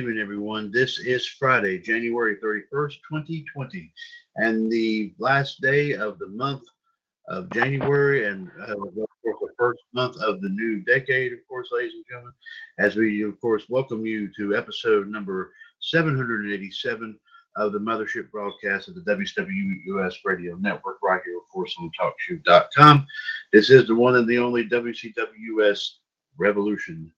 Evening, 0.00 0.16
everyone. 0.16 0.70
This 0.70 0.98
is 0.98 1.26
Friday, 1.26 1.78
January 1.78 2.36
31st, 2.36 2.94
2020, 3.06 3.92
and 4.36 4.72
the 4.72 5.12
last 5.18 5.60
day 5.60 5.92
of 5.92 6.18
the 6.18 6.28
month 6.28 6.62
of 7.28 7.50
January, 7.50 8.26
and 8.26 8.50
uh, 8.62 8.80
of 8.80 8.94
course, 8.94 9.36
the 9.42 9.52
first 9.58 9.82
month 9.92 10.16
of 10.22 10.40
the 10.40 10.48
new 10.48 10.80
decade, 10.84 11.34
of 11.34 11.40
course, 11.46 11.68
ladies 11.70 11.92
and 11.92 12.04
gentlemen, 12.08 12.32
as 12.78 12.96
we, 12.96 13.22
of 13.22 13.38
course, 13.42 13.64
welcome 13.68 14.06
you 14.06 14.30
to 14.38 14.56
episode 14.56 15.06
number 15.06 15.52
787 15.80 17.18
of 17.56 17.72
the 17.72 17.78
Mothership 17.78 18.30
broadcast 18.30 18.88
of 18.88 18.94
the 18.94 19.02
WCWUS 19.02 20.14
Radio 20.24 20.56
Network, 20.56 20.96
right 21.02 21.20
here, 21.26 21.36
of 21.36 21.46
course, 21.52 21.74
on 21.78 21.90
TalkShoe.com. 22.00 23.06
This 23.52 23.68
is 23.68 23.86
the 23.86 23.94
one 23.94 24.16
and 24.16 24.26
the 24.26 24.38
only 24.38 24.66
WCWUS 24.66 25.90
Revolution 26.38 27.12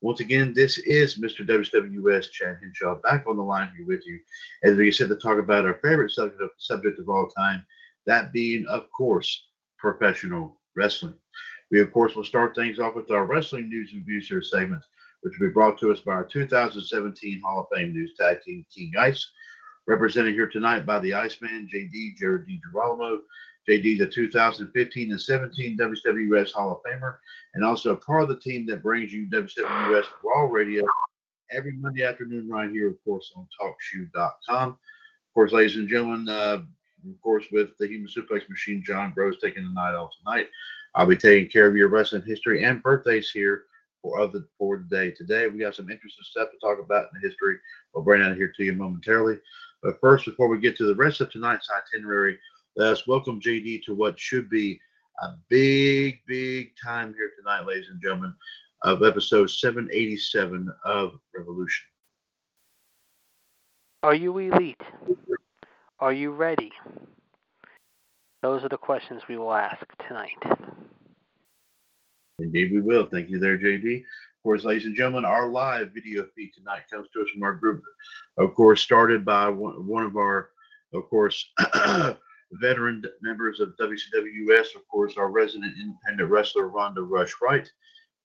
once 0.00 0.20
again, 0.20 0.52
this 0.54 0.78
is 0.78 1.18
Mr. 1.18 1.46
WWS 1.46 2.30
Chad 2.30 2.58
Henshaw 2.62 2.96
back 3.02 3.24
on 3.26 3.36
the 3.36 3.42
line 3.42 3.70
here 3.76 3.86
with 3.86 4.06
you 4.06 4.20
as 4.62 4.76
we 4.76 4.92
said 4.92 5.08
to 5.08 5.16
talk 5.16 5.38
about 5.38 5.66
our 5.66 5.80
favorite 5.82 6.12
subject 6.12 6.40
of, 6.40 6.50
subject 6.56 7.00
of 7.00 7.08
all 7.08 7.28
time, 7.28 7.66
that 8.06 8.32
being, 8.32 8.64
of 8.66 8.86
course, 8.96 9.48
professional 9.76 10.56
wrestling. 10.76 11.14
We, 11.72 11.80
of 11.80 11.92
course, 11.92 12.14
will 12.14 12.24
start 12.24 12.54
things 12.54 12.78
off 12.78 12.94
with 12.94 13.10
our 13.10 13.26
wrestling 13.26 13.68
news 13.68 13.90
and 13.92 14.06
views 14.06 14.28
here 14.28 14.40
segment, 14.40 14.82
which 15.22 15.36
will 15.38 15.48
be 15.48 15.52
brought 15.52 15.78
to 15.80 15.90
us 15.90 16.00
by 16.00 16.12
our 16.12 16.24
2017 16.24 17.42
Hall 17.44 17.60
of 17.60 17.66
Fame 17.76 17.92
News 17.92 18.14
Tag 18.18 18.40
Team 18.42 18.64
King 18.74 18.92
Ice, 18.98 19.28
represented 19.88 20.34
here 20.34 20.48
tonight 20.48 20.86
by 20.86 21.00
the 21.00 21.12
Iceman, 21.12 21.68
JD, 21.72 22.16
Jared 22.16 22.46
DiGirolamo, 22.46 23.18
JD, 23.68 23.98
the 23.98 24.06
2015 24.06 25.10
and 25.10 25.20
17 25.20 25.76
WWS 25.76 26.52
Hall 26.52 26.72
of 26.72 26.78
Famer, 26.82 27.16
and 27.52 27.62
also 27.62 27.92
a 27.92 27.96
part 27.96 28.22
of 28.22 28.28
the 28.30 28.40
team 28.40 28.64
that 28.66 28.82
brings 28.82 29.12
you 29.12 29.26
WWS 29.26 30.04
Raw 30.24 30.44
Radio 30.44 30.86
every 31.50 31.72
Monday 31.72 32.02
afternoon 32.02 32.48
right 32.48 32.70
here, 32.70 32.88
of 32.88 33.04
course, 33.04 33.30
on 33.36 33.46
TalkShoe.com. 33.60 34.70
Of 34.70 35.34
course, 35.34 35.52
ladies 35.52 35.76
and 35.76 35.88
gentlemen, 35.88 36.28
uh, 36.30 36.62
of 37.06 37.20
course, 37.22 37.44
with 37.52 37.76
the 37.78 37.86
Human 37.86 38.08
Suplex 38.08 38.48
Machine, 38.48 38.82
John 38.82 39.12
Gross 39.14 39.36
taking 39.38 39.64
the 39.64 39.70
night 39.70 39.94
off 39.94 40.12
tonight. 40.24 40.48
I'll 40.94 41.06
be 41.06 41.16
taking 41.16 41.50
care 41.50 41.66
of 41.66 41.76
your 41.76 41.88
wrestling 41.88 42.22
history 42.26 42.64
and 42.64 42.82
birthdays 42.82 43.30
here 43.30 43.64
for 44.00 44.18
other 44.18 44.46
for 44.56 44.78
the 44.78 44.96
day. 44.96 45.10
Today, 45.10 45.46
we 45.46 45.62
have 45.62 45.74
some 45.74 45.90
interesting 45.90 46.24
stuff 46.24 46.48
to 46.50 46.58
talk 46.58 46.78
about 46.82 47.08
in 47.12 47.20
the 47.20 47.28
history. 47.28 47.58
We'll 47.92 48.04
bring 48.04 48.22
that 48.22 48.36
here 48.36 48.52
to 48.56 48.64
you 48.64 48.72
momentarily. 48.72 49.38
But 49.82 50.00
first, 50.00 50.24
before 50.24 50.48
we 50.48 50.58
get 50.58 50.76
to 50.78 50.86
the 50.86 50.94
rest 50.94 51.20
of 51.20 51.30
tonight's 51.30 51.68
itinerary, 51.70 52.38
let 52.78 52.92
us 52.92 53.08
welcome 53.08 53.40
JD 53.40 53.82
to 53.86 53.94
what 53.94 54.20
should 54.20 54.48
be 54.48 54.80
a 55.20 55.30
big, 55.48 56.20
big 56.28 56.70
time 56.80 57.12
here 57.12 57.32
tonight, 57.36 57.66
ladies 57.66 57.88
and 57.90 58.00
gentlemen, 58.00 58.32
of 58.82 59.02
episode 59.02 59.50
787 59.50 60.72
of 60.84 61.18
Revolution. 61.36 61.86
Are 64.04 64.14
you 64.14 64.38
elite? 64.38 64.80
Are 65.98 66.12
you 66.12 66.30
ready? 66.30 66.70
Those 68.42 68.62
are 68.62 68.68
the 68.68 68.76
questions 68.76 69.22
we 69.28 69.36
will 69.36 69.52
ask 69.52 69.84
tonight. 70.06 70.38
Indeed, 72.38 72.70
we 72.70 72.80
will. 72.80 73.06
Thank 73.06 73.28
you 73.28 73.40
there, 73.40 73.58
JD. 73.58 73.96
Of 73.96 74.42
course, 74.44 74.62
ladies 74.62 74.86
and 74.86 74.96
gentlemen, 74.96 75.24
our 75.24 75.48
live 75.48 75.90
video 75.92 76.26
feed 76.36 76.52
tonight 76.56 76.82
comes 76.88 77.08
to 77.12 77.22
us 77.22 77.28
from 77.34 77.42
our 77.42 77.54
group, 77.54 77.82
of 78.36 78.54
course, 78.54 78.80
started 78.80 79.24
by 79.24 79.48
one, 79.48 79.84
one 79.84 80.04
of 80.04 80.16
our, 80.16 80.50
of 80.94 81.10
course, 81.10 81.50
veteran 82.52 83.02
members 83.20 83.60
of 83.60 83.74
WCWS, 83.80 84.74
of 84.74 84.86
course, 84.88 85.16
our 85.16 85.30
resident 85.30 85.74
independent 85.80 86.30
wrestler, 86.30 86.68
Rhonda 86.68 87.06
Rush 87.08 87.34
Wright. 87.42 87.70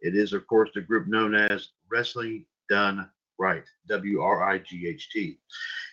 It 0.01 0.15
is, 0.15 0.33
of 0.33 0.45
course, 0.47 0.69
the 0.73 0.81
group 0.81 1.07
known 1.07 1.35
as 1.35 1.69
Wrestling 1.89 2.45
Done 2.69 3.09
Wright, 3.39 3.63
W 3.87 4.21
R 4.21 4.43
I 4.43 4.59
G 4.59 4.87
H 4.87 5.09
T. 5.11 5.37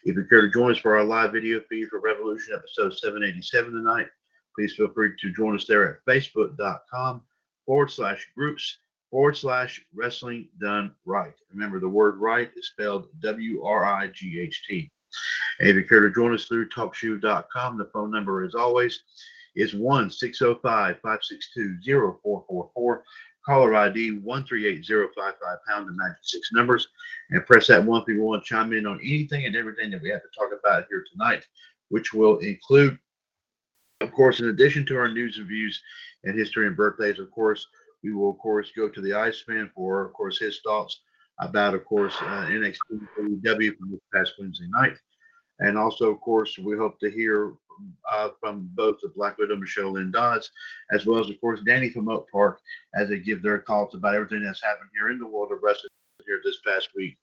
If 0.04 0.16
you 0.16 0.24
care 0.24 0.42
to 0.42 0.50
join 0.50 0.72
us 0.72 0.78
for 0.78 0.96
our 0.96 1.04
live 1.04 1.32
video 1.32 1.60
feed 1.68 1.88
for 1.88 2.00
Revolution 2.00 2.54
episode 2.54 2.96
787 2.96 3.72
tonight, 3.72 4.08
please 4.54 4.74
feel 4.74 4.92
free 4.92 5.12
to 5.20 5.32
join 5.32 5.54
us 5.54 5.66
there 5.66 5.88
at 5.88 6.04
facebook.com 6.04 7.22
forward 7.66 7.90
slash 7.90 8.26
groups 8.36 8.78
forward 9.10 9.36
slash 9.36 9.84
wrestling 9.94 10.48
done 10.60 10.92
wright. 11.04 11.34
Remember, 11.52 11.80
the 11.80 11.88
word 11.88 12.18
right 12.18 12.50
is 12.56 12.68
spelled 12.68 13.08
W 13.20 13.62
R 13.64 13.84
I 13.84 14.08
G 14.08 14.40
H 14.40 14.62
T. 14.68 14.90
And 15.58 15.68
if 15.68 15.76
you 15.76 15.84
care 15.84 16.00
to 16.00 16.14
join 16.14 16.34
us 16.34 16.46
through 16.46 16.68
talkshoe.com, 16.68 17.78
the 17.78 17.90
phone 17.92 18.10
number, 18.10 18.44
as 18.44 18.54
always, 18.54 19.02
is 19.56 19.74
1 19.74 20.10
605 20.10 20.96
562 21.00 21.78
0444. 22.22 23.04
Caller 23.44 23.74
ID 23.74 24.18
138055 24.18 25.34
pound 25.66 25.96
magic 25.96 26.18
six 26.22 26.50
numbers 26.52 26.88
and 27.30 27.44
press 27.46 27.66
that 27.66 27.82
one 27.82 28.02
if 28.02 28.08
you 28.08 28.22
want 28.22 28.44
to 28.44 28.48
chime 28.48 28.72
in 28.74 28.86
on 28.86 29.00
anything 29.00 29.46
and 29.46 29.56
everything 29.56 29.90
that 29.90 30.02
we 30.02 30.10
have 30.10 30.20
to 30.22 30.28
talk 30.38 30.50
about 30.58 30.84
here 30.90 31.04
tonight, 31.10 31.46
which 31.88 32.12
will 32.12 32.38
include, 32.38 32.98
of 34.02 34.12
course, 34.12 34.40
in 34.40 34.50
addition 34.50 34.84
to 34.86 34.96
our 34.96 35.08
news 35.08 35.38
and 35.38 35.48
views 35.48 35.80
and 36.24 36.38
history 36.38 36.66
and 36.66 36.76
birthdays, 36.76 37.18
of 37.18 37.30
course, 37.30 37.66
we 38.02 38.12
will, 38.12 38.30
of 38.30 38.38
course, 38.38 38.70
go 38.76 38.88
to 38.88 39.00
the 39.00 39.14
Iceman 39.14 39.70
for, 39.74 40.04
of 40.04 40.12
course, 40.12 40.38
his 40.38 40.60
thoughts 40.60 41.00
about, 41.40 41.74
of 41.74 41.84
course, 41.84 42.14
uh, 42.20 42.46
NXT 42.48 43.42
W 43.42 43.76
from 43.76 43.90
this 43.90 44.00
past 44.12 44.34
Wednesday 44.38 44.68
night. 44.70 44.96
And 45.58 45.76
also, 45.76 46.10
of 46.10 46.20
course, 46.20 46.56
we 46.58 46.76
hope 46.76 46.98
to 47.00 47.10
hear 47.10 47.54
uh, 48.10 48.30
from 48.40 48.70
both 48.74 48.98
the 49.02 49.08
Black 49.08 49.38
Widow, 49.38 49.56
Michelle 49.56 49.92
Lynn 49.92 50.10
Dodds, 50.10 50.50
as 50.92 51.06
well 51.06 51.20
as, 51.20 51.30
of 51.30 51.40
course, 51.40 51.60
Danny 51.64 51.90
from 51.90 52.08
Oak 52.08 52.30
Park, 52.30 52.60
as 52.94 53.08
they 53.08 53.18
give 53.18 53.42
their 53.42 53.62
thoughts 53.66 53.94
about 53.94 54.14
everything 54.14 54.42
that's 54.42 54.62
happened 54.62 54.90
here 54.94 55.10
in 55.10 55.18
the 55.18 55.26
world 55.26 55.52
of 55.52 55.62
wrestling 55.62 55.90
here 56.26 56.40
this 56.44 56.58
past 56.66 56.88
week. 56.94 57.16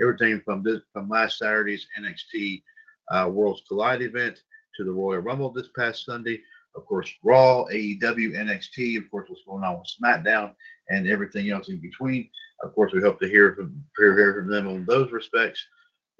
Everything 0.00 0.40
from 0.44 0.62
this 0.62 0.80
from 0.92 1.08
last 1.08 1.38
Saturday's 1.38 1.86
NXT 1.98 2.62
uh, 3.10 3.28
Worlds 3.30 3.62
Collide 3.68 4.02
event 4.02 4.40
to 4.76 4.84
the 4.84 4.92
Royal 4.92 5.20
Rumble 5.20 5.50
this 5.50 5.68
past 5.76 6.04
Sunday. 6.04 6.40
Of 6.76 6.86
course, 6.86 7.12
Raw, 7.24 7.64
AEW, 7.72 8.32
NXT, 8.32 8.96
of 8.98 9.10
course, 9.10 9.28
what's 9.28 9.42
going 9.46 9.64
on 9.64 9.78
with 9.78 9.90
SmackDown, 10.00 10.54
and 10.88 11.08
everything 11.08 11.50
else 11.50 11.68
in 11.68 11.78
between. 11.78 12.30
Of 12.62 12.74
course, 12.74 12.92
we 12.92 13.00
hope 13.00 13.20
to 13.20 13.28
hear 13.28 13.54
from 13.54 13.84
hear 13.96 14.34
from 14.34 14.50
them 14.50 14.68
on 14.68 14.84
those 14.84 15.12
respects, 15.12 15.64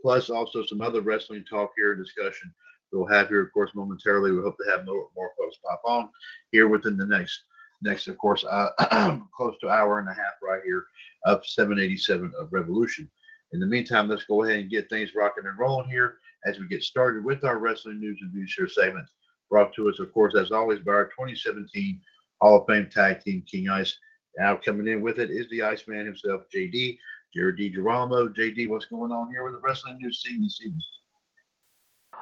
plus 0.00 0.30
also 0.30 0.64
some 0.64 0.80
other 0.80 1.00
wrestling 1.00 1.44
talk 1.44 1.72
here 1.76 1.94
discussion 1.94 2.52
we'll 2.92 3.06
have 3.06 3.28
here, 3.28 3.42
of 3.42 3.52
course, 3.52 3.70
momentarily. 3.74 4.32
We 4.32 4.42
hope 4.42 4.56
to 4.58 4.70
have 4.70 4.84
more, 4.84 5.08
more 5.16 5.30
folks 5.38 5.58
pop 5.64 5.82
on 5.84 6.08
here 6.52 6.68
within 6.68 6.96
the 6.96 7.06
next 7.06 7.42
next, 7.82 8.08
of 8.08 8.18
course, 8.18 8.44
uh, 8.44 9.18
close 9.34 9.54
to 9.60 9.70
hour 9.70 10.00
and 10.00 10.08
a 10.08 10.12
half 10.12 10.34
right 10.42 10.60
here 10.64 10.84
of 11.24 11.46
787 11.46 12.30
of 12.38 12.52
Revolution. 12.52 13.10
In 13.52 13.60
the 13.60 13.66
meantime, 13.66 14.06
let's 14.06 14.24
go 14.24 14.44
ahead 14.44 14.60
and 14.60 14.70
get 14.70 14.90
things 14.90 15.14
rocking 15.14 15.46
and 15.46 15.58
rolling 15.58 15.88
here 15.88 16.18
as 16.44 16.58
we 16.58 16.68
get 16.68 16.82
started 16.82 17.24
with 17.24 17.42
our 17.42 17.58
wrestling 17.58 17.98
news 17.98 18.18
and 18.20 18.32
views 18.32 18.54
here 18.54 18.68
segment. 18.68 19.08
Brought 19.48 19.72
to 19.74 19.88
us, 19.88 19.98
of 19.98 20.12
course, 20.12 20.34
as 20.36 20.52
always, 20.52 20.80
by 20.80 20.92
our 20.92 21.06
2017 21.06 21.98
Hall 22.42 22.60
of 22.60 22.66
Fame 22.66 22.90
Tag 22.92 23.22
Team 23.22 23.42
King 23.50 23.70
Ice 23.70 23.96
now 24.40 24.56
coming 24.56 24.88
in 24.88 25.02
with 25.02 25.18
it 25.18 25.30
is 25.30 25.46
the 25.50 25.62
Iceman 25.62 26.06
himself, 26.06 26.42
JD, 26.54 26.98
Jared 27.34 27.58
DiGirolamo. 27.58 28.34
JD, 28.34 28.68
what's 28.68 28.86
going 28.86 29.12
on 29.12 29.30
here 29.30 29.44
with 29.44 29.52
the 29.52 29.60
wrestling 29.60 29.98
news 29.98 30.22
scene 30.22 30.42
this 30.42 30.58
evening? 30.64 30.80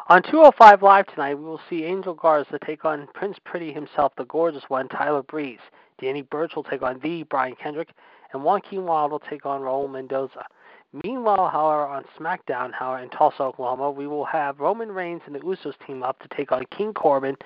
On 0.09 0.23
205 0.23 0.83
Live 0.83 1.07
tonight, 1.07 1.37
we 1.37 1.45
will 1.45 1.61
see 1.71 1.85
Angel 1.85 2.15
Garza 2.15 2.59
take 2.67 2.85
on 2.85 3.07
Prince 3.15 3.37
Pretty 3.45 3.73
himself, 3.73 4.13
the 4.17 4.25
gorgeous 4.25 4.65
one, 4.69 4.89
Tyler 4.89 5.23
Breeze. 5.23 5.61
Danny 6.01 6.23
Burch 6.23 6.57
will 6.57 6.65
take 6.65 6.83
on 6.83 6.99
the 7.03 7.23
Brian 7.25 7.55
Kendrick, 7.55 7.91
and 8.33 8.43
Joaquin 8.43 8.85
Wilde 8.85 9.13
will 9.13 9.19
take 9.21 9.47
on 9.47 9.61
Raul 9.61 9.91
Mendoza. 9.91 10.45
Meanwhile, 11.05 11.51
however, 11.51 11.87
on 11.87 12.05
SmackDown, 12.19 12.73
however, 12.73 13.03
in 13.03 13.11
Tulsa, 13.11 13.43
Oklahoma, 13.43 13.91
we 13.91 14.07
will 14.07 14.25
have 14.25 14.59
Roman 14.59 14.91
Reigns 14.91 15.23
and 15.27 15.35
the 15.35 15.41
Usos 15.41 15.75
team 15.87 16.03
up 16.03 16.19
to 16.21 16.37
take 16.37 16.51
on 16.51 16.65
King 16.77 16.95
Corbin 16.95 17.37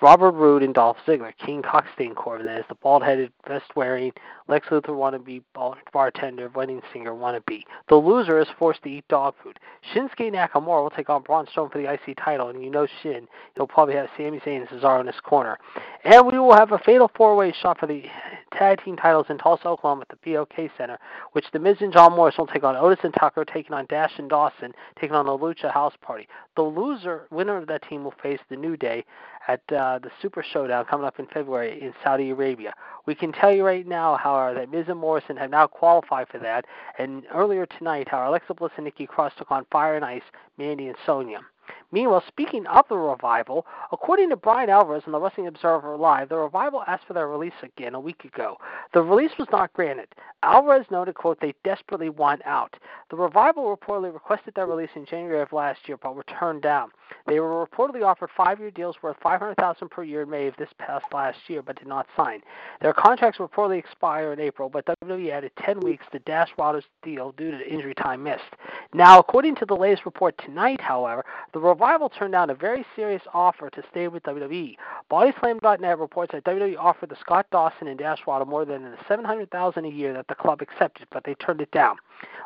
Robert 0.00 0.32
Roode 0.32 0.62
and 0.62 0.74
Dolph 0.74 0.98
Ziggler, 1.06 1.36
King 1.38 1.62
Cockstein 1.62 2.14
Corbin, 2.14 2.46
that 2.46 2.60
is 2.60 2.66
the 2.68 2.76
bald 2.76 3.02
headed, 3.02 3.32
vest 3.46 3.74
wearing, 3.74 4.12
Lex 4.48 4.66
Luthor 4.68 4.96
wannabe 4.96 5.42
bartender, 5.92 6.48
wedding 6.54 6.80
singer 6.92 7.12
wannabe. 7.12 7.62
The 7.88 7.96
loser 7.96 8.40
is 8.40 8.48
forced 8.58 8.82
to 8.84 8.88
eat 8.88 9.06
dog 9.08 9.34
food. 9.42 9.58
Shinsuke 9.94 10.32
Nakamura 10.32 10.82
will 10.82 10.90
take 10.90 11.10
on 11.10 11.22
Braun 11.22 11.46
Strowman 11.46 11.72
for 11.72 11.78
the 11.78 11.92
IC 11.92 12.16
title, 12.16 12.48
and 12.48 12.64
you 12.64 12.70
know 12.70 12.86
Shin, 13.02 13.28
he'll 13.54 13.66
probably 13.66 13.94
have 13.94 14.08
Sami 14.16 14.40
Zayn 14.40 14.60
and 14.60 14.68
Cesaro 14.68 15.00
in 15.00 15.06
his 15.06 15.20
corner. 15.22 15.58
And 16.04 16.26
we 16.26 16.38
will 16.38 16.54
have 16.54 16.72
a 16.72 16.78
fatal 16.78 17.10
four 17.14 17.36
way 17.36 17.52
shot 17.52 17.78
for 17.78 17.86
the 17.86 18.04
tag 18.56 18.82
team 18.82 18.96
titles 18.96 19.26
in 19.28 19.38
Tulsa, 19.38 19.68
Oklahoma 19.68 20.04
at 20.08 20.18
the 20.18 20.32
BOK 20.32 20.70
Center, 20.76 20.98
which 21.32 21.44
The 21.52 21.58
Miz 21.58 21.76
and 21.80 21.92
John 21.92 22.12
Morris 22.12 22.38
will 22.38 22.46
take 22.46 22.64
on 22.64 22.76
Otis 22.76 23.00
and 23.04 23.14
Tucker, 23.14 23.44
taking 23.44 23.74
on 23.74 23.86
Dash 23.86 24.12
and 24.18 24.30
Dawson, 24.30 24.72
taking 24.98 25.14
on 25.14 25.26
the 25.26 25.32
Lucha 25.32 25.72
House 25.72 25.94
Party. 26.00 26.26
The 26.56 26.62
loser, 26.62 27.26
winner 27.30 27.56
of 27.56 27.66
that 27.68 27.86
team, 27.88 28.04
will 28.04 28.14
face 28.22 28.40
the 28.48 28.56
New 28.56 28.76
Day 28.76 29.04
at 29.48 29.60
uh, 29.72 29.98
the 29.98 30.10
Super 30.20 30.42
Showdown 30.42 30.84
coming 30.84 31.06
up 31.06 31.18
in 31.18 31.26
February 31.26 31.80
in 31.80 31.94
Saudi 32.04 32.30
Arabia. 32.30 32.74
We 33.06 33.14
can 33.14 33.32
tell 33.32 33.50
you 33.50 33.64
right 33.64 33.86
now, 33.86 34.16
however, 34.38 34.60
that 34.60 34.70
Miz 34.70 34.88
and 34.88 34.98
Morrison 34.98 35.36
have 35.36 35.50
now 35.50 35.66
qualified 35.66 36.28
for 36.28 36.38
that. 36.38 36.64
And 36.98 37.24
earlier 37.34 37.66
tonight, 37.66 38.08
how 38.08 38.28
Alexa 38.28 38.54
Bliss 38.54 38.72
and 38.76 38.84
Nikki 38.84 39.06
Cross 39.06 39.32
took 39.36 39.50
on 39.50 39.66
Fire 39.70 39.94
and 39.94 40.04
Ice, 40.04 40.22
Mandy 40.56 40.88
and 40.88 40.96
Sonya. 41.04 41.40
Meanwhile, 41.90 42.24
speaking 42.28 42.66
of 42.66 42.84
the 42.88 42.98
revival, 42.98 43.66
according 43.92 44.28
to 44.30 44.36
Bryan 44.36 44.68
Alvarez 44.68 45.04
in 45.06 45.12
the 45.12 45.20
Wrestling 45.20 45.46
Observer 45.46 45.96
Live, 45.96 46.28
the 46.28 46.36
revival 46.36 46.84
asked 46.86 47.06
for 47.06 47.14
their 47.14 47.28
release 47.28 47.54
again 47.62 47.94
a 47.94 48.00
week 48.00 48.24
ago. 48.24 48.58
The 48.92 49.02
release 49.02 49.32
was 49.38 49.48
not 49.50 49.72
granted. 49.72 50.08
Alvarez 50.42 50.86
noted, 50.90 51.14
quote, 51.14 51.40
they 51.40 51.54
desperately 51.64 52.10
want 52.10 52.42
out. 52.44 52.76
The 53.10 53.16
revival 53.16 53.74
reportedly 53.74 54.12
requested 54.12 54.54
their 54.54 54.66
release 54.66 54.90
in 54.94 55.06
January 55.06 55.40
of 55.40 55.52
last 55.52 55.80
year, 55.86 55.96
but 55.96 56.14
were 56.14 56.24
turned 56.24 56.62
down. 56.62 56.90
They 57.26 57.40
were 57.40 57.66
reportedly 57.66 58.04
offered 58.04 58.30
five-year 58.36 58.70
deals 58.70 58.96
worth 59.02 59.16
500000 59.22 59.88
per 59.88 60.04
year 60.04 60.22
in 60.22 60.30
May 60.30 60.46
of 60.46 60.56
this 60.56 60.68
past 60.78 61.06
last 61.12 61.38
year, 61.48 61.62
but 61.62 61.76
did 61.76 61.88
not 61.88 62.06
sign. 62.16 62.42
Their 62.80 62.92
contracts 62.92 63.38
reportedly 63.38 63.78
expire 63.78 64.32
in 64.32 64.40
April, 64.40 64.68
but 64.68 64.84
WWE 65.02 65.30
added 65.30 65.52
10 65.64 65.80
weeks 65.80 66.04
to 66.12 66.18
Dash 66.20 66.50
Wilder's 66.58 66.84
deal 67.02 67.32
due 67.32 67.50
to 67.50 67.68
injury 67.68 67.94
time 67.94 68.22
missed. 68.22 68.42
Now, 68.92 69.18
according 69.18 69.56
to 69.56 69.66
the 69.66 69.74
latest 69.74 70.04
report 70.04 70.38
tonight, 70.44 70.80
however, 70.80 71.24
the 71.52 71.60
Revival 71.78 72.08
turned 72.08 72.32
down 72.32 72.50
a 72.50 72.56
very 72.56 72.84
serious 72.96 73.22
offer 73.32 73.70
to 73.70 73.84
stay 73.88 74.08
with 74.08 74.24
WWE. 74.24 74.74
BodySlam.net 75.12 75.98
reports 76.00 76.32
that 76.32 76.42
WWE 76.42 76.76
offered 76.76 77.08
the 77.08 77.16
Scott 77.20 77.46
Dawson 77.52 77.86
and 77.86 77.96
Dash 77.96 78.18
Wilder 78.26 78.44
more 78.44 78.64
than 78.64 78.82
the 78.82 78.96
700000 79.06 79.84
a 79.84 79.88
year 79.88 80.12
that 80.12 80.26
the 80.26 80.34
club 80.34 80.60
accepted, 80.60 81.06
but 81.12 81.22
they 81.22 81.34
turned 81.34 81.60
it 81.60 81.70
down. 81.70 81.94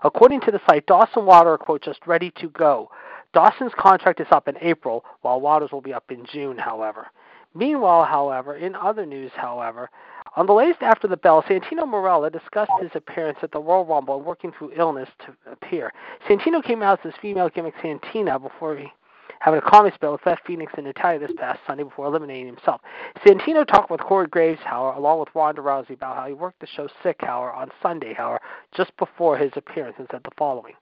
According 0.04 0.42
to 0.42 0.50
the 0.50 0.60
site, 0.68 0.84
Dawson 0.84 1.24
Wilder 1.24 1.54
are, 1.54 1.58
quote, 1.58 1.82
just 1.82 2.06
ready 2.06 2.30
to 2.32 2.50
go. 2.50 2.90
Dawson's 3.32 3.72
contract 3.74 4.20
is 4.20 4.26
up 4.30 4.48
in 4.48 4.56
April, 4.60 5.02
while 5.22 5.40
Wilder's 5.40 5.72
will 5.72 5.80
be 5.80 5.94
up 5.94 6.12
in 6.12 6.26
June, 6.30 6.58
however. 6.58 7.06
Meanwhile, 7.54 8.04
however, 8.04 8.56
in 8.56 8.74
other 8.74 9.06
news, 9.06 9.32
however, 9.34 9.88
on 10.36 10.44
the 10.44 10.52
latest 10.52 10.82
After 10.82 11.08
the 11.08 11.16
Bell, 11.16 11.42
Santino 11.42 11.86
Marella 11.86 12.30
discussed 12.30 12.70
his 12.82 12.90
appearance 12.94 13.38
at 13.40 13.50
the 13.50 13.60
Royal 13.60 13.86
Rumble 13.86 14.18
and 14.18 14.26
working 14.26 14.52
through 14.52 14.72
illness 14.76 15.08
to 15.24 15.34
appear. 15.50 15.90
Santino 16.28 16.62
came 16.62 16.82
out 16.82 16.98
as 16.98 17.12
his 17.12 17.20
female 17.22 17.48
gimmick 17.48 17.74
Santina 17.80 18.38
before 18.38 18.76
he 18.76 18.92
having 19.42 19.58
a 19.58 19.70
comedy 19.70 19.92
spell 19.94 20.12
with 20.12 20.22
Beth 20.24 20.38
Phoenix 20.46 20.72
and 20.76 20.86
Natalya 20.86 21.18
this 21.18 21.32
past 21.36 21.58
Sunday 21.66 21.82
before 21.82 22.06
eliminating 22.06 22.46
himself. 22.46 22.80
Santino 23.26 23.66
talked 23.66 23.90
with 23.90 24.00
Corey 24.00 24.28
Graves, 24.28 24.60
however, 24.64 24.96
along 24.96 25.18
with 25.18 25.28
Ronda 25.34 25.60
Rousey 25.60 25.94
about 25.94 26.16
how 26.16 26.28
he 26.28 26.32
worked 26.32 26.60
the 26.60 26.66
show 26.68 26.88
sick, 27.02 27.16
however, 27.20 27.52
on 27.52 27.70
Sunday, 27.82 28.14
however, 28.14 28.40
just 28.76 28.96
before 28.98 29.36
his 29.36 29.50
appearance 29.56 29.96
and 29.98 30.06
said 30.12 30.20
the 30.22 30.30
following. 30.38 30.74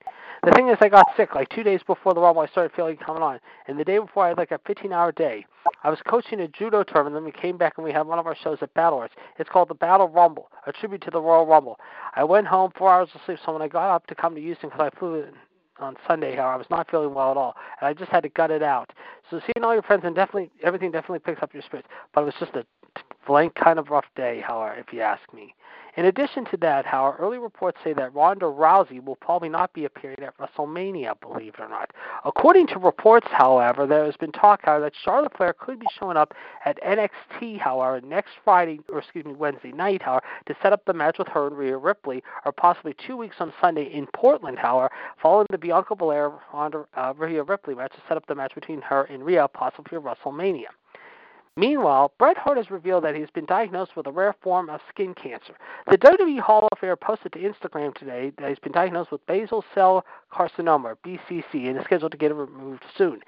The 0.45 0.53
thing 0.53 0.69
is, 0.69 0.77
I 0.81 0.91
got 0.91 1.07
sick 1.17 1.35
like 1.35 1.49
two 1.49 1.62
days 1.62 1.81
before 1.87 2.12
the 2.12 2.21
Rumble. 2.21 2.43
I 2.43 2.49
started 2.49 2.73
feeling 2.77 2.99
coming 2.99 3.23
on, 3.23 3.41
and 3.67 3.81
the 3.81 3.85
day 3.85 3.99
before, 3.99 4.27
I 4.27 4.29
had 4.29 4.39
like 4.39 4.51
a 4.51 4.59
15-hour 4.59 5.13
day. 5.13 5.47
I 5.83 5.89
was 5.89 5.99
coaching 6.06 6.41
a 6.41 6.49
judo 6.49 6.83
tournament, 6.83 7.17
and 7.17 7.17
then 7.17 7.25
we 7.25 7.33
came 7.33 7.56
back 7.56 7.75
and 7.77 7.85
we 7.85 7.93
had 7.93 8.06
one 8.06 8.19
of 8.19 8.27
our 8.27 8.37
shows 8.37 8.59
at 8.61 8.73
Battle 8.75 8.99
Arts. 8.99 9.15
It's 9.39 9.49
called 9.49 9.69
the 9.69 9.75
Battle 9.75 10.09
Rumble, 10.09 10.51
a 10.67 10.73
tribute 10.73 11.03
to 11.03 11.11
the 11.11 11.21
Royal 11.21 11.47
Rumble. 11.47 11.79
I 12.15 12.25
went 12.25 12.47
home 12.47 12.73
four 12.77 12.91
hours 12.91 13.09
of 13.15 13.23
sleep, 13.25 13.39
so 13.45 13.53
when 13.53 13.63
I 13.63 13.69
got 13.69 13.95
up 13.95 14.06
to 14.09 14.15
come 14.15 14.35
to 14.35 14.41
Houston, 14.41 14.69
because 14.69 14.91
I 14.93 14.99
flew 14.99 15.25
on 15.81 15.97
Sunday, 16.06 16.37
however, 16.37 16.55
I 16.55 16.56
was 16.56 16.67
not 16.71 16.91
feeling 16.91 17.15
well 17.15 17.31
at 17.31 17.37
all, 17.37 17.56
and 17.81 17.88
I 17.88 17.94
just 17.94 18.11
had 18.11 18.23
to 18.23 18.29
gut 18.29 18.50
it 18.50 18.62
out. 18.62 18.93
So 19.31 19.41
seeing 19.41 19.65
all 19.65 19.73
your 19.73 19.82
friends 19.82 20.03
and 20.05 20.15
definitely 20.15 20.50
everything 20.62 20.91
definitely 20.91 21.21
picks 21.21 21.43
up 21.43 21.53
your 21.53 21.62
spirits, 21.62 21.88
but 22.15 22.23
it 22.23 22.25
was 22.25 22.35
just 22.38 22.55
a 22.55 22.65
blank 23.27 23.55
kind 23.55 23.79
of 23.79 23.91
rough 23.91 24.06
day, 24.17 24.43
however, 24.47 24.79
if 24.79 24.93
you 24.93 25.00
ask 25.00 25.23
me. 25.32 25.55
In 25.97 26.05
addition 26.05 26.45
to 26.47 26.57
that, 26.59 26.87
however, 26.87 27.17
early 27.19 27.39
reports 27.39 27.79
say 27.83 27.93
that 27.95 28.15
Ronda 28.15 28.47
Rousey 28.47 29.05
will 29.05 29.17
probably 29.17 29.49
not 29.49 29.73
be 29.73 29.85
appearing 29.85 30.23
at 30.23 30.37
WrestleMania, 30.39 31.21
believe 31.21 31.55
it 31.55 31.61
or 31.61 31.69
not. 31.69 31.91
According 32.25 32.69
to 32.69 32.79
reports, 32.79 33.27
however, 33.31 33.87
there 33.87 34.05
has 34.05 34.17
been 34.17 34.31
talk, 34.31 34.61
however, 34.63 34.85
that 34.85 34.93
Charlotte 35.05 35.37
Flair 35.37 35.53
could 35.53 35.81
be 35.81 35.87
showing 35.99 36.17
up 36.17 36.33
at 36.65 36.81
NXT, 36.83 37.59
however, 37.59 38.01
next 38.01 38.31
Friday, 38.45 38.81
or 38.89 38.99
excuse 38.99 39.25
me, 39.25 39.33
Wednesday 39.33 39.73
night, 39.73 40.03
however, 40.03 40.25
to 40.47 40.55
set 40.63 40.73
up 40.73 40.85
the 40.85 40.95
match 40.95 41.19
with 41.19 41.29
her 41.29 41.49
and 41.49 41.59
Rhea 41.59 41.77
Ripley, 41.77 42.23
or 42.45 42.53
possibly 42.53 42.95
two 43.07 43.17
weeks 43.17 43.37
on 43.41 43.53
Sunday 43.61 43.93
in 43.93 44.07
Portland, 44.15 44.59
however, 44.59 44.91
following 45.21 45.47
the 45.51 45.59
Bianca 45.59 45.97
Belair 45.97 46.33
Ronda 46.53 46.87
uh, 46.97 47.13
Rhea 47.17 47.43
Ripley 47.43 47.75
match 47.75 47.93
to 47.93 48.03
set 48.09 48.17
up 48.17 48.27
the 48.27 48.35
match 48.35 48.55
between 48.55 48.81
her 48.83 49.05
and 49.05 49.25
Rhea, 49.25 49.49
possibly 49.49 49.91
for 49.91 50.01
WrestleMania. 50.01 50.67
Meanwhile, 51.56 52.12
Bret 52.19 52.37
Hart 52.38 52.56
has 52.56 52.70
revealed 52.70 53.05
that 53.05 53.17
he's 53.17 53.31
been 53.31 53.44
diagnosed 53.44 53.97
with 53.97 54.06
a 54.06 54.12
rare 54.12 54.35
form 54.41 54.70
of 54.70 54.81
skin 54.88 55.14
cancer. 55.14 55.55
The 55.91 55.99
WWE 55.99 56.41
Hall 56.41 56.69
of 56.70 56.79
Fame 56.79 56.94
posted 56.97 57.32
to 57.32 57.38
Instagram 57.41 57.94
today 57.94 58.32
that 58.38 58.49
he's 58.49 58.58
been 58.58 58.73
diagnosed 58.73 59.11
with 59.11 59.26
basal 59.26 59.64
cell 59.75 60.05
carcinoma, 60.32 60.97
BCC, 61.05 61.69
and 61.69 61.76
is 61.76 61.85
scheduled 61.85 62.12
to 62.12 62.19
get 62.19 62.31
it 62.31 62.35
removed 62.35 62.85
soon. 62.97 63.20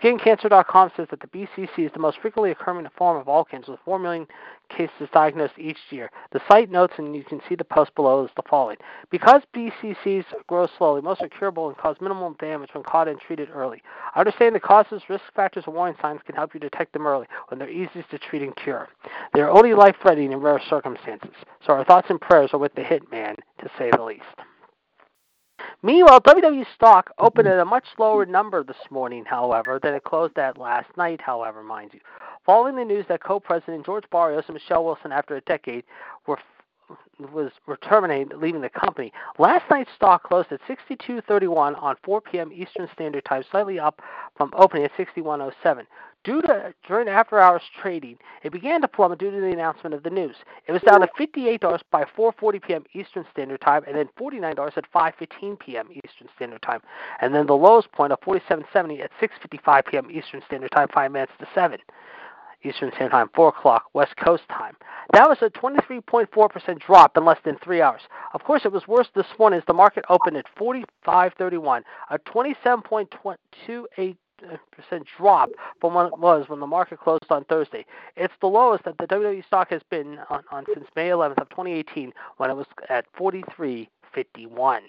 SkinCancer.com 0.00 0.90
says 0.96 1.08
that 1.10 1.20
the 1.20 1.26
BCC 1.28 1.86
is 1.86 1.92
the 1.92 1.98
most 1.98 2.18
frequently 2.20 2.50
occurring 2.50 2.86
form 2.96 3.16
of 3.16 3.28
all 3.28 3.44
cancers, 3.44 3.70
with 3.70 3.80
4 3.84 3.98
million 3.98 4.26
cases 4.68 5.08
diagnosed 5.12 5.54
each 5.58 5.78
year. 5.90 6.10
The 6.32 6.40
site 6.48 6.70
notes, 6.70 6.94
and 6.98 7.14
you 7.14 7.24
can 7.24 7.40
see 7.48 7.54
the 7.54 7.64
post 7.64 7.94
below, 7.94 8.24
is 8.24 8.30
the 8.36 8.42
following. 8.48 8.76
Because 9.10 9.42
BCCs 9.54 10.24
grow 10.46 10.68
slowly, 10.78 11.00
most 11.00 11.22
are 11.22 11.28
curable 11.28 11.68
and 11.68 11.76
cause 11.76 11.96
minimal 12.00 12.34
damage 12.40 12.70
when 12.72 12.82
caught 12.82 13.08
and 13.08 13.20
treated 13.20 13.48
early. 13.50 13.82
Understanding 14.16 14.54
the 14.54 14.60
causes, 14.60 15.02
risk 15.08 15.24
factors, 15.34 15.64
and 15.66 15.74
warning 15.74 15.96
signs 16.00 16.20
can 16.26 16.34
help 16.34 16.54
you 16.54 16.60
detect 16.60 16.92
them 16.92 17.06
early 17.06 17.26
when 17.48 17.58
they're 17.58 17.70
easiest 17.70 18.10
to 18.10 18.18
treat 18.18 18.42
and 18.42 18.56
cure. 18.56 18.88
They 19.32 19.40
are 19.40 19.50
only 19.50 19.74
life 19.74 19.96
threatening 20.02 20.32
in 20.32 20.40
rare 20.40 20.60
circumstances. 20.68 21.34
So 21.66 21.72
our 21.72 21.84
thoughts 21.84 22.08
and 22.10 22.20
prayers 22.20 22.50
are 22.52 22.58
with 22.58 22.74
the 22.74 22.82
hitman, 22.82 23.36
to 23.58 23.70
say 23.78 23.90
the 23.90 24.02
least. 24.02 24.24
Meanwhile, 25.84 26.22
WWE 26.22 26.64
stock 26.74 27.10
mm-hmm. 27.10 27.26
opened 27.26 27.46
at 27.46 27.58
a 27.58 27.64
much 27.66 27.84
lower 27.98 28.24
number 28.24 28.64
this 28.64 28.90
morning, 28.90 29.26
however, 29.26 29.78
than 29.82 29.92
it 29.92 30.02
closed 30.02 30.38
at 30.38 30.56
last 30.56 30.88
night, 30.96 31.20
however, 31.20 31.62
mind 31.62 31.90
you. 31.92 32.00
Following 32.46 32.76
the 32.76 32.84
news 32.86 33.04
that 33.10 33.22
co-president 33.22 33.84
George 33.84 34.04
Barrios 34.10 34.44
and 34.46 34.54
Michelle 34.54 34.82
Wilson, 34.82 35.12
after 35.12 35.36
a 35.36 35.42
decade, 35.42 35.84
were 36.26 36.38
was 37.32 37.50
were 37.66 37.76
terminated, 37.76 38.36
leaving 38.38 38.60
the 38.60 38.68
company. 38.68 39.12
Last 39.38 39.64
night's 39.70 39.90
stock 39.96 40.22
closed 40.24 40.52
at 40.52 40.60
62.31 40.68 41.80
on 41.82 41.96
4 42.02 42.20
p.m. 42.20 42.52
Eastern 42.52 42.88
Standard 42.92 43.24
Time, 43.24 43.44
slightly 43.50 43.78
up 43.78 44.00
from 44.36 44.52
opening 44.56 44.84
at 44.84 44.92
61.07. 44.96 45.86
Due 46.24 46.40
to 46.40 46.72
during 46.88 47.06
after 47.06 47.38
hours 47.38 47.62
trading, 47.82 48.16
it 48.42 48.50
began 48.50 48.80
to 48.80 48.88
plummet 48.88 49.18
due 49.18 49.30
to 49.30 49.40
the 49.40 49.52
announcement 49.52 49.94
of 49.94 50.02
the 50.02 50.10
news. 50.10 50.36
It 50.66 50.72
was 50.72 50.80
down 50.80 51.00
to 51.00 51.06
$58 51.18 51.82
by 51.90 52.04
4:40 52.04 52.62
p.m. 52.62 52.84
Eastern 52.94 53.26
Standard 53.30 53.60
Time, 53.60 53.84
and 53.86 53.94
then 53.94 54.08
$49 54.18 54.78
at 54.78 54.90
5:15 54.90 55.58
p.m. 55.58 55.88
Eastern 55.92 56.28
Standard 56.34 56.62
Time, 56.62 56.80
and 57.20 57.34
then 57.34 57.46
the 57.46 57.56
lowest 57.56 57.92
point 57.92 58.12
of 58.12 58.20
47.70 58.22 59.04
at 59.04 59.10
6:55 59.20 59.86
p.m. 59.86 60.10
Eastern 60.10 60.40
Standard 60.46 60.70
Time, 60.70 60.88
five 60.94 61.12
minutes 61.12 61.32
to 61.40 61.46
seven. 61.54 61.78
Eastern 62.64 62.90
Standard 62.92 63.10
Time, 63.10 63.30
4 63.34 63.48
o'clock 63.48 63.84
West 63.92 64.16
Coast 64.16 64.44
time. 64.48 64.76
That 65.12 65.28
was 65.28 65.38
a 65.42 65.50
23.4% 65.50 66.78
drop 66.80 67.16
in 67.16 67.24
less 67.24 67.38
than 67.44 67.58
three 67.58 67.82
hours. 67.82 68.02
Of 68.32 68.42
course, 68.44 68.62
it 68.64 68.72
was 68.72 68.88
worse 68.88 69.08
this 69.14 69.26
morning 69.38 69.58
as 69.58 69.64
the 69.66 69.74
market 69.74 70.04
opened 70.08 70.36
at 70.36 70.46
45.31, 70.56 71.82
a 72.10 72.18
27.28 72.18 74.16
percent 74.70 75.06
drop 75.16 75.48
from 75.80 75.94
what 75.94 76.06
it 76.06 76.18
was 76.18 76.48
when 76.48 76.60
the 76.60 76.66
market 76.66 77.00
closed 77.00 77.24
on 77.30 77.44
Thursday. 77.44 77.86
It's 78.16 78.34
the 78.40 78.46
lowest 78.46 78.84
that 78.84 78.98
the 78.98 79.06
WWE 79.06 79.46
stock 79.46 79.70
has 79.70 79.82
been 79.90 80.18
on, 80.28 80.42
on 80.50 80.64
since 80.74 80.86
May 80.96 81.08
11th 81.08 81.40
of 81.40 81.48
2018 81.50 82.12
when 82.36 82.50
it 82.50 82.54
was 82.54 82.66
at 82.88 83.06
43.51. 83.14 84.80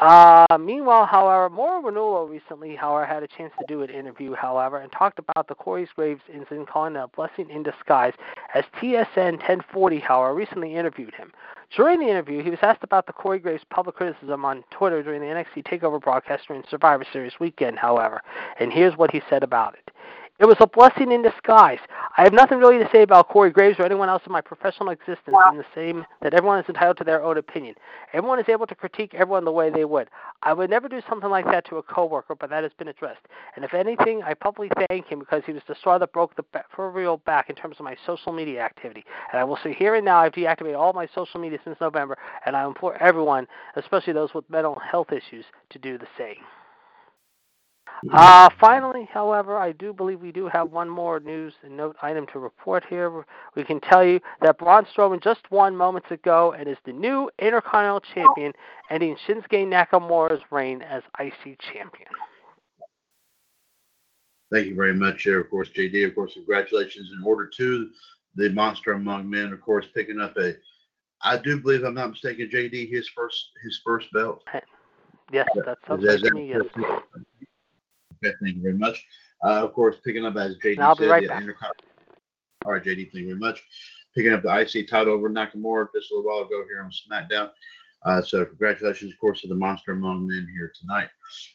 Uh, 0.00 0.56
meanwhile, 0.58 1.04
however, 1.04 1.50
Mauro 1.50 1.82
Ranallo 1.82 2.26
recently, 2.26 2.74
however, 2.74 3.04
had 3.04 3.22
a 3.22 3.28
chance 3.28 3.52
to 3.58 3.64
do 3.68 3.82
an 3.82 3.90
interview, 3.90 4.32
however, 4.32 4.78
and 4.78 4.90
talked 4.90 5.18
about 5.18 5.46
the 5.46 5.54
Corey 5.54 5.86
Graves 5.94 6.22
incident, 6.32 6.70
calling 6.70 6.96
it 6.96 7.00
a 7.00 7.08
blessing 7.08 7.50
in 7.50 7.62
disguise, 7.62 8.14
as 8.54 8.64
TSN 8.80 9.32
1040, 9.32 9.98
however, 9.98 10.34
recently 10.34 10.74
interviewed 10.74 11.14
him. 11.14 11.32
During 11.76 12.00
the 12.00 12.08
interview, 12.08 12.42
he 12.42 12.48
was 12.48 12.60
asked 12.62 12.82
about 12.82 13.06
the 13.06 13.12
Corey 13.12 13.38
Graves 13.38 13.62
public 13.68 13.94
criticism 13.96 14.42
on 14.42 14.64
Twitter 14.70 15.02
during 15.02 15.20
the 15.20 15.26
NXT 15.26 15.64
TakeOver 15.66 16.00
broadcast 16.00 16.48
during 16.48 16.64
Survivor 16.70 17.04
Series 17.12 17.38
weekend, 17.38 17.78
however, 17.78 18.22
and 18.58 18.72
here's 18.72 18.96
what 18.96 19.10
he 19.10 19.20
said 19.28 19.42
about 19.42 19.74
it. 19.74 19.92
It 20.40 20.48
was 20.48 20.56
a 20.60 20.66
blessing 20.66 21.12
in 21.12 21.20
disguise. 21.20 21.80
I 22.16 22.22
have 22.22 22.32
nothing 22.32 22.58
really 22.58 22.78
to 22.78 22.88
say 22.90 23.02
about 23.02 23.28
Corey 23.28 23.50
Graves 23.50 23.78
or 23.78 23.84
anyone 23.84 24.08
else 24.08 24.22
in 24.24 24.32
my 24.32 24.40
professional 24.40 24.88
existence 24.88 25.36
in 25.52 25.58
the 25.58 25.66
same 25.74 26.06
that 26.22 26.32
everyone 26.32 26.58
is 26.58 26.64
entitled 26.66 26.96
to 26.96 27.04
their 27.04 27.22
own 27.22 27.36
opinion. 27.36 27.74
Everyone 28.14 28.38
is 28.38 28.48
able 28.48 28.66
to 28.66 28.74
critique 28.74 29.12
everyone 29.12 29.44
the 29.44 29.52
way 29.52 29.68
they 29.68 29.84
would. 29.84 30.08
I 30.42 30.54
would 30.54 30.70
never 30.70 30.88
do 30.88 31.02
something 31.06 31.28
like 31.28 31.44
that 31.44 31.66
to 31.66 31.76
a 31.76 31.82
coworker, 31.82 32.34
but 32.34 32.48
that 32.48 32.62
has 32.62 32.72
been 32.78 32.88
addressed. 32.88 33.20
And 33.54 33.66
if 33.66 33.74
anything, 33.74 34.22
I 34.22 34.32
publicly 34.32 34.70
thank 34.88 35.08
him 35.08 35.18
because 35.18 35.42
he 35.44 35.52
was 35.52 35.62
the 35.68 35.74
straw 35.74 35.98
that 35.98 36.14
broke 36.14 36.34
the 36.36 36.42
proverbial 36.42 37.18
back 37.18 37.50
in 37.50 37.54
terms 37.54 37.76
of 37.78 37.84
my 37.84 37.96
social 38.06 38.32
media 38.32 38.62
activity. 38.62 39.04
And 39.32 39.40
I 39.40 39.44
will 39.44 39.58
say 39.62 39.74
here 39.74 39.94
and 39.94 40.06
now, 40.06 40.20
I've 40.20 40.32
deactivated 40.32 40.78
all 40.78 40.94
my 40.94 41.06
social 41.14 41.38
media 41.38 41.58
since 41.64 41.76
November, 41.82 42.16
and 42.46 42.56
I 42.56 42.64
implore 42.64 42.96
everyone, 42.96 43.46
especially 43.76 44.14
those 44.14 44.32
with 44.32 44.48
mental 44.48 44.78
health 44.90 45.12
issues, 45.12 45.44
to 45.68 45.78
do 45.78 45.98
the 45.98 46.08
same. 46.16 46.36
Uh, 48.12 48.48
finally, 48.58 49.08
however, 49.12 49.58
I 49.58 49.72
do 49.72 49.92
believe 49.92 50.20
we 50.20 50.32
do 50.32 50.48
have 50.48 50.70
one 50.70 50.88
more 50.88 51.20
news 51.20 51.52
and 51.62 51.76
note 51.76 51.96
item 52.02 52.26
to 52.32 52.38
report 52.38 52.84
here. 52.88 53.26
We 53.54 53.64
can 53.64 53.80
tell 53.80 54.04
you 54.04 54.20
that 54.40 54.58
Braun 54.58 54.86
Strowman 54.86 55.22
just 55.22 55.50
won 55.50 55.76
moments 55.76 56.10
ago 56.10 56.54
and 56.58 56.68
is 56.68 56.78
the 56.86 56.92
new 56.92 57.30
Intercontinental 57.38 58.00
Champion, 58.14 58.52
ending 58.90 59.16
Shinsuke 59.26 59.66
Nakamura's 59.66 60.40
reign 60.50 60.82
as 60.82 61.02
IC 61.18 61.58
Champion. 61.60 62.08
Thank 64.50 64.66
you 64.66 64.74
very 64.74 64.94
much, 64.94 65.24
there, 65.24 65.40
of 65.40 65.50
course, 65.50 65.68
JD. 65.76 66.06
Of 66.08 66.14
course, 66.14 66.32
congratulations 66.34 67.10
in 67.16 67.24
order 67.24 67.48
to 67.56 67.90
the 68.34 68.48
Monster 68.50 68.92
Among 68.92 69.28
Men, 69.28 69.52
of 69.52 69.60
course, 69.60 69.86
picking 69.94 70.20
up 70.20 70.36
a. 70.38 70.54
I 71.22 71.36
do 71.36 71.60
believe, 71.60 71.84
I'm 71.84 71.94
not 71.94 72.10
mistaken, 72.10 72.48
JD, 72.52 72.90
his 72.90 73.08
first 73.14 73.50
his 73.62 73.80
first 73.84 74.08
belt. 74.12 74.42
Yes, 75.32 75.46
that's 75.64 75.80
something 75.86 76.18
to 76.18 76.34
me. 76.34 76.48
Yes. 76.48 76.62
Okay, 78.24 78.34
thank 78.42 78.56
you 78.56 78.62
very 78.62 78.74
much. 78.76 79.04
Uh, 79.44 79.64
of 79.64 79.72
course, 79.72 79.96
picking 80.04 80.26
up 80.26 80.36
as 80.36 80.56
JD 80.56 80.74
And 80.74 80.82
I'll 80.82 80.94
be 80.94 81.04
said, 81.04 81.10
right 81.10 81.22
the 81.22 81.28
back. 81.28 81.42
Intercon- 81.42 81.70
All 82.66 82.72
right, 82.72 82.82
JD, 82.84 83.10
thank 83.12 83.14
you 83.14 83.26
very 83.28 83.38
much. 83.38 83.62
Picking 84.14 84.32
up 84.32 84.42
the 84.42 84.54
IC 84.60 84.88
title 84.88 85.14
over 85.14 85.30
Nakamura 85.30 85.86
just 85.94 86.10
a 86.10 86.14
little 86.16 86.30
while 86.30 86.44
ago 86.44 86.64
here 86.68 86.82
on 86.82 86.90
SmackDown. 86.90 87.50
Uh, 88.04 88.20
so 88.22 88.44
congratulations, 88.44 89.12
of 89.12 89.18
course, 89.18 89.40
to 89.42 89.48
the 89.48 89.54
monster 89.54 89.92
among 89.92 90.26
men 90.26 90.46
here 90.54 90.72
tonight. 90.78 91.08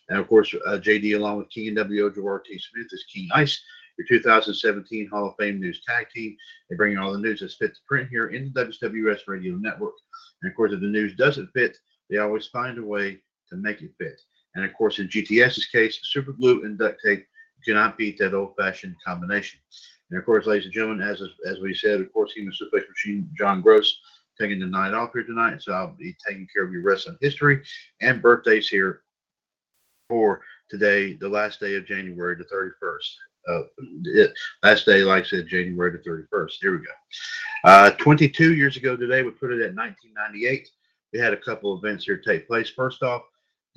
And 0.09 0.17
of 0.19 0.27
course, 0.27 0.53
uh, 0.67 0.77
JD 0.77 1.15
along 1.15 1.37
with 1.37 1.49
King 1.49 1.67
and 1.67 1.77
WO 1.77 2.09
Gerard 2.09 2.45
T. 2.45 2.57
Smith 2.57 2.87
is 2.91 3.05
King 3.13 3.27
Ice, 3.33 3.61
your 3.97 4.07
2017 4.07 5.07
Hall 5.09 5.29
of 5.29 5.35
Fame 5.39 5.59
News 5.59 5.81
Tag 5.87 6.07
Team. 6.15 6.35
They 6.69 6.75
bring 6.75 6.93
you 6.93 7.01
all 7.01 7.13
the 7.13 7.19
news 7.19 7.41
that's 7.41 7.55
fit 7.55 7.73
to 7.75 7.79
print 7.87 8.09
here 8.09 8.27
in 8.27 8.51
the 8.53 8.65
WWS 8.65 9.21
Radio 9.27 9.55
Network. 9.55 9.93
And 10.41 10.51
of 10.51 10.55
course, 10.55 10.71
if 10.71 10.81
the 10.81 10.87
news 10.87 11.15
doesn't 11.15 11.49
fit, 11.53 11.77
they 12.09 12.17
always 12.17 12.47
find 12.47 12.77
a 12.77 12.83
way 12.83 13.19
to 13.49 13.55
make 13.57 13.81
it 13.81 13.91
fit. 13.97 14.19
And 14.55 14.65
of 14.65 14.73
course, 14.73 14.99
in 14.99 15.07
GTS's 15.07 15.65
case, 15.67 15.99
super 16.03 16.31
glue 16.31 16.63
and 16.63 16.77
duct 16.77 16.99
tape 17.03 17.25
cannot 17.63 17.97
beat 17.97 18.17
that 18.19 18.33
old-fashioned 18.33 18.95
combination. 19.05 19.59
And 20.09 20.19
of 20.19 20.25
course, 20.25 20.45
ladies 20.45 20.65
and 20.65 20.73
gentlemen, 20.73 21.07
as 21.07 21.21
as 21.47 21.59
we 21.59 21.73
said, 21.73 21.99
of 21.99 22.13
course, 22.13 22.31
Human 22.33 22.53
Suplex 22.53 22.87
Machine 22.87 23.29
John 23.37 23.61
Gross 23.61 23.99
taking 24.39 24.59
the 24.59 24.67
night 24.67 24.93
off 24.93 25.11
here 25.13 25.23
tonight, 25.23 25.61
so 25.61 25.73
I'll 25.73 25.95
be 25.97 26.15
taking 26.25 26.47
care 26.53 26.63
of 26.63 26.71
your 26.71 26.83
wrestling 26.83 27.17
history 27.21 27.63
and 28.01 28.21
birthdays 28.21 28.67
here 28.67 29.01
for 30.09 30.41
today, 30.69 31.13
the 31.13 31.29
last 31.29 31.59
day 31.59 31.75
of 31.75 31.85
January, 31.85 32.35
the 32.35 32.43
31st. 32.43 33.15
Uh, 33.47 33.63
it, 34.05 34.33
last 34.63 34.85
day, 34.85 35.03
like 35.03 35.23
I 35.23 35.27
said, 35.27 35.47
January 35.47 35.91
the 35.91 36.09
31st. 36.09 36.51
Here 36.61 36.71
we 36.71 36.79
go. 36.79 36.91
Uh, 37.63 37.91
22 37.91 38.55
years 38.55 38.75
ago 38.77 38.95
today, 38.95 39.23
we 39.23 39.31
put 39.31 39.51
it 39.51 39.61
at 39.61 39.75
1998. 39.75 40.69
We 41.13 41.19
had 41.19 41.33
a 41.33 41.37
couple 41.37 41.77
events 41.77 42.05
here 42.05 42.17
take 42.17 42.47
place. 42.47 42.69
First 42.69 43.03
off, 43.03 43.21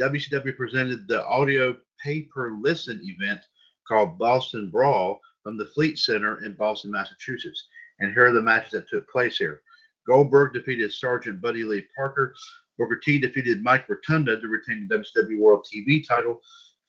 WCW 0.01 0.57
presented 0.57 1.09
the 1.09 1.25
audio 1.27 1.77
pay 2.03 2.23
per 2.23 2.53
listen 2.53 3.01
event 3.03 3.41
called 3.87 4.19
Boston 4.19 4.71
Brawl 4.71 5.21
from 5.43 5.57
the 5.57 5.67
Fleet 5.67 5.99
Center 5.99 6.45
in 6.45 6.53
Boston, 6.53 6.91
Massachusetts. 6.91 7.67
And 8.01 8.13
here 8.13 8.27
are 8.27 8.33
the 8.33 8.43
matches 8.43 8.73
that 8.73 8.89
took 8.89 9.09
place 9.11 9.39
here. 9.39 9.63
Goldberg 10.07 10.53
defeated 10.53 10.93
Sergeant 10.93 11.41
Buddy 11.41 11.65
Lee 11.65 11.85
Parker. 11.97 12.35
Booker 12.79 12.97
T 12.97 13.19
defeated 13.19 13.63
Mike 13.63 13.89
Rotunda 13.89 14.41
to 14.41 14.47
retain 14.47 14.87
the 14.89 14.99
WCW 14.99 15.39
World 15.39 15.67
TV 15.67 16.07
title. 16.07 16.41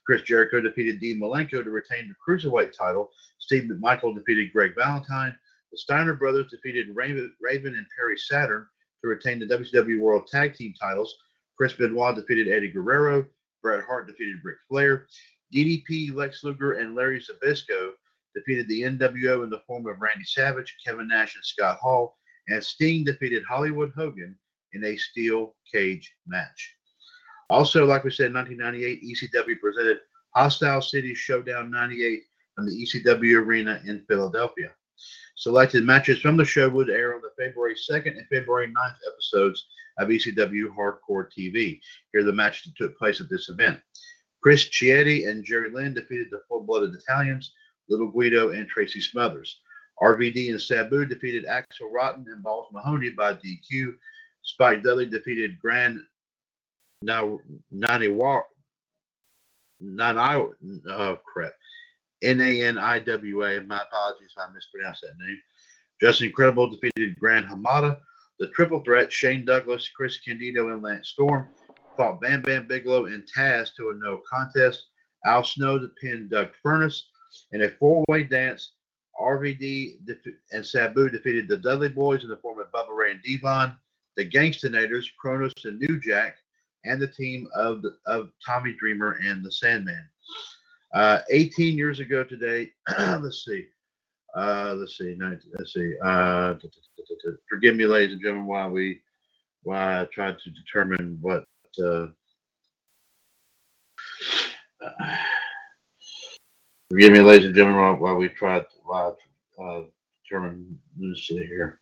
Chris 0.06 0.22
Jericho 0.22 0.62
defeated 0.62 1.00
Dean 1.00 1.20
Malenko 1.20 1.64
to 1.64 1.70
retain 1.70 2.08
the 2.08 2.16
Cruiserweight 2.34 2.76
title. 2.78 3.12
Steve 3.40 3.64
McMichael 3.64 4.16
defeated 4.16 4.54
Greg 4.54 4.74
Valentine. 4.76 5.36
The 5.72 5.78
Steiner 5.78 6.14
brothers 6.14 6.50
defeated 6.50 6.96
Raven, 6.96 7.34
Raven 7.42 7.76
and 7.76 7.86
Perry 7.96 8.18
Saturn 8.18 8.68
to 9.02 9.08
retain 9.08 9.40
the 9.40 9.46
WCW 9.46 10.00
World 10.00 10.28
Tag 10.28 10.56
Team 10.56 10.74
titles. 10.80 11.16
Chris 11.60 11.74
Benoit 11.74 12.16
defeated 12.16 12.48
Eddie 12.48 12.72
Guerrero. 12.72 13.26
Bret 13.62 13.84
Hart 13.84 14.08
defeated 14.08 14.38
Ric 14.46 14.56
Flair. 14.70 15.08
DDP, 15.54 16.14
Lex 16.16 16.42
Luger, 16.46 16.74
and 16.74 16.96
Larry 16.96 17.20
Zbyszko 17.20 17.92
defeated 18.34 18.70
the 18.70 18.84
NWO 18.84 19.44
in 19.44 19.50
the 19.50 19.62
form 19.68 19.86
of 19.86 20.00
Randy 20.00 20.24
Savage, 20.24 20.78
Kevin 20.86 21.10
Nash, 21.10 21.36
and 21.36 21.44
Scott 21.44 21.78
Hall. 21.82 22.16
And 22.48 22.64
Sting 22.64 23.04
defeated 23.04 23.44
Hollywood 23.44 23.92
Hogan 23.94 24.38
in 24.72 24.86
a 24.86 24.96
steel 24.96 25.54
cage 25.70 26.10
match. 26.26 26.76
Also, 27.50 27.86
like 27.86 28.06
we 28.06 28.12
said, 28.12 28.28
in 28.28 28.36
1998, 28.36 29.04
ECW 29.04 29.60
presented 29.60 29.98
Hostile 30.34 30.82
City 30.82 31.14
Showdown 31.14 31.70
98 31.70 32.22
from 32.56 32.68
the 32.68 32.72
ECW 32.72 33.36
Arena 33.36 33.82
in 33.86 34.06
Philadelphia. 34.08 34.72
Selected 35.40 35.86
matches 35.86 36.20
from 36.20 36.36
the 36.36 36.44
show 36.44 36.68
would 36.68 36.90
air 36.90 37.16
on 37.16 37.22
the 37.22 37.32
February 37.42 37.74
2nd 37.74 38.18
and 38.18 38.28
February 38.28 38.68
9th 38.68 38.98
episodes 39.10 39.68
of 39.98 40.10
ECW 40.10 40.66
Hardcore 40.68 41.30
TV. 41.32 41.80
Here 42.12 42.20
are 42.20 42.24
the 42.26 42.34
matches 42.34 42.64
that 42.66 42.76
took 42.76 42.98
place 42.98 43.22
at 43.22 43.30
this 43.30 43.48
event. 43.48 43.80
Chris 44.44 44.66
Chetti 44.66 45.30
and 45.30 45.46
Jerry 45.46 45.72
Lynn 45.72 45.94
defeated 45.94 46.28
the 46.30 46.42
Full 46.50 46.64
Blooded 46.64 46.94
Italians, 46.94 47.54
Little 47.88 48.12
Guido 48.12 48.50
and 48.50 48.68
Tracy 48.68 49.00
Smothers. 49.00 49.62
RVD 50.04 50.50
and 50.50 50.62
Sabu 50.62 51.06
defeated 51.06 51.46
Axel 51.46 51.90
Rotten 51.90 52.26
and 52.28 52.44
Balls 52.44 52.68
Mahoney 52.74 53.12
by 53.12 53.36
DQ. 53.36 53.96
Spike 54.42 54.84
Dudley 54.84 55.06
defeated 55.06 55.58
Gran 55.60 56.06
Naniwa 57.06 58.42
Nani 59.80 60.44
oh 60.90 61.18
crap. 61.26 61.54
N-A-N-I-W-A. 62.22 63.62
My 63.62 63.82
apologies 63.82 64.34
if 64.36 64.44
I 64.44 64.52
mispronounced 64.54 65.02
that 65.02 65.26
name. 65.26 65.38
Justin 66.02 66.28
Incredible 66.28 66.70
defeated 66.70 67.20
Gran 67.20 67.44
Hamada. 67.44 67.98
The 68.40 68.48
triple 68.48 68.82
threat, 68.82 69.12
Shane 69.12 69.44
Douglas, 69.46 69.90
Chris 69.90 70.18
Candido, 70.20 70.70
and 70.70 70.82
Lance 70.82 71.10
Storm 71.10 71.50
fought 71.98 72.22
Bam 72.22 72.42
Bam 72.42 72.66
Bigelow 72.66 73.08
and 73.08 73.28
Taz 73.28 73.76
to 73.76 73.90
a 73.90 73.94
no 73.94 74.22
contest. 74.30 74.86
Al 75.26 75.44
Snow 75.44 75.78
to 75.78 75.90
pin 76.02 76.30
Doug 76.30 76.50
Furnace. 76.64 77.08
In 77.52 77.64
a 77.64 77.70
four-way 77.70 78.24
dance, 78.24 78.72
RVD 79.20 79.98
and 80.54 80.66
Sabu 80.66 81.10
defeated 81.10 81.48
the 81.48 81.58
Dudley 81.58 81.90
Boys 81.90 82.24
in 82.24 82.30
the 82.30 82.38
form 82.38 82.60
of 82.60 82.72
Bubba 82.72 82.96
Ray 82.96 83.12
and 83.12 83.22
Devon, 83.22 83.76
the 84.16 84.28
Gangstanators, 84.28 85.06
Kronos 85.20 85.52
and 85.66 85.78
New 85.78 86.00
Jack, 86.00 86.38
and 86.86 87.02
the 87.02 87.08
team 87.08 87.50
of 87.54 87.84
of 88.06 88.30
Tommy 88.46 88.76
Dreamer 88.80 89.20
and 89.22 89.44
the 89.44 89.52
Sandman. 89.52 90.08
Uh, 90.94 91.20
18 91.30 91.78
years 91.78 92.00
ago 92.00 92.24
today, 92.24 92.72
let's 93.00 93.46
see, 93.46 93.66
uh, 94.36 94.74
let's 94.76 94.98
see, 94.98 95.16
19, 95.18 95.52
let's 95.58 95.74
see. 95.74 95.94
Uh, 96.04 96.56
t- 96.56 96.68
t- 96.68 97.04
t- 97.08 97.30
forgive 97.48 97.76
me, 97.76 97.86
ladies 97.86 98.14
and 98.14 98.22
gentlemen, 98.22 98.48
while 98.48 98.70
we 98.70 99.02
while 99.64 100.02
I 100.02 100.06
tried 100.06 100.40
to 100.40 100.50
determine 100.50 101.20
what. 101.22 101.44
Uh, 101.84 102.08
forgive 106.90 107.12
me, 107.12 107.20
ladies 107.20 107.46
and 107.48 107.56
gentlemen, 107.56 107.82
while, 107.82 107.96
while 107.98 108.16
we 108.16 108.30
tried 108.30 108.66
while 108.84 109.16
I 109.60 109.64
uh, 109.64 109.84
determine. 110.24 110.80
Let's 111.00 111.28
see 111.28 111.38
here. 111.38 111.80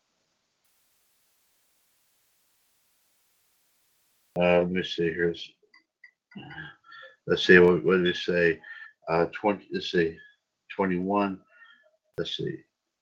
Uh, 4.37 4.59
let 4.59 4.69
me 4.69 4.83
see 4.83 5.05
here. 5.13 5.33
Let's 7.25 7.45
see 7.45 7.57
what, 7.57 7.83
what 7.83 7.97
did 7.97 8.07
it 8.07 8.17
say? 8.17 8.59
Uh, 9.09 9.25
20. 9.33 9.67
Let's 9.71 9.91
see, 9.91 10.17
21. 10.75 11.39
Let's 12.17 12.37
see. 12.37 12.57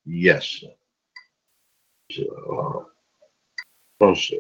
Yes. 0.06 0.64
So, 2.12 2.24
uh, 2.52 2.84
closer. 4.00 4.36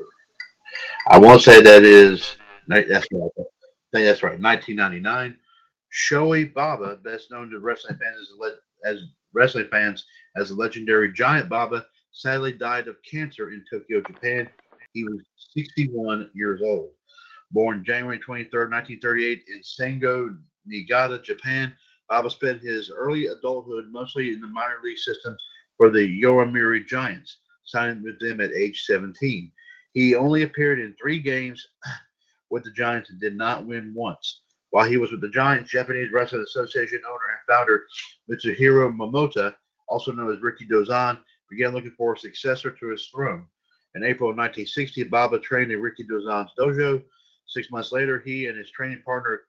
I 1.10 1.18
won't 1.18 1.42
say 1.42 1.62
that 1.62 1.84
is. 1.84 2.38
That's 2.68 3.08
right. 3.12 3.30
I 3.38 3.44
think 3.94 4.06
that's 4.06 4.24
right. 4.24 4.40
1999. 4.40 5.38
Shohei 5.94 6.54
Baba, 6.54 6.98
best 6.98 7.32
known 7.32 7.50
to 7.52 7.60
wrestling 7.60 7.98
fans 7.98 8.18
as, 8.44 8.98
as 8.98 9.04
wrestling 9.34 9.68
fans 9.72 10.06
as 10.36 10.50
the 10.50 10.56
legendary 10.56 11.14
Giant 11.14 11.48
Baba, 11.48 11.86
sadly 12.12 12.52
died 12.52 12.88
of 12.88 12.98
cancer 13.10 13.52
in 13.52 13.64
Tokyo, 13.72 14.02
Japan. 14.02 14.50
He 14.94 15.04
was 15.04 15.22
61 15.54 16.30
years 16.34 16.62
old. 16.62 16.92
Born 17.52 17.84
January 17.86 18.20
23rd, 18.20 18.72
1938, 18.72 19.44
in 19.48 19.62
Sango, 19.62 20.38
Niigata, 20.66 21.20
Japan, 21.20 21.74
Baba 22.10 22.30
spent 22.30 22.62
his 22.62 22.92
early 22.92 23.28
adulthood 23.28 23.86
mostly 23.92 24.34
in 24.34 24.42
the 24.42 24.48
minor 24.48 24.78
league 24.84 24.98
system 24.98 25.36
for 25.78 25.90
the 25.90 26.22
Yomiuri 26.22 26.86
Giants, 26.86 27.38
signing 27.66 28.04
with 28.04 28.20
them 28.20 28.40
at 28.42 28.52
age 28.54 28.84
17. 28.86 29.52
He 29.94 30.16
only 30.16 30.44
appeared 30.44 30.80
in 30.80 30.96
three 31.02 31.20
games 31.20 31.68
with 32.50 32.64
the 32.64 32.72
Giants 32.72 33.10
and 33.10 33.20
did 33.20 33.36
not 33.36 33.66
win 33.66 33.94
once. 33.96 34.42
While 34.70 34.88
he 34.90 34.98
was 34.98 35.12
with 35.12 35.22
the 35.22 35.30
Giants, 35.30 35.72
Japanese 35.72 36.12
Wrestling 36.12 36.44
Association 36.44 37.02
owner 37.08 37.18
and 37.32 37.58
founder 37.58 37.86
Mitsuhiro 38.30 38.94
Momota, 38.94 39.56
also 39.88 40.12
known 40.12 40.32
as 40.32 40.40
Rikidozan, 40.40 41.20
began 41.50 41.72
looking 41.72 41.94
for 41.98 42.14
a 42.14 42.20
successor 42.20 42.72
to 42.72 42.90
his 42.90 43.08
throne. 43.08 43.48
In 43.96 44.04
April 44.04 44.30
of 44.30 44.38
1960, 44.38 45.04
Baba 45.06 45.40
trained 45.40 45.72
in 45.72 45.82
Rikidozan's 45.82 46.52
dojo. 46.60 47.02
Six 47.56 47.72
months 47.72 47.94
later, 47.94 48.20
he 48.20 48.48
and 48.48 48.58
his 48.58 48.70
training 48.72 49.02
partner 49.06 49.44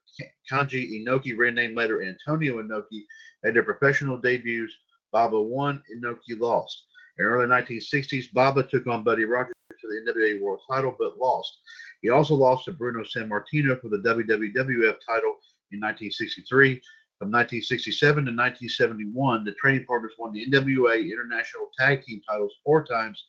Kanji 0.49 1.03
Inoki, 1.03 1.37
renamed 1.37 1.75
later 1.75 2.01
Antonio 2.01 2.63
Inoki, 2.63 3.03
made 3.43 3.53
their 3.53 3.63
professional 3.63 4.17
debuts. 4.17 4.71
Baba 5.11 5.41
won, 5.41 5.83
Inoki 5.93 6.39
lost. 6.39 6.85
In 7.19 7.25
early 7.25 7.47
1960s, 7.47 8.31
Baba 8.31 8.63
took 8.63 8.87
on 8.87 9.03
Buddy 9.03 9.25
Rogers 9.25 9.53
to 9.81 9.87
the 9.89 10.09
NWA 10.09 10.39
World 10.39 10.61
Title, 10.71 10.95
but 10.97 11.17
lost. 11.17 11.57
He 12.01 12.09
also 12.09 12.33
lost 12.33 12.63
to 12.65 12.71
Bruno 12.71 13.03
Sammartino 13.03 13.81
for 13.81 13.89
the 13.89 13.97
WWF 13.97 14.95
title 15.05 15.35
in 15.73 15.81
1963. 15.81 16.81
From 17.19 17.29
1967 17.29 18.15
to 18.23 18.31
1971, 18.31 19.43
the 19.43 19.51
training 19.53 19.83
partners 19.85 20.13
won 20.17 20.31
the 20.31 20.45
NWA 20.45 21.11
International 21.11 21.71
Tag 21.77 22.03
Team 22.03 22.21
titles 22.25 22.53
four 22.63 22.85
times, 22.85 23.21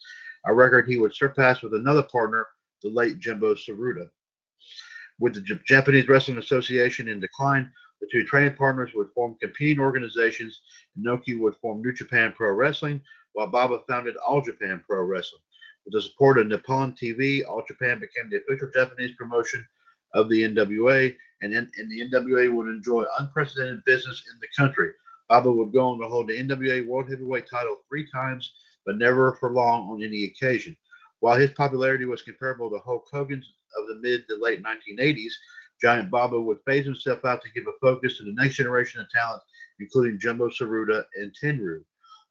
a 0.45 0.55
record 0.55 0.89
he 0.89 0.99
would 0.99 1.17
surpass 1.17 1.63
with 1.63 1.75
another 1.75 2.05
partner, 2.05 2.47
the 2.85 2.91
late 2.91 3.19
Jumbo 3.19 3.55
Tsuruta. 3.55 4.09
With 5.21 5.35
the 5.35 5.61
Japanese 5.67 6.09
Wrestling 6.09 6.39
Association 6.39 7.09
in 7.09 7.19
decline, 7.19 7.73
the 8.01 8.09
two 8.11 8.25
training 8.25 8.55
partners 8.55 8.93
would 8.95 9.11
form 9.15 9.37
competing 9.41 9.81
organizations. 9.81 10.61
Inoki 10.97 11.39
would 11.39 11.57
form 11.57 11.83
New 11.83 11.93
Japan 11.93 12.33
Pro 12.37 12.53
Wrestling, 12.53 13.01
while 13.33 13.49
Baba 13.49 13.81
founded 13.89 14.17
All 14.17 14.41
Japan 14.41 14.83
Pro 14.87 15.03
Wrestling. 15.03 15.43
With 15.85 15.95
the 15.95 16.03
support 16.03 16.39
of 16.39 16.47
Nippon 16.47 16.93
TV, 16.93 17.45
All 17.49 17.65
Japan 17.67 17.99
became 17.99 18.31
the 18.31 18.37
official 18.37 18.71
Japanese 18.73 19.17
promotion 19.17 19.67
of 20.15 20.29
the 20.29 20.43
NWA, 20.43 21.15
and, 21.43 21.53
and 21.53 21.69
the 21.77 22.09
NWA 22.09 22.53
would 22.53 22.69
enjoy 22.69 23.05
unprecedented 23.19 23.85
business 23.85 24.23
in 24.33 24.39
the 24.41 24.49
country. 24.57 24.93
Baba 25.29 25.51
would 25.51 25.73
go 25.73 25.89
on 25.89 25.99
to 25.99 26.09
hold 26.09 26.29
the 26.29 26.39
NWA 26.39 26.87
World 26.87 27.11
Heavyweight 27.11 27.49
title 27.51 27.79
three 27.89 28.09
times, 28.11 28.53
but 28.87 28.97
never 28.97 29.33
for 29.35 29.53
long 29.53 29.91
on 29.91 30.03
any 30.03 30.25
occasion. 30.25 30.77
While 31.21 31.39
his 31.39 31.51
popularity 31.51 32.05
was 32.05 32.23
comparable 32.23 32.71
to 32.71 32.79
Hulk 32.79 33.07
Hogan's 33.13 33.53
of 33.79 33.89
the 33.89 33.97
mid 33.97 34.27
to 34.29 34.37
late 34.37 34.63
1980s, 34.63 35.33
Giant 35.81 36.11
Baba 36.11 36.41
would 36.41 36.59
phase 36.67 36.85
himself 36.85 37.25
out 37.25 37.43
to 37.43 37.51
give 37.51 37.67
a 37.67 37.79
focus 37.81 38.19
to 38.19 38.25
the 38.25 38.33
next 38.33 38.57
generation 38.57 39.01
of 39.01 39.11
talent, 39.11 39.43
including 39.81 40.19
Jumbo 40.19 40.49
Tsuruta 40.49 41.05
and 41.17 41.33
Tenryu. 41.41 41.83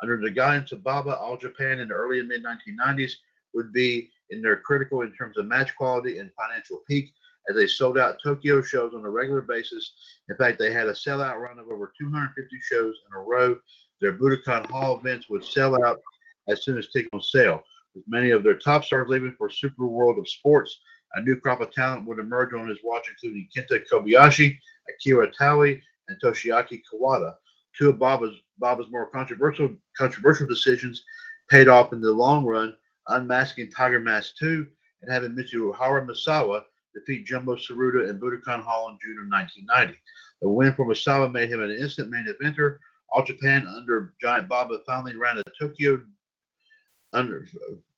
Under 0.02 0.18
the 0.18 0.30
guidance 0.30 0.72
of 0.72 0.84
Baba, 0.84 1.18
All 1.18 1.38
Japan 1.38 1.80
in 1.80 1.88
the 1.88 1.94
early 1.94 2.20
and 2.20 2.28
mid 2.28 2.44
1990s 2.44 3.14
would 3.54 3.72
be 3.72 4.10
in 4.30 4.42
their 4.42 4.58
critical 4.58 5.02
in 5.02 5.14
terms 5.14 5.38
of 5.38 5.46
match 5.46 5.76
quality 5.76 6.20
and 6.20 6.30
financial 6.38 6.82
peak 6.88 7.14
as 7.50 7.56
they 7.56 7.68
sold 7.68 7.98
out 7.98 8.18
Tokyo 8.22 8.62
shows 8.62 8.94
on 8.94 9.06
a 9.06 9.10
regular 9.10 9.42
basis. 9.42 9.94
In 10.30 10.36
fact, 10.36 10.60
they 10.60 10.72
had 10.72 10.88
a 10.88 10.94
sellout 10.94 11.40
run 11.40 11.60
of 11.60 11.70
over 11.70 11.94
250 11.98 12.58
shows 12.62 12.96
in 13.08 13.18
a 13.18 13.22
row. 13.22 13.58
Their 14.02 14.14
Budokan 14.14 14.70
Hall 14.70 15.00
events 15.00 15.30
would 15.30 15.44
sell 15.44 15.84
out 15.86 16.00
as 16.50 16.64
soon 16.64 16.78
as 16.78 16.88
tickets 16.90 17.10
on 17.14 17.22
sale. 17.22 17.64
With 17.96 18.04
many 18.08 18.32
of 18.32 18.44
their 18.44 18.58
top 18.58 18.84
stars 18.84 19.08
leaving 19.10 19.34
for 19.38 19.50
Super 19.50 19.88
World 19.88 20.20
of 20.20 20.28
Sports, 20.28 20.78
a 21.16 21.22
new 21.22 21.36
crop 21.36 21.62
of 21.62 21.72
talent 21.72 22.06
would 22.08 22.20
emerge 22.20 22.54
on 22.54 22.68
his 22.68 22.80
watch, 22.84 23.10
including 23.10 23.48
Kenta 23.56 23.82
Kobayashi, 23.92 24.58
Akira 24.90 25.32
Taue, 25.32 25.80
and 26.08 26.22
Toshiaki 26.22 26.82
Kawada. 26.92 27.36
Two 27.78 27.90
of 27.90 28.00
Baba's, 28.00 28.36
Baba's 28.60 28.90
more 28.90 29.08
controversial 29.08 29.70
controversial 29.98 30.48
decisions 30.48 31.04
paid 31.50 31.68
off 31.68 31.94
in 31.94 32.02
the 32.02 32.12
long 32.12 32.46
run, 32.46 32.76
unmasking 33.08 33.72
Tiger 33.72 34.00
Mask 34.00 34.36
2 34.40 34.68
and 35.02 35.12
having 35.12 35.32
Mitsuharu 35.32 36.06
Misawa 36.08 36.64
defeat 36.94 37.26
Jumbo 37.26 37.56
Tsuruta 37.56 38.10
in 38.10 38.20
Budokan 38.20 38.64
Hall 38.64 38.90
in 38.90 38.98
June 39.02 39.20
of 39.24 39.32
1990. 39.32 39.98
The 40.42 40.50
win 40.50 40.74
for 40.74 40.86
Misawa 40.86 41.32
made 41.32 41.52
him 41.52 41.62
an 41.62 41.72
instant 41.72 42.10
main 42.10 42.28
eventer. 42.28 42.78
All 43.10 43.24
Japan 43.24 43.68
under 43.68 44.14
Giant 44.22 44.48
Baba 44.48 44.80
finally 44.86 45.16
ran 45.16 45.38
a 45.38 45.44
Tokyo 45.60 46.02
under 47.14 47.48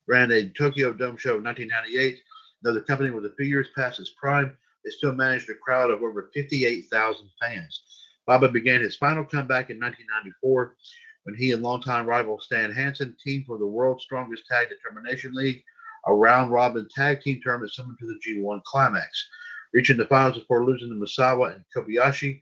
ran 0.07 0.31
a 0.31 0.49
Tokyo 0.49 0.93
Dome 0.93 1.17
show 1.17 1.37
in 1.37 1.43
1998. 1.43 2.19
Though 2.61 2.73
the 2.73 2.81
company 2.81 3.09
was 3.09 3.25
a 3.25 3.35
few 3.37 3.45
years 3.45 3.67
past 3.75 3.99
its 3.99 4.09
prime, 4.09 4.57
it 4.83 4.93
still 4.93 5.13
managed 5.13 5.49
a 5.49 5.55
crowd 5.55 5.91
of 5.91 6.03
over 6.03 6.29
58,000 6.33 7.29
fans. 7.41 7.81
Baba 8.25 8.49
began 8.49 8.81
his 8.81 8.95
final 8.95 9.23
comeback 9.23 9.69
in 9.69 9.79
1994 9.79 10.75
when 11.23 11.35
he 11.35 11.51
and 11.51 11.61
longtime 11.61 12.05
rival 12.05 12.39
Stan 12.39 12.71
Hansen 12.71 13.15
teamed 13.23 13.45
for 13.45 13.57
the 13.57 13.65
World's 13.65 14.03
Strongest 14.03 14.45
Tag 14.45 14.67
Determination 14.69 15.33
League, 15.33 15.63
a 16.05 16.13
round 16.13 16.51
robin 16.51 16.87
tag 16.93 17.21
team 17.21 17.39
tournament 17.43 17.71
similar 17.73 17.95
to 17.99 18.07
the 18.07 18.19
G1 18.25 18.63
Climax. 18.63 19.27
Reaching 19.73 19.97
the 19.97 20.05
finals 20.05 20.37
before 20.37 20.65
losing 20.65 20.89
to 20.89 20.95
Misawa 20.95 21.55
and 21.55 21.63
Kobayashi, 21.75 22.41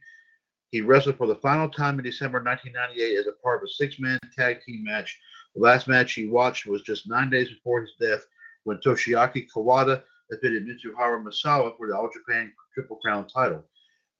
he 0.71 0.82
wrestled 0.82 1.17
for 1.17 1.27
the 1.27 1.36
final 1.36 1.69
time 1.69 1.97
in 1.99 2.06
December 2.06 2.41
1998 2.43 3.17
as 3.17 3.27
a 3.27 3.43
part 3.43 3.62
of 3.62 3.67
a 3.67 3.73
six 3.73 3.99
man 3.99 4.19
tag 4.38 4.62
team 4.62 4.84
match. 4.84 5.19
The 5.56 5.62
last 5.62 5.88
match 5.88 6.13
he 6.13 6.27
watched 6.27 6.65
was 6.65 6.82
just 6.82 7.08
nine 7.08 7.30
days 7.30 7.49
before 7.49 7.82
his 7.82 7.93
death 7.99 8.25
when 8.67 8.77
Toshiaki 8.80 9.47
Kawada 9.49 10.03
defeated 10.30 10.67
Mitsuharu 10.67 11.23
Misawa 11.23 11.77
for 11.77 11.88
the 11.88 11.95
All 11.95 12.10
Japan 12.12 12.51
Triple 12.73 12.97
Crown 12.97 13.25
title. 13.27 13.63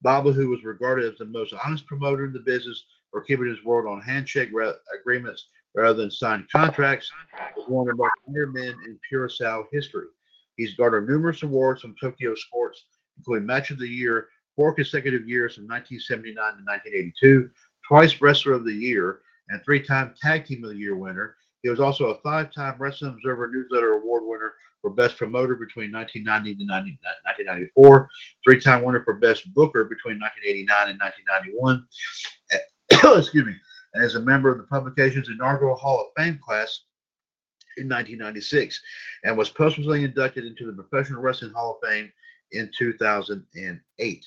Baba, 0.02 0.32
who 0.32 0.50
was 0.50 0.64
regarded 0.64 1.12
as 1.12 1.18
the 1.18 1.26
most 1.26 1.54
honest 1.66 1.86
promoter 1.86 2.26
in 2.26 2.32
the 2.32 2.40
business 2.40 2.86
for 3.12 3.22
keeping 3.22 3.48
his 3.48 3.64
word 3.66 3.90
on 3.90 4.00
handshake 4.00 4.50
ra- 4.54 4.72
agreements 4.98 5.48
rather 5.76 5.96
than 5.96 6.10
signed 6.10 6.48
contracts, 6.50 7.12
was 7.58 7.68
one 7.68 7.90
of 7.90 7.98
the 7.98 8.02
most 8.02 8.14
honored 8.26 8.54
men 8.54 8.74
in 8.86 8.98
Curacao 9.10 9.66
history. 9.74 10.08
He's 10.56 10.76
garnered 10.76 11.10
numerous 11.10 11.44
awards 11.44 11.82
from 11.82 11.96
Tokyo 12.00 12.34
Sports, 12.34 12.86
including 13.18 13.46
Match 13.46 13.72
of 13.72 13.80
the 13.80 13.88
Year, 13.88 14.30
four 14.56 14.74
consecutive 14.74 15.28
years 15.28 15.56
from 15.56 15.68
1979 15.68 16.36
to 16.36 16.64
1982, 16.64 17.50
twice 17.86 18.22
Wrestler 18.22 18.54
of 18.54 18.64
the 18.64 18.72
Year, 18.72 19.20
and 19.50 19.62
three-time 19.64 20.16
Tag 20.22 20.46
Team 20.46 20.64
of 20.64 20.70
the 20.70 20.78
Year 20.78 20.96
winner. 20.96 21.36
He 21.64 21.70
was 21.70 21.80
also 21.80 22.08
a 22.08 22.20
five-time 22.22 22.76
Wrestling 22.78 23.12
Observer 23.12 23.50
Newsletter 23.52 23.94
Award 23.94 24.24
winner 24.26 24.54
for 24.82 24.92
Best 24.92 25.18
Promoter 25.18 25.56
between 25.56 25.92
1990 25.92 26.64
to 26.64 26.66
90, 26.66 27.00
1994, 27.24 28.10
three-time 28.44 28.84
winner 28.84 29.04
for 29.04 29.16
Best 29.16 29.54
Booker 29.54 29.84
between 29.86 30.20
1989 30.20 30.90
and 30.90 31.00
1991. 31.00 31.88
Eh, 32.52 33.18
excuse 33.20 33.46
me. 33.46 33.56
And 33.94 34.04
as 34.04 34.16
a 34.16 34.22
member 34.22 34.52
of 34.52 34.58
the 34.58 34.66
publication's 34.66 35.30
inaugural 35.30 35.76
Hall 35.76 36.02
of 36.02 36.08
Fame 36.16 36.40
class 36.44 36.82
in 37.78 37.88
1996, 37.90 38.80
and 39.24 39.38
was 39.38 39.50
posthumously 39.50 40.04
inducted 40.04 40.46
into 40.46 40.66
the 40.66 40.84
Professional 40.84 41.22
Wrestling 41.22 41.54
Hall 41.54 41.80
of 41.82 41.90
Fame 41.90 42.12
in 42.52 42.70
2008. 42.78 44.26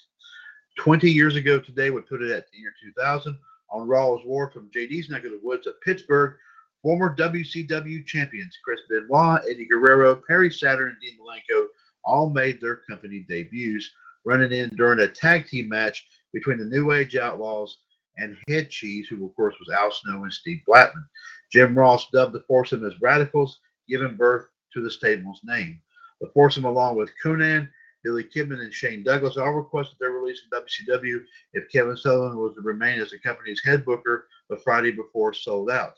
20 0.79 1.11
years 1.11 1.37
ago 1.37 1.61
today 1.61 1.91
would 1.91 2.07
put 2.07 2.23
it 2.23 2.31
at 2.31 2.51
the 2.51 2.59
year 2.59 2.73
2000 2.83 3.37
on 3.71 3.89
Raw's 3.89 4.25
War 4.25 4.51
from 4.51 4.71
JD's 4.75 5.11
neck 5.11 5.25
of 5.25 5.33
the 5.33 5.41
woods 5.43 5.67
of 5.67 5.81
Pittsburgh. 5.83 6.37
Former 6.83 7.15
WCW 7.15 8.07
champions 8.07 8.57
Chris 8.65 8.81
Benoit, 8.89 9.43
Eddie 9.49 9.67
Guerrero, 9.67 10.17
Perry 10.17 10.51
Saturn, 10.51 10.91
and 10.91 11.01
Dean 11.01 11.19
Malenko 11.19 11.67
all 12.05 12.31
made 12.31 12.61
their 12.61 12.77
company 12.89 13.27
debuts, 13.29 13.91
running 14.25 14.53
in 14.53 14.71
during 14.71 15.01
a 15.01 15.09
tag 15.09 15.47
team 15.47 15.69
match 15.69 16.07
between 16.33 16.59
the 16.59 16.65
New 16.65 16.93
Age 16.93 17.17
Outlaws 17.17 17.79
and 18.17 18.37
Head 18.49 18.71
Cheese, 18.71 19.09
who 19.09 19.25
of 19.27 19.35
course 19.37 19.55
was 19.59 19.69
Al 19.69 19.93
Snow 19.93 20.25
and 20.25 20.33
Steve 20.33 20.63
Blackman. 20.67 21.07
Jim 21.53 21.77
Ross 21.77 22.09
dubbed 22.11 22.33
the 22.33 22.45
foursome 22.49 22.85
as 22.87 23.01
Radicals, 23.01 23.59
giving 23.89 24.17
birth 24.17 24.47
to 24.73 24.83
the 24.83 24.91
stable's 24.91 25.41
name. 25.45 25.81
The 26.21 26.31
foursome, 26.35 26.65
along 26.65 26.97
with 26.97 27.11
Konnan, 27.25 27.69
Billy 28.03 28.25
Kidman, 28.25 28.61
and 28.61 28.73
Shane 28.73 29.03
Douglas, 29.03 29.37
all 29.37 29.53
requested 29.53 29.97
their 29.99 30.13
release 30.13 30.41
in 30.45 30.59
WCW 30.59 31.23
if 31.53 31.71
Kevin 31.71 31.97
Sullivan 31.97 32.39
was 32.39 32.55
to 32.55 32.63
remain 32.63 33.01
as 33.01 33.11
the 33.11 33.19
company's 33.19 33.63
head 33.65 33.85
booker 33.85 34.29
the 34.49 34.57
Friday 34.59 34.93
before 34.93 35.35
sold 35.35 35.71
out. 35.71 35.95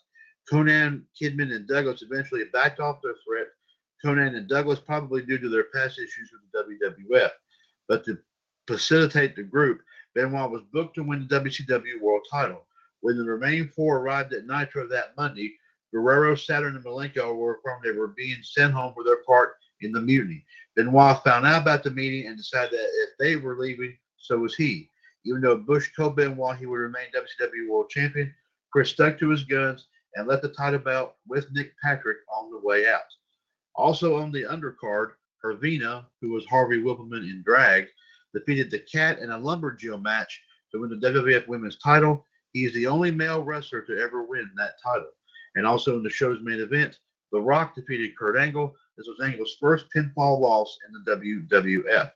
Konnan, 0.51 1.03
Kidman, 1.21 1.55
and 1.55 1.67
Douglas 1.67 2.03
eventually 2.03 2.45
backed 2.53 2.81
off 2.81 3.01
their 3.03 3.15
threat. 3.25 3.49
Konnan 4.05 4.37
and 4.37 4.49
Douglas, 4.49 4.81
probably 4.81 5.23
due 5.23 5.39
to 5.39 5.49
their 5.49 5.67
past 5.75 5.99
issues 5.99 6.31
with 6.33 6.69
the 6.69 7.13
WWF. 7.15 7.31
But 7.89 8.05
to 8.05 8.19
facilitate 8.67 9.37
the 9.37 9.43
group, 9.43 9.81
Benoit 10.15 10.51
was 10.51 10.63
booked 10.73 10.97
to 10.97 11.03
win 11.03 11.27
the 11.29 11.41
WCW 11.41 12.01
World 12.01 12.27
title. 12.31 12.67
When 13.01 13.17
the 13.17 13.25
remaining 13.25 13.69
four 13.69 13.99
arrived 13.99 14.33
at 14.33 14.47
Nitro 14.47 14.87
that 14.89 15.17
Monday, 15.17 15.55
Guerrero, 15.93 16.35
Saturn, 16.35 16.77
and 16.77 16.85
Malenko 16.85 17.35
were 17.35 17.57
informed 17.57 17.85
they 17.85 17.93
were 17.93 18.09
being 18.09 18.39
sent 18.43 18.73
home 18.73 18.95
for 18.95 19.05
their 19.05 19.23
part 19.25 19.57
in 19.81 19.93
the 19.93 20.01
mutiny. 20.01 20.45
Benoit 20.75 21.23
found 21.23 21.47
out 21.47 21.63
about 21.63 21.83
the 21.83 21.91
meeting 21.91 22.27
and 22.27 22.37
decided 22.37 22.73
that 22.73 23.09
if 23.09 23.11
they 23.19 23.37
were 23.37 23.59
leaving, 23.59 23.97
so 24.17 24.39
was 24.39 24.55
he. 24.55 24.89
Even 25.25 25.41
though 25.41 25.57
Bush 25.57 25.91
told 25.95 26.17
Benoit 26.17 26.57
he 26.57 26.67
would 26.67 26.77
remain 26.77 27.07
WCW 27.15 27.69
World 27.69 27.91
Champion, 27.91 28.35
Chris 28.73 28.91
stuck 28.91 29.19
to 29.19 29.29
his 29.29 29.45
guns 29.45 29.87
and 30.15 30.27
left 30.27 30.43
the 30.43 30.49
title 30.49 30.79
belt 30.79 31.15
with 31.27 31.51
Nick 31.53 31.73
Patrick 31.83 32.19
on 32.35 32.51
the 32.51 32.59
way 32.59 32.89
out. 32.89 33.01
Also 33.75 34.17
on 34.17 34.31
the 34.31 34.45
undercard, 34.45 35.13
Harvina, 35.45 36.05
who 36.21 36.31
was 36.31 36.45
Harvey 36.47 36.81
Wippleman 36.81 37.29
in 37.29 37.43
drag, 37.45 37.87
defeated 38.35 38.71
the 38.71 38.79
Cat 38.81 39.19
in 39.19 39.31
a 39.31 39.39
lumberjill 39.39 40.03
match 40.03 40.41
to 40.71 40.81
win 40.81 40.91
the 40.91 40.97
WWF 40.97 41.49
Women's 41.49 41.79
title. 41.79 42.25
He 42.53 42.65
is 42.65 42.73
the 42.75 42.87
only 42.87 43.11
male 43.11 43.43
wrestler 43.43 43.83
to 43.83 43.99
ever 43.99 44.25
win 44.25 44.51
that 44.57 44.75
title. 44.83 45.11
And 45.55 45.67
also 45.67 45.97
in 45.97 46.03
the 46.03 46.11
show's 46.11 46.41
main 46.43 46.61
event, 46.61 46.99
The 47.31 47.41
Rock 47.41 47.75
defeated 47.75 48.17
Kurt 48.17 48.37
Angle. 48.37 48.75
This 48.97 49.07
was 49.07 49.21
Angle's 49.25 49.57
first 49.61 49.87
pinfall 49.95 50.39
loss 50.39 50.77
in 50.87 51.03
the 51.05 51.17
WWF. 51.17 52.11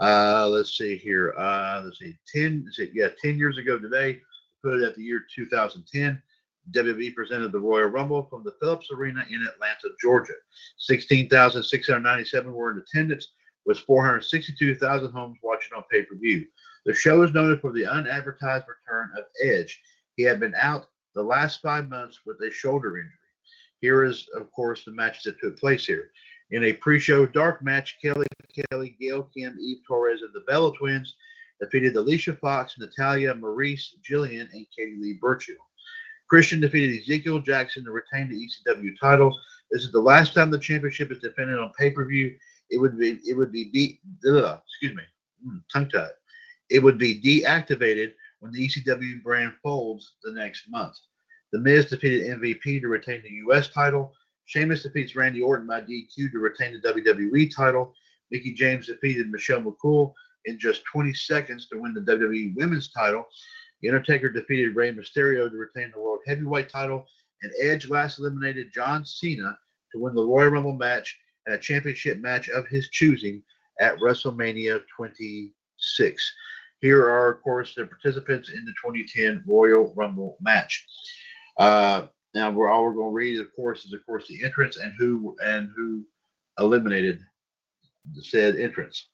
Uh, 0.00 0.48
let's 0.48 0.76
see 0.76 0.96
here. 0.96 1.34
Uh, 1.38 1.82
let's 1.84 1.98
see. 1.98 2.16
Ten. 2.34 2.62
Let's 2.64 2.76
see, 2.76 2.90
yeah, 2.92 3.08
ten 3.22 3.38
years 3.38 3.58
ago 3.58 3.78
today. 3.78 4.20
Put 4.62 4.80
it 4.80 4.84
at 4.84 4.96
the 4.96 5.02
year 5.02 5.24
2010. 5.34 6.20
WWE 6.70 7.14
presented 7.14 7.52
the 7.52 7.60
Royal 7.60 7.88
Rumble 7.88 8.24
from 8.30 8.44
the 8.44 8.54
Phillips 8.60 8.88
Arena 8.92 9.24
in 9.28 9.46
Atlanta, 9.46 9.88
Georgia. 10.00 10.34
16,697 10.78 12.52
were 12.52 12.70
in 12.70 12.78
attendance, 12.78 13.28
with 13.66 13.78
462,000 13.80 15.12
homes 15.12 15.38
watching 15.42 15.76
on 15.76 15.84
pay 15.90 16.02
per 16.02 16.16
view. 16.16 16.46
The 16.86 16.94
show 16.94 17.22
is 17.22 17.32
noted 17.32 17.60
for 17.60 17.72
the 17.72 17.86
unadvertised 17.86 18.64
return 18.68 19.10
of 19.16 19.24
Edge. 19.44 19.80
He 20.16 20.22
had 20.22 20.40
been 20.40 20.54
out 20.54 20.86
the 21.14 21.22
last 21.22 21.60
five 21.60 21.88
months 21.88 22.20
with 22.26 22.40
a 22.40 22.50
shoulder 22.50 22.96
injury. 22.96 23.12
Here 23.80 24.04
is, 24.04 24.26
of 24.34 24.50
course, 24.52 24.84
the 24.84 24.92
matches 24.92 25.24
that 25.24 25.40
took 25.40 25.58
place 25.58 25.84
here. 25.84 26.10
In 26.50 26.64
a 26.64 26.72
pre 26.72 26.98
show 26.98 27.26
dark 27.26 27.62
match, 27.62 27.98
Kelly 28.02 28.26
Kelly, 28.70 28.96
Gail 29.00 29.24
Kim, 29.34 29.56
Eve 29.60 29.78
Torres, 29.86 30.22
and 30.22 30.32
the 30.34 30.44
Bella 30.46 30.76
Twins 30.76 31.14
defeated 31.60 31.96
Alicia 31.96 32.34
Fox, 32.34 32.76
Natalya, 32.78 33.34
Maryse, 33.34 33.94
Jillian, 34.08 34.48
and 34.52 34.66
Katie 34.76 34.98
Lea 35.00 35.18
Burchill. 35.20 35.56
Christian 36.32 36.60
defeated 36.60 36.98
Ezekiel 36.98 37.40
Jackson 37.40 37.84
to 37.84 37.90
retain 37.90 38.30
the 38.30 38.48
ECW 38.74 38.98
title. 38.98 39.38
This 39.70 39.82
is 39.82 39.92
the 39.92 40.00
last 40.00 40.32
time 40.32 40.50
the 40.50 40.58
championship 40.58 41.12
is 41.12 41.18
defended 41.18 41.58
on 41.58 41.72
pay 41.78 41.90
per 41.90 42.06
view. 42.06 42.34
It 42.70 42.78
would 42.78 42.98
be 42.98 43.18
it 43.26 43.36
would 43.36 43.52
be 43.52 43.66
de- 43.66 44.00
ugh, 44.30 44.58
excuse 44.66 44.96
me, 44.96 45.02
mm, 45.46 45.60
tongue 45.70 45.90
tied. 45.90 46.08
It 46.70 46.78
would 46.78 46.96
be 46.96 47.20
deactivated 47.20 48.14
when 48.40 48.50
the 48.50 48.66
ECW 48.66 49.22
brand 49.22 49.52
folds 49.62 50.14
the 50.22 50.32
next 50.32 50.70
month. 50.70 50.96
The 51.52 51.58
Miz 51.58 51.90
defeated 51.90 52.40
MVP 52.40 52.80
to 52.80 52.88
retain 52.88 53.20
the 53.22 53.34
U.S. 53.48 53.68
title. 53.68 54.14
Sheamus 54.46 54.84
defeats 54.84 55.14
Randy 55.14 55.42
Orton 55.42 55.66
by 55.66 55.82
DQ 55.82 56.32
to 56.32 56.38
retain 56.38 56.72
the 56.72 56.94
WWE 56.94 57.54
title. 57.54 57.92
Mickie 58.30 58.54
James 58.54 58.86
defeated 58.86 59.30
Michelle 59.30 59.60
McCool 59.60 60.14
in 60.46 60.58
just 60.58 60.82
20 60.90 61.12
seconds 61.12 61.68
to 61.68 61.78
win 61.78 61.92
the 61.92 62.00
WWE 62.00 62.56
Women's 62.56 62.90
title. 62.90 63.26
The 63.82 63.88
Undertaker 63.88 64.28
defeated 64.30 64.76
Rey 64.76 64.92
Mysterio 64.92 65.50
to 65.50 65.56
retain 65.56 65.90
the 65.92 66.00
World 66.00 66.20
Heavyweight 66.26 66.68
title, 66.68 67.04
and 67.42 67.52
Edge 67.60 67.88
last 67.88 68.20
eliminated 68.20 68.72
John 68.72 69.04
Cena 69.04 69.58
to 69.90 69.98
win 69.98 70.14
the 70.14 70.24
Royal 70.24 70.50
Rumble 70.50 70.72
match 70.72 71.18
and 71.46 71.54
a 71.56 71.58
championship 71.58 72.18
match 72.18 72.48
of 72.48 72.68
his 72.68 72.88
choosing 72.90 73.42
at 73.80 73.96
WrestleMania 73.96 74.82
26. 74.96 76.32
Here 76.80 77.04
are, 77.04 77.32
of 77.32 77.42
course, 77.42 77.74
the 77.74 77.86
participants 77.86 78.50
in 78.50 78.64
the 78.64 78.72
2010 78.84 79.42
Royal 79.46 79.92
Rumble 79.96 80.36
match. 80.40 80.86
Uh, 81.58 82.06
now, 82.34 82.50
we're 82.50 82.70
all 82.70 82.84
we're 82.84 82.94
going 82.94 83.10
to 83.10 83.14
read, 83.14 83.40
of 83.40 83.54
course, 83.54 83.84
is 83.84 83.92
of 83.92 84.06
course 84.06 84.26
the 84.28 84.44
entrance 84.44 84.76
and 84.76 84.92
who 84.96 85.36
and 85.44 85.70
who 85.76 86.04
eliminated 86.58 87.20
the 88.14 88.22
said 88.22 88.56
entrance. 88.56 89.08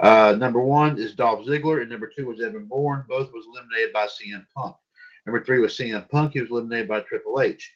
Uh, 0.00 0.36
number 0.38 0.60
one 0.60 0.98
is 0.98 1.14
Dolph 1.14 1.46
Ziggler, 1.46 1.80
and 1.80 1.90
number 1.90 2.10
two 2.14 2.26
was 2.26 2.40
Evan 2.42 2.66
Bourne. 2.66 3.04
Both 3.08 3.32
was 3.32 3.46
eliminated 3.46 3.92
by 3.92 4.06
CM 4.06 4.44
Punk. 4.54 4.76
Number 5.24 5.42
three 5.42 5.60
was 5.60 5.76
CM 5.76 6.08
Punk. 6.10 6.32
He 6.32 6.40
was 6.40 6.50
eliminated 6.50 6.88
by 6.88 7.00
Triple 7.00 7.40
H. 7.40 7.72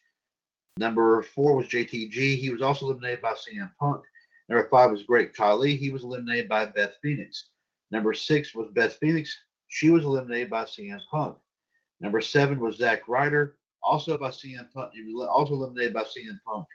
Number 0.76 1.22
four 1.22 1.56
was 1.56 1.66
JTG. 1.66 2.36
He 2.36 2.50
was 2.50 2.62
also 2.62 2.86
eliminated 2.86 3.22
by 3.22 3.32
CM 3.32 3.70
Punk. 3.78 4.02
Number 4.48 4.68
five 4.68 4.90
was 4.90 5.02
Great 5.02 5.34
Khali. 5.34 5.76
He 5.76 5.90
was 5.90 6.04
eliminated 6.04 6.48
by 6.48 6.66
Beth 6.66 6.94
Phoenix. 7.02 7.48
Number 7.90 8.12
six 8.12 8.54
was 8.54 8.68
Beth 8.72 8.94
Phoenix. 8.94 9.36
She 9.68 9.90
was 9.90 10.04
eliminated 10.04 10.50
by 10.50 10.64
CM 10.64 11.00
Punk. 11.10 11.36
Number 12.00 12.20
seven 12.20 12.60
was 12.60 12.76
Zack 12.76 13.06
Ryder, 13.08 13.56
also 13.82 14.16
by 14.18 14.30
CM 14.30 14.72
Punk. 14.72 14.92
He 14.92 15.02
was 15.12 15.28
also 15.28 15.54
eliminated 15.54 15.94
by 15.94 16.02
CM 16.02 16.38
Punk. 16.46 16.66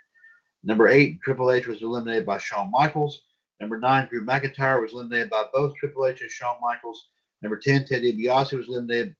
Number 0.63 0.87
eight, 0.87 1.21
Triple 1.21 1.51
H 1.51 1.67
was 1.67 1.81
eliminated 1.81 2.25
by 2.25 2.37
Shawn 2.37 2.71
Michaels. 2.71 3.21
Number 3.59 3.79
nine, 3.79 4.07
Drew 4.07 4.25
McIntyre 4.25 4.81
was 4.81 4.93
eliminated 4.93 5.29
by 5.29 5.45
both 5.53 5.75
Triple 5.75 6.07
H 6.07 6.21
and 6.21 6.29
Shawn 6.29 6.57
Michaels. 6.61 7.07
Number 7.41 7.57
10, 7.57 7.85
Ted 7.85 8.01
DiBiase 8.01 8.57
was 8.57 8.67
eliminated 8.67 9.15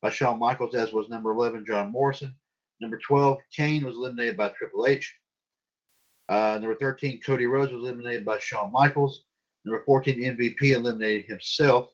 by 0.00 0.10
Shawn 0.10 0.38
Michaels, 0.38 0.74
as 0.74 0.92
was 0.92 1.08
number 1.08 1.30
11, 1.30 1.64
John 1.66 1.90
Morrison. 1.90 2.34
Number 2.80 2.98
12, 2.98 3.38
Kane 3.54 3.84
was 3.84 3.94
eliminated 3.94 4.36
by 4.36 4.48
Triple 4.50 4.86
H. 4.86 5.14
Uh, 6.28 6.58
number 6.60 6.74
13, 6.76 7.20
Cody 7.20 7.46
Rhodes 7.46 7.72
was 7.72 7.82
eliminated 7.82 8.24
by 8.24 8.38
Shawn 8.38 8.72
Michaels. 8.72 9.24
Number 9.64 9.82
14, 9.84 10.18
MVP 10.18 10.74
eliminated 10.74 11.26
himself. 11.26 11.90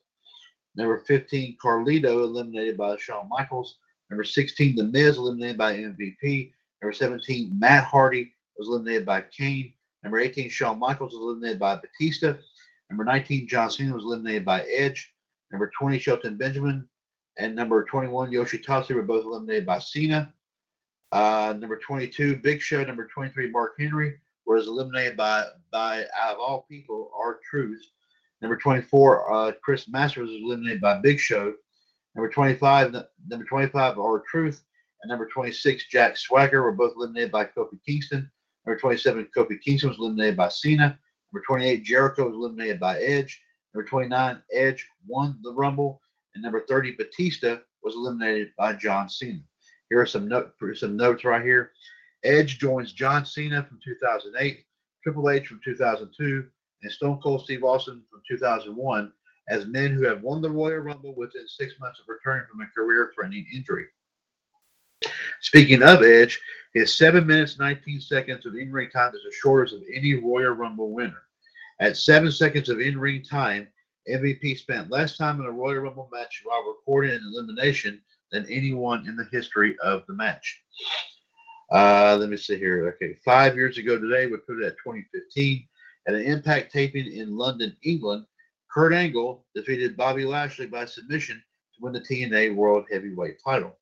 Number 0.75 0.99
15, 0.99 1.57
Carlito 1.63 2.23
eliminated 2.23 2.77
by 2.77 2.95
Shawn 2.97 3.27
Michaels. 3.29 3.77
Number 4.09 4.23
16, 4.23 4.75
The 4.75 4.83
Miz 4.83 5.17
eliminated 5.17 5.57
by 5.57 5.75
MVP. 5.75 6.51
Number 6.81 6.93
17, 6.93 7.57
Matt 7.57 7.83
Hardy 7.85 8.33
was 8.57 8.67
eliminated 8.67 9.05
by 9.05 9.21
Kane. 9.21 9.73
Number 10.03 10.19
18, 10.19 10.49
Shawn 10.49 10.79
Michaels 10.79 11.13
was 11.13 11.21
eliminated 11.21 11.59
by 11.59 11.75
Batista. 11.75 12.33
Number 12.89 13.03
19, 13.03 13.47
John 13.47 13.69
Cena 13.69 13.93
was 13.93 14.03
eliminated 14.03 14.45
by 14.45 14.61
Edge. 14.63 15.13
Number 15.51 15.71
20, 15.77 15.99
Shelton 15.99 16.37
Benjamin. 16.37 16.87
And 17.37 17.55
number 17.55 17.83
21, 17.85 18.31
Yoshitatsu 18.31 18.95
were 18.95 19.03
both 19.03 19.25
eliminated 19.25 19.65
by 19.65 19.79
Cena. 19.79 20.33
Uh, 21.11 21.53
number 21.57 21.77
22, 21.77 22.37
Big 22.37 22.61
Show. 22.61 22.83
Number 22.83 23.07
23, 23.07 23.51
Mark 23.51 23.73
Henry 23.79 24.17
was 24.45 24.67
eliminated 24.67 25.15
by, 25.15 25.45
by 25.71 26.05
out 26.19 26.33
of 26.33 26.39
all 26.39 26.65
people, 26.69 27.11
R-Truth. 27.17 27.85
Number 28.41 28.57
24, 28.57 29.33
uh, 29.33 29.51
Chris 29.63 29.87
Masters 29.87 30.29
was 30.29 30.41
eliminated 30.41 30.81
by 30.81 30.99
Big 30.99 31.19
Show. 31.19 31.53
Number 32.15 32.29
25, 32.29 32.95
number 33.27 33.45
25, 33.45 33.99
R-Truth. 33.99 34.63
And 35.03 35.09
number 35.09 35.27
26, 35.27 35.87
Jack 35.89 36.17
Swagger 36.17 36.63
were 36.63 36.71
both 36.71 36.93
eliminated 36.95 37.31
by 37.31 37.45
Kofi 37.45 37.79
Kingston. 37.85 38.29
Number 38.71 38.79
27, 38.79 39.27
Kofi 39.35 39.61
Kingston 39.61 39.89
was 39.89 39.99
eliminated 39.99 40.37
by 40.37 40.47
Cena. 40.47 40.97
Number 41.33 41.43
28, 41.45 41.83
Jericho 41.83 42.27
was 42.27 42.35
eliminated 42.35 42.79
by 42.79 42.97
Edge. 43.01 43.41
Number 43.73 43.85
29, 43.85 44.41
Edge 44.53 44.87
won 45.05 45.37
the 45.43 45.51
Rumble. 45.51 45.99
And 46.33 46.41
number 46.41 46.65
30, 46.69 46.93
Batista 46.93 47.57
was 47.83 47.95
eliminated 47.95 48.53
by 48.57 48.71
John 48.71 49.09
Cena. 49.09 49.41
Here 49.89 49.99
are 49.99 50.05
some, 50.05 50.29
note, 50.29 50.53
some 50.75 50.95
notes 50.95 51.25
right 51.25 51.43
here. 51.43 51.73
Edge 52.23 52.59
joins 52.59 52.93
John 52.93 53.25
Cena 53.25 53.61
from 53.61 53.77
2008, 53.83 54.63
Triple 55.03 55.29
H 55.29 55.47
from 55.47 55.59
2002, 55.65 56.47
and 56.83 56.91
Stone 56.93 57.19
Cold 57.21 57.43
Steve 57.43 57.65
Austin 57.65 58.01
from 58.09 58.21
2001 58.25 59.11
as 59.49 59.65
men 59.65 59.91
who 59.91 60.05
have 60.05 60.21
won 60.21 60.41
the 60.41 60.49
Royal 60.49 60.77
Rumble 60.77 61.13
within 61.17 61.45
six 61.45 61.73
months 61.77 61.99
of 61.99 62.05
returning 62.07 62.45
from 62.49 62.61
a 62.61 62.67
career-threatening 62.67 63.47
injury. 63.53 63.87
Speaking 65.41 65.83
of 65.83 66.03
Edge, 66.03 66.39
his 66.73 66.97
7 66.97 67.25
minutes 67.27 67.59
19 67.59 67.99
seconds 67.99 68.45
of 68.45 68.55
in-ring 68.55 68.89
time 68.89 69.13
is 69.13 69.23
the 69.23 69.35
shortest 69.41 69.75
of 69.75 69.83
any 69.93 70.15
Royal 70.15 70.51
Rumble 70.51 70.91
winner. 70.91 71.23
At 71.79 71.97
7 71.97 72.31
seconds 72.31 72.69
of 72.69 72.79
in-ring 72.79 73.23
time, 73.23 73.67
MVP 74.09 74.57
spent 74.57 74.89
less 74.89 75.17
time 75.17 75.39
in 75.39 75.45
a 75.45 75.51
Royal 75.51 75.81
Rumble 75.81 76.09
match 76.11 76.41
while 76.43 76.63
recording 76.63 77.11
an 77.11 77.33
elimination 77.33 78.01
than 78.31 78.45
anyone 78.49 79.07
in 79.07 79.15
the 79.15 79.27
history 79.31 79.77
of 79.83 80.03
the 80.07 80.13
match. 80.13 80.61
Uh, 81.71 82.17
let 82.19 82.29
me 82.29 82.37
see 82.37 82.57
here. 82.57 82.95
Okay, 82.95 83.15
five 83.23 83.55
years 83.55 83.77
ago 83.77 83.99
today, 83.99 84.27
we 84.27 84.37
put 84.37 84.61
it 84.61 84.65
at 84.65 84.77
2015. 84.83 85.67
At 86.07 86.15
an 86.15 86.23
impact 86.23 86.71
taping 86.71 87.11
in 87.11 87.37
London, 87.37 87.75
England, 87.83 88.25
Kurt 88.73 88.93
Angle 88.93 89.45
defeated 89.53 89.97
Bobby 89.97 90.25
Lashley 90.25 90.65
by 90.65 90.85
submission 90.85 91.35
to 91.35 91.81
win 91.81 91.93
the 91.93 92.01
TNA 92.01 92.55
World 92.55 92.85
Heavyweight 92.91 93.37
title. 93.43 93.77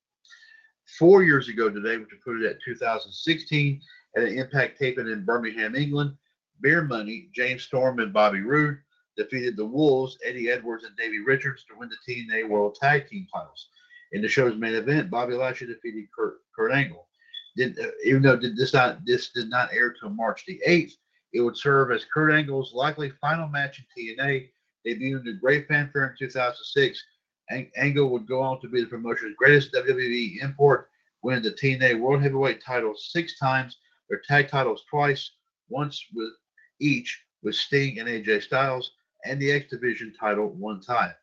Four 0.98 1.24
years 1.24 1.50
ago 1.50 1.70
today, 1.70 1.98
which 1.98 2.10
it 2.12 2.46
at 2.46 2.62
2016, 2.64 3.82
at 4.18 4.24
an 4.24 4.38
impact 4.38 4.80
taping 4.80 5.08
in 5.08 5.24
Birmingham, 5.24 5.76
England, 5.76 6.16
Beer 6.62 6.84
Money, 6.84 7.30
James 7.34 7.64
Storm, 7.64 8.00
and 8.00 8.12
Bobby 8.12 8.42
Roode 8.42 8.78
defeated 9.16 9.58
the 9.58 9.66
Wolves, 9.66 10.18
Eddie 10.26 10.50
Edwards, 10.50 10.84
and 10.84 10.96
Davey 10.98 11.20
Richards 11.20 11.64
to 11.66 11.78
win 11.78 11.90
the 11.90 12.14
TNA 12.14 12.48
World 12.48 12.76
Tag 12.76 13.08
Team 13.08 13.28
titles. 13.34 13.68
In 14.14 14.22
the 14.22 14.28
show's 14.28 14.58
main 14.58 14.74
event, 14.74 15.12
Bobby 15.12 15.36
Lashley 15.36 15.68
defeated 15.68 16.06
Kurt, 16.16 16.40
Kurt 16.56 16.72
Angle. 16.72 17.08
Did, 17.56 17.78
uh, 17.80 17.88
even 18.06 18.22
though 18.22 18.38
did 18.38 18.56
this 18.56 18.74
not 18.74 19.06
this 19.06 19.30
did 19.30 19.50
not 19.50 19.74
air 19.74 19.94
till 19.94 20.10
March 20.10 20.46
the 20.46 20.62
8th, 20.68 20.94
it 21.34 21.42
would 21.42 21.58
serve 21.58 21.92
as 21.92 22.06
Kurt 22.12 22.32
Angle's 22.32 22.74
likely 22.74 23.12
final 23.22 23.48
match 23.48 23.80
in 23.80 24.18
TNA. 24.18 24.50
Debuting 24.88 25.26
to 25.26 25.34
great 25.34 25.68
fanfare 25.68 26.08
in 26.08 26.16
2006, 26.18 27.04
Angle 27.50 28.10
would 28.10 28.28
go 28.28 28.42
on 28.42 28.62
to 28.62 28.68
be 28.68 28.82
the 28.82 28.88
promotion's 28.88 29.36
greatest 29.36 29.74
WWE 29.74 30.44
import, 30.44 30.90
winning 31.24 31.44
the 31.44 31.52
TNA 31.52 32.00
World 32.00 32.22
Heavyweight 32.22 32.64
title 32.64 32.94
six 32.96 33.38
times, 33.40 33.78
their 34.10 34.22
tag 34.28 34.50
titles 34.50 34.84
twice, 34.90 35.32
once 35.70 36.04
with 36.14 36.34
each 36.80 37.24
with 37.44 37.56
Sting 37.56 38.00
and 38.00 38.08
AJ 38.08 38.44
Styles, 38.44 38.92
and 39.26 39.42
the 39.42 39.52
X 39.52 39.70
Division 39.70 40.14
title 40.20 40.50
one 40.50 40.82
time. 40.82 41.14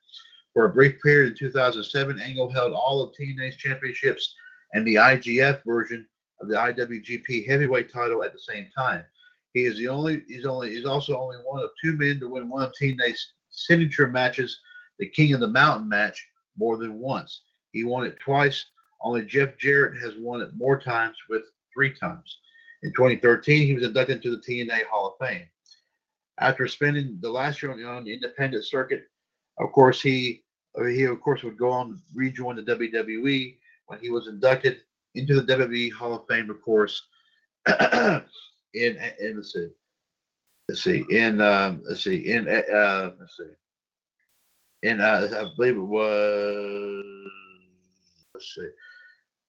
For 0.53 0.65
a 0.65 0.73
brief 0.73 1.01
period 1.03 1.33
in 1.33 1.39
2007, 1.39 2.21
Angle 2.21 2.51
held 2.51 2.73
all 2.73 3.03
of 3.03 3.15
TNA's 3.15 3.57
championships 3.57 4.35
and 4.73 4.87
the 4.87 4.95
IGF 4.97 5.63
version 5.65 6.07
of 6.41 6.49
the 6.49 6.55
IWGP 6.55 7.47
Heavyweight 7.47 7.93
title 7.93 8.23
at 8.25 8.33
the 8.33 8.39
same 8.39 8.69
time. 8.77 9.05
He 9.53 9.65
is 9.65 9.79
the 9.79 9.89
only. 9.89 10.23
He's 10.29 10.45
only. 10.45 10.75
He's 10.75 10.85
also 10.85 11.19
only 11.19 11.37
one 11.45 11.63
of 11.63 11.71
two 11.83 11.97
men 11.97 12.21
to 12.21 12.29
win 12.29 12.49
one 12.49 12.63
of 12.63 12.73
TNA's 12.81 13.33
signature 13.51 14.07
matches, 14.07 14.61
the 14.99 15.09
King 15.09 15.35
of 15.35 15.41
the 15.41 15.49
Mountain 15.49 15.89
match, 15.89 16.27
more 16.57 16.77
than 16.77 16.99
once. 16.99 17.43
He 17.73 17.85
won 17.85 18.07
it 18.07 18.19
twice. 18.19 18.65
Only 19.03 19.25
Jeff 19.25 19.59
Jarrett 19.59 20.01
has 20.01 20.15
won 20.19 20.41
it 20.41 20.51
more 20.57 20.81
times, 20.81 21.17
with 21.29 21.43
three 21.73 21.93
times. 21.93 22.39
In 22.83 22.93
2013, 22.93 23.67
he 23.67 23.75
was 23.75 23.85
inducted 23.85 24.17
into 24.17 24.31
the 24.31 24.43
TNA 24.43 24.85
Hall 24.91 25.09
of 25.09 25.27
Fame. 25.27 25.47
After 26.39 26.67
spending 26.67 27.19
the 27.21 27.31
last 27.31 27.63
year 27.63 27.73
on 27.73 28.05
the 28.05 28.13
independent 28.13 28.65
circuit, 28.65 29.05
of 29.59 29.73
course, 29.73 30.03
he 30.03 30.43
he 30.89 31.05
of 31.05 31.21
course 31.23 31.43
would 31.43 31.57
go 31.57 31.71
on 31.71 32.03
rejoin 32.15 32.57
the 32.57 32.63
WWE 32.63 33.57
when 33.87 33.99
he 33.99 34.11
was 34.11 34.29
inducted 34.29 34.81
into 35.15 35.41
the 35.41 35.55
WWE 35.55 35.91
Hall 35.93 36.15
of 36.15 36.27
Fame, 36.29 36.51
of 36.51 36.61
course, 36.61 37.03
in, 37.67 38.23
in 38.75 39.37
let's 39.37 39.53
see, 39.53 39.69
let's 40.69 40.85
see, 40.85 41.05
in 41.11 41.41
um, 41.41 41.83
let's 41.89 42.05
see, 42.05 42.17
in 42.31 42.47
uh, 42.47 43.13
let's 43.19 43.37
see, 43.39 43.45
in 44.87 45.01
uh, 45.01 45.29
I 45.33 45.57
believe 45.57 45.77
it 45.77 45.81
was 45.81 47.05
let's 48.35 48.55
see, 48.55 48.69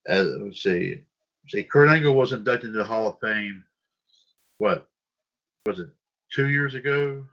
uh, 0.09 0.23
let's 0.43 0.63
see, 0.63 1.01
see, 1.49 1.63
Kurt 1.63 1.89
Angle 1.89 2.15
was 2.15 2.33
inducted 2.33 2.69
into 2.69 2.79
the 2.79 2.83
Hall 2.83 3.07
of 3.07 3.19
Fame. 3.21 3.63
What 4.57 4.87
was 5.65 5.79
it? 5.79 5.89
Two 6.33 6.49
years 6.49 6.73
ago. 6.73 7.23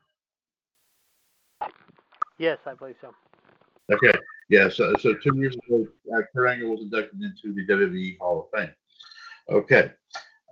Yes, 2.38 2.58
I 2.66 2.74
believe 2.74 2.96
so. 3.00 3.14
Okay. 3.92 4.12
Yeah, 4.50 4.68
so, 4.68 4.92
so 5.00 5.14
two 5.14 5.36
years 5.36 5.56
ago, 5.56 5.86
uh, 6.14 6.22
Kurt 6.34 6.50
Angle 6.50 6.70
was 6.70 6.80
inducted 6.82 7.22
into 7.22 7.54
the 7.54 7.66
WWE 7.66 8.18
Hall 8.18 8.48
of 8.52 8.58
Fame. 8.58 8.74
Okay. 9.48 9.90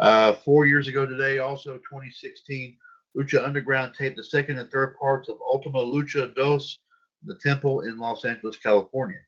Uh, 0.01 0.33
four 0.33 0.65
years 0.65 0.89
ago 0.89 1.05
today, 1.05 1.39
also 1.39 1.75
2016, 1.75 2.77
Lucha 3.17 3.45
Underground 3.45 3.95
taped 3.97 4.17
the 4.17 4.25
second 4.25 4.59
and 4.59 4.71
third 4.71 4.97
parts 4.99 5.29
of 5.29 5.37
Ultima 5.43 5.79
Lucha 5.79 6.35
Dos, 6.35 6.79
The 7.25 7.37
Temple 7.37 7.83
in 7.83 7.99
Los 7.99 8.25
Angeles, 8.25 8.57
California. 8.57 9.19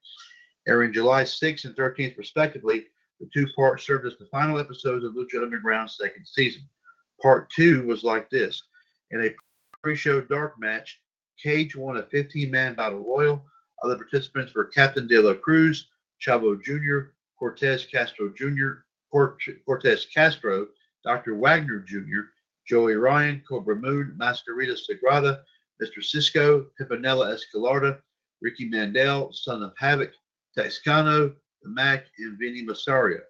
Airing 0.66 0.92
July 0.92 1.22
6th 1.24 1.64
and 1.64 1.76
13th, 1.76 2.16
respectively, 2.16 2.86
the 3.20 3.28
two 3.32 3.46
parts 3.54 3.86
served 3.86 4.06
as 4.06 4.16
the 4.18 4.26
final 4.26 4.58
episodes 4.58 5.04
of 5.04 5.14
Lucha 5.14 5.42
Underground's 5.42 5.96
second 5.96 6.26
season. 6.26 6.62
Part 7.22 7.50
two 7.50 7.86
was 7.86 8.02
like 8.02 8.28
this. 8.30 8.62
In 9.10 9.24
a 9.24 9.34
pre 9.82 9.94
show 9.94 10.20
dark 10.20 10.58
match, 10.58 11.00
Cage 11.40 11.76
won 11.76 11.98
a 11.98 12.02
15-man 12.02 12.74
battle 12.74 13.04
royal. 13.04 13.44
Other 13.82 13.96
participants 13.96 14.54
were 14.54 14.64
Captain 14.64 15.06
De 15.06 15.18
La 15.18 15.34
Cruz, 15.34 15.88
Chavo 16.24 16.60
Jr., 16.62 17.10
Cortez 17.38 17.84
Castro 17.84 18.30
Jr., 18.30 18.84
Cortez 19.12 20.06
Castro, 20.06 20.68
Dr. 21.04 21.34
Wagner 21.36 21.80
Jr., 21.80 22.30
Joey 22.66 22.94
Ryan, 22.94 23.42
Cobra 23.46 23.76
Moon, 23.76 24.16
Mascarita 24.18 24.76
Sagrada, 24.76 25.42
Mr. 25.82 26.02
Cisco, 26.02 26.66
Pimpinela 26.80 27.36
Escarlata, 27.36 27.98
Ricky 28.40 28.68
Mandel, 28.68 29.32
Son 29.32 29.62
of 29.62 29.72
Havoc, 29.78 30.12
Texcano, 30.56 31.34
The 31.62 31.68
Mac, 31.68 32.04
and 32.18 32.38
Vinny 32.38 32.64
Massaria. 32.64 33.20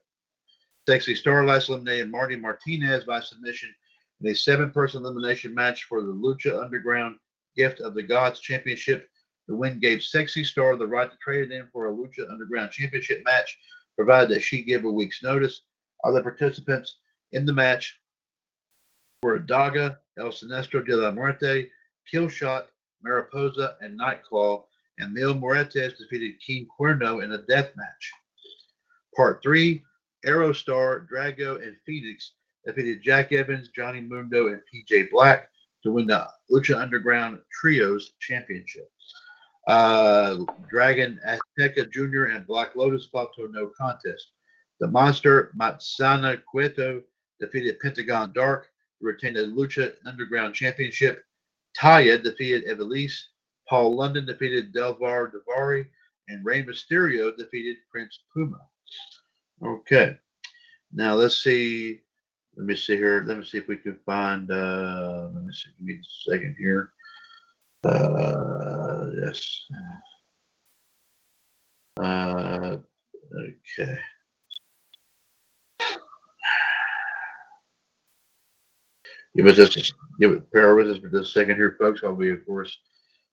Sexy 0.86 1.14
Star 1.14 1.46
last 1.46 1.70
eliminated 1.70 2.10
Marty 2.10 2.36
Martinez 2.36 3.04
by 3.04 3.20
submission 3.20 3.74
in 4.20 4.30
a 4.30 4.34
seven-person 4.34 5.02
elimination 5.02 5.54
match 5.54 5.84
for 5.84 6.02
the 6.02 6.12
Lucha 6.12 6.62
Underground 6.62 7.16
Gift 7.56 7.80
of 7.80 7.94
the 7.94 8.02
Gods 8.02 8.40
Championship. 8.40 9.08
The 9.48 9.56
win 9.56 9.78
gave 9.78 10.02
Sexy 10.02 10.44
Star 10.44 10.76
the 10.76 10.86
right 10.86 11.10
to 11.10 11.16
trade 11.18 11.50
in 11.52 11.68
for 11.72 11.88
a 11.88 11.92
Lucha 11.92 12.30
Underground 12.30 12.70
Championship 12.70 13.22
match, 13.24 13.56
provided 13.96 14.30
that 14.30 14.42
she 14.42 14.62
give 14.62 14.84
a 14.84 14.90
week's 14.90 15.22
notice. 15.22 15.62
Other 16.04 16.22
participants 16.22 16.98
in 17.32 17.46
the 17.46 17.52
match 17.52 17.98
were 19.22 19.38
Daga, 19.38 19.96
El 20.18 20.28
Siniestro 20.28 20.84
de 20.84 20.96
la 20.96 21.10
Muerte, 21.10 21.68
Killshot, 22.12 22.64
Mariposa, 23.02 23.76
and 23.80 23.98
Nightclaw, 23.98 24.64
and 24.98 25.12
Mil 25.12 25.34
Muertes 25.34 25.98
defeated 25.98 26.40
King 26.44 26.66
Cuerno 26.78 27.22
in 27.22 27.32
a 27.32 27.38
death 27.38 27.70
match. 27.76 28.12
Part 29.16 29.42
3, 29.42 29.82
Aerostar, 30.26 31.06
Drago, 31.08 31.62
and 31.62 31.76
Phoenix 31.86 32.32
defeated 32.66 33.02
Jack 33.02 33.32
Evans, 33.32 33.68
Johnny 33.68 34.00
Mundo, 34.00 34.48
and 34.48 34.60
PJ 34.72 35.10
Black 35.10 35.48
to 35.82 35.92
win 35.92 36.06
the 36.06 36.26
Lucha 36.50 36.76
Underground 36.80 37.40
Trios 37.52 38.12
Championship. 38.20 38.90
Uh, 39.66 40.38
Dragon 40.68 41.18
Azteca 41.26 41.90
Jr. 41.90 42.24
and 42.24 42.46
Black 42.46 42.76
Lotus 42.76 43.06
fought 43.06 43.34
to 43.36 43.44
a 43.44 43.48
no 43.48 43.70
contest. 43.78 44.28
The 44.80 44.88
monster 44.88 45.52
Matanza 45.58 46.42
Cueto 46.44 47.02
defeated 47.40 47.80
Pentagon 47.80 48.32
Dark 48.32 48.68
to 49.00 49.06
retain 49.06 49.34
the 49.34 49.40
Lucha 49.40 49.92
Underground 50.06 50.54
Championship. 50.54 51.24
Taya 51.78 52.22
defeated 52.22 52.66
Ivelisse. 52.66 53.20
Paul 53.68 53.96
London 53.96 54.26
defeated 54.26 54.74
Delvar 54.74 55.30
Davari. 55.32 55.86
And 56.28 56.44
Rey 56.44 56.62
Mysterio 56.62 57.36
defeated 57.36 57.76
Prince 57.90 58.18
Puma. 58.32 58.60
Okay. 59.62 60.16
Now 60.92 61.14
let's 61.14 61.42
see. 61.42 62.00
Let 62.56 62.66
me 62.66 62.76
see 62.76 62.96
here. 62.96 63.24
Let 63.26 63.38
me 63.38 63.44
see 63.44 63.58
if 63.58 63.68
we 63.68 63.76
can 63.76 63.98
find. 64.06 64.50
Uh, 64.50 65.28
let 65.34 65.44
me 65.44 65.52
see. 65.52 65.70
Give 65.78 65.86
me 65.86 65.94
a 65.94 66.30
second 66.30 66.56
here. 66.58 66.92
Uh, 67.84 69.10
yes. 69.20 69.66
Uh, 72.00 72.76
okay. 73.78 73.98
Give 79.36 79.46
us 79.46 79.56
just 79.56 79.94
give 80.20 80.32
it 80.32 80.50
bear 80.52 80.76
with 80.76 80.90
us 80.90 80.98
for 80.98 81.08
just 81.08 81.30
a 81.30 81.32
second 81.32 81.56
here, 81.56 81.76
folks. 81.78 82.02
I'll 82.04 82.14
be, 82.14 82.30
of 82.30 82.46
course, 82.46 82.78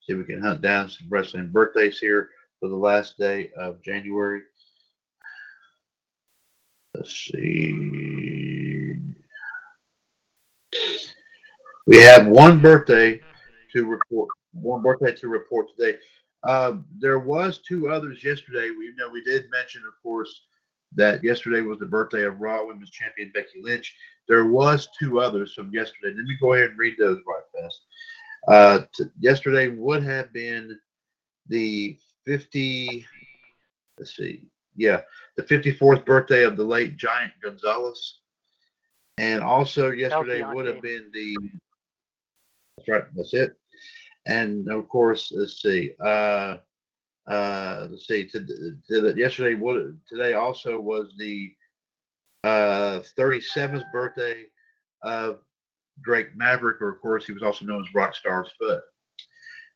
see 0.02 0.14
if 0.14 0.20
we 0.20 0.24
can 0.26 0.42
hunt 0.42 0.62
down 0.62 0.90
some 0.90 1.08
wrestling 1.10 1.50
birthdays 1.50 2.00
here 2.00 2.30
for 2.60 2.70
the 2.70 2.76
last 2.76 3.18
day 3.20 3.52
of 3.56 3.82
January. 3.84 4.42
Let's 6.96 7.14
see. 7.14 8.98
We 11.88 11.98
have 11.98 12.28
one 12.28 12.60
birthday 12.60 13.22
to 13.74 13.86
report. 13.86 14.30
One 14.54 14.82
birthday 14.82 15.14
to 15.16 15.28
report 15.28 15.68
today. 15.78 15.98
Uh, 16.44 16.78
there 17.00 17.20
was 17.20 17.60
two 17.60 17.90
others 17.90 18.24
yesterday. 18.24 18.72
We 18.72 18.86
you 18.86 18.96
know 18.96 19.10
we 19.10 19.24
did 19.24 19.46
mention, 19.52 19.84
of 19.88 19.94
course, 20.02 20.42
that 20.96 21.24
yesterday 21.24 21.62
was 21.62 21.80
the 21.80 21.86
birthday 21.86 22.24
of 22.24 22.40
Raw 22.40 22.66
Women's 22.66 22.92
Champion 22.92 23.32
Becky 23.34 23.62
Lynch. 23.62 23.96
There 24.28 24.46
was 24.46 24.90
two 25.00 25.20
others 25.20 25.54
from 25.54 25.74
yesterday. 25.74 26.16
Let 26.16 26.26
me 26.26 26.38
go 26.40 26.54
ahead 26.54 26.72
and 26.72 26.80
read 26.80 26.96
those 26.98 27.20
right 27.28 27.62
fast. 27.62 27.82
Uh, 28.48 28.86
t- 28.96 29.06
yesterday 29.20 29.70
would 29.70 30.04
have 30.04 30.34
been 30.34 30.78
the 31.48 31.98
50. 32.26 33.06
Let's 33.98 34.16
see. 34.16 34.44
Yeah, 34.76 35.02
the 35.36 35.44
54th 35.44 36.06
birthday 36.06 36.44
of 36.44 36.56
the 36.56 36.64
late 36.64 36.98
Giant 36.98 37.34
Gonzalez, 37.44 38.20
and 39.18 39.44
also 39.44 39.92
yesterday 39.92 40.44
would 40.54 40.66
have 40.66 40.82
been 40.82 41.12
the. 41.14 41.36
That's 42.78 42.90
right. 42.90 43.04
That's 43.16 43.34
it. 43.34 43.58
And 44.26 44.70
of 44.70 44.88
course, 44.88 45.32
let's 45.36 45.62
see. 45.62 45.92
Uh, 46.04 46.58
uh, 47.28 47.88
let's 47.90 48.08
see. 48.08 48.28
To, 48.30 48.40
to 48.40 49.02
the, 49.02 49.14
yesterday, 49.18 49.56
would 49.56 50.00
today 50.08 50.34
also 50.34 50.80
was 50.80 51.14
the 51.18 51.54
uh, 52.44 53.02
37th 53.18 53.84
birthday 53.92 54.46
of 55.04 55.40
Drake 56.02 56.36
Maverick, 56.36 56.82
or 56.82 56.90
of 56.90 57.02
course, 57.02 57.26
he 57.26 57.34
was 57.34 57.44
also 57.44 57.66
known 57.66 57.86
as 57.86 57.94
Rockstar 57.94 58.48
Spud. 58.48 58.82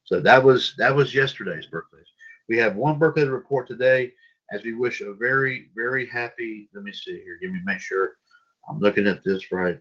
So 0.05 0.19
that 0.19 0.43
was 0.43 0.73
that 0.77 0.95
was 0.95 1.13
yesterday's 1.13 1.65
birthdays. 1.65 2.07
We 2.47 2.57
have 2.57 2.75
one 2.75 2.99
birthday 2.99 3.25
to 3.25 3.31
report 3.31 3.67
today, 3.67 4.13
as 4.51 4.63
we 4.63 4.73
wish 4.73 5.01
a 5.01 5.13
very 5.13 5.69
very 5.75 6.07
happy. 6.07 6.69
Let 6.73 6.83
me 6.83 6.93
see 6.93 7.21
here. 7.23 7.37
Give 7.41 7.51
me 7.51 7.59
make 7.65 7.79
sure 7.79 8.13
I'm 8.69 8.79
looking 8.79 9.07
at 9.07 9.23
this 9.23 9.51
right. 9.51 9.79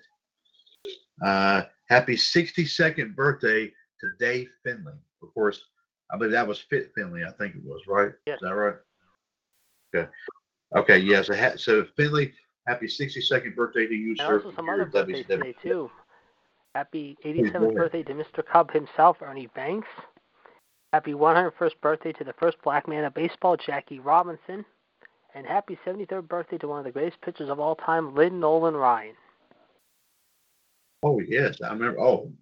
Uh, 1.24 1.62
happy 1.88 2.16
62nd 2.16 3.14
birthday 3.14 3.66
to 3.68 4.08
Dave 4.18 4.48
Finlay. 4.62 4.92
Of 5.22 5.32
course, 5.32 5.60
I 6.14 6.16
believe 6.16 6.32
that 6.32 6.46
was 6.46 6.60
Fit 6.70 6.92
Finlay. 6.94 7.24
I 7.24 7.32
think 7.32 7.56
it 7.56 7.64
was 7.64 7.82
right. 7.88 8.12
Yes. 8.24 8.36
Is 8.36 8.42
that 8.42 8.54
right? 8.54 8.74
Okay. 9.94 10.08
Okay. 10.76 10.98
Yes. 10.98 11.28
Yeah, 11.28 11.50
so, 11.56 11.82
so 11.82 11.86
Finley, 11.96 12.32
happy 12.68 12.86
62nd 12.86 13.56
birthday 13.56 13.88
to 13.88 13.94
you, 13.94 14.10
And 14.10 14.18
sir. 14.18 14.36
also 14.36 14.54
some 14.54 14.68
other 14.68 14.84
birthdays 14.84 15.26
today 15.26 15.56
too. 15.60 15.90
Happy 16.76 17.16
87th 17.24 17.74
birthday 17.74 18.04
to 18.04 18.14
Mr. 18.14 18.46
Cub 18.46 18.72
himself, 18.72 19.16
Ernie 19.22 19.48
Banks. 19.56 19.88
Happy 20.92 21.14
101st 21.14 21.80
birthday 21.80 22.12
to 22.12 22.22
the 22.22 22.32
first 22.34 22.58
black 22.62 22.86
man 22.86 23.04
of 23.04 23.14
baseball, 23.14 23.56
Jackie 23.56 23.98
Robinson. 23.98 24.64
And 25.34 25.44
happy 25.44 25.76
73rd 25.84 26.28
birthday 26.28 26.58
to 26.58 26.68
one 26.68 26.78
of 26.78 26.84
the 26.84 26.92
greatest 26.92 27.20
pitchers 27.22 27.50
of 27.50 27.58
all 27.58 27.74
time, 27.74 28.14
Lynn 28.14 28.38
Nolan 28.38 28.74
Ryan. 28.74 29.16
Oh 31.02 31.18
yes, 31.18 31.60
I 31.60 31.72
remember. 31.72 32.00
Oh, 32.00 32.32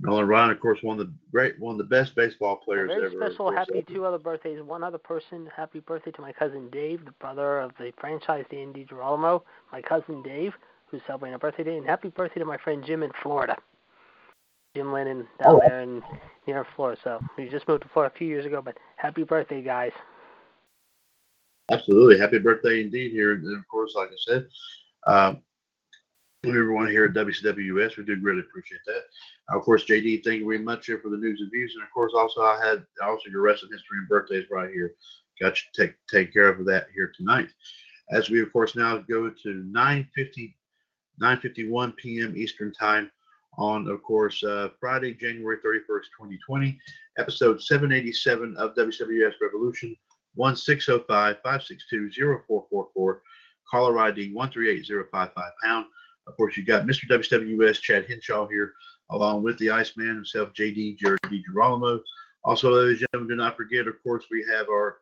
Nolan 0.00 0.26
Ryan, 0.26 0.50
of 0.50 0.60
course, 0.60 0.78
one 0.82 0.98
of 0.98 1.06
the 1.06 1.12
great, 1.30 1.58
one 1.58 1.72
of 1.74 1.78
the 1.78 1.84
best 1.84 2.14
baseball 2.16 2.56
players 2.56 2.88
very 2.88 3.06
ever. 3.06 3.06
of 3.06 3.12
special 3.30 3.46
course, 3.46 3.56
happy 3.56 3.78
ever. 3.78 3.94
two 3.94 4.04
other 4.04 4.18
birthdays. 4.18 4.60
One 4.60 4.82
other 4.82 4.98
person, 4.98 5.48
happy 5.54 5.80
birthday 5.80 6.10
to 6.12 6.20
my 6.20 6.32
cousin 6.32 6.68
Dave, 6.70 7.04
the 7.04 7.12
brother 7.12 7.60
of 7.60 7.72
the 7.78 7.92
franchise 8.00 8.44
Danny 8.50 8.72
DiGirolamo. 8.84 9.42
My 9.72 9.80
cousin 9.80 10.22
Dave, 10.22 10.52
who's 10.86 11.00
celebrating 11.06 11.34
a 11.34 11.38
birthday 11.38 11.62
today, 11.64 11.76
and 11.76 11.86
happy 11.86 12.08
birthday 12.08 12.40
to 12.40 12.44
my 12.46 12.56
friend 12.58 12.84
Jim 12.84 13.02
in 13.02 13.12
Florida. 13.22 13.56
Jim 14.74 14.92
Lennon 14.92 15.28
down 15.42 15.56
Oh. 15.56 15.60
there 15.60 15.80
in 15.80 16.02
near 16.48 16.66
Florida. 16.74 17.00
So 17.04 17.22
we 17.38 17.48
just 17.48 17.66
moved 17.68 17.84
to 17.84 17.88
Florida 17.90 18.12
a 18.14 18.18
few 18.18 18.26
years 18.26 18.44
ago, 18.44 18.60
but 18.60 18.76
happy 18.96 19.22
birthday, 19.22 19.62
guys. 19.62 19.92
Absolutely, 21.70 22.18
happy 22.18 22.38
birthday 22.38 22.82
indeed 22.82 23.12
here, 23.12 23.32
and 23.32 23.56
of 23.56 23.66
course, 23.68 23.94
like 23.94 24.08
I 24.10 24.16
said, 24.18 24.46
um, 25.06 25.36
to 25.36 25.42
everyone 26.50 26.88
here 26.88 27.04
at 27.04 27.12
WCWS, 27.12 27.96
we 27.96 28.04
do 28.04 28.16
really 28.20 28.40
appreciate 28.40 28.80
that. 28.86 29.04
of 29.48 29.62
course, 29.62 29.84
JD, 29.84 30.24
thank 30.24 30.40
you 30.40 30.46
very 30.46 30.58
much 30.58 30.86
here 30.86 30.98
for 30.98 31.08
the 31.08 31.16
news 31.16 31.40
and 31.40 31.50
views, 31.50 31.74
and 31.74 31.82
of 31.82 31.90
course, 31.92 32.12
also 32.16 32.42
I 32.42 32.60
had 32.64 32.84
also 33.02 33.30
your 33.30 33.42
wrestling 33.42 33.72
history 33.72 33.98
and 33.98 34.08
birthdays 34.08 34.46
right 34.50 34.70
here. 34.70 34.94
Got 35.40 35.58
you 35.58 35.64
take 35.74 35.94
take 36.10 36.32
care 36.32 36.48
of 36.48 36.64
that 36.66 36.86
here 36.94 37.12
tonight. 37.16 37.48
As 38.10 38.30
we 38.30 38.40
of 38.40 38.52
course 38.52 38.76
now 38.76 38.98
go 38.98 39.30
to 39.30 39.48
9:50, 39.48 40.54
9:51 41.20 41.96
p.m. 41.96 42.36
Eastern 42.36 42.72
time 42.72 43.10
on, 43.56 43.88
of 43.88 44.02
course, 44.02 44.42
uh, 44.42 44.68
Friday, 44.80 45.14
January 45.14 45.58
31st, 45.58 46.10
2020, 46.18 46.76
episode 47.18 47.62
787 47.62 48.56
of 48.56 48.74
WWS 48.74 49.34
Revolution. 49.40 49.96
1605-562-0444, 50.38 53.18
caller 53.70 54.00
ID 54.00 54.32
138055 54.32 55.52
pound. 55.62 55.86
Of 56.26 56.36
course, 56.36 56.56
you've 56.56 56.66
got 56.66 56.86
Mr. 56.86 57.06
WWS 57.08 57.80
Chad 57.80 58.06
Henshaw 58.06 58.48
here, 58.48 58.74
along 59.10 59.42
with 59.42 59.58
the 59.58 59.70
Iceman 59.70 60.08
himself, 60.08 60.52
JD 60.54 60.98
Jared 60.98 61.20
DiGirolamo. 61.24 62.00
Also, 62.44 62.70
ladies 62.70 63.00
and 63.00 63.08
gentlemen, 63.12 63.36
do 63.36 63.42
not 63.42 63.56
forget, 63.56 63.86
of 63.86 64.02
course, 64.02 64.24
we 64.30 64.44
have 64.50 64.68
our 64.68 64.98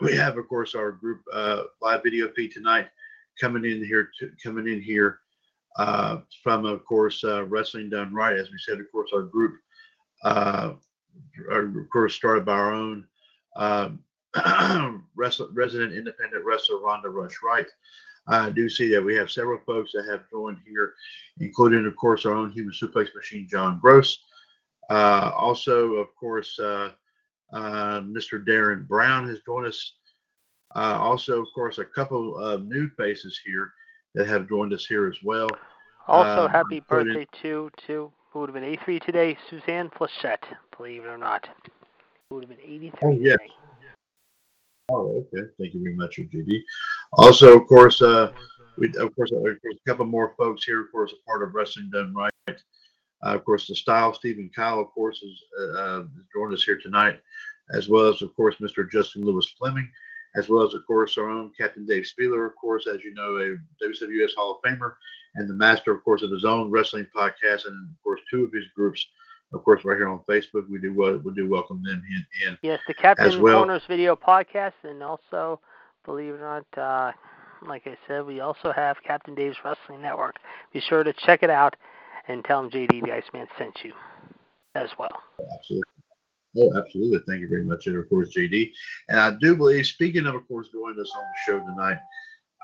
we 0.00 0.14
have, 0.14 0.36
of 0.36 0.46
course, 0.48 0.74
our 0.74 0.92
group 0.92 1.22
uh, 1.32 1.62
live 1.80 2.02
video 2.02 2.30
feed 2.36 2.52
tonight 2.52 2.88
coming 3.40 3.64
in 3.64 3.82
here 3.82 4.10
to, 4.18 4.30
coming 4.42 4.68
in 4.68 4.80
here 4.80 5.20
uh, 5.78 6.18
from, 6.42 6.66
of 6.66 6.84
course, 6.84 7.24
uh, 7.24 7.44
Wrestling 7.44 7.88
Done 7.88 8.12
Wright. 8.12 8.36
As 8.36 8.50
we 8.50 8.58
said, 8.58 8.78
of 8.78 8.90
course, 8.92 9.10
our 9.14 9.22
group, 9.22 9.54
uh, 10.24 10.72
are, 11.50 11.80
of 11.80 11.90
course, 11.90 12.14
started 12.14 12.44
by 12.44 12.52
our 12.52 12.74
own 12.74 13.06
um, 13.56 14.02
resident 15.16 15.94
independent 15.94 16.44
wrestler 16.44 16.76
Rhonda 16.76 17.06
Rush 17.06 17.36
Wright. 17.42 17.66
I 18.28 18.50
do 18.50 18.68
see 18.68 18.88
that 18.90 19.02
we 19.02 19.14
have 19.14 19.30
several 19.30 19.60
folks 19.66 19.92
that 19.92 20.06
have 20.10 20.28
joined 20.30 20.58
here, 20.66 20.94
including, 21.38 21.86
of 21.86 21.96
course, 21.96 22.26
our 22.26 22.32
own 22.32 22.50
human 22.50 22.72
suplex 22.72 23.14
machine, 23.14 23.46
John 23.48 23.78
Gross. 23.80 24.18
Uh, 24.90 25.30
also, 25.36 25.94
of 25.94 26.08
course, 26.16 26.58
uh, 26.58 26.90
uh, 27.52 28.00
Mr. 28.00 28.44
Darren 28.44 28.86
Brown 28.86 29.28
has 29.28 29.38
joined 29.46 29.66
us. 29.66 29.92
Uh, 30.74 30.98
also, 31.00 31.40
of 31.40 31.46
course, 31.54 31.78
a 31.78 31.84
couple 31.84 32.36
of 32.36 32.66
new 32.66 32.88
faces 32.96 33.38
here 33.44 33.72
that 34.14 34.26
have 34.26 34.48
joined 34.48 34.72
us 34.72 34.84
here 34.86 35.06
as 35.06 35.16
well. 35.22 35.48
Also, 36.08 36.44
Um, 36.44 36.50
happy 36.50 36.80
put 36.80 37.02
in- 37.06 37.14
birthday 37.14 37.26
to 37.42 37.70
to 37.86 38.12
who 38.30 38.40
would 38.40 38.48
have 38.50 38.54
been 38.54 38.64
83 38.64 39.00
today, 39.00 39.38
Suzanne 39.48 39.88
Pleshette. 39.90 40.44
Believe 40.76 41.04
it 41.04 41.08
or 41.08 41.18
not, 41.18 41.48
who 42.28 42.36
would 42.36 42.44
have 42.44 42.56
been 42.56 42.64
83 42.68 42.98
Oh, 43.08 43.12
yes. 43.12 43.38
today. 43.40 43.52
Oh, 44.88 45.26
okay. 45.34 45.48
Thank 45.58 45.74
you 45.74 45.82
very 45.82 45.96
much, 45.96 46.16
JD. 46.16 46.62
Also, 47.12 47.58
of 47.58 47.66
course, 47.66 48.02
uh, 48.02 48.32
we 48.76 48.88
of 48.98 49.14
course, 49.14 49.32
uh, 49.32 49.36
of 49.36 49.62
course, 49.62 49.74
a 49.74 49.88
couple 49.90 50.06
more 50.06 50.34
folks 50.36 50.64
here, 50.64 50.82
of 50.82 50.92
course, 50.92 51.12
a 51.12 51.24
part 51.26 51.42
of 51.42 51.54
Wrestling 51.54 51.90
Done 51.92 52.14
Wright. 52.14 52.32
Uh, 52.48 52.54
of 53.34 53.44
course, 53.44 53.66
the 53.66 53.74
Style 53.74 54.12
Stephen 54.12 54.50
Kyle, 54.54 54.80
of 54.80 54.88
course, 54.88 55.22
is 55.22 55.42
uh, 55.60 55.78
uh, 55.78 56.04
joined 56.34 56.52
us 56.52 56.64
here 56.64 56.78
tonight, 56.78 57.20
as 57.74 57.88
well 57.88 58.06
as, 58.06 58.20
of 58.22 58.34
course, 58.36 58.56
Mr. 58.60 58.90
Justin 58.90 59.24
Lewis 59.24 59.48
Fleming, 59.58 59.90
as 60.36 60.48
well 60.48 60.62
as, 60.62 60.74
of 60.74 60.86
course, 60.86 61.16
our 61.16 61.30
own 61.30 61.50
Captain 61.58 61.86
Dave 61.86 62.04
Spieler, 62.04 62.46
of 62.46 62.54
course, 62.56 62.86
as 62.86 63.02
you 63.02 63.14
know, 63.14 63.36
a 63.38 63.56
WWS 63.84 64.34
Hall 64.36 64.60
of 64.62 64.70
Famer 64.70 64.94
and 65.36 65.48
the 65.48 65.54
master, 65.54 65.92
of 65.92 66.04
course, 66.04 66.22
of 66.22 66.30
his 66.30 66.44
own 66.44 66.70
wrestling 66.70 67.06
podcast, 67.16 67.66
and 67.66 67.90
of 67.90 68.02
course, 68.02 68.20
two 68.30 68.44
of 68.44 68.52
his 68.52 68.64
groups. 68.74 69.04
Of 69.52 69.62
course, 69.64 69.84
right 69.84 69.96
here 69.96 70.08
on 70.08 70.20
Facebook, 70.28 70.68
we 70.68 70.78
do 70.78 70.92
wel- 70.92 71.18
we 71.18 71.32
do 71.32 71.48
welcome 71.48 71.82
them 71.82 72.02
in. 72.10 72.48
in. 72.48 72.58
Yes, 72.62 72.80
the 72.86 72.94
Captain 72.94 73.40
well. 73.40 73.58
Corners 73.58 73.82
video 73.86 74.16
podcast, 74.16 74.72
and 74.82 75.02
also, 75.02 75.60
believe 76.06 76.34
it 76.34 76.40
or 76.40 76.64
not, 76.76 76.82
uh, 76.82 77.12
like 77.66 77.86
I 77.86 77.96
said, 78.06 78.24
we 78.24 78.40
also 78.40 78.72
have 78.72 78.96
Captain 79.06 79.34
Dave's 79.34 79.56
Wrestling 79.64 80.00
Network. 80.00 80.36
Be 80.72 80.80
sure 80.80 81.04
to 81.04 81.12
check 81.12 81.42
it 81.42 81.50
out 81.50 81.76
and 82.28 82.44
tell 82.44 82.60
him 82.60 82.70
JD 82.70 83.04
the 83.04 83.12
Iceman 83.12 83.46
sent 83.58 83.76
you 83.84 83.92
as 84.74 84.88
well. 84.98 85.22
Absolutely. 85.58 85.82
Oh, 86.58 86.78
absolutely. 86.78 87.18
Thank 87.26 87.40
you 87.40 87.48
very 87.48 87.64
much. 87.64 87.86
And 87.86 87.96
of 87.96 88.08
course, 88.08 88.34
JD. 88.34 88.72
And 89.08 89.20
I 89.20 89.32
do 89.40 89.56
believe, 89.56 89.86
speaking 89.86 90.26
of, 90.26 90.34
of 90.34 90.48
course, 90.48 90.68
joining 90.72 91.00
us 91.00 91.12
on 91.14 91.22
the 91.22 91.52
show 91.52 91.58
tonight, 91.58 91.98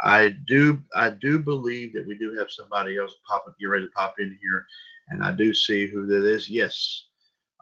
I 0.03 0.35
do, 0.47 0.81
I 0.95 1.11
do 1.11 1.39
believe 1.39 1.93
that 1.93 2.07
we 2.07 2.17
do 2.17 2.35
have 2.39 2.51
somebody 2.51 2.97
else 2.97 3.13
popping, 3.29 3.55
get 3.61 3.67
ready 3.67 3.87
to 3.87 3.93
pop 3.93 4.15
in 4.19 4.39
here, 4.43 4.67
and 5.09 5.23
I 5.23 5.33
do 5.33 5.53
see 5.53 5.87
who 5.87 6.07
that 6.07 6.25
is. 6.25 6.49
Yes, 6.49 7.05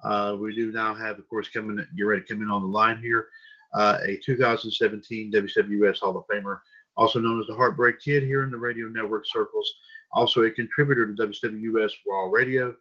uh, 0.04 0.36
we 0.38 0.54
do 0.54 0.70
now 0.72 0.94
have, 0.94 1.18
of 1.18 1.28
course, 1.28 1.48
coming, 1.48 1.84
get 1.96 2.02
ready 2.02 2.22
to 2.22 2.26
come 2.26 2.42
in 2.42 2.50
on 2.50 2.62
the 2.62 2.68
line 2.68 2.98
here, 2.98 3.28
uh, 3.74 3.98
a 4.04 4.16
2017 4.24 5.32
WWS 5.32 5.98
Hall 5.98 6.16
of 6.16 6.24
Famer, 6.26 6.60
also 6.96 7.20
known 7.20 7.40
as 7.40 7.46
the 7.46 7.54
Heartbreak 7.54 8.00
Kid 8.00 8.22
here 8.22 8.42
in 8.42 8.50
the 8.50 8.56
radio 8.56 8.86
network 8.88 9.24
circles, 9.26 9.72
also 10.12 10.42
a 10.42 10.50
contributor 10.50 11.06
to 11.06 11.26
WWS 11.26 11.92
Raw 12.06 12.30
Radio. 12.30 12.74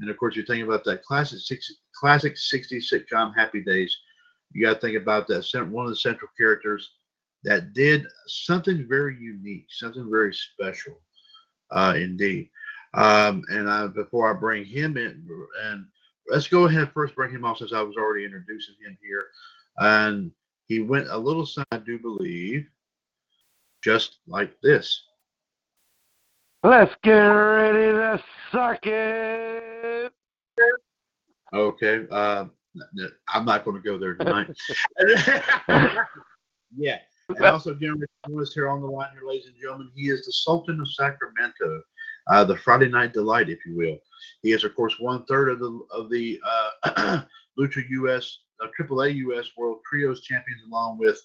And 0.00 0.10
of 0.10 0.16
course, 0.16 0.36
you're 0.36 0.44
thinking 0.44 0.66
about 0.66 0.84
that 0.84 1.04
classic 1.04 1.40
six, 1.40 1.72
classic 1.98 2.34
60s 2.34 2.92
sitcom 2.92 3.32
Happy 3.36 3.62
Days. 3.62 3.96
You 4.52 4.64
got 4.64 4.74
to 4.74 4.80
think 4.80 4.96
about 4.96 5.26
that 5.28 5.68
one 5.70 5.86
of 5.86 5.90
the 5.90 5.96
central 5.96 6.30
characters 6.36 6.90
that 7.44 7.72
did 7.72 8.04
something 8.26 8.86
very 8.88 9.16
unique, 9.18 9.66
something 9.70 10.10
very 10.10 10.34
special, 10.34 10.98
uh, 11.70 11.94
indeed. 11.96 12.48
Um, 12.94 13.42
and 13.50 13.68
I, 13.68 13.86
before 13.88 14.30
I 14.30 14.38
bring 14.38 14.64
him 14.64 14.96
in, 14.96 15.26
and 15.64 15.86
let's 16.28 16.48
go 16.48 16.66
ahead 16.66 16.92
first 16.92 17.14
bring 17.14 17.30
him 17.30 17.44
on 17.44 17.56
since 17.56 17.72
I 17.72 17.82
was 17.82 17.96
already 17.96 18.24
introducing 18.24 18.74
him 18.84 18.96
here. 19.02 19.26
And 19.78 20.30
he 20.66 20.80
went 20.80 21.08
a 21.08 21.16
little, 21.16 21.46
son, 21.46 21.64
I 21.72 21.78
do 21.78 21.98
believe, 21.98 22.66
just 23.82 24.18
like 24.26 24.60
this. 24.62 25.02
Let's 26.62 26.94
get 27.02 27.12
ready 27.12 27.92
to 27.92 28.22
suck 28.50 28.86
it. 28.86 30.12
Okay. 31.52 32.06
N- 32.10 33.12
I'm 33.28 33.44
not 33.44 33.64
going 33.64 33.76
to 33.76 33.82
go 33.82 33.98
there 33.98 34.14
tonight. 34.14 34.48
yeah. 36.76 36.98
And 37.28 37.44
also, 37.44 37.74
Jeremy 37.74 38.06
Lewis 38.28 38.52
here 38.52 38.68
on 38.68 38.80
the 38.80 38.86
line 38.86 39.10
here, 39.12 39.26
ladies 39.26 39.46
and 39.46 39.54
gentlemen. 39.60 39.90
He 39.94 40.08
is 40.08 40.26
the 40.26 40.32
Sultan 40.32 40.80
of 40.80 40.92
Sacramento, 40.92 41.82
uh, 42.30 42.44
the 42.44 42.56
Friday 42.56 42.88
Night 42.88 43.12
Delight, 43.12 43.48
if 43.48 43.64
you 43.64 43.76
will. 43.76 43.98
He 44.42 44.52
is, 44.52 44.64
of 44.64 44.74
course, 44.74 44.96
one 44.98 45.24
third 45.24 45.50
of 45.50 45.58
the 45.58 45.80
of 45.90 46.10
the 46.10 46.40
uh, 46.84 47.22
Lucha 47.58 47.82
US, 47.88 48.38
uh, 48.62 48.68
AAA 48.78 49.16
US 49.16 49.48
World 49.56 49.80
Trios 49.88 50.20
champions, 50.20 50.62
along 50.66 50.98
with 50.98 51.20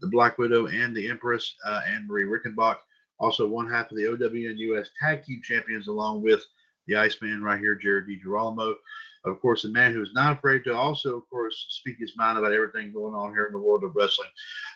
the 0.00 0.08
Black 0.08 0.38
Widow 0.38 0.66
and 0.66 0.94
the 0.94 1.08
Empress, 1.08 1.54
uh, 1.64 1.80
Anne 1.86 2.06
Marie 2.06 2.24
Rickenbach. 2.24 2.78
Also, 3.20 3.46
one 3.46 3.70
half 3.70 3.90
of 3.90 3.96
the 3.96 4.06
OWN 4.06 4.58
US 4.58 4.88
Tag 5.00 5.24
Team 5.24 5.40
champions, 5.44 5.88
along 5.88 6.22
with 6.22 6.44
the 6.86 6.96
Iceman 6.96 7.42
right 7.42 7.60
here, 7.60 7.74
Jared 7.74 8.06
DiGirolamo. 8.08 8.74
Of 9.24 9.40
course, 9.40 9.62
the 9.62 9.70
man 9.70 9.92
who 9.92 10.02
is 10.02 10.12
not 10.12 10.36
afraid 10.36 10.64
to 10.64 10.76
also, 10.76 11.16
of 11.16 11.30
course, 11.30 11.66
speak 11.70 11.96
his 11.98 12.12
mind 12.16 12.36
about 12.36 12.52
everything 12.52 12.92
going 12.92 13.14
on 13.14 13.32
here 13.32 13.46
in 13.46 13.52
the 13.52 13.58
world 13.58 13.84
of 13.84 13.96
wrestling. 13.96 14.28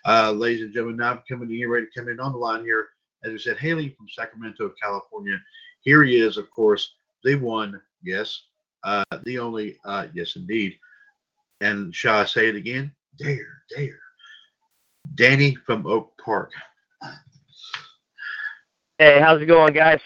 Uh, 0.07 0.33
ladies 0.33 0.63
and 0.63 0.73
gentlemen, 0.73 0.97
now 0.97 1.23
coming 1.29 1.49
to 1.49 1.55
you, 1.55 1.69
ready 1.69 1.87
to 1.87 2.01
come 2.01 2.09
in 2.09 2.21
on 2.21 2.33
the 2.33 2.39
line 2.39 2.65
here. 2.65 2.89
As 3.25 3.33
we 3.33 3.39
said, 3.39 3.59
hailing 3.59 3.93
from 3.97 4.07
Sacramento, 4.09 4.73
California. 4.81 5.39
Here 5.81 6.03
he 6.05 6.19
is, 6.19 6.37
of 6.39 6.51
course, 6.51 6.95
the 7.25 7.35
one, 7.35 7.81
yes, 8.03 8.45
uh, 8.85 9.05
the 9.25 9.39
only, 9.39 9.77
uh, 9.85 10.07
yes, 10.15 10.37
indeed. 10.37 10.79
And 11.61 11.95
shall 11.95 12.19
I 12.19 12.25
say 12.25 12.49
it 12.49 12.57
again? 12.57 12.93
Dare, 13.19 13.63
dare. 13.75 13.99
Danny 15.15 15.57
from 15.67 15.87
Oak 15.87 16.13
Park. 16.25 16.53
Hey, 18.99 19.21
how's 19.21 19.41
it 19.41 19.47
going, 19.47 19.75
guys? 19.75 20.01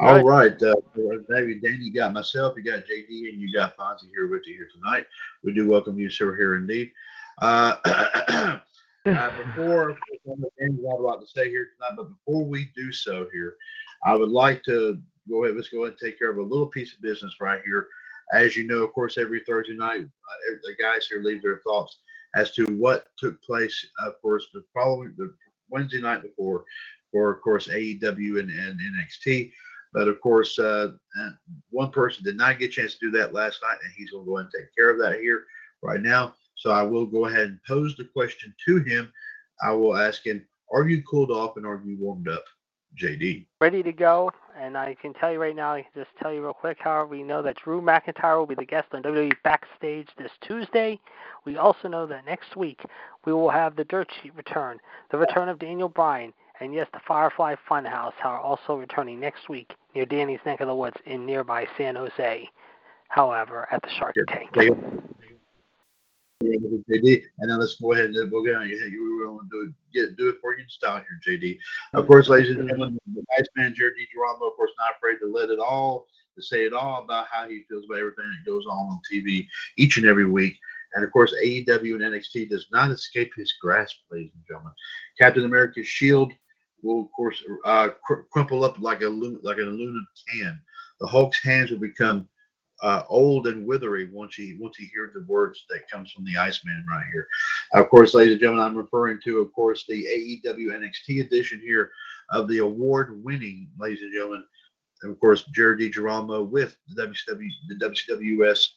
All 0.00 0.16
Good. 0.16 0.26
right, 0.26 0.62
uh, 0.62 0.74
David, 1.28 1.62
Danny, 1.62 1.84
you 1.84 1.92
got 1.92 2.12
myself, 2.12 2.54
you 2.56 2.64
got 2.64 2.80
JD, 2.80 3.28
and 3.28 3.40
you 3.40 3.52
got 3.52 3.76
Fonzie 3.76 4.10
here 4.12 4.28
with 4.28 4.42
you 4.46 4.54
here 4.54 4.68
tonight. 4.74 5.06
We 5.44 5.52
do 5.52 5.68
welcome 5.68 5.98
you, 5.98 6.10
sir, 6.10 6.34
here 6.36 6.56
indeed. 6.56 6.90
Uh, 7.40 7.76
uh, 7.84 8.58
before 9.04 9.96
got 10.26 10.98
a 10.98 11.02
lot 11.02 11.20
to 11.20 11.26
say 11.26 11.48
here 11.48 11.68
tonight, 11.76 11.96
but 11.96 12.08
before 12.08 12.44
we 12.44 12.70
do 12.74 12.92
so 12.92 13.28
here, 13.32 13.54
I 14.04 14.14
would 14.14 14.30
like 14.30 14.62
to 14.64 14.98
go 15.28 15.44
ahead. 15.44 15.56
Let's 15.56 15.68
go 15.68 15.84
ahead 15.84 15.92
and 15.92 15.98
take 16.00 16.18
care 16.18 16.30
of 16.30 16.38
a 16.38 16.42
little 16.42 16.66
piece 16.66 16.94
of 16.94 17.00
business 17.00 17.36
right 17.40 17.60
here. 17.64 17.86
As 18.32 18.56
you 18.56 18.64
know, 18.64 18.82
of 18.82 18.92
course, 18.92 19.18
every 19.18 19.40
Thursday 19.46 19.74
night, 19.74 20.00
uh, 20.00 20.54
the 20.62 20.74
guys 20.82 21.06
here 21.06 21.22
leave 21.22 21.42
their 21.42 21.58
thoughts 21.58 21.98
as 22.34 22.52
to 22.52 22.64
what 22.66 23.06
took 23.18 23.42
place, 23.42 23.86
of 24.00 24.14
course, 24.22 24.46
the 24.54 24.64
following 24.72 25.14
the 25.18 25.34
Wednesday 25.68 26.00
night 26.00 26.22
before, 26.22 26.64
for 27.10 27.30
of 27.30 27.42
course 27.42 27.68
AEW 27.68 28.40
and, 28.40 28.50
and 28.50 28.80
NXT. 28.80 29.52
But 29.92 30.08
of 30.08 30.20
course, 30.20 30.58
uh, 30.58 30.92
uh, 31.20 31.30
one 31.70 31.90
person 31.90 32.24
did 32.24 32.36
not 32.36 32.58
get 32.58 32.70
a 32.70 32.72
chance 32.72 32.94
to 32.94 33.10
do 33.10 33.18
that 33.18 33.34
last 33.34 33.60
night, 33.62 33.76
and 33.84 33.92
he's 33.94 34.10
going 34.10 34.24
to 34.24 34.30
go 34.30 34.38
ahead 34.38 34.48
and 34.52 34.64
take 34.64 34.74
care 34.74 34.90
of 34.90 34.98
that 35.00 35.20
here 35.20 35.44
right 35.82 36.00
now. 36.00 36.34
So 36.56 36.70
I 36.70 36.82
will 36.82 37.04
go 37.04 37.26
ahead 37.26 37.48
and 37.48 37.60
pose 37.68 37.94
the 37.96 38.04
question 38.04 38.54
to 38.66 38.78
him. 38.78 39.12
I 39.62 39.72
will 39.72 39.96
ask 39.96 40.24
him, 40.24 40.46
"Are 40.72 40.88
you 40.88 41.02
cooled 41.02 41.30
off 41.30 41.58
and 41.58 41.66
are 41.66 41.82
you 41.84 41.98
warmed 41.98 42.28
up, 42.28 42.44
JD?" 42.96 43.46
Ready 43.60 43.82
to 43.82 43.92
go, 43.92 44.30
and 44.58 44.76
I 44.76 44.94
can 45.00 45.12
tell 45.14 45.32
you 45.32 45.40
right 45.40 45.56
now, 45.56 45.74
I 45.74 45.82
can 45.82 46.04
just 46.04 46.16
tell 46.20 46.32
you 46.32 46.42
real 46.42 46.52
quick, 46.52 46.78
however, 46.80 47.06
we 47.06 47.22
know 47.22 47.42
that 47.42 47.56
Drew 47.56 47.80
McIntyre 47.80 48.38
will 48.38 48.46
be 48.46 48.54
the 48.54 48.64
guest 48.64 48.88
on 48.92 49.02
WWE 49.02 49.32
Backstage 49.44 50.08
this 50.18 50.30
Tuesday. 50.40 50.98
We 51.44 51.56
also 51.56 51.88
know 51.88 52.06
that 52.06 52.26
next 52.26 52.56
week 52.56 52.80
we 53.24 53.32
will 53.32 53.50
have 53.50 53.76
the 53.76 53.84
Dirt 53.84 54.08
Sheet 54.22 54.34
return, 54.36 54.78
the 55.10 55.18
return 55.18 55.48
of 55.48 55.58
Daniel 55.58 55.88
Bryan, 55.88 56.32
and 56.60 56.74
yes, 56.74 56.86
the 56.92 57.00
Firefly 57.06 57.56
Funhouse 57.68 58.12
are 58.22 58.38
also 58.38 58.76
returning 58.76 59.18
next 59.18 59.48
week 59.48 59.74
near 59.94 60.06
Danny's 60.06 60.40
neck 60.46 60.60
of 60.60 60.68
the 60.68 60.74
woods 60.74 60.96
in 61.06 61.26
nearby 61.26 61.66
San 61.76 61.96
Jose. 61.96 62.48
However, 63.08 63.68
at 63.70 63.82
the 63.82 63.90
Shark 63.90 64.14
Tank. 64.28 64.50
JD, 66.42 67.22
and 67.38 67.50
then 67.50 67.58
let's 67.58 67.76
go 67.76 67.92
ahead 67.92 68.06
and 68.06 68.30
we're 68.30 68.44
going 68.44 68.68
to 68.68 68.90
you 68.90 69.28
want 69.30 69.50
to 69.50 69.56
do 69.56 69.68
it, 69.68 69.74
get 69.92 70.16
do 70.16 70.28
it 70.28 70.36
for 70.40 70.54
you 70.54 70.62
in 70.62 70.68
style 70.68 71.02
here, 71.02 71.38
JD. 71.38 71.58
Of 71.94 72.06
course, 72.06 72.28
ladies 72.28 72.56
and 72.56 72.68
gentlemen, 72.68 72.98
the 73.14 73.24
nice 73.36 73.46
man 73.56 73.74
Jared 73.76 73.94
DiGirolamo, 73.94 74.50
of 74.50 74.56
course, 74.56 74.72
not 74.78 74.96
afraid 74.96 75.18
to 75.18 75.32
let 75.32 75.50
it 75.50 75.58
all 75.58 76.06
to 76.36 76.42
say 76.42 76.64
it 76.64 76.72
all 76.72 77.02
about 77.02 77.26
how 77.30 77.48
he 77.48 77.62
feels 77.68 77.84
about 77.84 77.98
everything 77.98 78.24
that 78.24 78.50
goes 78.50 78.64
on 78.66 78.72
on 78.72 79.00
TV 79.10 79.46
each 79.76 79.96
and 79.98 80.06
every 80.06 80.24
week. 80.26 80.56
And 80.94 81.04
of 81.04 81.12
course, 81.12 81.34
AEW 81.42 81.94
and 81.94 82.02
NXT 82.02 82.50
does 82.50 82.66
not 82.72 82.90
escape 82.90 83.32
his 83.36 83.52
grasp, 83.60 83.96
ladies 84.10 84.32
and 84.34 84.44
gentlemen. 84.46 84.72
Captain 85.18 85.44
America's 85.44 85.86
shield 85.86 86.32
will, 86.82 87.02
of 87.02 87.12
course, 87.12 87.42
uh, 87.64 87.90
cr- 88.04 88.22
crumple 88.30 88.64
up 88.64 88.78
like 88.78 89.02
a 89.02 89.08
like 89.08 89.58
an 89.58 89.68
aluminum 89.68 90.06
can. 90.28 90.60
The 91.00 91.06
Hulk's 91.06 91.42
hands 91.42 91.70
will 91.70 91.78
become 91.78 92.28
uh, 92.82 93.04
old 93.08 93.46
and 93.46 93.66
withery 93.66 94.10
once 94.12 94.36
you 94.38 94.56
once 94.60 94.78
you 94.78 94.88
hear 94.92 95.10
the 95.14 95.24
words 95.24 95.64
that 95.70 95.88
comes 95.88 96.10
from 96.10 96.24
the 96.24 96.36
Iceman 96.36 96.84
right 96.88 97.06
here. 97.12 97.26
Of 97.74 97.88
course, 97.88 98.12
ladies 98.12 98.32
and 98.32 98.40
gentlemen, 98.40 98.64
I'm 98.64 98.76
referring 98.76 99.20
to, 99.24 99.38
of 99.38 99.52
course, 99.52 99.84
the 99.88 100.04
AEW 100.04 100.68
NXT 100.72 101.24
edition 101.24 101.60
here 101.60 101.90
of 102.30 102.48
the 102.48 102.58
award-winning, 102.58 103.68
ladies 103.78 104.02
and 104.02 104.12
gentlemen, 104.12 104.44
and 105.02 105.12
of 105.12 105.20
course, 105.20 105.44
Jared 105.54 105.80
DiGirolamo 105.80 106.48
with 106.48 106.76
the 106.88 107.06
WCW, 107.06 107.48
the 107.68 107.74
WCWS 108.10 108.68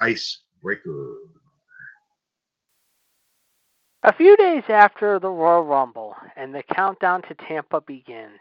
Icebreaker. 0.00 1.16
A 4.04 4.12
few 4.12 4.36
days 4.36 4.62
after 4.68 5.18
the 5.18 5.28
Royal 5.28 5.64
Rumble 5.64 6.14
and 6.36 6.54
the 6.54 6.62
countdown 6.62 7.22
to 7.22 7.34
Tampa 7.34 7.80
begins, 7.80 8.38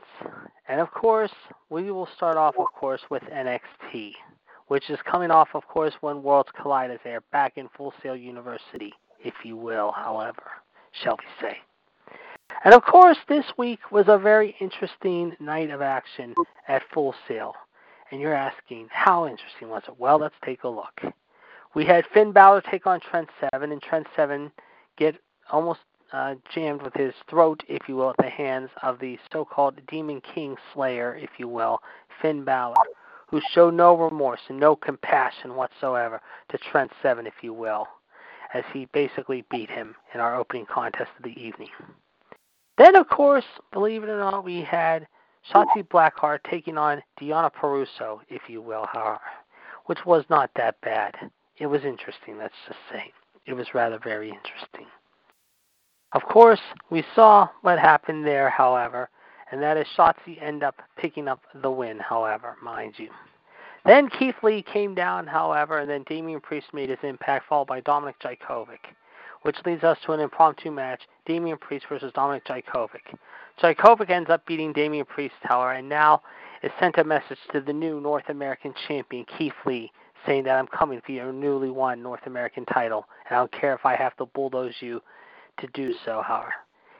and 0.67 0.79
of 0.79 0.91
course, 0.91 1.33
we 1.69 1.89
will 1.89 2.05
start 2.15 2.37
off, 2.37 2.55
of 2.59 2.67
course, 2.73 3.01
with 3.09 3.23
NXT. 3.23 4.13
Which 4.67 4.89
is 4.89 4.99
coming 5.09 5.31
off, 5.31 5.49
of 5.53 5.67
course, 5.67 5.93
when 6.01 6.23
Worlds 6.23 6.49
Collide 6.59 6.91
as 6.91 6.99
they 7.03 7.11
are 7.11 7.23
back 7.31 7.57
in 7.57 7.69
Full 7.75 7.93
Sail 8.01 8.15
University, 8.15 8.93
if 9.23 9.33
you 9.43 9.55
will, 9.55 9.91
however, 9.91 10.43
shall 10.91 11.17
we 11.17 11.47
say. 11.47 11.57
And 12.63 12.73
of 12.73 12.83
course, 12.83 13.17
this 13.27 13.45
week 13.57 13.79
was 13.91 14.05
a 14.07 14.17
very 14.17 14.55
interesting 14.59 15.35
night 15.39 15.69
of 15.69 15.81
action 15.81 16.33
at 16.67 16.81
Full 16.93 17.13
Sail. 17.27 17.53
And 18.11 18.21
you're 18.21 18.33
asking, 18.33 18.87
how 18.89 19.27
interesting 19.27 19.69
was 19.69 19.83
it? 19.87 19.95
Well, 19.97 20.17
let's 20.17 20.35
take 20.43 20.63
a 20.63 20.69
look. 20.69 21.01
We 21.75 21.85
had 21.85 22.05
Finn 22.13 22.31
Balor 22.31 22.61
take 22.61 22.87
on 22.87 22.99
Trent 22.99 23.29
Seven, 23.39 23.71
and 23.71 23.81
Trent 23.81 24.07
Seven 24.15 24.51
get 24.97 25.15
almost 25.51 25.81
uh, 26.13 26.35
jammed 26.53 26.81
with 26.81 26.93
his 26.93 27.13
throat, 27.29 27.63
if 27.67 27.87
you 27.87 27.97
will, 27.97 28.11
at 28.11 28.17
the 28.17 28.29
hands 28.29 28.69
of 28.81 28.99
the 28.99 29.19
so-called 29.31 29.79
Demon 29.87 30.21
King 30.21 30.55
Slayer, 30.73 31.15
if 31.15 31.31
you 31.37 31.47
will, 31.47 31.79
Finn 32.21 32.43
Balor, 32.43 32.75
who 33.27 33.41
showed 33.51 33.73
no 33.73 33.95
remorse 33.95 34.39
and 34.49 34.59
no 34.59 34.75
compassion 34.75 35.55
whatsoever 35.55 36.21
to 36.49 36.57
Trent 36.57 36.91
Seven, 37.01 37.27
if 37.27 37.33
you 37.41 37.53
will, 37.53 37.87
as 38.53 38.63
he 38.73 38.87
basically 38.93 39.43
beat 39.51 39.69
him 39.69 39.95
in 40.13 40.19
our 40.19 40.35
opening 40.35 40.65
contest 40.65 41.11
of 41.17 41.23
the 41.23 41.39
evening. 41.39 41.69
Then, 42.77 42.95
of 42.95 43.09
course, 43.09 43.45
believe 43.73 44.03
it 44.03 44.09
or 44.09 44.19
not, 44.19 44.45
we 44.45 44.61
had 44.61 45.07
Shotzi 45.51 45.87
Blackheart 45.87 46.39
taking 46.49 46.77
on 46.77 47.01
Deonna 47.19 47.51
Purrazzo, 47.51 48.19
if 48.29 48.43
you 48.47 48.61
will, 48.61 48.87
which 49.85 50.05
was 50.05 50.23
not 50.29 50.51
that 50.55 50.79
bad. 50.81 51.15
It 51.57 51.65
was 51.65 51.83
interesting, 51.83 52.37
let's 52.37 52.53
just 52.67 52.79
say. 52.91 53.11
It 53.45 53.53
was 53.53 53.73
rather 53.73 53.97
very 53.97 54.29
interesting. 54.29 54.85
Of 56.13 56.23
course, 56.23 56.59
we 56.89 57.03
saw 57.15 57.49
what 57.61 57.79
happened 57.79 58.25
there, 58.25 58.49
however, 58.49 59.09
and 59.51 59.61
that 59.61 59.77
is 59.77 59.87
Shotzi 59.97 60.41
end 60.41 60.63
up 60.63 60.75
picking 60.97 61.27
up 61.27 61.41
the 61.61 61.71
win, 61.71 61.99
however, 61.99 62.55
mind 62.61 62.95
you. 62.97 63.09
Then 63.85 64.09
Keith 64.09 64.35
Lee 64.43 64.61
came 64.61 64.95
down, 64.95 65.27
however, 65.27 65.79
and 65.79 65.89
then 65.89 66.03
Damian 66.03 66.41
Priest 66.41 66.67
made 66.73 66.89
his 66.89 66.99
impact, 67.03 67.47
followed 67.47 67.67
by 67.67 67.81
Dominik 67.81 68.15
Dijakovic 68.21 68.79
which 69.47 69.57
leads 69.65 69.83
us 69.83 69.97
to 70.05 70.11
an 70.11 70.19
impromptu 70.19 70.71
match 70.71 71.01
Damian 71.25 71.57
Priest 71.57 71.85
versus 71.87 72.11
Dominik 72.13 72.43
Dijakovic. 72.45 73.15
Dijakovic 73.61 74.09
ends 74.09 74.29
up 74.29 74.45
beating 74.45 74.73
Damian 74.73 75.05
Priest, 75.05 75.35
however, 75.41 75.73
and 75.73 75.87
now 75.87 76.21
is 76.63 76.71
sent 76.79 76.97
a 76.97 77.03
message 77.03 77.37
to 77.53 77.61
the 77.61 77.73
new 77.73 78.01
North 78.01 78.29
American 78.29 78.73
champion, 78.87 79.25
Keith 79.37 79.53
Lee, 79.65 79.91
saying 80.25 80.43
that 80.43 80.57
I'm 80.57 80.67
coming 80.67 81.01
for 81.05 81.11
your 81.11 81.31
newly 81.31 81.69
won 81.69 82.01
North 82.01 82.25
American 82.25 82.65
title, 82.65 83.05
and 83.29 83.37
I 83.37 83.39
don't 83.39 83.51
care 83.51 83.73
if 83.73 83.85
I 83.85 83.95
have 83.95 84.17
to 84.17 84.25
bulldoze 84.25 84.75
you 84.81 85.01
to 85.59 85.67
do 85.67 85.93
so, 86.03 86.21
however. 86.25 86.53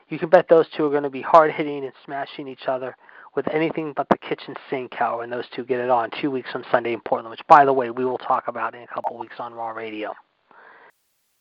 You 0.09 0.17
can 0.17 0.29
bet 0.29 0.47
those 0.49 0.67
two 0.75 0.85
are 0.85 0.89
going 0.89 1.03
to 1.03 1.09
be 1.09 1.21
hard 1.21 1.51
hitting 1.51 1.83
and 1.83 1.93
smashing 2.05 2.47
each 2.47 2.67
other 2.67 2.95
with 3.35 3.47
anything 3.53 3.93
but 3.95 4.07
the 4.09 4.17
kitchen 4.17 4.55
sink, 4.69 4.93
however, 4.93 5.19
when 5.19 5.29
those 5.29 5.45
two 5.55 5.63
get 5.63 5.79
it 5.79 5.89
on 5.89 6.09
two 6.21 6.31
weeks 6.31 6.51
from 6.51 6.63
Sunday 6.71 6.93
in 6.93 7.01
Portland, 7.01 7.29
which, 7.29 7.45
by 7.47 7.65
the 7.65 7.73
way, 7.73 7.91
we 7.91 8.05
will 8.05 8.17
talk 8.17 8.47
about 8.47 8.73
in 8.73 8.81
a 8.81 8.87
couple 8.87 9.17
weeks 9.17 9.35
on 9.39 9.53
Raw 9.53 9.69
Radio. 9.69 10.13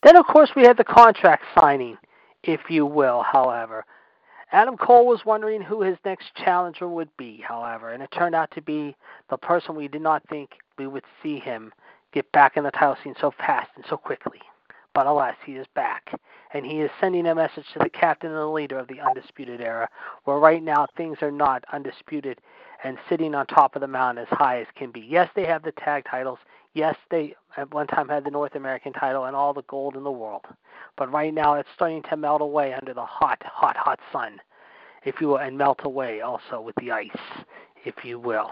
Then, 0.03 0.17
of 0.17 0.27
course, 0.27 0.51
we 0.55 0.63
had 0.63 0.77
the 0.77 0.85
contract 0.85 1.45
signing, 1.59 1.97
if 2.43 2.61
you 2.69 2.85
will, 2.85 3.23
however. 3.23 3.85
Adam 4.53 4.77
Cole 4.77 5.07
was 5.07 5.25
wondering 5.25 5.63
who 5.63 5.83
his 5.83 5.97
next 6.05 6.35
challenger 6.37 6.89
would 6.89 7.09
be, 7.17 7.43
however, 7.47 7.91
and 7.91 8.03
it 8.03 8.11
turned 8.17 8.35
out 8.35 8.51
to 8.53 8.63
be 8.63 8.95
the 9.31 9.37
person 9.37 9.75
we 9.75 9.89
did 9.89 10.03
not 10.03 10.23
think 10.29 10.51
we 10.79 10.87
would 10.87 11.05
see 11.23 11.39
him 11.39 11.73
get 12.13 12.31
back 12.33 12.57
in 12.57 12.65
the 12.65 12.71
title 12.71 12.97
scene 13.03 13.15
so 13.21 13.33
fast 13.39 13.71
and 13.75 13.85
so 13.89 13.97
quickly. 13.97 14.41
But 14.95 15.07
alas, 15.07 15.35
he 15.45 15.53
is 15.53 15.67
back, 15.75 16.13
and 16.53 16.65
he 16.65 16.81
is 16.81 16.91
sending 17.01 17.27
a 17.27 17.35
message 17.35 17.67
to 17.73 17.79
the 17.79 17.89
captain 17.89 18.31
and 18.31 18.39
the 18.39 18.47
leader 18.47 18.79
of 18.79 18.89
the 18.89 19.01
Undisputed 19.01 19.61
Era, 19.61 19.89
where 20.25 20.39
right 20.39 20.63
now 20.63 20.87
things 20.97 21.19
are 21.23 21.31
not 21.31 21.65
undisputed 21.73 22.41
and 22.85 22.99
sitting 23.09 23.35
on 23.35 23.47
top 23.47 23.75
of 23.75 23.81
the 23.81 23.89
mountain 23.89 24.27
as 24.31 24.39
high 24.39 24.61
as 24.61 24.67
can 24.77 24.91
be. 24.91 25.01
Yes, 25.01 25.29
they 25.35 25.47
have 25.47 25.63
the 25.63 25.73
tag 25.73 26.05
titles. 26.11 26.39
Yes, 26.75 26.95
they 27.11 27.35
at 27.57 27.73
one 27.73 27.87
time 27.87 28.09
had 28.09 28.25
the 28.25 28.31
North 28.31 28.55
American 28.55 28.93
title 28.93 29.25
and 29.25 29.35
all 29.35 29.55
the 29.55 29.63
gold 29.63 29.97
in 29.97 30.05
the 30.05 30.11
world. 30.11 30.45
But 30.97 31.11
right 31.11 31.33
now 31.33 31.55
it's 31.55 31.69
starting 31.75 32.03
to 32.11 32.17
melt 32.17 32.43
away 32.43 32.75
under 32.75 32.93
the 32.93 33.05
hot, 33.05 33.43
hot, 33.45 33.77
hot 33.77 33.99
sun, 34.13 34.41
if 35.05 35.21
you 35.21 35.29
will, 35.29 35.39
and 35.39 35.57
melt 35.57 35.81
away 35.85 36.21
also 36.21 36.61
with 36.61 36.75
the 36.77 36.91
ice, 36.91 37.11
if 37.85 38.05
you 38.05 38.19
will. 38.19 38.51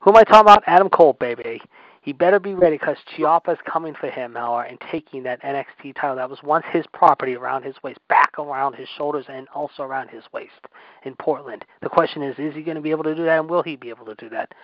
Who 0.00 0.10
am 0.10 0.16
I 0.16 0.24
talking 0.24 0.40
about? 0.40 0.64
Adam 0.66 0.88
Cole, 0.88 1.12
baby. 1.12 1.60
He 2.02 2.14
better 2.14 2.40
be 2.40 2.54
ready 2.54 2.78
because 2.78 2.96
Ciampa 3.14 3.52
is 3.52 3.58
coming 3.66 3.94
for 3.94 4.08
him, 4.08 4.34
however, 4.34 4.66
and 4.66 4.78
taking 4.90 5.22
that 5.24 5.42
NXT 5.42 5.94
title 6.00 6.16
that 6.16 6.30
was 6.30 6.42
once 6.42 6.64
his 6.72 6.86
property 6.94 7.36
around 7.36 7.62
his 7.62 7.74
waist, 7.82 7.98
back 8.08 8.38
around 8.38 8.74
his 8.74 8.88
shoulders, 8.96 9.26
and 9.28 9.46
also 9.54 9.82
around 9.82 10.08
his 10.08 10.24
waist 10.32 10.66
in 11.04 11.14
Portland. 11.16 11.64
The 11.82 11.90
question 11.90 12.22
is, 12.22 12.38
is 12.38 12.54
he 12.54 12.62
going 12.62 12.76
to 12.76 12.80
be 12.80 12.90
able 12.90 13.04
to 13.04 13.14
do 13.14 13.24
that, 13.24 13.38
and 13.40 13.50
will 13.50 13.62
he 13.62 13.76
be 13.76 13.90
able 13.90 14.06
to 14.06 14.14
do 14.14 14.30
that? 14.30 14.54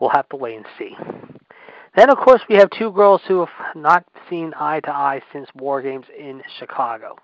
We'll 0.00 0.10
have 0.10 0.28
to 0.28 0.36
wait 0.36 0.56
and 0.56 0.66
see. 0.78 0.94
Then, 1.96 2.10
of 2.10 2.18
course, 2.18 2.42
we 2.48 2.56
have 2.56 2.68
two 2.70 2.90
girls 2.92 3.22
who 3.26 3.40
have 3.40 3.74
not 3.74 4.04
seen 4.28 4.52
eye 4.58 4.80
to 4.80 4.90
eye 4.90 5.22
since 5.32 5.48
War 5.54 5.80
Games 5.80 6.06
in 6.18 6.42
Chicago. 6.58 7.16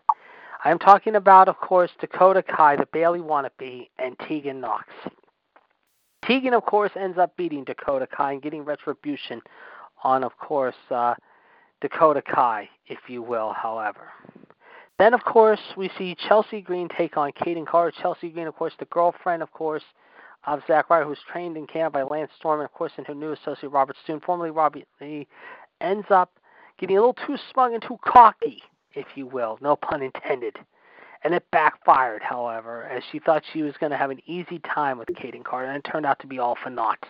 I 0.64 0.70
am 0.70 0.78
talking 0.78 1.14
about, 1.14 1.48
of 1.48 1.58
course, 1.58 1.90
Dakota 2.00 2.42
Kai, 2.42 2.76
the 2.76 2.86
Bayley 2.92 3.20
wannabe, 3.20 3.88
and 3.98 4.18
Tegan 4.26 4.60
Knox. 4.60 4.86
Tegan, 6.24 6.54
of 6.54 6.64
course, 6.64 6.92
ends 6.96 7.18
up 7.18 7.36
beating 7.36 7.64
Dakota 7.64 8.06
Kai 8.06 8.32
and 8.32 8.42
getting 8.42 8.64
retribution 8.64 9.40
on, 10.04 10.24
of 10.24 10.36
course, 10.38 10.74
uh, 10.90 11.14
Dakota 11.80 12.22
Kai, 12.22 12.68
if 12.86 12.98
you 13.08 13.22
will, 13.22 13.52
however. 13.52 14.08
Then, 14.98 15.14
of 15.14 15.24
course, 15.24 15.60
we 15.76 15.90
see 15.96 16.16
Chelsea 16.28 16.60
Green 16.60 16.88
take 16.88 17.16
on 17.16 17.30
Kayden 17.32 17.66
Carter. 17.66 17.96
Chelsea 18.00 18.30
Green, 18.30 18.48
of 18.48 18.56
course, 18.56 18.74
the 18.78 18.84
girlfriend, 18.86 19.42
of 19.42 19.52
course, 19.52 19.84
of 20.46 20.60
Zack 20.66 20.90
Ryder, 20.90 21.04
who's 21.04 21.18
trained 21.30 21.56
in 21.56 21.66
camp 21.66 21.94
by 21.94 22.02
Lance 22.02 22.30
Storm, 22.38 22.60
and 22.60 22.64
of 22.64 22.72
course, 22.72 22.92
and 22.96 23.06
her 23.06 23.14
new 23.14 23.32
associate 23.32 23.70
Robert 23.70 23.96
Stone, 24.02 24.20
formerly 24.20 24.50
Robbie 24.50 24.86
Lee, 25.00 25.26
ends 25.80 26.06
up 26.10 26.32
getting 26.78 26.96
a 26.96 27.00
little 27.00 27.16
too 27.26 27.36
smug 27.52 27.72
and 27.72 27.82
too 27.82 27.98
cocky, 28.04 28.62
if 28.94 29.06
you 29.14 29.26
will, 29.26 29.58
no 29.60 29.76
pun 29.76 30.02
intended. 30.02 30.56
And 31.24 31.34
it 31.34 31.44
backfired, 31.50 32.22
however, 32.22 32.84
as 32.84 33.02
she 33.10 33.18
thought 33.18 33.42
she 33.52 33.62
was 33.62 33.74
going 33.78 33.90
to 33.90 33.98
have 33.98 34.10
an 34.10 34.20
easy 34.26 34.60
time 34.60 34.98
with 34.98 35.08
Kayden 35.08 35.44
Carter, 35.44 35.68
and 35.68 35.76
it 35.76 35.90
turned 35.90 36.06
out 36.06 36.18
to 36.20 36.26
be 36.26 36.38
all 36.38 36.56
for 36.62 36.70
naught. 36.70 37.04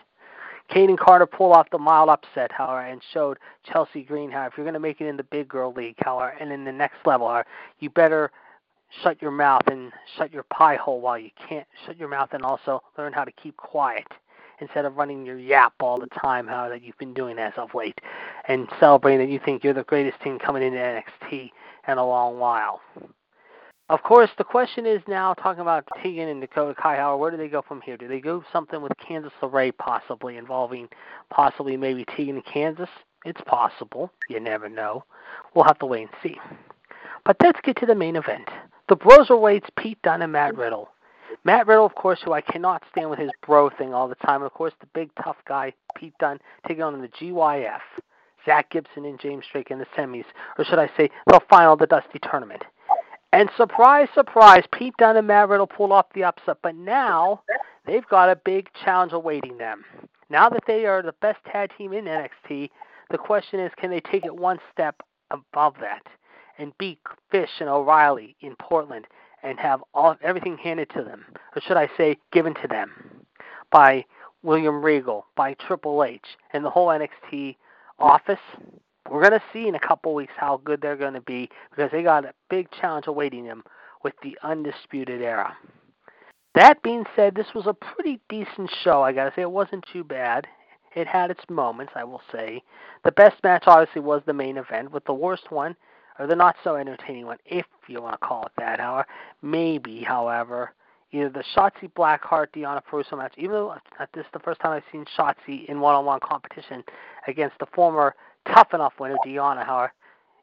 Kayden 0.71 0.99
Carter 0.99 1.27
pulled 1.27 1.55
off 1.55 1.71
the 1.71 1.79
mild 1.79 2.11
upset, 2.11 2.53
however, 2.53 2.81
and 2.81 3.03
showed 3.13 3.39
Chelsea 3.65 4.03
Green 4.03 4.31
how 4.31 4.47
if 4.47 4.53
you're 4.57 4.65
going 4.65 4.75
to 4.75 4.81
make 4.81 5.01
it 5.01 5.07
in 5.07 5.17
the 5.17 5.23
big 5.23 5.49
girl 5.49 5.73
league, 5.73 5.97
however, 5.99 6.37
and 6.41 6.53
in 6.53 6.65
the 6.65 6.73
next 6.73 7.07
level, 7.07 7.29
however, 7.29 7.47
you 7.81 7.91
better 7.91 8.31
shut 9.03 9.21
your 9.21 9.31
mouth 9.31 9.63
and 9.67 9.93
shut 10.17 10.33
your 10.33 10.45
pie 10.45 10.77
hole 10.77 11.01
while 11.01 11.19
you 11.19 11.31
can't 11.49 11.67
shut 11.87 11.97
your 11.99 12.09
mouth 12.09 12.31
and 12.33 12.43
also 12.43 12.83
learn 12.97 13.13
how 13.13 13.25
to 13.25 13.33
keep 13.33 13.57
quiet 13.57 14.07
instead 14.61 14.85
of 14.85 14.97
running 14.97 15.25
your 15.25 15.39
yap 15.39 15.73
all 15.81 15.99
the 15.99 16.09
time 16.09 16.47
how 16.47 16.69
that 16.69 16.83
you've 16.83 16.99
been 16.99 17.15
doing 17.15 17.39
as 17.39 17.53
of 17.57 17.75
late 17.75 18.01
and 18.49 18.69
celebrating 18.81 19.25
that 19.25 19.33
you 19.33 19.41
think 19.45 19.63
you're 19.63 19.75
the 19.75 19.85
greatest 19.85 20.21
team 20.23 20.39
coming 20.39 20.63
into 20.63 20.79
NXT 20.79 21.51
in 21.87 21.99
a 21.99 22.07
long 22.07 22.39
while. 22.39 22.81
Of 23.91 24.03
course, 24.03 24.29
the 24.37 24.45
question 24.45 24.85
is 24.85 25.01
now 25.09 25.33
talking 25.33 25.63
about 25.63 25.89
Tegan 26.03 26.29
and 26.29 26.43
Dakota 26.43 26.75
Kai. 26.75 26.97
Howard, 26.97 27.21
where 27.21 27.31
do 27.31 27.39
they 27.39 27.49
go 27.49 27.63
from 27.63 27.81
here? 27.81 27.97
Do 27.97 28.07
they 28.07 28.21
go 28.21 28.45
something 28.53 28.83
with 28.83 28.93
Candice 28.99 29.31
LeRae 29.41 29.73
possibly 29.79 30.37
involving 30.37 30.89
possibly 31.31 31.75
maybe 31.79 32.05
Tegan 32.05 32.37
and 32.37 32.45
Candice? 32.45 32.89
It's 33.25 33.41
possible. 33.47 34.13
You 34.29 34.41
never 34.41 34.69
know. 34.69 35.05
We'll 35.55 35.65
have 35.65 35.79
to 35.79 35.87
wait 35.87 36.03
and 36.03 36.11
see. 36.23 36.39
But 37.25 37.37
let's 37.43 37.61
get 37.63 37.79
to 37.79 37.87
the 37.87 37.95
main 37.95 38.17
event. 38.17 38.49
The 38.91 38.97
Broserweights, 38.97 39.69
Pete 39.79 40.01
Dunne 40.03 40.21
and 40.21 40.33
Matt 40.33 40.55
Riddle. 40.55 40.91
Matt 41.45 41.67
Riddle, 41.67 41.87
of 41.87 41.95
course, 41.95 42.21
who 42.23 42.33
I 42.33 42.43
cannot 42.43 42.83
stand 42.93 43.09
with 43.09 43.19
his 43.19 43.31
bro 43.47 43.71
thing 43.71 43.95
all 43.95 44.07
the 44.07 44.15
time. 44.17 44.43
And 44.43 44.47
of 44.47 44.53
course, 44.53 44.75
the 44.81 44.87
big 44.95 45.11
tough 45.23 45.37
guy, 45.47 45.73
Pete 45.97 46.15
Dunne, 46.21 46.41
taking 46.67 46.83
on 46.83 47.01
the 47.01 47.09
GYF, 47.09 47.81
Zack 48.45 48.71
Gibson 48.71 49.07
and 49.07 49.19
James 49.19 49.45
Drake 49.51 49.71
in 49.71 49.79
the 49.79 49.87
semis, 49.97 50.25
or 50.59 50.65
should 50.67 50.79
I 50.79 50.91
say, 50.95 51.11
the 51.27 51.41
final 51.49 51.75
the 51.75 51.87
Dusty 51.87 52.19
Tournament. 52.19 52.65
And 53.33 53.51
surprise, 53.57 54.09
surprise, 54.15 54.65
Pete 54.73 54.95
Dunne 54.99 55.17
and 55.17 55.27
Matt 55.27 55.49
Riddle 55.49 55.67
pull 55.67 55.93
off 55.93 56.07
the 56.15 56.25
upset, 56.25 56.59
but 56.63 56.75
now 56.75 57.43
they've 57.87 58.07
got 58.09 58.31
a 58.31 58.37
big 58.37 58.69
challenge 58.85 59.13
awaiting 59.13 59.59
them. 59.59 59.85
Now 60.31 60.49
that 60.49 60.63
they 60.67 60.87
are 60.87 61.03
the 61.03 61.15
best 61.21 61.39
tag 61.51 61.71
team 61.77 61.93
in 61.93 62.07
NXT, 62.07 62.71
the 63.11 63.19
question 63.19 63.61
is, 63.61 63.73
can 63.77 63.91
they 63.91 64.01
take 64.01 64.25
it 64.25 64.35
one 64.35 64.59
step 64.73 65.01
above 65.31 65.75
that? 65.81 66.03
and 66.59 66.77
beat 66.79 66.99
Fish 67.31 67.51
and 67.61 67.69
O'Reilly 67.69 68.37
in 68.41 68.55
Portland 68.57 69.07
and 69.43 69.59
have 69.59 69.83
all 69.95 70.17
everything 70.21 70.59
handed 70.59 70.91
to 70.91 71.05
them, 71.05 71.25
or 71.55 71.63
should 71.63 71.77
I 71.77 71.89
say, 71.97 72.19
given 72.33 72.55
to 72.55 72.69
them, 72.69 73.25
by 73.71 74.05
William 74.43 74.85
Regal, 74.85 75.27
by 75.37 75.55
Triple 75.55 76.03
H, 76.03 76.25
and 76.53 76.65
the 76.65 76.71
whole 76.71 76.89
NXT 76.89 77.57
office. 77.99 78.39
We're 79.11 79.21
going 79.29 79.41
to 79.41 79.47
see 79.53 79.69
in 79.69 79.75
a 79.75 79.81
couple 79.81 80.15
weeks 80.15 80.33
how 80.37 80.61
good 80.65 80.81
they're 80.81 80.97
going 80.97 81.15
to 81.15 81.21
be 81.21 81.49
because 81.71 81.91
they 81.91 82.03
got 82.03 82.25
a 82.25 82.35
big 82.51 82.69
challenge 82.71 83.07
awaiting 83.07 83.45
them 83.45 83.65
with 84.05 84.15
the 84.23 84.37
Undisputed 84.43 85.23
Era. 85.23 85.57
That 86.55 86.83
being 86.83 87.05
said, 87.15 87.35
this 87.35 87.55
was 87.55 87.67
a 87.67 87.75
pretty 87.75 88.21
decent 88.29 88.71
show. 88.83 89.03
I 89.03 89.13
got 89.13 89.25
to 89.25 89.33
say, 89.35 89.43
it 89.43 89.51
wasn't 89.51 89.85
too 89.93 90.05
bad. 90.05 90.47
It 90.95 91.07
had 91.07 91.31
its 91.31 91.45
moments, 91.49 91.93
I 91.95 92.05
will 92.05 92.23
say. 92.33 92.63
The 93.05 93.13
best 93.13 93.43
match, 93.45 93.65
obviously, 93.67 94.01
was 94.01 94.23
the 94.27 94.33
main 94.33 94.57
event, 94.57 94.91
with 94.91 95.05
the 95.05 95.15
worst 95.15 95.51
one 95.51 95.77
or 96.19 96.27
the 96.27 96.35
not 96.35 96.57
so 96.65 96.75
entertaining 96.75 97.27
one, 97.27 97.39
if 97.47 97.67
you 97.87 98.03
want 98.03 98.21
to 98.21 98.27
call 98.27 98.47
it 98.47 98.53
that. 98.59 98.81
However, 98.81 99.07
maybe, 99.41 100.03
however, 100.03 100.73
either 101.13 101.29
the 101.29 101.45
Shotzi 101.57 101.91
Blackheart 101.93 102.49
Deonna 102.55 102.83
Purrazzo 102.91 103.17
match, 103.17 103.33
even 103.37 103.53
though 103.53 103.75
this 104.15 104.25
is 104.25 104.31
the 104.33 104.41
first 104.41 104.61
time 104.61 104.73
I've 104.73 104.83
seen 104.93 105.05
Shotzi 105.17 105.67
in 105.69 105.81
one-on-one 105.81 106.21
competition 106.23 106.85
against 107.27 107.59
the 107.59 107.67
former 107.75 108.15
Tough 108.53 108.75
Enough 108.75 108.95
winner 109.01 109.17
Deanna. 109.27 109.65
However, 109.65 109.93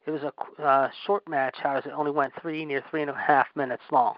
it 0.05 0.11
was 0.11 0.21
a 0.21 0.61
uh, 0.61 0.89
short 1.05 1.27
match. 1.27 1.55
However, 1.61 1.89
it 1.89 1.93
only 1.93 2.11
went 2.11 2.33
three, 2.41 2.65
near 2.65 2.83
three 2.89 3.01
and 3.01 3.09
a 3.09 3.15
half 3.15 3.47
minutes 3.55 3.83
long. 3.91 4.15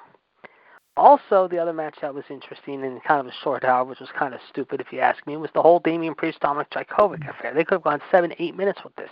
Also, 0.97 1.47
the 1.47 1.59
other 1.59 1.73
match 1.73 1.95
that 2.01 2.13
was 2.13 2.23
interesting 2.29 2.83
and 2.83 3.03
kind 3.03 3.19
of 3.19 3.27
a 3.27 3.35
short 3.43 3.63
hour, 3.63 3.85
which 3.85 3.99
was 3.99 4.09
kind 4.17 4.33
of 4.33 4.39
stupid 4.49 4.81
if 4.81 4.91
you 4.91 4.99
ask 4.99 5.25
me, 5.27 5.37
was 5.37 5.51
the 5.53 5.61
whole 5.61 5.79
Damian 5.79 6.15
Priest 6.15 6.39
Dominik 6.41 6.69
Dijakovic 6.71 7.29
affair. 7.29 7.53
They 7.53 7.63
could 7.63 7.75
have 7.75 7.83
gone 7.83 8.01
seven, 8.11 8.33
eight 8.39 8.57
minutes 8.57 8.79
with 8.83 8.95
this. 8.95 9.11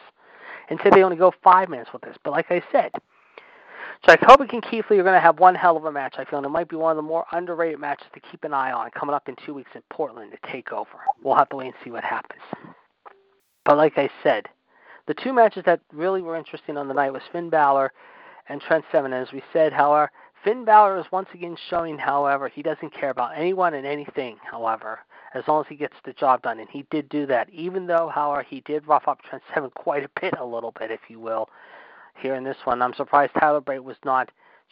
Instead, 0.69 0.93
they 0.93 1.03
only 1.03 1.15
go 1.15 1.31
five 1.43 1.69
minutes 1.69 1.91
with 1.93 2.01
this. 2.01 2.17
But 2.23 2.31
like 2.31 2.47
I 2.49 2.63
said, 2.71 2.91
Dijakovic 4.03 4.53
and 4.53 4.63
Keith 4.63 4.85
Lee 4.89 4.99
are 4.99 5.03
going 5.03 5.15
to 5.15 5.19
have 5.19 5.39
one 5.39 5.55
hell 5.55 5.77
of 5.77 5.85
a 5.85 5.91
match, 5.91 6.15
I 6.17 6.25
feel, 6.25 6.37
and 6.37 6.45
it 6.45 6.49
might 6.49 6.69
be 6.69 6.75
one 6.75 6.91
of 6.91 6.97
the 6.97 7.01
more 7.01 7.25
underrated 7.31 7.79
matches 7.79 8.07
to 8.13 8.19
keep 8.19 8.43
an 8.43 8.53
eye 8.53 8.71
on 8.71 8.91
coming 8.91 9.15
up 9.15 9.27
in 9.27 9.35
two 9.45 9.53
weeks 9.53 9.71
in 9.73 9.81
Portland 9.89 10.31
to 10.31 10.51
take 10.51 10.71
over. 10.71 10.89
We'll 11.23 11.35
have 11.35 11.49
to 11.49 11.55
wait 11.55 11.67
and 11.67 11.75
see 11.83 11.89
what 11.89 12.03
happens. 12.03 12.41
But 13.63 13.77
like 13.77 13.97
I 13.97 14.09
said, 14.21 14.47
the 15.07 15.15
two 15.15 15.33
matches 15.33 15.63
that 15.65 15.81
really 15.91 16.21
were 16.21 16.35
interesting 16.35 16.77
on 16.77 16.87
the 16.87 16.93
night 16.93 17.13
was 17.13 17.23
Finn 17.31 17.49
Balor 17.49 17.91
and 18.49 18.61
Trent 18.61 18.85
Seven. 18.91 19.11
As 19.13 19.31
we 19.31 19.41
said, 19.51 19.73
however, 19.73 20.11
Finn 20.43 20.65
Balor 20.65 20.99
is 20.99 21.05
once 21.11 21.29
again 21.33 21.57
showing, 21.69 21.97
however, 21.97 22.47
he 22.47 22.61
doesn't 22.61 22.93
care 22.93 23.09
about 23.09 23.35
anyone 23.35 23.73
and 23.73 23.87
anything, 23.87 24.37
however, 24.43 24.99
as 25.33 25.43
long 25.47 25.61
as 25.61 25.67
he 25.67 25.75
gets 25.75 25.95
the 26.05 26.13
job 26.13 26.43
done. 26.43 26.59
And 26.59 26.69
he 26.69 26.85
did 26.91 27.09
do 27.09 27.25
that, 27.25 27.49
even 27.49 27.87
though, 27.87 28.11
however, 28.13 28.43
he 28.43 28.61
did 28.61 28.87
rough 28.87 29.07
up 29.07 29.23
Trent 29.23 29.43
Seven 29.53 29.71
quite 29.71 30.03
a 30.03 30.21
bit, 30.21 30.35
a 30.39 30.45
little 30.45 30.71
bit, 30.77 30.91
if 30.91 31.01
you 31.07 31.19
will, 31.19 31.49
here 32.21 32.35
in 32.35 32.43
this 32.43 32.57
one. 32.63 32.81
I'm 32.81 32.93
surprised 32.93 33.33
Tyler 33.39 33.61
Bate 33.61 33.83
was 33.83 33.97
not 34.05 34.29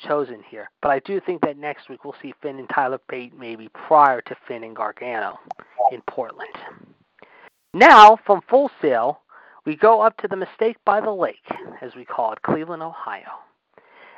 chosen 0.08 0.44
here. 0.50 0.70
But 0.82 0.92
I 0.92 1.00
do 1.00 1.20
think 1.20 1.42
that 1.42 1.58
next 1.58 1.90
week 1.90 2.04
we'll 2.04 2.16
see 2.22 2.34
Finn 2.42 2.60
and 2.60 2.70
Tyler 2.70 3.00
Bate 3.10 3.38
maybe 3.38 3.70
prior 3.70 4.22
to 4.22 4.36
Finn 4.48 4.64
and 4.64 4.76
Gargano 4.76 5.40
in 5.92 6.02
Portland. 6.08 6.56
Now, 7.74 8.18
from 8.26 8.42
Full 8.50 8.70
Sail, 8.82 9.22
we 9.66 9.76
go 9.76 10.02
up 10.02 10.18
to 10.18 10.28
the 10.28 10.36
Mistake 10.36 10.78
by 10.86 11.02
the 11.02 11.12
Lake, 11.12 11.48
as 11.82 11.96
we 11.96 12.06
call 12.06 12.34
it, 12.34 12.42
Cleveland, 12.42 12.84
Ohio. 12.84 13.30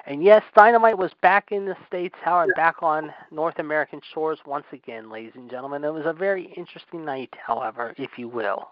And 0.07 0.23
yes, 0.23 0.43
Dynamite 0.55 0.97
was 0.97 1.11
back 1.21 1.51
in 1.51 1.65
the 1.65 1.75
States, 1.87 2.15
Howard, 2.23 2.51
back 2.55 2.83
on 2.83 3.11
North 3.31 3.57
American 3.57 4.01
shores 4.13 4.39
once 4.45 4.65
again, 4.71 5.09
ladies 5.09 5.31
and 5.35 5.49
gentlemen. 5.49 5.83
It 5.83 5.93
was 5.93 6.05
a 6.05 6.13
very 6.13 6.53
interesting 6.55 7.03
night, 7.03 7.33
however, 7.45 7.95
if 7.97 8.11
you 8.17 8.27
will. 8.27 8.69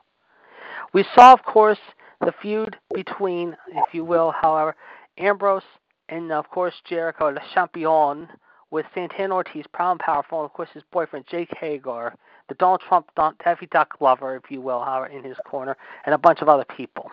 We 0.93 1.05
saw, 1.15 1.33
of 1.33 1.43
course, 1.43 1.79
the 2.25 2.33
feud 2.41 2.77
between, 2.93 3.55
if 3.69 3.93
you 3.93 4.03
will, 4.03 4.31
however, 4.31 4.75
Ambrose 5.17 5.63
and 6.09 6.31
of 6.31 6.49
course 6.49 6.73
Jericho, 6.87 7.33
the 7.33 7.41
champion, 7.53 8.27
with 8.71 8.85
Santana 8.95 9.35
Ortiz, 9.35 9.65
proud 9.71 9.91
and 9.91 9.99
powerful, 9.99 10.39
and 10.39 10.45
of 10.45 10.53
course 10.53 10.69
his 10.73 10.83
boyfriend 10.91 11.25
Jake 11.29 11.53
Hager, 11.59 12.13
the 12.49 12.55
Donald 12.55 12.81
Trump 12.87 13.07
Don, 13.15 13.35
Daffy 13.43 13.67
Duck 13.67 13.95
lover, 13.99 14.35
if 14.35 14.49
you 14.49 14.61
will, 14.61 14.83
however, 14.83 15.05
in 15.05 15.23
his 15.23 15.37
corner, 15.45 15.77
and 16.05 16.15
a 16.15 16.17
bunch 16.17 16.41
of 16.41 16.49
other 16.49 16.65
people. 16.75 17.11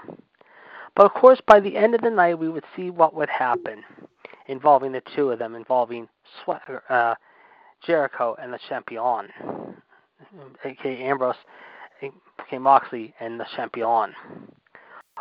But 0.96 1.06
of 1.06 1.12
course, 1.12 1.40
by 1.46 1.61
the 1.61 1.76
end 1.76 1.94
of 1.94 2.00
the 2.00 2.11
night, 2.11 2.38
we 2.38 2.48
would 2.48 2.64
see 2.74 2.90
what 2.90 3.14
would 3.14 3.28
happen 3.28 3.84
involving 4.46 4.92
the 4.92 5.02
two 5.14 5.30
of 5.30 5.38
them, 5.38 5.54
involving 5.54 6.08
uh, 6.88 7.14
Jericho 7.86 8.36
and 8.40 8.52
the 8.52 8.58
champion, 8.68 9.28
aka 10.64 11.02
Ambrose, 11.02 11.36
aka 12.02 12.58
Moxley, 12.58 13.14
and 13.20 13.38
the 13.38 13.46
champion. 13.54 14.14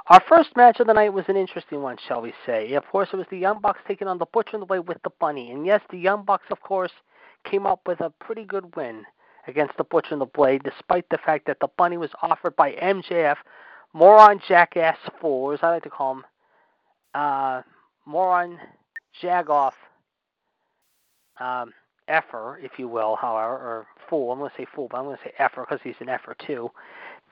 Our 0.10 0.22
first 0.28 0.56
match 0.56 0.80
of 0.80 0.88
the 0.88 0.94
night 0.94 1.14
was 1.14 1.26
an 1.28 1.38
interesting 1.38 1.84
one, 1.84 1.98
shall 2.08 2.20
we 2.20 2.34
say. 2.44 2.74
Of 2.74 2.84
course, 2.88 3.10
it 3.14 3.18
was 3.18 3.28
the 3.30 3.38
Young 3.38 3.62
Bucks 3.62 3.82
taking 3.88 4.08
on 4.08 4.18
the 4.18 4.26
Butcher 4.26 4.54
and 4.54 4.62
the 4.64 4.66
Blade 4.66 4.88
with 4.88 4.98
the 5.04 5.12
Bunny. 5.20 5.52
And 5.52 5.68
yes, 5.68 5.82
the 5.92 6.00
Young 6.00 6.26
Bucks, 6.26 6.46
of 6.50 6.60
course, 6.62 6.92
came 7.44 7.68
up 7.68 7.82
with 7.86 8.02
a 8.02 8.10
pretty 8.20 8.44
good 8.44 8.76
win 8.76 9.04
against 9.46 9.78
the 9.78 9.84
Butcher 9.84 10.14
and 10.14 10.22
the 10.22 10.26
Blade, 10.26 10.64
despite 10.64 11.08
the 11.10 11.20
fact 11.24 11.46
that 11.46 11.58
the 11.62 11.68
Bunny 11.78 11.98
was 11.98 12.10
offered 12.24 12.56
by 12.56 12.72
MJF, 12.72 13.36
moron, 13.94 14.42
jackass, 14.48 14.98
fool, 15.22 15.52
as 15.52 15.60
I 15.62 15.70
like 15.70 15.84
to 15.84 15.92
call 15.92 16.14
him, 16.14 16.24
uh, 17.14 17.62
moron, 18.08 18.58
jagoff, 19.22 19.74
um, 21.40 21.72
effer, 22.08 22.60
if 22.64 22.80
you 22.80 22.88
will, 22.88 23.16
however, 23.16 23.54
or 23.54 23.88
fool. 24.10 24.32
I'm 24.32 24.40
going 24.40 24.50
to 24.50 24.58
say 24.58 24.66
fool, 24.74 24.88
but 24.90 24.98
I'm 24.98 25.04
going 25.04 25.18
to 25.18 25.24
say 25.24 25.34
effer 25.38 25.68
because 25.70 25.82
he's 25.84 25.94
an 26.00 26.10
effer 26.10 26.36
too 26.48 26.72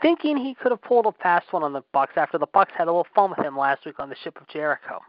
thinking 0.01 0.37
he 0.37 0.53
could 0.53 0.71
have 0.71 0.81
pulled 0.81 1.05
a 1.05 1.11
fast 1.23 1.51
one 1.51 1.63
on 1.63 1.73
the 1.73 1.83
Bucks 1.91 2.13
after 2.15 2.37
the 2.37 2.47
Bucks 2.47 2.71
had 2.75 2.87
a 2.87 2.91
little 2.91 3.07
fun 3.15 3.31
with 3.31 3.39
him 3.39 3.57
last 3.57 3.85
week 3.85 3.99
on 3.99 4.09
the 4.09 4.15
ship 4.15 4.39
of 4.39 4.47
Jericho. 4.47 4.99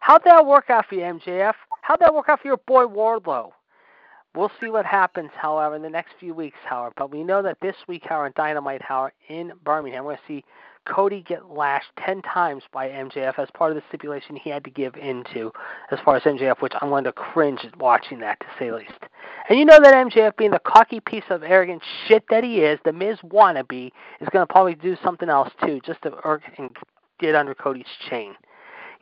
How'd 0.00 0.24
that 0.24 0.46
work 0.46 0.68
out 0.68 0.86
for 0.86 0.96
you, 0.96 1.02
MJF? 1.02 1.54
How'd 1.82 2.00
that 2.00 2.14
work 2.14 2.28
out 2.28 2.40
for 2.40 2.48
your 2.48 2.58
boy 2.58 2.84
Wardlow? 2.84 3.52
We'll 4.34 4.50
see 4.60 4.68
what 4.68 4.84
happens, 4.84 5.30
however, 5.34 5.76
in 5.76 5.82
the 5.82 5.88
next 5.88 6.14
few 6.18 6.34
weeks, 6.34 6.58
however. 6.64 6.92
But 6.96 7.12
we 7.12 7.22
know 7.22 7.40
that 7.42 7.58
this 7.62 7.76
week, 7.86 8.02
however, 8.04 8.26
in 8.26 8.32
Dynamite, 8.36 8.82
however, 8.82 9.12
in 9.28 9.52
Birmingham, 9.62 10.04
we're 10.04 10.16
going 10.16 10.18
to 10.18 10.40
see 10.40 10.44
Cody 10.86 11.22
get 11.26 11.50
lashed 11.50 11.90
10 12.04 12.22
times 12.22 12.62
by 12.72 12.88
MJF 12.88 13.38
as 13.38 13.48
part 13.54 13.70
of 13.70 13.76
the 13.76 13.82
stipulation 13.88 14.36
he 14.36 14.50
had 14.50 14.64
to 14.64 14.70
give 14.70 14.94
into 14.96 15.50
as 15.90 15.98
far 16.04 16.16
as 16.16 16.22
MJF, 16.22 16.60
which 16.60 16.74
I'm 16.80 16.90
going 16.90 17.04
to 17.04 17.12
cringe 17.12 17.60
at 17.64 17.76
watching 17.78 18.20
that, 18.20 18.40
to 18.40 18.46
say 18.58 18.68
the 18.70 18.76
least. 18.76 18.92
And 19.48 19.58
you 19.58 19.64
know 19.64 19.78
that 19.80 19.94
MJF, 19.94 20.36
being 20.36 20.50
the 20.50 20.58
cocky 20.58 21.00
piece 21.00 21.24
of 21.30 21.42
arrogant 21.42 21.82
shit 22.06 22.24
that 22.30 22.44
he 22.44 22.60
is, 22.60 22.78
the 22.84 22.92
Miz 22.92 23.18
wannabe, 23.24 23.92
is 24.20 24.28
going 24.30 24.46
to 24.46 24.52
probably 24.52 24.74
do 24.74 24.96
something 25.02 25.28
else, 25.28 25.50
too, 25.64 25.80
just 25.84 26.02
to 26.02 26.12
irk 26.24 26.42
and 26.58 26.70
get 27.18 27.34
under 27.34 27.54
Cody's 27.54 27.86
chain. 28.08 28.34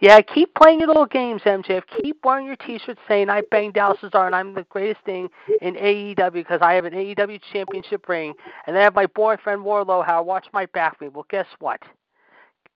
Yeah, 0.03 0.21
keep 0.21 0.53
playing 0.57 0.81
your 0.81 0.89
little 0.89 1.07
games, 1.07 1.43
MJF. 1.43 1.85
Keep 2.03 2.25
wearing 2.25 2.45
your 2.45 2.57
T-shirt 2.57 2.99
saying 3.07 3.31
I 3.31 3.43
banged 3.53 3.75
Dallas 3.75 4.01
Cesar 4.01 4.27
and 4.27 4.35
I'm 4.35 4.53
the 4.53 4.65
greatest 4.65 5.05
thing 5.05 5.29
in 5.61 5.77
AEW 5.77 6.33
because 6.33 6.59
I 6.61 6.73
have 6.73 6.85
an 6.85 6.93
AEW 6.93 7.41
championship 7.53 8.09
ring, 8.09 8.35
and 8.67 8.77
I 8.77 8.83
have 8.83 8.97
my 8.97 9.07
boyfriend 9.07 9.63
Wardlow 9.63 10.05
how 10.05 10.21
watch 10.25 10.49
my 10.53 10.67
back 10.67 11.01
me. 11.01 11.07
Well, 11.07 11.25
guess 11.31 11.47
what? 11.61 11.81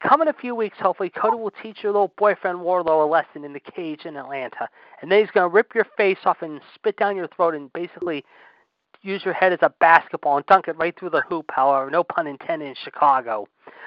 Come 0.01 0.22
in 0.22 0.29
a 0.29 0.33
few 0.33 0.55
weeks, 0.55 0.77
hopefully, 0.79 1.11
Cody 1.11 1.37
will 1.37 1.53
teach 1.64 1.79
your 1.83 1.91
little 1.91 2.12
boyfriend 2.16 2.61
Wardlow 2.61 3.05
a 3.05 3.11
lesson 3.11 3.43
in 3.43 3.53
the 3.53 3.59
cage 3.59 4.05
in 4.05 4.16
Atlanta, 4.16 4.68
and 5.03 5.11
then 5.11 5.18
he's 5.18 5.33
gonna 5.33 5.49
rip 5.49 5.74
your 5.74 5.87
face 5.97 6.18
off 6.27 6.43
and 6.43 6.61
spit 6.77 6.97
down 6.97 7.16
your 7.16 7.27
throat 7.27 7.57
and 7.57 7.72
basically 7.72 8.24
use 9.07 9.24
your 9.24 9.34
head 9.34 9.52
as 9.52 9.59
a 9.62 9.72
basketball 9.80 10.36
and 10.36 10.46
dunk 10.46 10.68
it 10.68 10.76
right 10.76 10.98
through 10.98 11.11
the 11.11 11.22
hoop. 11.28 11.50
However, 11.54 11.90
no 11.90 12.04
pun 12.04 12.26
intended 12.26 12.68
in 12.68 12.74
Chicago 12.82 13.46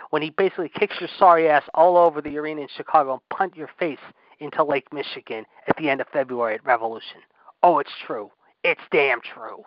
when 0.10 0.22
he 0.22 0.32
basically 0.32 0.70
kicks 0.70 0.96
your 1.00 1.10
sorry 1.18 1.50
ass 1.50 1.64
all 1.74 1.98
over 1.98 2.22
the 2.22 2.38
arena 2.38 2.62
in 2.62 2.68
Chicago 2.76 3.14
and 3.14 3.30
punt 3.30 3.56
your 3.56 3.70
face 3.80 4.00
into 4.40 4.64
Lake 4.64 4.92
Michigan 4.94 5.46
at 5.68 5.76
the 5.78 5.90
end 5.90 6.02
of 6.02 6.08
February 6.12 6.56
at 6.56 6.66
Revolution. 6.66 7.20
Oh, 7.62 7.80
it's 7.80 7.92
true. 8.06 8.32
It's 8.64 8.82
damn 8.92 9.22
true. 9.22 9.64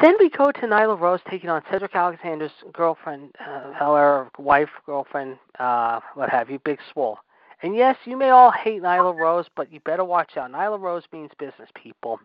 Then 0.00 0.14
we 0.18 0.30
go 0.30 0.50
to 0.50 0.60
Nyla 0.60 0.98
Rose 0.98 1.20
taking 1.28 1.50
on 1.50 1.62
Cedric 1.70 1.94
Alexander's 1.94 2.52
girlfriend, 2.72 3.34
uh, 3.38 3.72
however, 3.74 4.30
wife, 4.38 4.70
girlfriend, 4.86 5.36
uh, 5.58 6.00
what 6.14 6.30
have 6.30 6.48
you, 6.48 6.58
Big 6.58 6.78
Swole. 6.92 7.18
And 7.62 7.76
yes, 7.76 7.96
you 8.06 8.16
may 8.16 8.30
all 8.30 8.50
hate 8.50 8.82
Nyla 8.82 9.14
Rose, 9.14 9.44
but 9.54 9.70
you 9.70 9.80
better 9.80 10.04
watch 10.04 10.38
out. 10.38 10.52
Nyla 10.52 10.80
Rose 10.80 11.04
means 11.12 11.30
business, 11.38 11.68
people. 11.74 12.18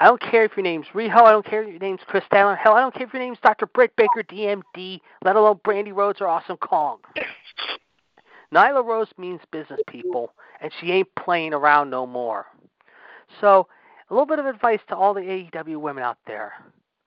I 0.00 0.06
don't 0.06 0.20
care 0.20 0.44
if 0.44 0.52
your 0.56 0.62
name's 0.62 0.86
Riho. 0.94 1.22
I 1.22 1.32
don't 1.32 1.44
care 1.44 1.62
if 1.62 1.68
your 1.68 1.78
name's 1.80 2.00
Kris 2.06 2.22
Statlander. 2.30 2.58
Hell, 2.58 2.74
I 2.74 2.80
don't 2.80 2.94
care 2.94 3.06
if 3.06 3.12
your 3.12 3.22
name's 3.22 3.38
Dr. 3.42 3.66
Britt 3.66 3.94
Baker, 3.96 4.22
DMD, 4.22 5.00
let 5.24 5.36
alone 5.36 5.60
Brandy 5.64 5.92
Rhodes 5.92 6.20
or 6.20 6.28
Awesome 6.28 6.56
Kong. 6.58 6.98
Nyla 8.54 8.84
Rose 8.84 9.08
means 9.18 9.40
business, 9.50 9.80
people, 9.88 10.32
and 10.60 10.72
she 10.80 10.92
ain't 10.92 11.08
playing 11.16 11.52
around 11.52 11.90
no 11.90 12.06
more. 12.06 12.46
So, 13.40 13.66
a 14.08 14.14
little 14.14 14.26
bit 14.26 14.38
of 14.38 14.46
advice 14.46 14.80
to 14.88 14.96
all 14.96 15.12
the 15.12 15.20
AEW 15.20 15.78
women 15.78 16.02
out 16.02 16.16
there, 16.26 16.52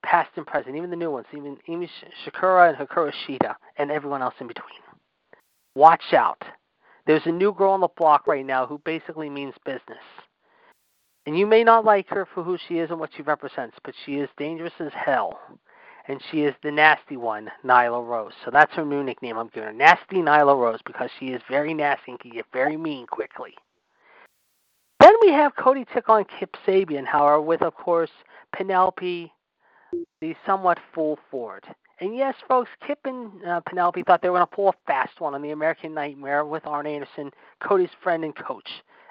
past 0.03 0.29
and 0.35 0.45
present, 0.45 0.75
even 0.75 0.91
the 0.91 0.95
new 0.95 1.09
ones, 1.09 1.25
even, 1.35 1.57
even 1.67 1.89
Shakura 2.25 2.69
and 2.69 2.77
Hikaru 2.77 3.11
Shida, 3.25 3.55
and 3.77 3.89
everyone 3.89 4.21
else 4.21 4.35
in 4.39 4.47
between. 4.47 4.81
Watch 5.73 6.13
out. 6.13 6.43
There's 7.07 7.25
a 7.25 7.31
new 7.31 7.53
girl 7.53 7.71
on 7.71 7.81
the 7.81 7.87
block 7.97 8.27
right 8.27 8.45
now 8.45 8.67
who 8.67 8.79
basically 8.85 9.29
means 9.29 9.55
business. 9.65 10.03
And 11.25 11.37
you 11.37 11.45
may 11.45 11.63
not 11.63 11.85
like 11.85 12.07
her 12.09 12.27
for 12.33 12.43
who 12.43 12.57
she 12.67 12.79
is 12.79 12.89
and 12.89 12.99
what 12.99 13.11
she 13.15 13.21
represents, 13.21 13.77
but 13.83 13.93
she 14.05 14.15
is 14.15 14.29
dangerous 14.37 14.73
as 14.79 14.91
hell. 14.93 15.39
And 16.07 16.19
she 16.31 16.41
is 16.41 16.55
the 16.63 16.71
nasty 16.71 17.15
one, 17.15 17.51
Nyla 17.63 18.05
Rose. 18.05 18.33
So 18.43 18.49
that's 18.51 18.73
her 18.73 18.83
new 18.83 19.03
nickname 19.03 19.37
I'm 19.37 19.49
giving 19.49 19.67
her. 19.67 19.73
Nasty 19.73 20.17
Nyla 20.17 20.57
Rose 20.57 20.79
because 20.83 21.11
she 21.19 21.27
is 21.27 21.41
very 21.49 21.75
nasty 21.75 22.11
and 22.11 22.19
can 22.19 22.31
get 22.31 22.45
very 22.51 22.75
mean 22.75 23.05
quickly. 23.05 23.53
Then 24.99 25.13
we 25.21 25.29
have 25.29 25.55
Cody 25.55 25.85
take 25.93 26.09
on 26.09 26.25
Kip 26.39 26.55
Sabian, 26.65 27.05
however, 27.05 27.41
with, 27.41 27.61
of 27.61 27.75
course, 27.75 28.11
Penelope, 28.55 29.31
the 30.21 30.35
somewhat 30.45 30.79
full 30.93 31.19
Ford. 31.29 31.63
And 31.99 32.15
yes, 32.15 32.33
folks, 32.47 32.69
Kip 32.85 32.99
and 33.05 33.31
uh, 33.45 33.61
Penelope 33.67 34.03
thought 34.03 34.23
they 34.23 34.29
were 34.29 34.39
going 34.39 34.47
to 34.47 34.55
pull 34.55 34.69
a 34.69 34.73
fast 34.87 35.21
one 35.21 35.35
on 35.35 35.43
the 35.43 35.51
American 35.51 35.93
Nightmare 35.93 36.45
with 36.45 36.65
Arn 36.65 36.87
Anderson, 36.87 37.29
Cody's 37.63 37.91
friend 38.01 38.23
and 38.23 38.35
coach 38.35 38.67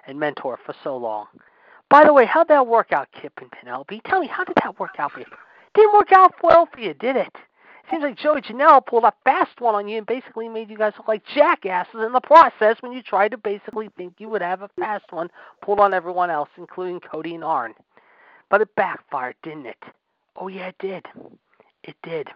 and 0.09 0.19
mentor 0.19 0.59
for 0.67 0.75
so 0.83 0.97
long. 0.97 1.27
By 1.91 2.05
the 2.05 2.13
way, 2.13 2.25
how'd 2.25 2.49
that 2.49 2.67
work 2.67 2.93
out, 2.93 3.09
Kip 3.21 3.33
and 3.41 3.51
Penelope? 3.51 4.01
Tell 4.07 4.21
me, 4.21 4.29
how 4.29 4.45
did 4.45 4.55
that 4.63 4.79
work 4.79 4.95
out 4.99 5.13
for 5.13 5.21
you? 5.21 5.27
Didn't 5.75 5.93
work 5.93 6.13
out 6.13 6.35
well 6.43 6.69
for 6.73 6.81
you, 6.81 6.95
did 6.95 7.17
it? 7.17 7.35
Seems 7.91 8.05
like 8.05 8.17
Joey 8.17 8.41
Janela 8.41 8.87
pulled 8.87 9.03
a 9.03 9.13
fast 9.25 9.61
one 9.61 9.75
on 9.75 9.89
you 9.89 9.99
and 9.99 10.07
basically 10.07 10.49
made 10.49 10.71
you 10.71 10.79
guys 10.79 10.93
look 10.97 11.09
like 11.09 11.23
jackasses 11.35 12.01
in 12.07 12.13
the 12.13 12.21
process 12.21 12.77
when 12.81 12.93
you 12.93 13.03
tried 13.03 13.33
to 13.33 13.37
basically 13.37 13.91
think 13.97 14.15
you 14.19 14.29
would 14.29 14.43
have 14.43 14.63
a 14.63 14.71
fast 14.79 15.07
one 15.11 15.29
pulled 15.61 15.81
on 15.81 15.93
everyone 15.93 16.31
else, 16.31 16.49
including 16.57 17.01
Cody 17.01 17.35
and 17.35 17.43
Arn. 17.43 17.75
But 18.49 18.61
it 18.61 18.75
backfired, 18.77 19.35
didn't 19.43 19.67
it? 19.67 19.83
Oh, 20.37 20.47
yeah, 20.47 20.69
it 20.69 20.77
did. 20.79 21.07
It 21.83 21.97
did. 22.05 22.29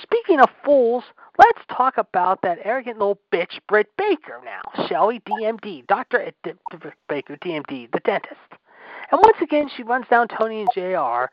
Speaking 0.00 0.40
of 0.40 0.48
fools, 0.64 1.04
let's 1.38 1.60
talk 1.68 1.98
about 1.98 2.40
that 2.42 2.58
arrogant 2.64 2.98
little 2.98 3.18
bitch, 3.32 3.58
Britt 3.68 3.88
Baker, 3.98 4.40
now, 4.44 4.86
shall 4.86 5.08
we? 5.08 5.20
DMD, 5.20 5.86
Dr. 5.86 6.30
D- 6.44 6.52
D- 6.70 6.78
Baker, 7.08 7.36
DMD, 7.36 7.90
the 7.92 8.00
dentist. 8.00 8.38
And 9.12 9.20
once 9.22 9.36
again, 9.42 9.68
she 9.76 9.82
runs 9.82 10.06
down 10.08 10.26
Tony 10.26 10.62
and 10.62 10.70
JR 10.74 11.26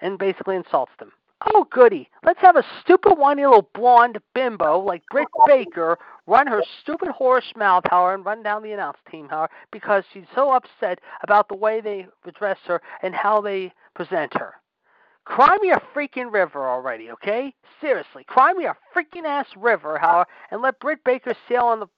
and 0.00 0.18
basically 0.18 0.56
insults 0.56 0.92
them. 0.98 1.12
Oh, 1.54 1.66
goody. 1.70 2.08
Let's 2.24 2.40
have 2.40 2.56
a 2.56 2.64
stupid, 2.80 3.14
whiny 3.14 3.44
little 3.44 3.68
blonde 3.74 4.18
bimbo 4.34 4.80
like 4.80 5.02
Britt 5.10 5.28
Baker 5.46 5.98
run 6.26 6.46
her 6.48 6.62
stupid 6.82 7.08
horse 7.08 7.52
mouth, 7.54 7.84
however, 7.88 8.14
and 8.14 8.24
run 8.24 8.42
down 8.42 8.62
the 8.62 8.72
announce 8.72 8.98
team, 9.10 9.28
however, 9.28 9.52
because 9.70 10.02
she's 10.12 10.24
so 10.34 10.50
upset 10.50 11.00
about 11.22 11.48
the 11.48 11.54
way 11.54 11.80
they 11.80 12.06
address 12.24 12.58
her 12.66 12.82
and 13.02 13.14
how 13.14 13.40
they 13.40 13.72
present 13.94 14.32
her. 14.34 14.54
Cry 15.26 15.58
me 15.60 15.70
a 15.70 15.82
freaking 15.94 16.32
river 16.32 16.66
already, 16.68 17.10
okay? 17.10 17.54
Seriously, 17.80 18.24
cry 18.24 18.52
me 18.54 18.64
a 18.64 18.74
freaking 18.96 19.26
ass 19.26 19.46
river, 19.56 19.98
however, 19.98 20.26
and 20.50 20.62
let 20.62 20.80
Britt 20.80 21.04
Baker 21.04 21.34
sail 21.46 21.64
on 21.64 21.80
the 21.80 21.88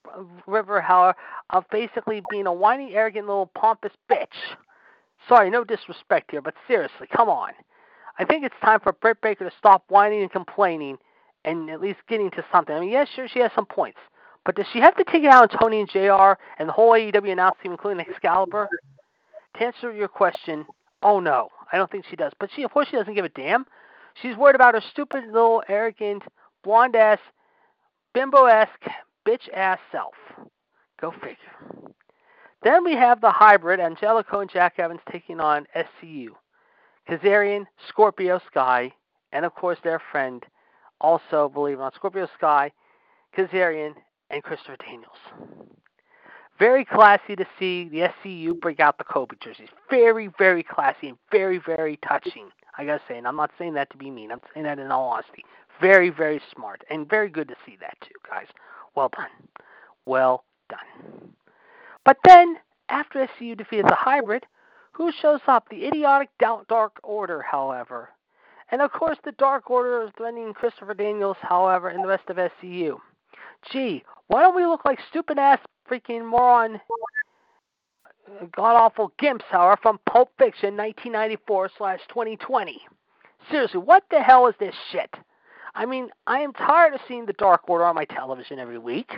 river, 0.48 0.80
however, 0.80 1.16
of 1.50 1.64
basically 1.70 2.22
being 2.28 2.46
a 2.46 2.52
whiny, 2.52 2.94
arrogant 2.94 3.28
little 3.28 3.50
pompous 3.54 3.92
bitch. 4.10 4.26
Sorry, 5.30 5.48
no 5.48 5.62
disrespect 5.62 6.32
here, 6.32 6.42
but 6.42 6.54
seriously, 6.66 7.06
come 7.06 7.28
on. 7.28 7.52
I 8.18 8.24
think 8.24 8.44
it's 8.44 8.54
time 8.60 8.80
for 8.80 8.92
Britt 8.92 9.20
Baker 9.20 9.48
to 9.48 9.56
stop 9.56 9.84
whining 9.86 10.22
and 10.22 10.32
complaining 10.32 10.98
and 11.44 11.70
at 11.70 11.80
least 11.80 12.00
getting 12.08 12.32
to 12.32 12.44
something. 12.50 12.74
I 12.74 12.80
mean, 12.80 12.90
yes, 12.90 13.06
sure, 13.14 13.28
she 13.28 13.38
has 13.38 13.52
some 13.54 13.64
points, 13.64 13.98
but 14.44 14.56
does 14.56 14.66
she 14.72 14.80
have 14.80 14.96
to 14.96 15.04
take 15.04 15.22
it 15.22 15.28
out 15.28 15.54
on 15.54 15.60
Tony 15.60 15.78
and 15.78 15.88
JR 15.88 16.36
and 16.58 16.68
the 16.68 16.72
whole 16.72 16.90
AEW 16.90 17.30
announce 17.30 17.54
team, 17.62 17.70
including 17.70 18.04
Excalibur? 18.04 18.68
To 19.54 19.64
answer 19.64 19.92
your 19.92 20.08
question, 20.08 20.66
oh 21.04 21.20
no, 21.20 21.50
I 21.72 21.76
don't 21.76 21.90
think 21.92 22.06
she 22.10 22.16
does. 22.16 22.32
But 22.40 22.50
she, 22.56 22.64
of 22.64 22.72
course, 22.72 22.88
she 22.90 22.96
doesn't 22.96 23.14
give 23.14 23.24
a 23.24 23.28
damn. 23.28 23.66
She's 24.20 24.36
worried 24.36 24.56
about 24.56 24.74
her 24.74 24.82
stupid 24.90 25.26
little 25.26 25.62
arrogant, 25.68 26.24
blonde 26.64 26.96
ass, 26.96 27.20
bimbo 28.14 28.46
esque, 28.46 28.82
bitch 29.24 29.48
ass 29.54 29.78
self. 29.92 30.14
Go 31.00 31.12
figure. 31.12 31.36
Then 32.62 32.84
we 32.84 32.92
have 32.92 33.20
the 33.20 33.30
hybrid 33.30 33.80
Angelico 33.80 34.40
and 34.40 34.50
Jack 34.50 34.78
Evans 34.78 35.00
taking 35.10 35.40
on 35.40 35.66
SCU. 35.74 36.28
Kazarian, 37.08 37.66
Scorpio 37.88 38.40
Sky, 38.46 38.92
and 39.32 39.44
of 39.44 39.54
course 39.54 39.78
their 39.82 40.00
friend, 40.12 40.44
also 41.00 41.50
or 41.54 41.76
not, 41.76 41.94
Scorpio 41.94 42.28
Sky, 42.36 42.70
Kazarian, 43.36 43.94
and 44.30 44.42
Christopher 44.42 44.76
Daniels. 44.76 45.16
Very 46.58 46.84
classy 46.84 47.34
to 47.36 47.46
see 47.58 47.88
the 47.88 48.10
SCU 48.22 48.60
bring 48.60 48.78
out 48.80 48.98
the 48.98 49.04
Kobe 49.04 49.34
jerseys. 49.42 49.70
Very, 49.88 50.28
very 50.38 50.62
classy 50.62 51.08
and 51.08 51.18
very, 51.32 51.58
very 51.58 51.98
touching. 52.06 52.50
I 52.76 52.84
gotta 52.84 53.00
say, 53.08 53.16
and 53.16 53.26
I'm 53.26 53.36
not 53.36 53.50
saying 53.58 53.74
that 53.74 53.90
to 53.90 53.96
be 53.96 54.10
mean. 54.10 54.30
I'm 54.30 54.40
saying 54.52 54.64
that 54.64 54.78
in 54.78 54.92
all 54.92 55.08
honesty. 55.08 55.44
Very, 55.80 56.10
very 56.10 56.40
smart 56.54 56.84
and 56.90 57.08
very 57.08 57.30
good 57.30 57.48
to 57.48 57.56
see 57.64 57.78
that 57.80 57.96
too, 58.02 58.14
guys. 58.28 58.46
Well 58.94 59.10
done. 59.16 59.30
Well 60.04 60.44
done. 60.68 61.32
But 62.10 62.18
then, 62.24 62.56
after 62.88 63.24
SCU 63.24 63.56
defeated 63.56 63.86
the 63.86 63.94
hybrid, 63.94 64.44
who 64.90 65.12
shows 65.12 65.38
up? 65.46 65.68
The 65.68 65.86
idiotic 65.86 66.28
Dark 66.40 66.98
Order, 67.04 67.40
however. 67.40 68.08
And 68.72 68.82
of 68.82 68.90
course, 68.90 69.18
the 69.22 69.30
Dark 69.30 69.70
Order 69.70 70.02
is 70.02 70.10
threatening 70.16 70.52
Christopher 70.52 70.94
Daniels, 70.94 71.36
however, 71.40 71.86
and 71.86 72.02
the 72.02 72.08
rest 72.08 72.28
of 72.28 72.36
SCU. 72.36 72.98
Gee, 73.70 74.02
why 74.26 74.42
don't 74.42 74.56
we 74.56 74.66
look 74.66 74.84
like 74.84 74.98
stupid 75.08 75.38
ass 75.38 75.60
freaking 75.88 76.28
moron, 76.28 76.80
uh, 78.26 78.46
god 78.56 78.74
awful 78.74 79.12
gimps, 79.22 79.44
however, 79.48 79.78
from 79.80 80.00
Pulp 80.04 80.30
Fiction 80.36 80.76
1994 80.76 81.70
slash 81.78 82.00
2020? 82.08 82.80
Seriously, 83.52 83.78
what 83.78 84.02
the 84.10 84.20
hell 84.20 84.48
is 84.48 84.56
this 84.58 84.74
shit? 84.90 85.14
I 85.76 85.86
mean, 85.86 86.08
I 86.26 86.40
am 86.40 86.54
tired 86.54 86.92
of 86.92 87.00
seeing 87.06 87.26
the 87.26 87.34
Dark 87.34 87.70
Order 87.70 87.84
on 87.84 87.94
my 87.94 88.04
television 88.04 88.58
every 88.58 88.78
week. 88.78 89.12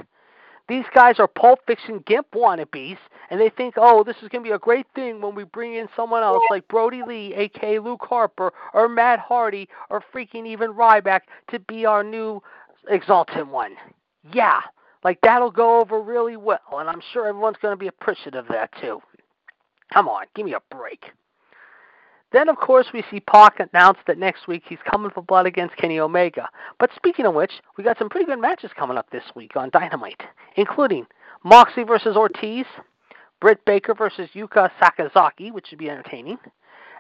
These 0.68 0.84
guys 0.94 1.18
are 1.18 1.26
Pulp 1.26 1.60
Fiction 1.66 2.02
Gimp 2.06 2.28
wannabes, 2.32 2.98
and 3.30 3.40
they 3.40 3.50
think, 3.50 3.74
oh, 3.76 4.04
this 4.04 4.16
is 4.22 4.28
going 4.28 4.44
to 4.44 4.48
be 4.48 4.54
a 4.54 4.58
great 4.58 4.86
thing 4.94 5.20
when 5.20 5.34
we 5.34 5.44
bring 5.44 5.74
in 5.74 5.88
someone 5.96 6.22
else 6.22 6.42
like 6.50 6.66
Brodie 6.68 7.02
Lee, 7.02 7.34
aka 7.34 7.78
Luke 7.78 8.06
Harper, 8.08 8.52
or 8.72 8.88
Matt 8.88 9.18
Hardy, 9.18 9.68
or 9.90 10.02
freaking 10.14 10.46
even 10.46 10.72
Ryback 10.72 11.22
to 11.50 11.58
be 11.58 11.84
our 11.84 12.04
new 12.04 12.42
Exalted 12.88 13.48
One. 13.48 13.74
Yeah, 14.32 14.60
like 15.04 15.20
that'll 15.22 15.50
go 15.50 15.80
over 15.80 16.00
really 16.00 16.36
well, 16.36 16.60
and 16.72 16.88
I'm 16.88 17.02
sure 17.12 17.26
everyone's 17.26 17.56
going 17.60 17.72
to 17.72 17.76
be 17.76 17.88
appreciative 17.88 18.44
of 18.44 18.48
that 18.48 18.70
too. 18.80 19.00
Come 19.92 20.08
on, 20.08 20.26
give 20.34 20.46
me 20.46 20.54
a 20.54 20.74
break. 20.74 21.04
Then, 22.33 22.49
of 22.49 22.57
course, 22.57 22.87
we 22.95 23.05
see 23.11 23.20
Pac 23.20 23.61
announce 23.61 23.99
that 24.07 24.18
next 24.18 24.49
week 24.49 24.62
he's 24.66 24.78
coming 24.91 25.11
for 25.11 25.22
blood 25.22 25.47
against 25.47 25.76
Kenny 25.76 26.01
Omega. 26.01 26.49
But 26.78 26.91
speaking 26.97 27.26
of 27.26 27.35
which, 27.35 27.53
we 27.76 27.85
got 27.85 27.99
some 27.99 28.09
pretty 28.09 28.26
good 28.26 28.41
matches 28.41 28.70
coming 28.76 28.97
up 28.97 29.11
this 29.11 29.24
week 29.35 29.55
on 29.55 29.70
Dynamite, 29.70 30.22
including 30.57 31.07
Moxley 31.45 31.83
versus 31.83 32.16
Ortiz, 32.16 32.64
Britt 33.41 33.64
Baker 33.64 33.95
versus 33.95 34.30
Yuka 34.35 34.70
Sakazaki, 34.80 35.53
which 35.53 35.66
should 35.66 35.78
be 35.78 35.91
entertaining, 35.91 36.39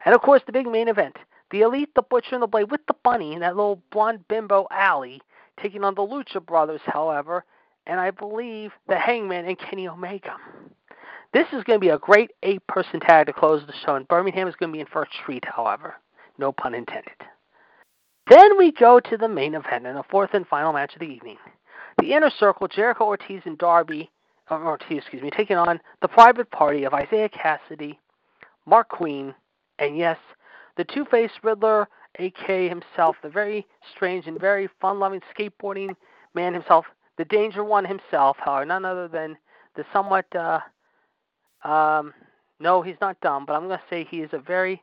and 0.04 0.14
of 0.14 0.20
course 0.20 0.42
the 0.44 0.52
big 0.52 0.66
main 0.66 0.88
event: 0.88 1.16
the 1.50 1.60
Elite, 1.60 1.94
the 1.94 2.02
Butcher, 2.02 2.34
and 2.34 2.42
the 2.42 2.48
Blade 2.48 2.70
with 2.70 2.84
the 2.86 2.94
Bunny 3.04 3.32
and 3.32 3.42
that 3.42 3.56
little 3.56 3.80
blonde 3.92 4.26
bimbo 4.28 4.66
Allie 4.70 5.22
taking 5.60 5.84
on 5.84 5.94
the 5.94 6.02
Lucha 6.02 6.44
Brothers, 6.44 6.80
however, 6.84 7.44
and 7.86 8.00
I 8.00 8.10
believe 8.10 8.72
the 8.88 8.98
Hangman 8.98 9.46
and 9.46 9.58
Kenny 9.58 9.86
Omega. 9.86 10.36
This 11.32 11.46
is 11.52 11.64
going 11.64 11.78
to 11.78 11.84
be 11.84 11.88
a 11.88 11.98
great 11.98 12.30
eight 12.42 12.66
person 12.66 13.00
tag 13.00 13.26
to 13.26 13.32
close 13.32 13.62
the 13.66 13.72
show, 13.84 13.94
and 13.94 14.06
Birmingham 14.06 14.48
is 14.48 14.54
going 14.56 14.70
to 14.70 14.76
be 14.76 14.80
in 14.80 14.86
for 14.86 15.02
a 15.02 15.08
treat, 15.24 15.44
however. 15.44 15.94
No 16.38 16.52
pun 16.52 16.74
intended. 16.74 17.12
Then 18.28 18.58
we 18.58 18.70
go 18.72 19.00
to 19.00 19.16
the 19.16 19.28
main 19.28 19.54
event 19.54 19.86
and 19.86 19.96
the 19.96 20.04
fourth 20.10 20.30
and 20.34 20.46
final 20.46 20.72
match 20.72 20.94
of 20.94 21.00
the 21.00 21.06
evening. 21.06 21.38
The 21.98 22.12
Inner 22.12 22.30
Circle, 22.30 22.68
Jericho 22.68 23.04
Ortiz 23.04 23.42
and 23.44 23.58
Darby, 23.58 24.10
or 24.50 24.62
Ortiz, 24.64 24.98
excuse 24.98 25.22
me, 25.22 25.30
taking 25.30 25.56
on 25.56 25.80
the 26.00 26.08
private 26.08 26.50
party 26.50 26.84
of 26.84 26.92
Isiah 26.92 27.28
Kassidy, 27.28 27.98
Marq 28.68 28.88
Quen, 28.88 29.34
and 29.78 29.96
yes, 29.96 30.18
the 30.76 30.84
two 30.84 31.04
faced 31.10 31.34
Riddler, 31.42 31.88
AK 32.18 32.46
himself, 32.46 33.16
the 33.22 33.28
very 33.28 33.66
strange 33.94 34.26
and 34.26 34.38
very 34.38 34.68
fun 34.80 34.98
loving 34.98 35.20
skateboarding 35.36 35.94
man 36.34 36.54
himself, 36.54 36.84
the 37.18 37.24
Danger 37.24 37.64
One 37.64 37.84
himself, 37.84 38.36
however, 38.38 38.66
none 38.66 38.84
other 38.84 39.08
than 39.08 39.36
the 39.76 39.84
somewhat 39.92 40.26
uh, 40.36 40.60
um, 41.64 42.12
no, 42.60 42.82
he's 42.82 42.96
not 43.00 43.20
dumb, 43.20 43.44
but 43.46 43.54
I'm 43.54 43.66
going 43.66 43.78
to 43.78 43.84
say 43.90 44.04
he 44.04 44.18
is 44.18 44.30
a 44.32 44.38
very 44.38 44.82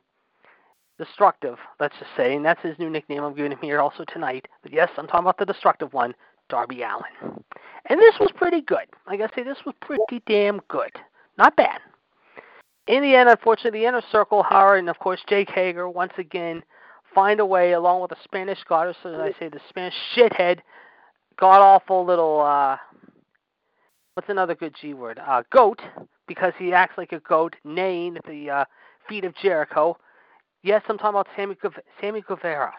destructive, 0.98 1.56
let's 1.80 1.94
just 1.98 2.10
say, 2.16 2.36
and 2.36 2.44
that's 2.44 2.60
his 2.62 2.78
new 2.78 2.90
nickname 2.90 3.24
I'm 3.24 3.34
giving 3.34 3.52
him 3.52 3.58
here 3.62 3.80
also 3.80 4.04
tonight. 4.12 4.46
But 4.62 4.72
yes, 4.72 4.90
I'm 4.98 5.06
talking 5.06 5.24
about 5.24 5.38
the 5.38 5.46
destructive 5.46 5.92
one, 5.92 6.14
Darby 6.48 6.82
Allin. 6.82 7.42
And 7.88 7.98
this 7.98 8.14
was 8.20 8.30
pretty 8.34 8.60
good. 8.60 8.86
Like 9.06 9.20
I 9.20 9.34
say, 9.34 9.42
this 9.42 9.58
was 9.64 9.74
pretty 9.80 10.22
damn 10.26 10.60
good. 10.68 10.92
Not 11.38 11.56
bad. 11.56 11.80
In 12.86 13.02
the 13.02 13.14
end, 13.14 13.28
unfortunately, 13.28 13.80
the 13.80 13.86
inner 13.86 14.02
circle, 14.12 14.42
Howard, 14.42 14.80
and 14.80 14.90
of 14.90 14.98
course 14.98 15.20
Jake 15.28 15.50
Hager, 15.50 15.88
once 15.88 16.12
again, 16.18 16.62
find 17.14 17.40
a 17.40 17.46
way, 17.46 17.72
along 17.72 18.02
with 18.02 18.10
the 18.10 18.16
Spanish 18.24 18.58
goddess, 18.68 18.96
as 19.04 19.14
I 19.14 19.32
say, 19.38 19.48
the 19.48 19.60
Spanish 19.68 19.94
shithead, 20.14 20.60
god 21.38 21.60
awful 21.60 22.04
little, 22.04 22.40
uh, 22.40 22.76
what's 24.14 24.28
another 24.28 24.54
good 24.54 24.74
G 24.80 24.94
word? 24.94 25.20
Uh, 25.24 25.42
goat, 25.50 25.80
because 26.26 26.52
he 26.58 26.72
acts 26.72 26.98
like 26.98 27.12
a 27.12 27.20
goat, 27.20 27.56
neighing 27.64 28.16
at 28.16 28.24
the 28.24 28.50
uh, 28.50 28.64
feet 29.08 29.24
of 29.24 29.34
Jericho. 29.36 29.96
Yes, 30.62 30.82
I'm 30.88 30.98
talking 30.98 31.10
about 31.10 31.28
Sammy, 31.36 31.56
Sammy 32.00 32.22
Guevara. 32.22 32.72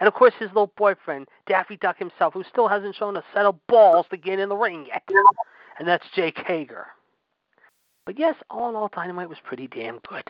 And 0.00 0.08
of 0.08 0.14
course, 0.14 0.34
his 0.38 0.48
little 0.48 0.72
boyfriend, 0.76 1.28
Daffy 1.46 1.76
Duck 1.76 1.98
himself, 1.98 2.34
who 2.34 2.44
still 2.50 2.68
hasn't 2.68 2.96
shown 2.96 3.16
a 3.16 3.24
set 3.34 3.46
of 3.46 3.56
balls 3.68 4.06
to 4.10 4.16
get 4.16 4.38
in 4.38 4.48
the 4.48 4.56
ring 4.56 4.86
yet. 4.88 5.08
And 5.78 5.86
that's 5.86 6.04
Jake 6.14 6.38
Hager. 6.46 6.86
But 8.04 8.18
yes, 8.18 8.34
all 8.50 8.68
in 8.68 8.74
all, 8.74 8.90
Dynamite 8.92 9.28
was 9.28 9.38
pretty 9.44 9.68
damn 9.68 10.00
good. 10.08 10.24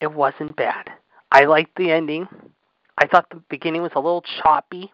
It 0.00 0.12
wasn't 0.12 0.56
bad. 0.56 0.90
I 1.30 1.44
liked 1.44 1.76
the 1.76 1.90
ending. 1.90 2.28
I 2.98 3.06
thought 3.06 3.30
the 3.30 3.42
beginning 3.48 3.82
was 3.82 3.92
a 3.94 4.00
little 4.00 4.24
choppy. 4.42 4.92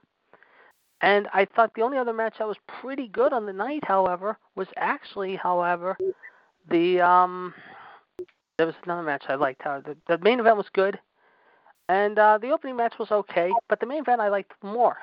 And 1.01 1.29
I 1.33 1.45
thought 1.45 1.75
the 1.75 1.83
only 1.83 1.99
other 1.99 2.13
match 2.13 2.35
that 2.39 2.49
was 2.49 2.57
pretty 2.67 3.09
good 3.09 3.33
on 3.33 3.47
the 3.47 3.53
night, 3.53 3.85
however, 3.85 4.37
was 4.57 4.67
actually, 4.77 5.37
however, 5.37 5.97
the 6.71 7.01
um, 7.01 7.55
there 8.57 8.67
was 8.67 8.75
another 8.85 9.03
match 9.03 9.25
I 9.29 9.37
liked. 9.37 9.63
How 9.63 9.81
the, 9.81 9.97
the 10.09 10.19
main 10.19 10.41
event 10.41 10.57
was 10.57 10.67
good, 10.73 10.99
and 11.89 12.19
uh, 12.19 12.39
the 12.39 12.51
opening 12.51 12.77
match 12.77 12.95
was 12.99 13.11
okay, 13.13 13.51
but 13.69 13.79
the 13.79 13.87
main 13.87 14.01
event 14.01 14.21
I 14.21 14.29
liked 14.29 14.53
more. 14.63 14.99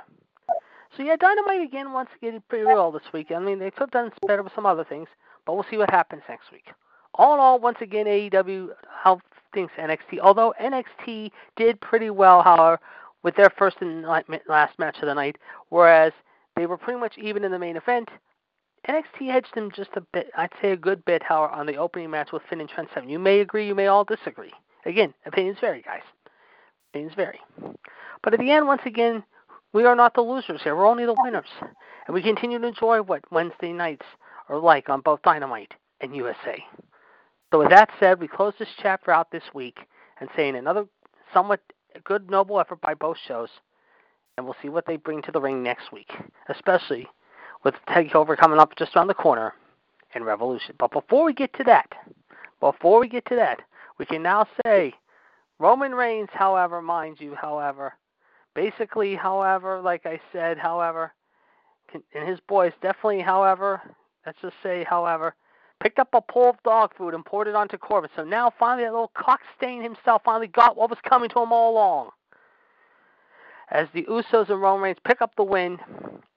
So 0.95 1.03
yeah, 1.03 1.15
Dynamite 1.15 1.61
again 1.61 1.93
once 1.93 2.09
again 2.17 2.41
pretty 2.49 2.65
real 2.65 2.91
this 2.91 3.13
week. 3.13 3.31
I 3.31 3.39
mean, 3.39 3.59
they 3.59 3.71
could 3.71 3.81
have 3.81 3.91
done 3.91 4.11
better 4.27 4.43
with 4.43 4.53
some 4.53 4.65
other 4.65 4.83
things, 4.83 5.07
but 5.45 5.53
we'll 5.53 5.65
see 5.69 5.77
what 5.77 5.89
happens 5.89 6.23
next 6.27 6.51
week. 6.51 6.67
All 7.15 7.33
in 7.33 7.39
all, 7.39 7.59
once 7.59 7.77
again, 7.81 8.05
AEW 8.05 8.69
how 8.89 9.19
things 9.53 9.71
NXT. 9.79 10.19
Although 10.21 10.53
NXT 10.61 11.31
did 11.55 11.79
pretty 11.81 12.09
well, 12.09 12.41
however, 12.41 12.79
with 13.25 13.35
their 13.35 13.49
first 13.57 13.77
and 13.81 14.03
last 14.03 14.77
match 14.77 14.97
of 15.01 15.07
the 15.07 15.13
night, 15.13 15.35
whereas 15.69 16.13
they 16.55 16.67
were 16.67 16.77
pretty 16.77 16.99
much 16.99 17.17
even 17.17 17.43
in 17.43 17.51
the 17.51 17.57
main 17.57 17.75
event. 17.75 18.07
NXT 18.87 19.31
edged 19.31 19.55
them 19.55 19.71
just 19.75 19.89
a 19.95 20.01
bit. 20.13 20.29
I'd 20.37 20.51
say 20.61 20.71
a 20.73 20.77
good 20.77 21.03
bit, 21.05 21.23
however, 21.23 21.51
on 21.51 21.65
the 21.65 21.75
opening 21.75 22.11
match 22.11 22.31
with 22.31 22.43
Finn 22.47 22.61
and 22.61 22.69
Trent 22.69 22.87
Seven. 22.93 23.09
You 23.09 23.17
may 23.17 23.39
agree, 23.39 23.65
you 23.65 23.73
may 23.73 23.87
all 23.87 24.03
disagree. 24.03 24.53
Again, 24.85 25.11
opinions 25.25 25.57
vary, 25.59 25.81
guys. 25.81 26.03
Opinions 26.93 27.15
vary. 27.15 27.39
But 28.23 28.35
at 28.35 28.39
the 28.39 28.51
end, 28.51 28.67
once 28.67 28.83
again, 28.85 29.23
we 29.73 29.85
are 29.85 29.95
not 29.95 30.13
the 30.13 30.21
losers 30.21 30.61
here. 30.61 30.75
We're 30.75 30.85
only 30.85 31.07
the 31.07 31.15
winners. 31.17 31.49
And 32.05 32.13
we 32.13 32.21
continue 32.21 32.59
to 32.59 32.67
enjoy 32.67 33.01
what 33.01 33.31
Wednesday 33.31 33.73
nights 33.73 34.05
are 34.49 34.59
like 34.59 34.87
on 34.87 35.01
both 35.01 35.23
Dynamite 35.23 35.73
and 35.99 36.15
USA. 36.15 36.63
So 37.51 37.57
with 37.57 37.71
that 37.71 37.89
said, 37.99 38.19
we 38.19 38.27
close 38.27 38.53
this 38.59 38.69
chapter 38.83 39.09
out 39.09 39.31
this 39.31 39.43
week 39.55 39.79
and 40.19 40.29
saying 40.35 40.55
another 40.55 40.85
somewhat 41.33 41.61
good 42.01 42.29
noble 42.29 42.59
effort 42.59 42.81
by 42.81 42.93
both 42.93 43.17
shows. 43.27 43.49
And 44.37 44.45
we'll 44.45 44.55
see 44.61 44.69
what 44.69 44.85
they 44.85 44.97
bring 44.97 45.21
to 45.23 45.31
the 45.31 45.39
ring 45.39 45.63
next 45.63 45.91
week, 45.91 46.11
especially 46.49 47.07
with 47.63 47.75
Takeover 47.87 48.37
coming 48.37 48.59
up 48.59 48.75
just 48.75 48.95
around 48.95 49.07
the 49.07 49.13
corner 49.13 49.53
and 50.13 50.25
Revolution. 50.25 50.75
But 50.77 50.91
before 50.91 51.23
we 51.23 51.33
get 51.33 51.53
to 51.53 51.63
that, 51.65 51.89
before 52.59 52.99
we 52.99 53.07
get 53.07 53.25
to 53.27 53.35
that, 53.35 53.61
we 53.97 54.05
can 54.05 54.21
now 54.21 54.45
say 54.65 54.93
Roman 55.59 55.93
Reigns, 55.93 56.29
however, 56.33 56.81
mind 56.81 57.17
you, 57.19 57.33
however, 57.33 57.93
basically, 58.55 59.15
however, 59.15 59.81
like 59.81 60.05
I 60.05 60.19
said, 60.33 60.57
however, 60.57 61.13
and 61.93 62.27
his 62.27 62.39
boys 62.47 62.73
definitely, 62.81 63.21
however, 63.21 63.81
let's 64.25 64.39
just 64.41 64.55
say, 64.61 64.83
however, 64.83 65.33
picked 65.85 65.99
up 65.99 66.09
a 66.13 66.21
pull 66.21 66.49
of 66.49 66.55
dog 66.63 66.91
food 66.97 67.13
and 67.13 67.23
poured 67.23 67.47
it 67.47 67.53
onto 67.53 67.77
Corbin. 67.77 68.09
So 68.15 68.23
now 68.23 68.51
finally 68.57 68.85
that 68.85 68.91
little 68.91 69.11
cock 69.15 69.39
stain 69.55 69.83
himself 69.83 70.23
finally 70.25 70.47
got 70.47 70.75
what 70.75 70.89
was 70.89 70.97
coming 71.07 71.29
to 71.29 71.39
him 71.39 71.51
all 71.51 71.73
along. 71.73 72.09
As 73.69 73.87
the 73.93 74.01
Usos 74.05 74.49
and 74.49 74.59
Roman 74.59 74.81
Reigns 74.81 74.97
pick 75.05 75.21
up 75.21 75.35
the 75.35 75.43
win 75.43 75.77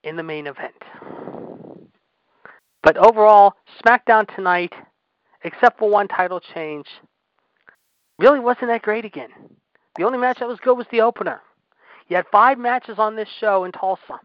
in 0.05 0.17
the 0.17 0.23
main 0.23 0.49
event. 0.49 0.75
But 2.83 2.99
overall, 2.99 3.55
SmackDown 3.83 4.27
tonight, 4.37 4.75
except 5.43 5.79
for 5.79 5.89
one 5.89 6.09
title 6.09 6.41
change, 6.55 6.87
really 8.19 8.41
wasn't 8.41 8.69
that 8.69 8.83
great 8.83 9.07
again. 9.07 9.31
The 9.97 10.05
only 10.05 10.19
match 10.19 10.41
that 10.41 10.49
was 10.49 10.61
good 10.61 10.77
was 10.77 10.87
the 10.91 11.01
opener. 11.01 11.41
You 12.09 12.17
had 12.17 12.27
five 12.31 12.59
matches 12.59 12.99
on 12.99 13.17
this 13.17 13.31
show 13.41 13.65
in 13.65 13.73
Tulsa. 13.73 14.21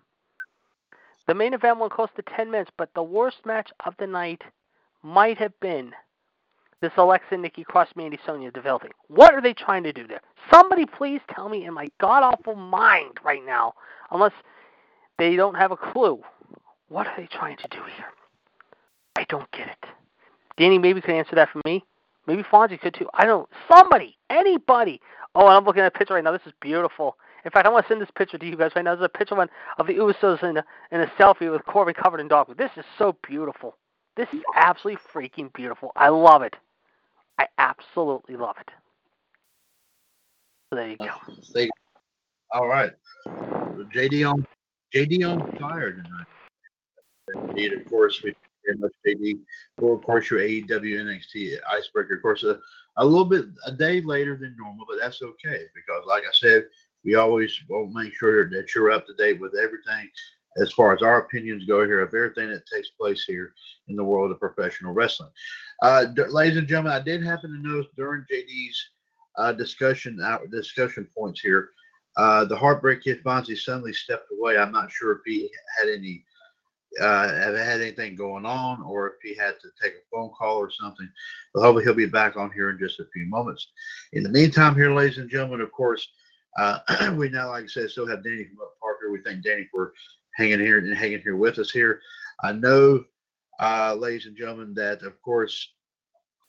The 1.28 1.34
main 1.34 1.54
event 1.54 1.80
went 1.80 1.94
close 1.94 2.10
to 2.18 2.24
10 2.36 2.52
minutes, 2.52 2.72
but 2.78 2.90
the 2.94 3.04
worst 3.04 3.38
match 3.46 3.70
of 3.86 3.94
the 3.98 4.08
night 4.08 4.42
might 5.04 5.38
have 5.38 5.58
been 5.60 5.92
this 6.82 6.92
Alexa 6.98 7.38
Nikki 7.38 7.64
Cross 7.64 7.90
Mandy 7.96 8.20
Sonia 8.26 8.52
developing. 8.52 8.92
What 9.08 9.34
are 9.34 9.42
they 9.42 9.54
trying 9.54 9.84
to 9.84 9.94
do 9.94 10.08
there? 10.08 10.22
Somebody 10.52 10.86
please 10.86 11.22
tell 11.34 11.50
me 11.50 11.66
in 11.66 11.74
my 11.74 11.88
god 12.02 12.24
awful 12.24 12.56
mind 12.56 13.20
right 13.24 13.46
now, 13.46 13.74
unless 14.12 14.34
they 15.18 15.36
don't 15.36 15.56
have 15.56 15.72
a 15.72 15.78
clue. 15.78 16.22
What 16.90 17.08
are 17.08 17.14
they 17.16 17.28
trying 17.28 17.58
to 17.58 17.68
do 17.70 17.78
here? 17.96 18.06
I 19.16 19.26
don't 19.30 19.50
get 19.52 19.68
it. 19.68 19.86
Danny 20.58 20.78
maybe 20.78 21.02
could 21.02 21.16
answer 21.16 21.36
that 21.36 21.50
for 21.50 21.62
me. 21.66 21.84
Maybe 22.28 22.44
Fonzie 22.44 22.80
could 22.80 22.94
too. 22.94 23.08
I 23.14 23.26
don't. 23.26 23.50
Somebody, 23.72 24.18
anybody. 24.30 25.02
Oh, 25.36 25.48
I'm 25.48 25.66
looking 25.66 25.82
at 25.82 25.88
a 25.88 25.98
picture 25.98 26.14
right 26.14 26.24
now. 26.24 26.32
This 26.32 26.42
is 26.46 26.54
beautiful. 26.62 27.18
In 27.46 27.52
fact, 27.52 27.66
I 27.66 27.70
want 27.70 27.86
to 27.86 27.90
send 27.90 28.02
this 28.02 28.10
picture 28.16 28.38
to 28.38 28.46
you 28.46 28.56
guys 28.56 28.72
right 28.76 28.86
now. 28.86 28.96
There's 28.96 29.06
a 29.14 29.18
picture 29.18 29.36
of, 29.36 29.50
of 29.78 29.88
the 29.88 29.94
Usos 29.94 30.44
in 30.44 30.58
a, 30.58 30.66
in 30.92 31.02
a 31.02 31.08
selfie 31.20 31.52
with 31.52 31.66
Corbin 31.66 31.94
covered 31.94 32.20
in 32.22 32.28
dog. 32.28 32.56
This 32.58 32.72
is 32.78 32.86
so 32.98 33.18
beautiful. 33.28 33.76
This 34.16 34.28
is 34.34 34.42
absolutely 34.56 35.02
freaking 35.12 35.52
beautiful. 35.54 35.92
I 35.96 36.10
love 36.10 36.44
it. 36.44 36.56
I 37.40 37.48
absolutely 37.58 38.36
love 38.36 38.56
it. 38.60 38.70
So 40.70 40.76
there 40.76 40.90
you 40.90 40.98
go. 40.98 41.10
They, 41.54 41.70
all 42.52 42.68
right. 42.68 42.92
JD 43.28 44.30
on 44.30 44.46
JD 44.94 45.28
on 45.28 45.58
fire 45.58 45.92
tonight. 45.92 46.28
Indeed, 47.50 47.74
of 47.74 47.86
course, 47.86 48.22
we 48.24 48.36
very 48.66 48.78
much 48.78 48.92
JD 49.06 49.40
of 49.82 50.04
course 50.04 50.30
your 50.30 50.40
AEW 50.40 50.68
NXT 50.70 51.58
icebreaker. 51.72 52.16
Of 52.16 52.22
course, 52.22 52.44
a, 52.44 52.60
a 52.98 53.06
little 53.06 53.26
bit 53.26 53.46
a 53.66 53.72
day 53.72 54.02
later 54.02 54.38
than 54.38 54.56
normal, 54.58 54.86
but 54.88 54.98
that's 55.02 55.22
okay 55.22 55.64
because, 55.74 56.04
like 56.08 56.24
I 56.24 56.34
said, 56.34 56.66
we 57.04 57.16
always 57.16 57.60
will 57.70 57.88
make 57.88 58.14
sure 58.14 58.50
that 58.50 58.74
you're 58.74 58.92
up 58.92 59.08
to 59.08 59.14
date 59.16 59.40
with 59.40 59.56
everything 59.56 60.10
as 60.58 60.72
far 60.74 60.94
as 60.94 61.02
our 61.02 61.20
opinions 61.20 61.66
go 61.66 61.86
here 61.86 62.02
of 62.02 62.14
everything 62.14 62.50
that 62.50 62.66
takes 62.68 62.90
place 62.90 63.24
here 63.26 63.54
in 63.88 63.96
the 63.96 64.04
world 64.04 64.32
of 64.32 64.40
professional 64.40 64.94
wrestling. 64.94 65.30
Uh, 65.82 66.06
ladies 66.30 66.58
and 66.58 66.68
gentlemen, 66.68 66.94
I 66.94 67.00
did 67.00 67.24
happen 67.24 67.52
to 67.52 67.68
notice 67.68 67.92
during 67.98 68.26
JD's 68.32 68.90
uh, 69.38 69.52
discussion 69.52 70.20
uh, 70.22 70.40
discussion 70.52 71.08
points 71.18 71.42
here, 71.42 71.70
uh, 72.18 72.46
the 72.46 72.56
Heartbreak 72.56 73.04
Kid 73.04 73.24
Fonzie 73.24 73.58
suddenly 73.58 73.94
stepped 73.94 74.30
away. 74.32 74.58
I'm 74.58 74.72
not 74.72 74.92
sure 74.92 75.14
if 75.14 75.20
he 75.26 75.50
had 75.80 75.90
any 75.90 76.24
uh, 77.02 77.28
had 77.28 77.82
anything 77.82 78.16
going 78.16 78.46
on 78.46 78.82
or 78.84 79.08
if 79.08 79.14
he 79.24 79.36
had 79.36 79.56
to 79.60 79.70
take 79.82 79.94
a 79.94 80.06
phone 80.12 80.30
call 80.38 80.58
or 80.58 80.70
something. 80.70 81.10
But 81.54 81.62
hopefully 81.62 81.84
he'll 81.84 81.96
be 81.96 82.06
back 82.06 82.38
on 82.38 82.52
here 82.52 82.70
in 82.70 82.78
just 82.78 83.00
a 83.00 83.06
few 83.12 83.26
moments. 83.26 83.68
In 84.14 84.22
the 84.22 84.30
meantime, 84.30 84.76
here, 84.76 84.94
ladies 84.94 85.18
and 85.18 85.30
gentlemen, 85.30 85.62
of 85.62 85.72
course, 85.72 86.08
uh, 86.60 86.80
we 87.18 87.30
now, 87.30 87.50
like 87.50 87.64
I 87.64 87.68
said, 87.68 87.90
still 87.90 88.08
have 88.08 88.24
Danny 88.24 88.46
from 88.46 88.58
Parker. 88.80 89.12
We 89.12 89.22
thank 89.22 89.44
Danny 89.44 89.68
for 89.72 89.94
hanging 90.36 90.60
here 90.60 90.80
and 90.80 90.96
hanging 90.96 91.22
here 91.22 91.36
with 91.36 91.60
us 91.60 91.72
here. 91.72 92.02
I 92.44 92.52
know, 92.52 93.04
uh, 93.60 93.96
ladies 93.96 94.26
and 94.26 94.38
gentlemen, 94.38 94.74
that 94.76 95.04
of 95.04 95.22
course, 95.22 95.74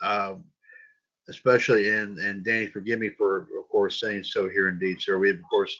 um, 0.02 0.44
especially 1.28 1.88
and 1.90 2.18
and 2.18 2.44
Danny, 2.44 2.66
forgive 2.66 2.98
me 2.98 3.10
for 3.10 3.42
of 3.58 3.68
course 3.70 4.00
saying 4.00 4.24
so 4.24 4.48
here 4.48 4.68
indeed, 4.68 5.00
sir. 5.00 5.18
We 5.18 5.28
have, 5.28 5.38
of 5.38 5.48
course 5.48 5.76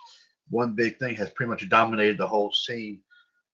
one 0.51 0.75
big 0.75 0.99
thing 0.99 1.17
has 1.17 1.31
pretty 1.31 1.51
much 1.51 1.69
dominated 1.69 2.19
the 2.19 2.27
whole 2.27 2.53
scene, 2.53 3.01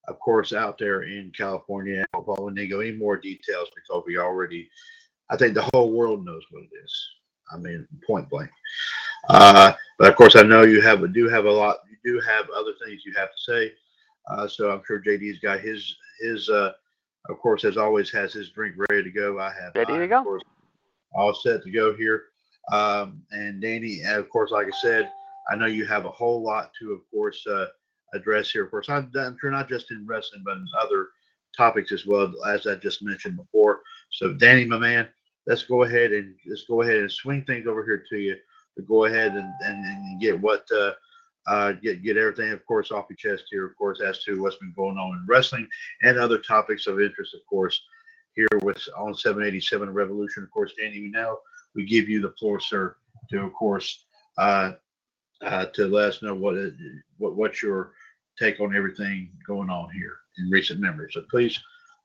of 0.09 0.18
course, 0.18 0.53
out 0.53 0.78
there 0.78 1.03
in 1.03 1.32
California. 1.36 2.05
I 2.14 2.18
won't 2.18 2.57
go 2.68 2.80
any 2.80 2.92
more 2.92 3.16
details 3.16 3.68
because 3.74 4.03
we 4.07 4.18
already, 4.18 4.68
I 5.30 5.36
think 5.36 5.55
the 5.55 5.68
whole 5.72 5.92
world 5.92 6.24
knows 6.24 6.42
what 6.51 6.64
it 6.64 6.84
is. 6.84 7.09
I 7.53 7.57
mean, 7.57 7.86
point 8.07 8.28
blank. 8.28 8.51
Uh, 9.28 9.72
but 9.98 10.09
of 10.09 10.16
course, 10.16 10.36
I 10.36 10.42
know 10.42 10.62
you 10.62 10.80
have 10.80 11.12
do 11.12 11.28
have 11.28 11.44
a 11.44 11.51
lot. 11.51 11.78
You 11.90 11.96
do 12.12 12.20
have 12.20 12.48
other 12.51 12.72
things 12.84 13.03
you 13.05 13.12
have 13.16 13.28
to 13.28 13.42
say. 13.42 13.72
Uh, 14.31 14.49
so 14.49 14.70
I'm 14.70 14.83
sure 14.87 15.01
JD's 15.01 15.39
got 15.39 15.61
his 15.61 15.97
his 16.20 16.49
uh, 16.49 16.72
of 17.28 17.39
course 17.39 17.64
as 17.64 17.76
always 17.76 18.11
has 18.11 18.33
his 18.33 18.51
drink 18.51 18.74
ready 18.91 19.03
to 19.03 19.11
go. 19.11 19.39
I 19.39 19.53
have 19.53 19.74
ready 19.74 19.99
to 19.99 20.07
go. 20.07 20.22
Course, 20.22 20.43
all 21.14 21.35
set 21.35 21.62
to 21.64 21.70
go 21.70 21.95
here. 21.95 22.24
Um, 22.72 23.22
and 23.33 23.61
Danny, 23.61 24.03
of 24.05 24.28
course, 24.28 24.51
like 24.51 24.66
I 24.66 24.76
said, 24.81 25.11
I 25.51 25.57
know 25.57 25.66
you 25.66 25.85
have 25.87 26.05
a 26.05 26.11
whole 26.11 26.43
lot 26.43 26.70
to, 26.78 26.93
of 26.93 27.01
course, 27.11 27.45
uh, 27.47 27.66
address 28.14 28.51
here. 28.51 28.64
Of 28.64 28.70
course, 28.70 28.89
I'm, 28.89 29.11
I'm 29.18 29.37
sure 29.41 29.51
not 29.51 29.68
just 29.68 29.91
in 29.91 30.07
wrestling, 30.07 30.43
but 30.45 30.57
in 30.57 30.66
other 30.81 31.09
topics 31.57 31.91
as 31.93 32.07
well, 32.07 32.33
as 32.47 32.66
I 32.66 32.76
just 32.76 33.03
mentioned 33.03 33.37
before. 33.37 33.81
So, 34.11 34.33
Danny, 34.33 34.64
my 34.64 34.78
man, 34.78 35.09
let's 35.47 35.64
go 35.64 35.83
ahead 35.83 36.12
and 36.12 36.35
let's 36.47 36.64
go 36.64 36.83
ahead 36.83 36.99
and 36.99 37.11
swing 37.11 37.45
things 37.45 37.66
over 37.66 37.85
here 37.85 38.05
to 38.09 38.18
you 38.18 38.37
to 38.76 38.83
go 38.83 39.07
ahead 39.07 39.33
and, 39.35 39.53
and, 39.64 39.85
and 39.85 40.20
get 40.20 40.41
what 40.41 40.64
uh, 40.72 40.93
uh, 41.51 41.72
get 41.72 42.03
get 42.05 42.16
everything, 42.16 42.53
of 42.53 42.64
course, 42.64 42.92
off 42.92 43.07
your 43.11 43.16
chest 43.16 43.48
here, 43.51 43.66
of 43.66 43.76
course, 43.76 44.01
as 44.01 44.22
to 44.22 44.40
what's 44.40 44.57
been 44.59 44.72
going 44.76 44.96
on 44.96 45.16
in 45.16 45.24
wrestling 45.26 45.66
and 46.03 46.16
other 46.16 46.38
topics 46.38 46.86
of 46.86 47.01
interest, 47.01 47.34
of 47.34 47.40
course, 47.46 47.80
here 48.36 48.48
with 48.62 48.78
on 48.96 49.14
787 49.14 49.92
Revolution. 49.92 50.44
Of 50.44 50.51
course, 50.53 50.72
Danny, 50.78 51.01
we 51.01 51.09
now 51.11 51.38
we 51.74 51.84
give 51.84 52.09
you 52.09 52.20
the 52.20 52.32
floor, 52.38 52.61
sir, 52.61 52.94
to 53.30 53.42
of 53.42 53.53
course 53.53 54.05
uh, 54.38 54.72
uh, 55.42 55.66
to 55.74 55.88
let 55.88 56.11
us 56.11 56.22
know 56.22 56.34
what 56.34 56.55
what 57.18 57.34
what's 57.34 57.61
your 57.64 57.94
take 58.38 58.61
on 58.61 58.76
everything 58.76 59.32
going 59.44 59.70
on 59.70 59.90
here 59.90 60.18
in 60.38 60.51
recent 60.51 60.78
memory. 60.78 61.11
So 61.11 61.24
please 61.28 61.59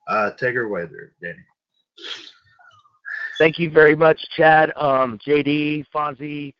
uh, 0.07 0.31
take 0.31 0.55
her 0.55 0.63
away 0.63 0.87
there, 0.87 1.11
Danny. 1.21 1.45
Thank 3.37 3.59
you 3.59 3.69
very 3.69 3.95
much, 3.95 4.25
Chad, 4.35 4.73
um, 4.75 5.19
JD, 5.19 5.85
Fonzie, 5.93 6.55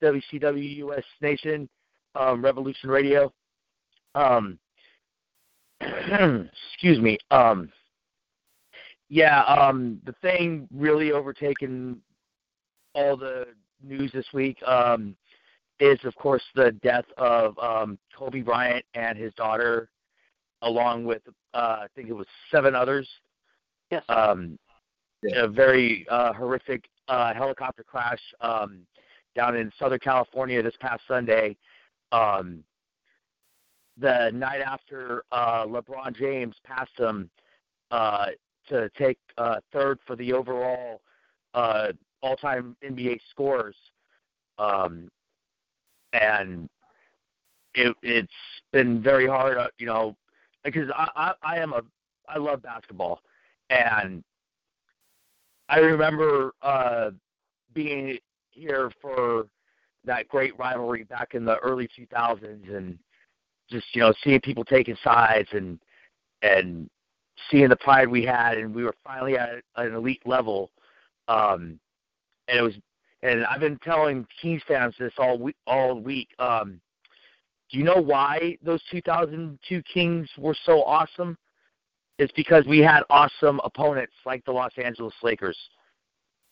WCW 0.00 0.76
US 0.76 1.04
Nation 1.20 1.68
um, 2.14 2.42
Revolution 2.44 2.90
Radio. 2.90 3.32
Um, 4.14 4.58
excuse 5.80 6.98
me. 6.98 7.18
Um, 7.30 7.70
yeah, 9.08 9.42
um, 9.44 10.00
the 10.04 10.14
thing 10.20 10.68
really 10.74 11.12
overtaken 11.12 12.00
all 12.94 13.16
the 13.16 13.46
news 13.82 14.10
this 14.12 14.26
week 14.34 14.58
um, 14.66 15.16
is, 15.80 15.98
of 16.04 16.14
course, 16.16 16.42
the 16.54 16.72
death 16.82 17.06
of 17.16 17.58
um, 17.58 17.98
Kobe 18.16 18.42
Bryant 18.42 18.84
and 18.94 19.16
his 19.16 19.32
daughter, 19.34 19.88
along 20.62 21.04
with 21.04 21.22
uh, 21.54 21.56
I 21.82 21.86
think 21.94 22.08
it 22.08 22.12
was 22.12 22.26
seven 22.50 22.74
others. 22.74 23.08
Yes. 23.90 24.02
Um, 24.08 24.58
yeah. 25.22 25.44
A 25.44 25.48
very 25.48 26.06
uh, 26.10 26.32
horrific 26.32 26.84
uh, 27.08 27.32
helicopter 27.34 27.82
crash 27.82 28.20
um, 28.40 28.80
down 29.34 29.56
in 29.56 29.72
Southern 29.78 29.98
California 30.00 30.62
this 30.62 30.76
past 30.80 31.02
Sunday 31.08 31.56
um, 32.12 32.62
the 34.00 34.30
night 34.32 34.60
after 34.60 35.24
uh, 35.32 35.64
LeBron 35.66 36.16
James 36.16 36.56
passed 36.64 36.96
him 36.98 37.30
uh, 37.90 38.26
to 38.68 38.90
take 38.96 39.18
uh, 39.36 39.56
third 39.72 39.98
for 40.06 40.14
the 40.16 40.32
overall 40.32 41.00
uh, 41.54 41.88
all-time 42.22 42.76
NBA 42.84 43.18
scores, 43.30 43.76
um, 44.58 45.08
and 46.12 46.68
it, 47.74 47.96
it's 48.02 48.32
been 48.72 49.02
very 49.02 49.26
hard, 49.26 49.56
uh, 49.56 49.68
you 49.78 49.86
know, 49.86 50.16
because 50.64 50.90
I, 50.94 51.08
I, 51.16 51.32
I 51.42 51.58
am 51.58 51.72
a 51.72 51.82
I 52.28 52.36
love 52.36 52.62
basketball, 52.62 53.20
and 53.70 54.22
I 55.70 55.78
remember 55.78 56.52
uh, 56.62 57.10
being 57.72 58.18
here 58.50 58.90
for 59.00 59.46
that 60.08 60.28
great 60.28 60.58
rivalry 60.58 61.04
back 61.04 61.34
in 61.34 61.44
the 61.44 61.58
early 61.58 61.88
2000s, 61.98 62.74
and 62.74 62.98
just 63.70 63.86
you 63.94 64.00
know 64.00 64.12
seeing 64.22 64.40
people 64.40 64.64
taking 64.64 64.96
sides 65.02 65.48
and 65.52 65.78
and 66.42 66.90
seeing 67.50 67.68
the 67.68 67.76
pride 67.76 68.08
we 68.08 68.24
had, 68.24 68.58
and 68.58 68.74
we 68.74 68.84
were 68.84 68.94
finally 69.04 69.36
at 69.36 69.62
an 69.76 69.94
elite 69.94 70.22
level. 70.26 70.70
Um, 71.28 71.78
and 72.48 72.58
it 72.58 72.62
was, 72.62 72.74
and 73.22 73.44
I've 73.46 73.60
been 73.60 73.78
telling 73.78 74.26
Kings 74.40 74.62
fans 74.66 74.94
this 74.98 75.12
all 75.18 75.38
week. 75.38 75.56
All 75.66 76.00
week. 76.00 76.28
Um, 76.38 76.80
do 77.70 77.78
you 77.78 77.84
know 77.84 78.00
why 78.00 78.56
those 78.62 78.82
2002 78.90 79.82
Kings 79.82 80.28
were 80.38 80.56
so 80.64 80.82
awesome? 80.84 81.36
It's 82.18 82.32
because 82.32 82.64
we 82.66 82.78
had 82.78 83.02
awesome 83.10 83.60
opponents 83.62 84.14
like 84.24 84.44
the 84.44 84.52
Los 84.52 84.72
Angeles 84.82 85.14
Lakers. 85.22 85.58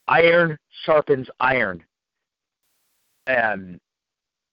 Iron 0.08 0.56
sharpens 0.84 1.28
iron, 1.40 1.82
and 3.26 3.80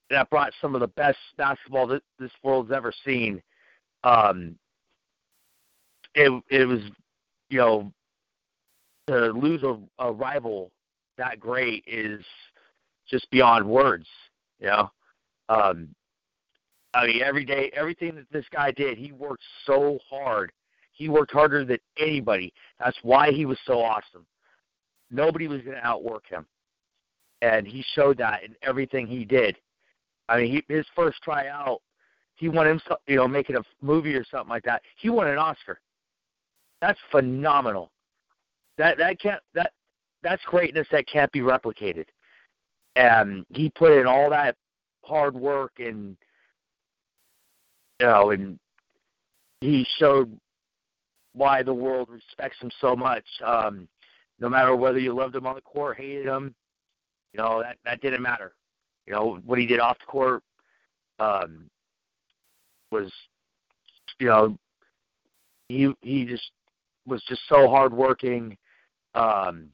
that 0.09 0.29
brought 0.29 0.53
some 0.61 0.75
of 0.75 0.81
the 0.81 0.87
best 0.87 1.17
basketball 1.37 1.87
that 1.87 2.03
this 2.19 2.31
world's 2.43 2.71
ever 2.71 2.93
seen. 3.05 3.41
Um, 4.03 4.55
it 6.15 6.31
it 6.49 6.65
was, 6.65 6.81
you 7.49 7.57
know, 7.57 7.91
to 9.07 9.31
lose 9.31 9.63
a, 9.63 9.77
a 9.99 10.11
rival 10.11 10.71
that 11.17 11.39
great 11.39 11.83
is 11.87 12.23
just 13.09 13.29
beyond 13.31 13.65
words. 13.65 14.05
You 14.59 14.67
know, 14.67 14.91
um, 15.49 15.89
I 16.93 17.07
mean, 17.07 17.21
every 17.21 17.45
day, 17.45 17.71
everything 17.73 18.15
that 18.15 18.31
this 18.31 18.45
guy 18.51 18.71
did, 18.71 18.97
he 18.97 19.11
worked 19.11 19.43
so 19.65 19.99
hard. 20.09 20.51
He 20.91 21.09
worked 21.09 21.31
harder 21.31 21.65
than 21.65 21.79
anybody. 21.97 22.53
That's 22.79 22.97
why 23.01 23.31
he 23.31 23.45
was 23.45 23.57
so 23.65 23.81
awesome. 23.81 24.25
Nobody 25.09 25.47
was 25.47 25.61
going 25.61 25.75
to 25.75 25.85
outwork 25.85 26.27
him, 26.27 26.45
and 27.43 27.67
he 27.67 27.83
showed 27.93 28.17
that 28.17 28.43
in 28.43 28.55
everything 28.63 29.05
he 29.05 29.25
did. 29.25 29.57
I 30.29 30.37
mean, 30.37 30.63
he, 30.67 30.73
his 30.73 30.85
first 30.95 31.21
tryout, 31.21 31.81
he 32.35 32.47
won 32.47 32.65
himself, 32.65 33.01
you 33.05 33.17
know, 33.17 33.27
making 33.27 33.57
a 33.57 33.61
movie 33.81 34.15
or 34.15 34.23
something 34.31 34.49
like 34.49 34.63
that. 34.63 34.81
He 34.95 35.09
won 35.09 35.27
an 35.27 35.37
Oscar. 35.37 35.79
That's 36.79 36.99
phenomenal. 37.11 37.91
That 38.77 38.97
that 38.97 39.19
can't 39.19 39.41
that 39.53 39.71
that's 40.23 40.41
greatness 40.45 40.87
that 40.91 41.05
can't 41.05 41.31
be 41.33 41.41
replicated. 41.41 42.05
And 42.95 43.45
he 43.49 43.69
put 43.69 43.91
in 43.91 44.07
all 44.07 44.29
that 44.29 44.55
hard 45.03 45.35
work 45.35 45.73
and 45.79 46.15
you 47.99 48.07
know, 48.07 48.31
and 48.31 48.57
he 49.59 49.85
showed 49.97 50.39
why 51.33 51.61
the 51.61 51.73
world 51.73 52.07
respects 52.09 52.57
him 52.61 52.71
so 52.79 52.95
much. 52.95 53.25
Um, 53.45 53.87
no 54.39 54.47
matter 54.49 54.75
whether 54.75 54.99
you 54.99 55.13
loved 55.13 55.35
him 55.35 55.45
on 55.45 55.55
the 55.55 55.61
court, 55.61 55.97
hated 55.97 56.25
him, 56.25 56.55
you 57.33 57.41
know 57.41 57.61
that 57.61 57.77
that 57.85 58.01
didn't 58.01 58.21
matter. 58.21 58.53
You 59.05 59.13
know 59.13 59.39
what 59.45 59.59
he 59.59 59.65
did 59.65 59.79
off 59.79 59.97
the 59.99 60.05
court 60.05 60.43
um, 61.19 61.69
was, 62.91 63.11
you 64.19 64.27
know, 64.27 64.57
he 65.69 65.91
he 66.01 66.25
just 66.25 66.51
was 67.05 67.23
just 67.23 67.41
so 67.49 67.67
hardworking, 67.67 68.57
um, 69.15 69.69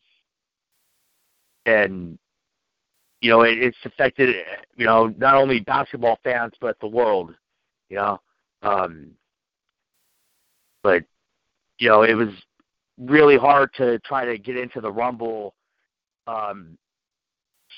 and 1.65 2.17
you 3.21 3.29
know 3.29 3.41
it, 3.41 3.57
it's 3.57 3.77
affected 3.85 4.35
you 4.75 4.85
know 4.85 5.13
not 5.17 5.35
only 5.35 5.59
basketball 5.59 6.19
fans 6.23 6.53
but 6.61 6.79
the 6.79 6.87
world, 6.87 7.35
you 7.89 7.97
know, 7.97 8.19
um, 8.61 9.11
but 10.83 11.03
you 11.79 11.89
know 11.89 12.03
it 12.03 12.13
was 12.13 12.29
really 12.97 13.37
hard 13.37 13.73
to 13.73 13.99
try 13.99 14.25
to 14.25 14.37
get 14.37 14.57
into 14.57 14.81
the 14.81 14.91
rumble 14.91 15.53
um 16.27 16.77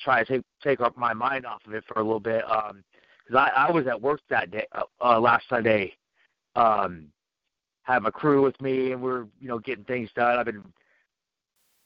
try 0.04 0.24
to 0.24 0.26
take 0.26 0.46
take 0.64 0.82
up 0.82 0.98
my 0.98 1.14
mind 1.14 1.46
off 1.46 1.62
of 1.68 1.74
it 1.74 1.84
for 1.88 2.00
a 2.00 2.04
little 2.04 2.20
bit 2.20 2.44
um 2.50 2.84
because 3.26 3.50
I, 3.56 3.68
I 3.68 3.72
was 3.72 3.88
at 3.88 4.02
work 4.02 4.22
that 4.30 4.52
day 4.52 4.66
uh, 4.74 4.84
uh 5.04 5.20
last 5.20 5.46
sunday 5.50 5.96
um 6.56 7.08
had 7.84 8.04
my 8.04 8.12
crew 8.12 8.44
with 8.44 8.60
me 8.62 8.92
and 8.92 9.02
we're 9.02 9.26
you 9.40 9.48
know 9.48 9.60
getting 9.60 9.86
things 9.86 10.10
done 10.16 10.38
i've 10.38 10.46
been 10.46 10.64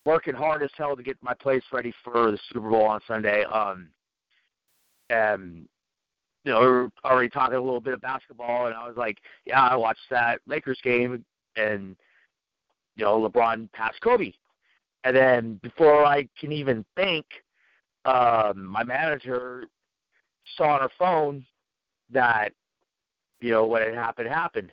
working 0.05 0.35
hard 0.35 0.61
as 0.61 0.69
hell 0.77 0.95
to 0.95 1.03
get 1.03 1.17
my 1.21 1.33
place 1.33 1.63
ready 1.71 1.93
for 2.03 2.31
the 2.31 2.39
super 2.51 2.69
bowl 2.69 2.85
on 2.85 2.99
sunday 3.07 3.43
um 3.45 3.87
and 5.09 5.67
you 6.43 6.51
know 6.51 6.59
we 6.61 6.67
were 6.67 6.89
already 7.03 7.29
talking 7.29 7.55
a 7.55 7.61
little 7.61 7.81
bit 7.81 7.93
of 7.93 8.01
basketball 8.01 8.67
and 8.67 8.75
i 8.75 8.87
was 8.87 8.97
like 8.97 9.17
yeah 9.45 9.61
i 9.61 9.75
watched 9.75 9.99
that 10.09 10.39
lakers 10.47 10.79
game 10.83 11.23
and 11.55 11.95
you 12.95 13.05
know, 13.05 13.29
LeBron 13.29 13.71
passed 13.73 13.99
Kobe. 14.01 14.31
And 15.03 15.15
then 15.15 15.59
before 15.61 16.05
I 16.05 16.27
can 16.39 16.51
even 16.51 16.83
think, 16.95 17.25
um, 18.05 18.65
my 18.65 18.83
manager 18.83 19.65
saw 20.55 20.75
on 20.75 20.81
her 20.81 20.89
phone 20.97 21.45
that, 22.11 22.53
you 23.41 23.51
know, 23.51 23.65
what 23.65 23.81
had 23.81 23.95
happened 23.95 24.29
happened. 24.29 24.71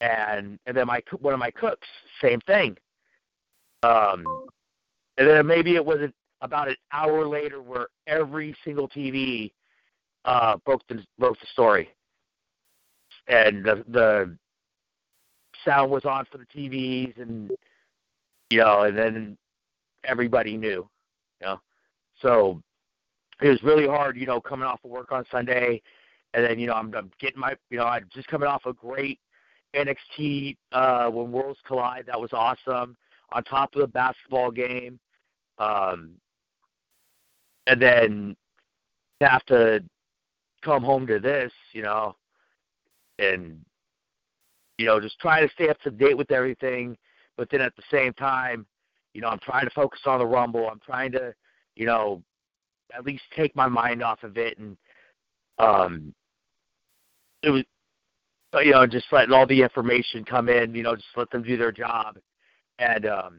And 0.00 0.58
and 0.64 0.74
then 0.74 0.86
my 0.86 1.02
one 1.20 1.34
of 1.34 1.40
my 1.40 1.50
cooks, 1.50 1.86
same 2.22 2.40
thing. 2.46 2.76
Um, 3.82 4.24
and 5.18 5.28
then 5.28 5.46
maybe 5.46 5.74
it 5.74 5.84
was 5.84 5.98
about 6.40 6.68
an 6.68 6.76
hour 6.92 7.26
later 7.26 7.60
where 7.60 7.88
every 8.06 8.56
single 8.64 8.88
TV 8.88 9.52
uh, 10.24 10.56
broke 10.64 10.86
the 10.88 11.04
broke 11.18 11.38
the 11.38 11.46
story, 11.52 11.90
and 13.28 13.62
the 13.62 13.84
the 13.88 14.36
sound 15.66 15.90
was 15.90 16.06
on 16.06 16.24
for 16.32 16.38
the 16.38 16.46
TVs 16.46 17.20
and 17.20 17.50
you 18.48 18.58
know, 18.58 18.82
and 18.82 18.96
then 18.96 19.36
everybody 20.04 20.56
knew, 20.56 20.88
you 21.40 21.46
know. 21.46 21.60
So 22.20 22.62
it 23.42 23.48
was 23.48 23.62
really 23.62 23.86
hard, 23.86 24.16
you 24.16 24.26
know, 24.26 24.40
coming 24.40 24.66
off 24.66 24.80
of 24.84 24.90
work 24.90 25.12
on 25.12 25.24
Sunday, 25.30 25.80
and 26.34 26.44
then 26.44 26.58
you 26.58 26.66
know 26.66 26.74
I'm, 26.74 26.94
I'm 26.94 27.10
getting 27.18 27.40
my, 27.40 27.54
you 27.70 27.78
know, 27.78 27.84
I'm 27.84 28.08
just 28.12 28.28
coming 28.28 28.48
off 28.48 28.66
a 28.66 28.72
great 28.72 29.18
NXT 29.74 30.56
uh, 30.72 31.08
when 31.10 31.32
Worlds 31.32 31.60
Collide. 31.66 32.06
That 32.06 32.20
was 32.20 32.30
awesome. 32.32 32.96
On 33.32 33.44
top 33.44 33.74
of 33.74 33.80
the 33.80 33.86
basketball 33.86 34.50
game, 34.50 34.98
um, 35.58 36.10
and 37.66 37.80
then 37.80 38.36
have 39.20 39.44
to 39.46 39.84
come 40.62 40.82
home 40.82 41.06
to 41.06 41.18
this, 41.18 41.52
you 41.72 41.82
know, 41.82 42.16
and 43.18 43.60
you 44.78 44.86
know, 44.86 44.98
just 44.98 45.18
trying 45.18 45.46
to 45.46 45.52
stay 45.52 45.68
up 45.68 45.78
to 45.80 45.90
date 45.90 46.16
with 46.16 46.30
everything, 46.30 46.96
but 47.36 47.48
then 47.50 47.60
at 47.60 47.76
the 47.76 47.82
same 47.90 48.14
time, 48.14 48.64
you 49.12 49.20
know, 49.20 49.28
I'm 49.28 49.38
trying 49.40 49.64
to 49.64 49.70
focus 49.74 50.00
on 50.06 50.20
the 50.20 50.26
Rumble. 50.26 50.70
I'm 50.70 50.80
trying 50.80 51.12
to, 51.12 51.34
you 51.76 51.86
know, 51.86 52.22
at 52.96 53.04
least 53.04 53.22
take 53.36 53.54
my 53.54 53.68
mind 53.68 54.02
off 54.02 54.22
of 54.22 54.36
it, 54.36 54.58
and 54.58 54.76
um, 55.58 56.14
it 57.42 57.50
was, 57.50 57.64
you 58.64 58.72
know, 58.72 58.86
just 58.86 59.06
letting 59.12 59.32
all 59.32 59.46
the 59.46 59.62
information 59.62 60.24
come 60.24 60.48
in. 60.48 60.74
You 60.74 60.82
know, 60.82 60.96
just 60.96 61.08
let 61.16 61.30
them 61.30 61.42
do 61.42 61.56
their 61.56 61.72
job, 61.72 62.18
and 62.78 63.06
um, 63.06 63.38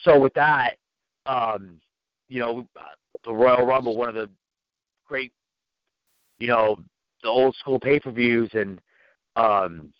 so 0.00 0.18
with 0.18 0.34
that, 0.34 0.76
um, 1.26 1.80
you 2.28 2.40
know, 2.40 2.66
the 3.24 3.32
Royal 3.32 3.66
Rumble, 3.66 3.96
one 3.96 4.08
of 4.08 4.14
the 4.14 4.30
great, 5.06 5.32
you 6.38 6.48
know, 6.48 6.78
the 7.22 7.28
old 7.28 7.56
school 7.56 7.80
pay 7.80 7.98
per 7.98 8.10
views, 8.10 8.50
and 8.54 8.80
um, 9.36 9.92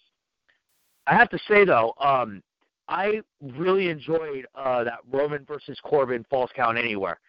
I 1.06 1.14
have 1.14 1.30
to 1.30 1.38
say 1.48 1.64
though, 1.64 1.94
um, 2.00 2.42
I 2.89 3.20
really 3.41 3.89
enjoyed 3.89 4.47
uh, 4.55 4.84
that 4.84 5.01
Roman 5.11 5.45
versus 5.45 5.78
Corbin 5.82 6.24
Falls 6.30 6.51
Count 6.57 6.78
Anywhere. 6.78 7.20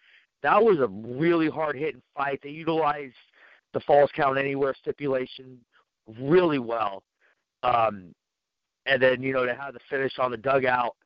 That 0.42 0.62
was 0.62 0.78
a 0.78 0.88
really 0.88 1.48
hard 1.48 1.76
hitting 1.76 2.02
fight. 2.16 2.40
They 2.42 2.48
utilized 2.48 3.14
the 3.74 3.80
Falls 3.80 4.10
Count 4.16 4.38
Anywhere 4.38 4.74
stipulation 4.80 5.58
really 6.18 6.58
well. 6.58 7.02
Um, 7.62 8.14
and 8.86 9.02
then 9.02 9.22
you 9.22 9.32
know 9.32 9.44
to 9.44 9.54
have 9.54 9.74
the 9.74 9.80
finish 9.88 10.18
on 10.18 10.30
the 10.30 10.36
dugout 10.36 10.96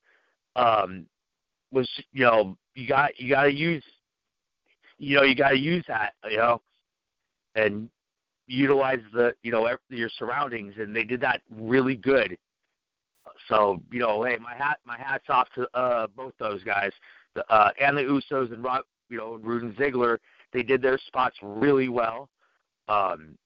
um, 0.56 1.06
was 1.72 1.88
you 2.12 2.24
know 2.24 2.56
you 2.74 2.86
got 2.86 3.18
you 3.18 3.28
got 3.30 3.44
to 3.44 3.52
use 3.52 3.84
you 4.98 5.16
know 5.16 5.22
you 5.22 5.34
got 5.34 5.50
to 5.50 5.58
use 5.58 5.84
that 5.88 6.14
you 6.30 6.36
know 6.36 6.60
and 7.56 7.88
utilize 8.46 9.00
the 9.12 9.34
you 9.42 9.50
know 9.50 9.68
your 9.88 10.10
surroundings 10.16 10.74
and 10.78 10.94
they 10.94 11.02
did 11.02 11.20
that 11.20 11.40
really 11.50 11.96
good 11.96 12.36
so 13.48 13.80
you 13.90 14.00
know, 14.00 14.24
hey, 14.24 14.36
my 14.40 14.54
hat 14.54 14.78
my 14.84 14.98
hats 14.98 15.24
off 15.28 15.48
to 15.54 15.68
uh, 15.74 16.06
both 16.16 16.32
those 16.38 16.62
guys, 16.64 16.92
the, 17.34 17.44
uh, 17.52 17.70
and 17.80 17.96
the 17.96 18.02
Usos 18.02 18.52
and 18.52 18.62
Rock, 18.62 18.84
you 19.08 19.18
know, 19.18 19.38
Roode 19.42 19.62
and 19.62 19.76
Ziggler. 19.76 20.18
They 20.52 20.62
did 20.62 20.80
their 20.80 20.98
spots 21.06 21.36
really 21.42 21.88
well. 21.88 22.28
Um, 22.88 23.36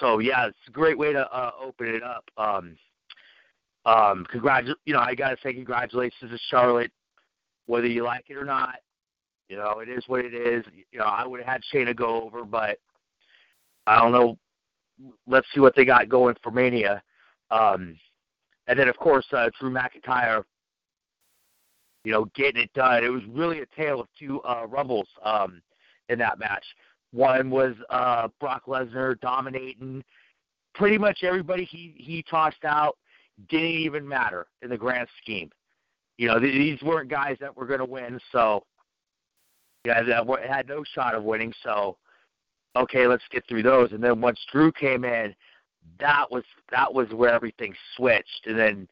so 0.00 0.18
yeah, 0.18 0.46
it's 0.46 0.56
a 0.68 0.70
great 0.70 0.98
way 0.98 1.12
to 1.12 1.26
uh, 1.32 1.52
open 1.62 1.86
it 1.86 2.02
up. 2.02 2.24
Um, 2.36 2.76
um, 3.84 4.26
congratu- 4.32 4.74
you 4.84 4.92
know, 4.92 5.00
I 5.00 5.14
gotta 5.14 5.36
say 5.42 5.52
congratulations 5.52 6.30
to 6.30 6.38
Charlotte, 6.50 6.92
whether 7.66 7.86
you 7.86 8.04
like 8.04 8.26
it 8.28 8.36
or 8.36 8.44
not. 8.44 8.76
You 9.48 9.56
know, 9.56 9.78
it 9.78 9.88
is 9.88 10.04
what 10.08 10.24
it 10.24 10.34
is. 10.34 10.64
You 10.90 10.98
know, 10.98 11.04
I 11.04 11.26
would 11.26 11.40
have 11.40 11.48
had 11.48 11.62
Shayna 11.72 11.94
go 11.94 12.22
over, 12.22 12.44
but 12.44 12.78
I 13.86 14.00
don't 14.00 14.12
know. 14.12 14.38
Let's 15.26 15.46
see 15.54 15.60
what 15.60 15.76
they 15.76 15.84
got 15.84 16.08
going 16.08 16.34
for 16.42 16.50
Mania. 16.50 17.02
Um, 17.50 17.96
and 18.66 18.78
then, 18.78 18.88
of 18.88 18.96
course, 18.96 19.26
uh, 19.32 19.48
Drew 19.58 19.70
McIntyre, 19.70 20.42
you 22.04 22.12
know, 22.12 22.26
getting 22.34 22.62
it 22.62 22.72
done. 22.74 23.04
It 23.04 23.08
was 23.08 23.22
really 23.28 23.60
a 23.60 23.66
tale 23.76 24.00
of 24.00 24.08
two 24.18 24.40
uh, 24.42 24.66
rumbles 24.66 25.08
um, 25.24 25.60
in 26.08 26.18
that 26.18 26.38
match. 26.38 26.64
One 27.12 27.50
was 27.50 27.74
uh, 27.90 28.28
Brock 28.40 28.64
Lesnar 28.66 29.18
dominating 29.20 30.02
pretty 30.74 30.98
much 30.98 31.20
everybody 31.22 31.64
he 31.64 31.94
he 31.96 32.22
tossed 32.28 32.64
out 32.64 32.96
didn't 33.48 33.66
even 33.66 34.06
matter 34.06 34.46
in 34.62 34.70
the 34.70 34.76
grand 34.76 35.08
scheme. 35.22 35.50
You 36.18 36.28
know, 36.28 36.40
these 36.40 36.80
weren't 36.82 37.10
guys 37.10 37.36
that 37.40 37.54
were 37.56 37.66
going 37.66 37.80
to 37.80 37.86
win, 37.86 38.18
so 38.32 38.64
yeah, 39.84 40.02
that 40.02 40.26
had 40.48 40.68
no 40.68 40.82
shot 40.94 41.14
of 41.14 41.22
winning. 41.22 41.52
So, 41.62 41.96
okay, 42.74 43.06
let's 43.06 43.22
get 43.30 43.44
through 43.48 43.62
those. 43.62 43.92
And 43.92 44.02
then 44.02 44.20
once 44.20 44.40
Drew 44.50 44.72
came 44.72 45.04
in, 45.04 45.34
that 46.00 46.30
was 46.30 46.44
that 46.70 46.92
was 46.92 47.08
where 47.10 47.32
everything 47.32 47.74
switched. 47.96 48.46
And 48.46 48.58
then 48.58 48.88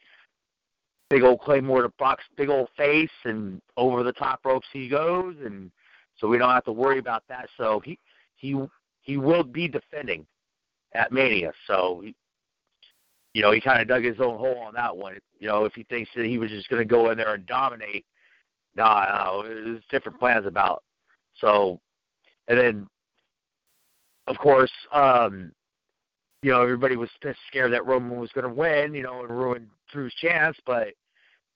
big 1.10 1.22
old 1.22 1.40
Claymore 1.40 1.82
to 1.82 1.90
box, 1.98 2.24
big 2.36 2.48
old 2.48 2.68
face, 2.76 3.10
and 3.24 3.60
over 3.76 4.02
the 4.02 4.12
top 4.12 4.40
ropes 4.44 4.66
he 4.72 4.88
goes, 4.88 5.36
and 5.44 5.70
so 6.16 6.28
we 6.28 6.38
don't 6.38 6.50
have 6.50 6.64
to 6.64 6.72
worry 6.72 6.98
about 6.98 7.24
that. 7.28 7.48
So 7.56 7.80
he 7.84 7.98
he 8.36 8.56
he 9.02 9.16
will 9.16 9.44
be 9.44 9.68
defending 9.68 10.26
at 10.94 11.12
Mania. 11.12 11.52
So 11.66 12.00
he, 12.04 12.14
you 13.32 13.42
know, 13.42 13.52
he 13.52 13.60
kind 13.60 13.82
of 13.82 13.88
dug 13.88 14.04
his 14.04 14.20
own 14.20 14.38
hole 14.38 14.58
on 14.58 14.74
that 14.74 14.96
one. 14.96 15.18
You 15.38 15.48
know, 15.48 15.64
if 15.64 15.74
he 15.74 15.82
thinks 15.84 16.10
that 16.16 16.26
he 16.26 16.38
was 16.38 16.50
just 16.50 16.68
going 16.68 16.80
to 16.80 16.84
go 16.84 17.10
in 17.10 17.18
there 17.18 17.34
and 17.34 17.46
dominate, 17.46 18.06
nah, 18.76 19.24
no, 19.24 19.42
there's 19.42 19.82
different 19.90 20.18
plans 20.18 20.46
about. 20.46 20.82
So, 21.40 21.80
and 22.48 22.58
then, 22.58 22.86
of 24.26 24.38
course, 24.38 24.70
um, 24.92 25.52
you 26.44 26.50
know, 26.50 26.60
everybody 26.60 26.94
was 26.94 27.08
scared 27.48 27.72
that 27.72 27.86
Roman 27.86 28.20
was 28.20 28.30
going 28.32 28.46
to 28.46 28.52
win, 28.52 28.92
you 28.92 29.02
know, 29.02 29.20
and 29.20 29.30
ruin 29.30 29.66
Drew's 29.90 30.12
chance, 30.20 30.54
but 30.66 30.88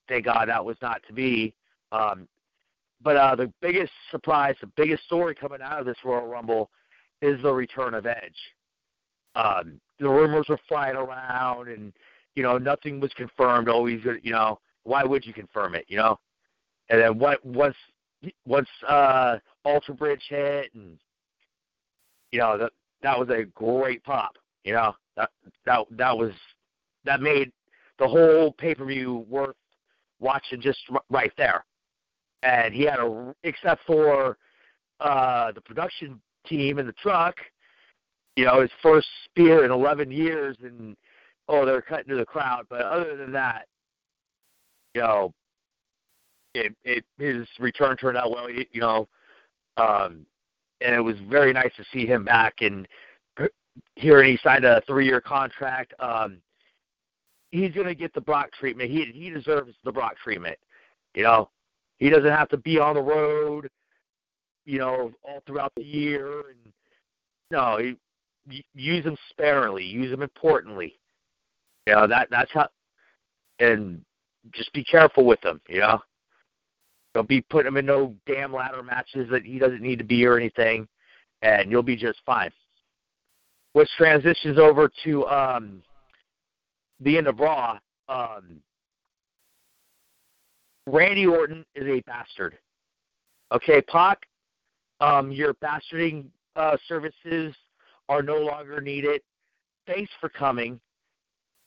thank 0.09 0.24
God 0.24 0.49
that 0.49 0.64
was 0.64 0.78
not 0.80 1.03
to 1.07 1.12
be. 1.12 1.53
Um, 1.93 2.26
but 3.03 3.16
uh, 3.16 3.36
the 3.36 3.53
biggest 3.61 3.93
surprise, 4.11 4.55
the 4.62 4.70
biggest 4.78 5.05
story 5.05 5.34
coming 5.34 5.61
out 5.62 5.78
of 5.78 5.84
this 5.84 5.99
Royal 6.03 6.26
Rumble 6.26 6.70
is 7.20 7.41
the 7.43 7.53
return 7.53 7.93
of 7.93 8.07
Edge. 8.07 8.32
Um, 9.34 9.78
the 10.01 10.09
rumors 10.09 10.47
were 10.49 10.59
flying 10.66 10.97
around, 10.97 11.68
and 11.68 11.93
you 12.34 12.43
know 12.43 12.57
nothing 12.57 12.99
was 12.99 13.12
confirmed. 13.12 13.68
Always, 13.68 14.01
you 14.22 14.32
know, 14.32 14.59
why 14.84 15.05
would 15.05 15.26
you 15.26 15.34
confirm 15.34 15.74
it? 15.74 15.84
You 15.89 15.99
know, 15.99 16.18
and 16.89 16.99
then 16.99 17.18
what 17.18 17.45
once 17.45 17.76
once 18.47 18.68
uh, 18.89 19.36
Alter 19.66 19.93
Bridge 19.93 20.24
hit, 20.30 20.72
and 20.72 20.99
you 22.32 22.39
know 22.39 22.57
that 22.57 22.72
that 23.03 23.18
was 23.18 23.28
a 23.28 23.45
great 23.55 24.03
pop. 24.03 24.38
You 24.64 24.74
know 24.74 24.94
that 25.16 25.30
that 25.66 25.84
that 25.90 26.16
was 26.16 26.32
that 27.04 27.20
made 27.20 27.52
the 27.98 28.09
whole 28.09 28.52
pay 28.52 28.74
per 28.74 28.84
view 28.84 29.24
worth 29.28 29.56
watching 30.20 30.61
just 30.61 30.80
right 31.11 31.32
there. 31.36 31.64
And 32.42 32.72
he 32.72 32.82
had 32.82 33.00
a 33.00 33.34
except 33.42 33.84
for 33.86 34.36
uh, 35.00 35.52
the 35.52 35.61
production 35.61 36.20
team 36.46 36.78
in 36.78 36.86
the 36.86 36.92
truck 36.92 37.36
you 38.38 38.44
know, 38.44 38.61
his 38.61 38.70
first 38.80 39.09
spear 39.24 39.64
in 39.64 39.72
11 39.72 40.12
years, 40.12 40.56
and 40.62 40.96
oh, 41.48 41.66
they're 41.66 41.82
cutting 41.82 42.11
to 42.11 42.14
the 42.14 42.24
crowd. 42.24 42.66
But 42.70 42.82
other 42.82 43.16
than 43.16 43.32
that, 43.32 43.66
you 44.94 45.00
know, 45.00 45.34
it, 46.54 46.72
it 46.84 47.04
his 47.18 47.48
return 47.59 47.96
turned 47.96 48.16
out 48.16 48.30
well. 48.30 48.48
You 48.48 48.80
know, 48.80 49.09
um, 49.76 50.24
and 50.80 50.94
it 50.94 51.00
was 51.00 51.16
very 51.28 51.52
nice 51.52 51.72
to 51.78 51.84
see 51.92 52.06
him 52.06 52.24
back 52.24 52.54
and 52.61 52.86
hearing 53.96 54.32
he 54.32 54.38
signed 54.42 54.64
a 54.64 54.82
three-year 54.86 55.20
contract. 55.20 55.94
Um, 55.98 56.38
he's 57.50 57.72
going 57.72 57.86
to 57.86 57.94
get 57.94 58.12
the 58.14 58.20
Brock 58.20 58.50
treatment. 58.52 58.90
He 58.90 59.04
he 59.14 59.30
deserves 59.30 59.74
the 59.84 59.92
Brock 59.92 60.16
treatment. 60.22 60.58
You 61.14 61.24
know, 61.24 61.50
he 61.98 62.10
doesn't 62.10 62.30
have 62.30 62.48
to 62.50 62.56
be 62.56 62.78
on 62.78 62.94
the 62.94 63.02
road. 63.02 63.68
You 64.64 64.78
know, 64.78 65.12
all 65.22 65.42
throughout 65.46 65.72
the 65.76 65.82
year, 65.82 66.50
and 66.50 66.72
no, 67.50 67.78
he 67.78 68.64
use 68.74 69.04
them 69.04 69.16
sparingly, 69.30 69.84
use 69.84 70.10
them 70.10 70.22
importantly. 70.22 70.98
You 71.86 71.94
know 71.94 72.06
that 72.06 72.28
that's 72.30 72.50
how, 72.52 72.68
and 73.60 74.04
just 74.52 74.72
be 74.74 74.84
careful 74.84 75.24
with 75.24 75.40
them. 75.40 75.60
You 75.68 75.80
know, 75.80 76.00
don't 77.14 77.28
be 77.28 77.40
putting 77.40 77.68
him 77.68 77.76
in 77.78 77.86
no 77.86 78.14
damn 78.26 78.52
ladder 78.52 78.82
matches 78.82 79.28
that 79.30 79.44
he 79.44 79.58
doesn't 79.58 79.80
need 79.80 79.98
to 79.98 80.04
be 80.04 80.26
or 80.26 80.36
anything, 80.36 80.86
and 81.42 81.70
you'll 81.70 81.82
be 81.82 81.96
just 81.96 82.20
fine. 82.26 82.50
Which 83.72 83.88
transitions 83.96 84.58
over 84.58 84.90
to 85.04 85.26
um, 85.26 85.82
the 87.00 87.18
end 87.18 87.26
of 87.26 87.38
Raw. 87.38 87.78
Um, 88.08 88.60
Randy 90.86 91.26
Orton 91.26 91.64
is 91.74 91.86
a 91.86 92.00
bastard. 92.02 92.58
Okay, 93.52 93.80
Pac, 93.82 94.26
um, 95.00 95.30
your 95.30 95.54
bastarding 95.54 96.26
uh, 96.56 96.76
services 96.86 97.54
are 98.08 98.22
no 98.22 98.38
longer 98.38 98.80
needed. 98.80 99.20
Thanks 99.86 100.10
for 100.20 100.28
coming 100.28 100.80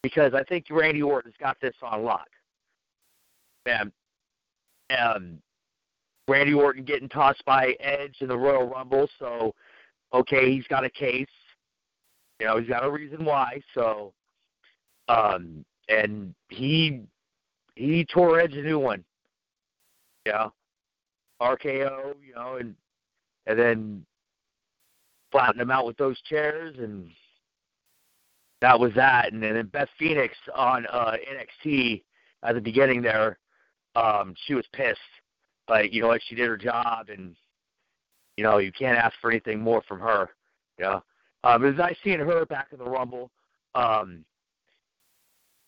because 0.04 0.34
I 0.34 0.44
think 0.44 0.66
Randy 0.70 1.02
Orton's 1.02 1.36
got 1.40 1.58
this 1.62 1.76
on 1.82 2.04
lock. 2.04 2.28
And, 3.66 3.92
and 4.90 5.40
Randy 6.28 6.54
Orton 6.54 6.84
getting 6.84 7.10
tossed 7.10 7.46
by 7.46 7.76
Edge 7.80 8.18
in 8.22 8.28
the 8.28 8.38
Royal 8.38 8.68
Rumble, 8.68 9.08
so 9.20 9.54
okay, 10.14 10.52
he's 10.52 10.68
got 10.68 10.84
a 10.84 10.90
case. 10.90 11.28
You 12.42 12.48
know, 12.48 12.58
he's 12.58 12.68
got 12.68 12.84
a 12.84 12.90
reason 12.90 13.24
why. 13.24 13.62
So, 13.76 14.14
um, 15.08 15.64
and 15.90 16.34
he 16.50 17.02
he 17.76 18.04
tore 18.04 18.40
Edge 18.40 18.54
a 18.54 18.64
new 18.64 18.80
one. 18.80 19.04
Yeah, 20.26 20.48
RKO. 21.40 22.16
You 22.26 22.34
know, 22.34 22.56
and 22.56 22.74
and 23.46 23.60
then 23.60 24.06
flattened 25.32 25.60
them 25.60 25.70
out 25.70 25.86
with 25.86 25.98
those 25.98 26.20
chairs, 26.22 26.76
and 26.80 27.12
that 28.60 28.80
was 28.80 28.92
that. 28.96 29.32
And 29.32 29.44
then 29.44 29.68
Beth 29.68 29.90
Phoenix 30.00 30.34
on 30.56 30.88
uh, 30.88 31.18
NXT 31.64 32.02
at 32.42 32.56
the 32.56 32.62
beginning 32.62 33.04
there, 33.04 33.38
um, 33.96 34.34
she 34.48 34.56
was 34.56 34.66
pissed, 34.74 34.98
but 35.68 35.94
you 35.94 36.02
know 36.02 36.08
what? 36.08 36.22
She 36.28 36.34
did 36.34 36.48
her 36.48 36.58
job, 36.58 37.10
and 37.10 37.36
you 38.36 38.44
know 38.44 38.58
you 38.58 38.72
can't 38.72 38.98
ask 38.98 39.14
for 39.22 39.30
anything 39.30 39.62
more 39.62 39.84
from 39.88 40.00
her. 40.00 40.32
You 40.80 40.86
know, 40.86 41.04
um, 41.44 41.66
as 41.66 41.80
I 41.80 41.96
seen 42.04 42.20
her 42.20 42.46
back 42.46 42.68
in 42.72 42.78
the 42.78 42.86
Rumble, 42.86 43.32
um, 43.76 44.24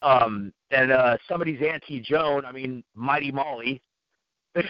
um, 0.01 0.53
and 0.71 0.91
uh, 0.91 1.17
somebody's 1.28 1.61
Auntie 1.61 2.01
Joan. 2.01 2.45
I 2.45 2.51
mean, 2.51 2.84
Mighty 2.95 3.32
Molly. 3.32 3.82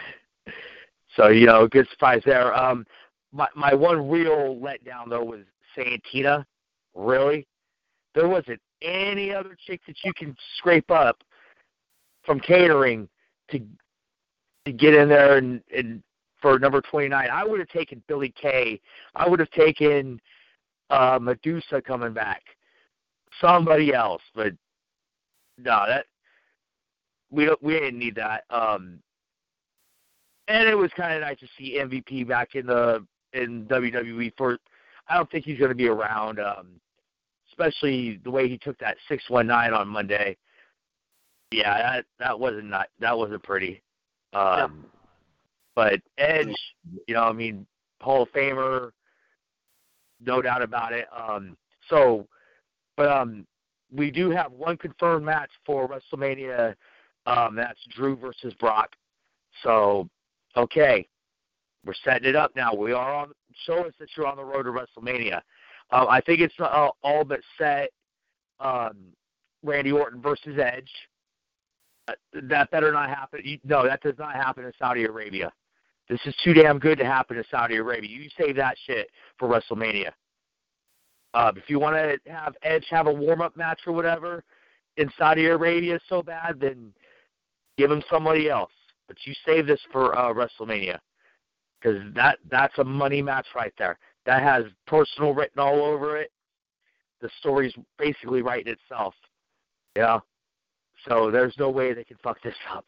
so 1.15 1.27
you 1.27 1.45
know, 1.45 1.67
good 1.67 1.87
surprise 1.91 2.21
there. 2.25 2.53
Um, 2.55 2.85
my 3.31 3.47
my 3.55 3.73
one 3.73 4.09
real 4.09 4.55
letdown 4.55 5.09
though 5.09 5.23
was 5.23 5.41
Santina. 5.75 6.45
Really, 6.95 7.47
there 8.13 8.27
wasn't 8.27 8.61
any 8.81 9.33
other 9.33 9.57
chick 9.65 9.81
that 9.87 9.95
you 10.03 10.13
can 10.13 10.35
scrape 10.57 10.91
up 10.91 11.23
from 12.23 12.39
catering 12.39 13.09
to 13.51 13.59
to 14.65 14.71
get 14.71 14.93
in 14.93 15.09
there 15.09 15.37
and, 15.37 15.61
and 15.75 16.01
for 16.41 16.57
number 16.59 16.81
29. 16.81 17.27
I 17.31 17.43
would 17.43 17.59
have 17.59 17.69
taken 17.69 18.01
Billie 18.07 18.33
Kay. 18.39 18.79
I 19.15 19.27
would 19.27 19.39
have 19.39 19.49
taken 19.51 20.21
uh, 20.93 21.19
Medusa 21.19 21.81
coming 21.81 22.13
back. 22.13 22.43
Somebody 23.41 23.93
else, 23.93 24.21
but 24.35 24.53
no, 25.57 25.83
that 25.87 26.05
we 27.31 27.45
don't 27.45 27.61
we 27.63 27.73
didn't 27.73 27.97
need 27.99 28.15
that. 28.15 28.43
Um, 28.49 28.99
and 30.47 30.67
it 30.67 30.75
was 30.75 30.91
kind 30.95 31.13
of 31.13 31.21
nice 31.21 31.39
to 31.39 31.47
see 31.57 31.79
MVP 31.79 32.27
back 32.27 32.55
in 32.55 32.67
the 32.67 33.05
in 33.33 33.65
WWE 33.65 34.31
for. 34.37 34.59
I 35.09 35.17
don't 35.17 35.29
think 35.31 35.45
he's 35.45 35.57
going 35.57 35.69
to 35.69 35.75
be 35.75 35.87
around, 35.87 36.39
um, 36.39 36.79
especially 37.49 38.21
the 38.23 38.31
way 38.31 38.47
he 38.47 38.57
took 38.57 38.77
that 38.77 38.97
six 39.09 39.29
one 39.29 39.47
nine 39.47 39.73
on 39.73 39.87
Monday. 39.87 40.37
Yeah, 41.51 41.75
that 41.77 42.05
that 42.19 42.39
wasn't 42.39 42.69
not 42.69 42.87
that 42.99 43.17
wasn't 43.17 43.43
pretty. 43.43 43.81
Um, 44.33 44.43
yeah. 44.43 44.67
But 45.75 46.01
Edge, 46.19 46.55
you 47.07 47.15
know, 47.15 47.23
I 47.23 47.33
mean, 47.33 47.65
Hall 47.99 48.23
of 48.23 48.29
Famer, 48.29 48.91
no 50.25 50.41
doubt 50.41 50.61
about 50.61 50.93
it. 50.93 51.07
Um, 51.15 51.57
so, 51.89 52.27
but 52.97 53.09
um, 53.09 53.45
we 53.91 54.11
do 54.11 54.29
have 54.29 54.51
one 54.51 54.77
confirmed 54.77 55.25
match 55.25 55.49
for 55.65 55.87
WrestleMania. 55.87 56.75
Um, 57.25 57.55
that's 57.55 57.79
Drew 57.95 58.15
versus 58.15 58.53
Brock. 58.59 58.89
So, 59.61 60.09
okay, 60.57 61.07
we're 61.85 61.93
setting 62.03 62.27
it 62.27 62.35
up 62.35 62.55
now. 62.55 62.73
We 62.73 62.91
are 62.91 63.13
on. 63.13 63.31
Show 63.65 63.85
us 63.85 63.93
that 63.99 64.09
you're 64.17 64.25
on 64.25 64.37
the 64.37 64.43
road 64.43 64.63
to 64.63 64.71
WrestleMania. 64.71 65.41
Uh, 65.91 66.05
I 66.09 66.21
think 66.21 66.41
it's 66.41 66.55
uh, 66.59 66.89
all 67.03 67.23
but 67.23 67.41
set. 67.57 67.89
Um, 68.59 68.97
Randy 69.63 69.91
Orton 69.91 70.21
versus 70.21 70.57
Edge. 70.59 70.89
Uh, 72.07 72.13
that 72.43 72.69
better 72.71 72.91
not 72.91 73.09
happen. 73.09 73.41
You, 73.43 73.59
no, 73.63 73.85
that 73.85 74.01
does 74.01 74.15
not 74.17 74.35
happen 74.35 74.65
in 74.65 74.71
Saudi 74.77 75.05
Arabia. 75.05 75.51
This 76.09 76.19
is 76.25 76.35
too 76.43 76.53
damn 76.53 76.79
good 76.79 76.97
to 76.99 77.05
happen 77.05 77.37
in 77.37 77.43
Saudi 77.49 77.77
Arabia. 77.77 78.09
You 78.09 78.29
save 78.37 78.55
that 78.57 78.75
shit 78.85 79.09
for 79.37 79.47
WrestleMania. 79.47 80.11
Uh, 81.33 81.51
if 81.55 81.69
you 81.69 81.79
want 81.79 81.95
to 81.95 82.31
have 82.31 82.55
Edge 82.61 82.85
have 82.89 83.07
a 83.07 83.13
warm 83.13 83.41
up 83.41 83.55
match 83.57 83.81
or 83.87 83.93
whatever 83.93 84.43
in 84.97 85.09
Saudi 85.17 85.45
Arabia 85.47 85.99
so 86.07 86.21
bad, 86.21 86.59
then 86.59 86.93
give 87.77 87.89
him 87.89 88.03
somebody 88.09 88.49
else. 88.49 88.71
but 89.07 89.17
you 89.25 89.33
save 89.45 89.65
this 89.65 89.79
for 89.91 90.17
uh, 90.17 90.33
WrestleMania 90.33 90.99
because 91.81 92.01
that 92.15 92.37
that's 92.49 92.77
a 92.77 92.83
money 92.83 93.21
match 93.21 93.47
right 93.55 93.73
there. 93.77 93.97
That 94.25 94.41
has 94.41 94.65
personal 94.87 95.33
written 95.33 95.59
all 95.59 95.83
over 95.83 96.17
it. 96.17 96.31
The 97.21 97.29
story's 97.39 97.73
basically 97.97 98.41
writing 98.41 98.73
itself. 98.73 99.13
Yeah. 99.95 100.19
So 101.07 101.31
there's 101.31 101.55
no 101.57 101.69
way 101.69 101.93
they 101.93 102.03
can 102.03 102.17
fuck 102.23 102.41
this 102.41 102.55
up, 102.71 102.85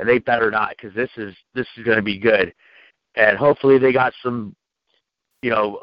and 0.00 0.08
they 0.08 0.18
better 0.18 0.50
not 0.50 0.70
because 0.70 0.94
this 0.94 1.10
is 1.16 1.34
this 1.54 1.66
is 1.76 1.84
going 1.84 1.98
to 1.98 2.02
be 2.02 2.18
good, 2.18 2.52
and 3.14 3.36
hopefully 3.36 3.78
they 3.78 3.92
got 3.92 4.12
some, 4.22 4.56
you 5.42 5.50
know, 5.50 5.78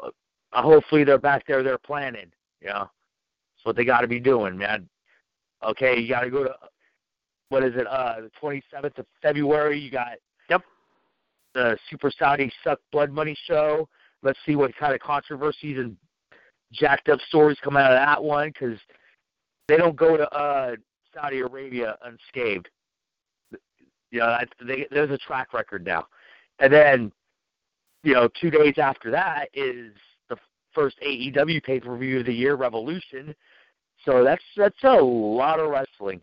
uh, 0.52 0.62
hopefully 0.62 1.04
they're 1.04 1.18
back 1.18 1.46
there 1.46 1.62
they're 1.62 1.78
planning. 1.78 2.30
Yeah. 2.60 2.80
That's 2.80 3.64
what 3.64 3.76
they 3.76 3.84
got 3.84 4.00
to 4.00 4.08
be 4.08 4.20
doing, 4.20 4.58
man. 4.58 4.88
Okay, 5.64 5.98
you 5.98 6.08
got 6.08 6.22
to 6.22 6.30
go 6.30 6.44
to 6.44 6.54
what 7.48 7.64
is 7.64 7.74
it? 7.76 7.86
Uh, 7.86 8.16
the 8.22 8.30
27th 8.42 8.98
of 8.98 9.06
February. 9.22 9.78
You 9.78 9.90
got 9.90 10.18
Yep. 10.50 10.62
the 11.54 11.78
Super 11.90 12.10
Saudi 12.16 12.52
Suck 12.62 12.78
Blood 12.92 13.10
Money 13.10 13.36
show. 13.46 13.88
Let's 14.22 14.38
see 14.44 14.56
what 14.56 14.74
kind 14.76 14.94
of 14.94 15.00
controversies 15.00 15.78
and 15.78 15.96
jacked 16.72 17.08
up 17.08 17.20
stories 17.28 17.56
come 17.62 17.76
out 17.76 17.92
of 17.92 17.98
that 17.98 18.22
one 18.22 18.48
because 18.48 18.78
they 19.68 19.76
don't 19.76 19.96
go 19.96 20.16
to 20.16 20.28
uh, 20.30 20.76
Saudi 21.14 21.40
Arabia 21.40 21.96
unscathed. 22.04 22.68
You 24.10 24.20
know, 24.20 24.36
that's, 24.38 24.52
they, 24.66 24.86
there's 24.90 25.10
a 25.10 25.18
track 25.18 25.52
record 25.52 25.84
now. 25.84 26.06
And 26.58 26.72
then, 26.72 27.12
you 28.02 28.14
know, 28.14 28.28
two 28.40 28.50
days 28.50 28.74
after 28.78 29.10
that 29.10 29.48
is 29.52 29.92
the 30.28 30.36
first 30.72 30.96
AEW 31.06 31.62
pay 31.62 31.80
per 31.80 31.96
view 31.96 32.20
of 32.20 32.26
the 32.26 32.32
year, 32.32 32.54
Revolution. 32.54 33.34
So 34.04 34.24
that's 34.24 34.42
that's 34.56 34.82
a 34.84 34.94
lot 35.00 35.60
of 35.60 35.70
wrestling. 35.70 36.20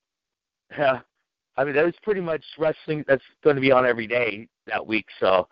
Yeah, 0.77 0.99
I 1.57 1.63
mean 1.63 1.75
that 1.75 1.85
is 1.85 1.93
pretty 2.03 2.21
much 2.21 2.43
wrestling 2.57 3.03
that's 3.07 3.23
going 3.43 3.55
to 3.55 3.61
be 3.61 3.71
on 3.71 3.85
every 3.85 4.07
day 4.07 4.47
that 4.67 4.85
week. 4.85 5.05
So 5.19 5.47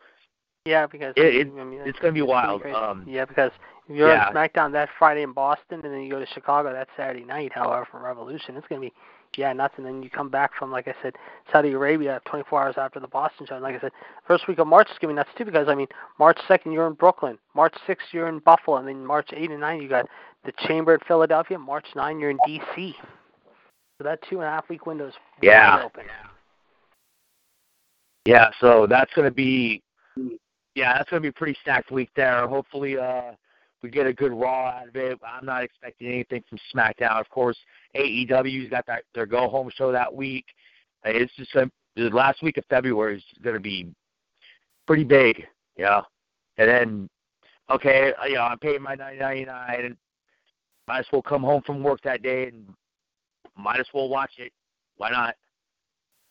Yeah, 0.65 0.87
because 0.87 1.13
It- 1.17 1.35
it- 1.35 1.47
I 1.47 1.63
mean, 1.63 1.81
it's 1.81 1.99
going 1.99 2.13
to 2.13 2.17
be 2.17 2.21
wild. 2.21 2.63
Um, 2.65 3.05
yeah, 3.07 3.25
because 3.25 3.51
if 3.89 3.95
you're 3.95 4.07
yeah. 4.07 4.27
on 4.27 4.33
SmackDown 4.33 4.71
that 4.71 4.89
Friday 4.97 5.23
in 5.23 5.33
Boston, 5.33 5.81
and 5.83 5.93
then 5.93 6.01
you 6.01 6.09
go 6.09 6.19
to 6.19 6.25
Chicago 6.27 6.71
that 6.71 6.87
Saturday 6.95 7.25
night. 7.25 7.51
However, 7.53 7.85
for 7.91 7.99
Revolution, 7.99 8.55
it's 8.55 8.67
gonna 8.67 8.81
be 8.81 8.93
yeah 9.37 9.53
nuts. 9.53 9.75
And 9.77 9.85
then 9.85 10.03
you 10.03 10.09
come 10.09 10.29
back 10.29 10.51
from 10.57 10.71
like 10.71 10.87
I 10.87 10.95
said, 11.01 11.15
Saudi 11.51 11.71
Arabia 11.71 12.21
24 12.25 12.63
hours 12.63 12.75
after 12.77 12.99
the 12.99 13.07
Boston 13.07 13.45
show. 13.47 13.55
And 13.55 13.63
like 13.63 13.75
I 13.75 13.79
said, 13.79 13.91
first 14.27 14.47
week 14.47 14.59
of 14.59 14.67
March 14.67 14.89
is 14.91 14.97
be 14.99 15.13
nuts 15.13 15.29
too 15.37 15.45
because 15.45 15.67
I 15.67 15.75
mean 15.75 15.87
March 16.19 16.37
2nd 16.49 16.73
you're 16.73 16.87
in 16.87 16.93
Brooklyn, 16.93 17.37
March 17.55 17.75
6th 17.87 17.97
you're 18.11 18.27
in 18.27 18.39
Buffalo, 18.39 18.77
and 18.77 18.87
then 18.87 19.05
March 19.05 19.29
8 19.33 19.51
and 19.51 19.59
9 19.59 19.81
you 19.81 19.89
got 19.89 20.07
the 20.45 20.51
Chamber 20.67 20.93
at 20.93 21.05
Philadelphia. 21.07 21.57
March 21.57 21.87
9 21.95 22.19
you're 22.19 22.29
in 22.29 22.37
DC. 22.47 22.95
So 23.97 24.03
that 24.03 24.19
two 24.29 24.39
and 24.39 24.47
a 24.47 24.51
half 24.51 24.67
week 24.69 24.85
window 24.85 25.07
is 25.07 25.13
Yeah. 25.41 25.77
wide 25.77 25.85
open. 25.85 26.05
Yeah, 28.25 28.49
so 28.59 28.87
that's 28.87 29.13
going 29.13 29.27
to 29.27 29.33
be 29.33 29.81
yeah, 30.75 30.97
that's 30.97 31.09
going 31.09 31.21
to 31.21 31.25
be 31.25 31.29
a 31.29 31.33
pretty 31.33 31.57
stacked 31.61 31.91
week 31.91 32.09
there. 32.15 32.47
Hopefully 32.47 32.97
uh 32.97 33.33
we 33.83 33.89
get 33.89 34.07
a 34.07 34.13
good 34.13 34.31
raw 34.31 34.69
out 34.69 34.87
of 34.87 34.95
it. 34.95 35.19
I'm 35.27 35.45
not 35.45 35.63
expecting 35.63 36.07
anything 36.07 36.43
from 36.49 36.57
SmackDown. 36.73 37.19
Of 37.19 37.29
course, 37.29 37.57
AEW's 37.95 38.69
got 38.69 38.87
that 38.87 39.03
their 39.13 39.25
go 39.25 39.49
home 39.49 39.69
show 39.75 39.91
that 39.91 40.11
week. 40.11 40.45
It's 41.03 41.35
just 41.35 41.53
gonna, 41.53 41.69
the 41.97 42.09
last 42.09 42.41
week 42.41 42.57
of 42.57 42.63
February 42.69 43.17
is 43.17 43.23
going 43.43 43.55
to 43.55 43.59
be 43.59 43.93
pretty 44.87 45.03
big, 45.03 45.45
yeah. 45.77 46.01
And 46.57 46.69
then 46.69 47.09
okay, 47.69 48.13
uh, 48.19 48.25
you 48.25 48.35
know, 48.35 48.43
I'm 48.43 48.57
paying 48.57 48.81
my 48.81 48.95
9.99 48.95 49.85
and 49.85 49.97
might 50.87 50.99
as 50.99 51.05
well 51.11 51.21
come 51.21 51.43
home 51.43 51.61
from 51.65 51.83
work 51.83 52.01
that 52.03 52.23
day 52.23 52.47
and 52.47 52.67
might 53.57 53.81
as 53.81 53.87
well 53.93 54.07
watch 54.07 54.31
it. 54.37 54.53
Why 54.95 55.09
not? 55.11 55.35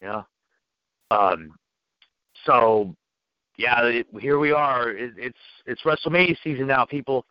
Yeah. 0.01 0.23
Um 1.11 1.55
so 2.47 2.97
yeah, 3.59 3.85
it, 3.85 4.07
here 4.19 4.39
we 4.39 4.53
are. 4.53 4.91
It, 4.91 5.13
it's 5.19 5.39
it's 5.67 5.83
WrestleMania 5.83 6.37
season 6.43 6.67
now, 6.67 6.87
people. 6.87 7.27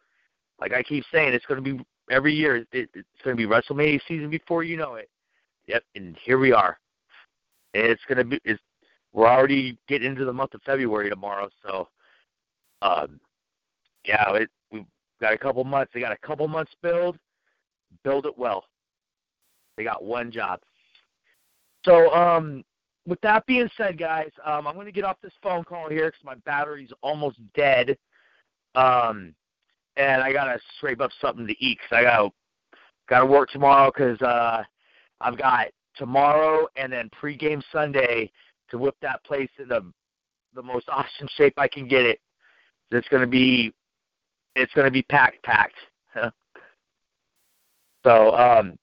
Like 0.62 0.74
I 0.74 0.84
keep 0.84 1.04
saying, 1.12 1.34
it's 1.34 1.46
going 1.46 1.64
to 1.64 1.74
be 1.74 1.84
every 2.10 2.34
year. 2.34 2.58
It, 2.58 2.68
it's 2.72 3.08
going 3.24 3.36
to 3.36 3.48
be 3.48 3.52
WrestleMania 3.52 4.00
season 4.08 4.30
before 4.30 4.64
you 4.64 4.78
know 4.78 4.96
it. 4.96 5.10
Yep, 5.68 5.84
and 5.96 6.16
here 6.24 6.38
we 6.38 6.54
are. 6.54 6.78
And 7.74 7.86
it's 7.86 8.02
going 8.08 8.20
to 8.20 8.24
be. 8.24 8.40
It's, 8.46 8.62
we're 9.14 9.28
already 9.28 9.78
getting 9.90 10.12
into 10.12 10.24
the 10.24 10.32
month 10.32 10.54
of 10.54 10.62
February 10.62 11.10
tomorrow, 11.10 11.50
so 11.64 11.90
um, 12.82 13.20
yeah, 14.06 14.36
it, 14.36 14.50
we've 14.72 14.86
got 15.20 15.34
a 15.34 15.38
couple 15.38 15.64
months. 15.64 15.92
They 15.94 16.00
got 16.00 16.14
a 16.14 16.28
couple 16.28 16.48
months 16.48 16.72
build. 16.82 17.18
Build 18.04 18.26
it 18.26 18.38
well. 18.38 18.66
They 19.76 19.84
got 19.84 20.04
one 20.04 20.32
job. 20.32 20.60
So 21.84 22.14
um, 22.14 22.64
with 23.06 23.20
that 23.22 23.46
being 23.46 23.70
said, 23.76 23.98
guys, 23.98 24.30
um, 24.46 24.68
I'm 24.68 24.76
going 24.76 24.86
to 24.86 24.92
get 24.92 25.04
off 25.04 25.18
this 25.22 25.34
phone 25.44 25.64
call 25.64 25.90
here 25.90 26.08
because 26.08 26.24
my 26.24 26.36
battery's 26.46 26.92
almost 27.02 27.38
dead. 27.54 27.98
Um, 28.76 29.34
and 29.98 30.22
I 30.22 30.32
gotta 30.32 30.60
scrape 30.78 31.02
up 31.02 31.12
something 31.20 31.48
to 31.48 31.56
eat 31.64 31.80
because 31.82 31.98
I 31.98 32.04
gotta 32.04 32.30
gotta 33.08 33.26
work 33.26 33.50
tomorrow 33.50 33.92
'cause 33.92 34.22
uh, 34.22 34.64
I've 35.20 35.38
got 35.38 35.68
tomorrow 35.96 36.68
and 36.76 36.92
then 36.92 37.10
pregame 37.10 37.62
Sunday 37.72 38.32
to 38.70 38.78
whip 38.78 38.96
that 39.02 39.24
place 39.24 39.50
in 39.60 39.68
the 39.68 39.92
the 40.54 40.64
most 40.64 40.90
awesome 40.90 41.28
shape 41.36 41.54
I 41.58 41.68
can 41.68 41.88
get 41.88 42.06
it. 42.06 42.20
It's 42.92 43.08
gonna 43.10 43.28
be 43.28 43.74
it's 44.56 44.74
gonna 44.74 44.92
be 44.92 45.04
packed, 45.04 45.44
packed. 45.44 45.78
so 48.04 48.36
um, 48.36 48.78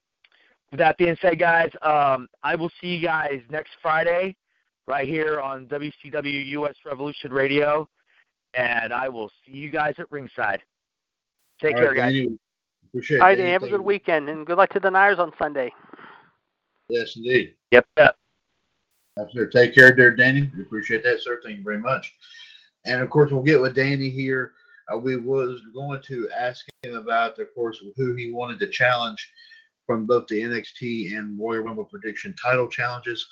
with 0.71 0.79
that 0.79 0.97
being 0.99 1.17
said, 1.21 1.39
guys, 1.39 1.71
um, 1.83 2.29
I 2.43 2.55
will 2.55 2.71
see 2.81 2.89
you 2.89 3.03
guys 3.03 3.41
next 3.51 3.73
Friday 3.83 4.37
right 4.87 5.07
here 5.07 5.41
on 5.41 5.67
WCW 5.67 6.47
US 6.49 6.75
Revolution 6.85 7.33
Radio, 7.33 7.89
and 8.55 8.93
I 8.93 9.09
will 9.09 9.31
see 9.45 9.53
you 9.53 9.71
guys 9.71 9.95
at 9.99 10.11
ringside. 10.11 10.63
Take 11.61 11.75
All 11.75 11.81
care, 11.81 11.91
right, 11.91 12.13
guys. 12.13 12.27
Appreciate. 12.89 13.21
All 13.21 13.27
right, 13.27 13.39
have 13.39 13.63
a 13.63 13.69
good 13.69 13.81
weekend 13.81 14.29
and 14.29 14.47
good 14.47 14.57
luck 14.57 14.71
to 14.71 14.81
the 14.81 14.91
Niners 14.91 15.19
on 15.19 15.33
Sunday. 15.39 15.73
Yes, 16.89 17.17
indeed. 17.17 17.55
Yep. 17.71 17.87
yep. 17.99 18.17
Absolutely. 19.19 19.53
Take 19.53 19.75
care, 19.75 19.95
dear 19.95 20.15
Danny. 20.15 20.51
We 20.57 20.63
appreciate 20.63 21.03
that, 21.05 21.21
sir. 21.21 21.41
Thank 21.45 21.59
you 21.59 21.65
very 21.65 21.81
much. 21.81 22.15
And 22.87 23.03
of 23.03 23.11
course, 23.11 23.31
we'll 23.31 23.43
get 23.43 23.61
with 23.61 23.75
Danny 23.75 24.09
here. 24.09 24.53
Uh, 24.93 24.97
we 24.97 25.17
was 25.17 25.61
going 25.75 26.01
to 26.03 26.29
ask 26.37 26.65
him 26.83 26.95
about, 26.95 27.39
of 27.39 27.55
course, 27.55 27.83
who 27.97 28.15
he 28.15 28.33
wanted 28.33 28.59
to 28.61 28.69
challenge 28.69 29.31
from 29.87 30.07
both 30.07 30.27
the 30.29 30.41
NXT 30.41 31.17
and 31.17 31.39
Royal 31.39 31.63
Rumble 31.63 31.85
prediction 31.85 32.35
title 32.41 32.69
challenges. 32.69 33.27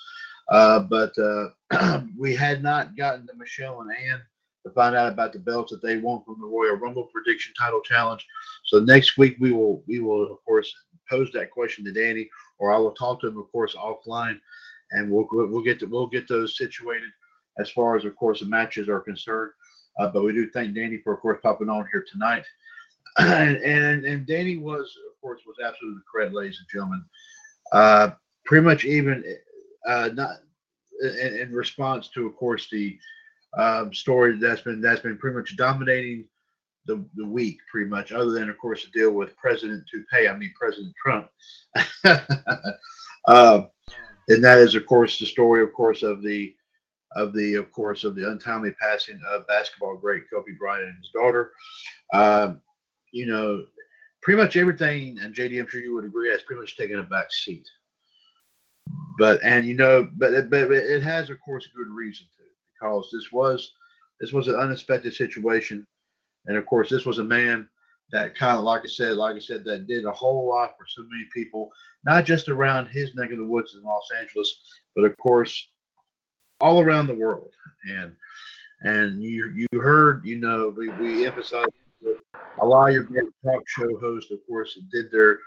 Uh, 0.49 0.79
but 0.79 1.13
uh, 1.17 2.01
we 2.17 2.35
had 2.35 2.61
not 2.61 2.95
gotten 2.95 3.25
to 3.27 3.33
Michelle 3.35 3.81
and 3.81 3.91
Ann 3.91 4.21
to 4.67 4.73
find 4.73 4.95
out 4.95 5.11
about 5.11 5.33
the 5.33 5.39
belts 5.39 5.71
that 5.71 5.81
they 5.81 5.97
want 5.97 6.25
from 6.25 6.39
the 6.39 6.47
Royal 6.47 6.75
Rumble 6.75 7.09
prediction 7.13 7.53
title 7.57 7.81
challenge. 7.81 8.25
So 8.65 8.79
next 8.79 9.17
week 9.17 9.37
we 9.39 9.51
will 9.51 9.83
we 9.87 9.99
will 9.99 10.31
of 10.31 10.43
course 10.45 10.73
pose 11.09 11.31
that 11.33 11.51
question 11.51 11.85
to 11.85 11.91
Danny, 11.91 12.29
or 12.59 12.71
I 12.71 12.77
will 12.77 12.91
talk 12.91 13.21
to 13.21 13.27
him, 13.27 13.37
of 13.37 13.51
course, 13.51 13.75
offline 13.75 14.39
and 14.91 15.11
we'll 15.11 15.27
we'll 15.31 15.63
get 15.63 15.79
to, 15.79 15.85
we'll 15.85 16.07
get 16.07 16.27
those 16.27 16.57
situated 16.57 17.09
as 17.59 17.69
far 17.71 17.95
as 17.95 18.05
of 18.05 18.15
course 18.15 18.39
the 18.39 18.45
matches 18.45 18.89
are 18.89 18.99
concerned. 18.99 19.51
Uh, 19.99 20.07
but 20.07 20.23
we 20.23 20.31
do 20.31 20.49
thank 20.51 20.75
Danny 20.75 20.99
for 21.03 21.13
of 21.13 21.19
course 21.21 21.39
popping 21.41 21.69
on 21.69 21.87
here 21.91 22.05
tonight. 22.09 22.45
and, 23.17 23.57
and 23.63 24.05
and 24.05 24.27
Danny 24.27 24.57
was 24.57 24.95
of 25.09 25.19
course 25.21 25.41
was 25.45 25.57
absolutely 25.63 26.01
correct, 26.11 26.33
ladies 26.33 26.59
and 26.59 26.67
gentlemen. 26.71 27.03
Uh, 27.71 28.11
pretty 28.45 28.65
much 28.65 28.85
even 28.85 29.23
uh, 29.87 30.09
not 30.13 30.37
in, 31.01 31.39
in 31.39 31.51
response 31.51 32.09
to 32.09 32.25
of 32.27 32.35
course 32.35 32.67
the 32.71 32.97
um, 33.57 33.93
story 33.93 34.37
that's 34.37 34.61
been 34.61 34.81
that's 34.81 35.01
been 35.01 35.17
pretty 35.17 35.35
much 35.35 35.57
dominating 35.57 36.25
the, 36.85 37.03
the 37.15 37.25
week 37.25 37.57
pretty 37.69 37.89
much 37.89 38.11
other 38.11 38.31
than 38.31 38.49
of 38.49 38.57
course 38.57 38.85
the 38.85 38.91
deal 38.97 39.11
with 39.11 39.35
President 39.35 39.83
Toupee, 39.91 40.29
I 40.29 40.37
mean 40.37 40.53
President 40.59 40.93
Trump. 41.01 41.29
uh, 43.27 43.63
and 44.29 44.43
that 44.43 44.59
is 44.59 44.75
of 44.75 44.85
course 44.85 45.19
the 45.19 45.25
story 45.25 45.63
of 45.63 45.73
course 45.73 46.03
of 46.03 46.21
the 46.21 46.53
of 47.15 47.33
the 47.33 47.55
of 47.55 47.71
course 47.71 48.03
of 48.03 48.15
the 48.15 48.29
untimely 48.29 48.71
passing 48.79 49.19
of 49.27 49.47
basketball 49.47 49.97
great 49.97 50.23
Kobe 50.31 50.51
Bryant 50.57 50.87
and 50.87 50.97
his 50.97 51.11
daughter. 51.13 51.51
Um, 52.13 52.61
you 53.11 53.25
know, 53.25 53.65
pretty 54.21 54.41
much 54.41 54.55
everything, 54.55 55.17
and 55.19 55.33
JD, 55.33 55.59
I'm 55.59 55.67
sure 55.69 55.81
you 55.81 55.95
would 55.95 56.05
agree, 56.05 56.29
has 56.29 56.41
pretty 56.43 56.61
much 56.61 56.77
taken 56.77 56.99
a 56.99 57.03
back 57.03 57.31
seat. 57.31 57.67
But 59.17 59.41
and 59.43 59.65
you 59.65 59.73
know, 59.73 60.07
but 60.15 60.33
it, 60.33 60.49
but 60.49 60.71
it 60.71 61.01
has 61.01 61.29
of 61.29 61.39
course 61.41 61.67
good 61.75 61.89
reason 61.89 62.27
because 62.79 63.09
this 63.11 63.31
was 63.31 63.73
this 64.19 64.33
was 64.33 64.47
an 64.47 64.55
unexpected 64.55 65.13
situation, 65.13 65.85
and 66.45 66.57
of 66.57 66.65
course 66.65 66.89
this 66.89 67.05
was 67.05 67.19
a 67.19 67.23
man 67.23 67.67
that 68.11 68.35
kind 68.35 68.57
of 68.57 68.63
like 68.63 68.83
I 68.83 68.87
said, 68.87 69.17
like 69.17 69.35
I 69.35 69.39
said, 69.39 69.63
that 69.65 69.87
did 69.87 70.05
a 70.05 70.11
whole 70.11 70.47
lot 70.47 70.77
for 70.77 70.85
so 70.87 71.03
many 71.03 71.25
people, 71.33 71.69
not 72.05 72.25
just 72.25 72.47
around 72.47 72.87
his 72.87 73.13
neck 73.15 73.31
of 73.31 73.37
the 73.37 73.45
woods 73.45 73.75
in 73.75 73.83
Los 73.83 74.09
Angeles, 74.19 74.61
but 74.95 75.05
of 75.05 75.15
course 75.17 75.67
all 76.61 76.81
around 76.81 77.07
the 77.07 77.15
world. 77.15 77.51
And 77.89 78.15
and 78.81 79.21
you 79.21 79.51
you 79.55 79.79
heard, 79.79 80.25
you 80.25 80.37
know, 80.37 80.73
we, 80.75 80.89
we 80.89 81.25
emphasized 81.25 81.71
a 82.61 82.65
lot 82.65 82.89
of 82.89 83.09
your 83.09 83.23
talk 83.43 83.67
show 83.67 83.97
hosts, 83.99 84.31
of 84.31 84.39
course, 84.47 84.79
did 84.91 85.11
their 85.11 85.39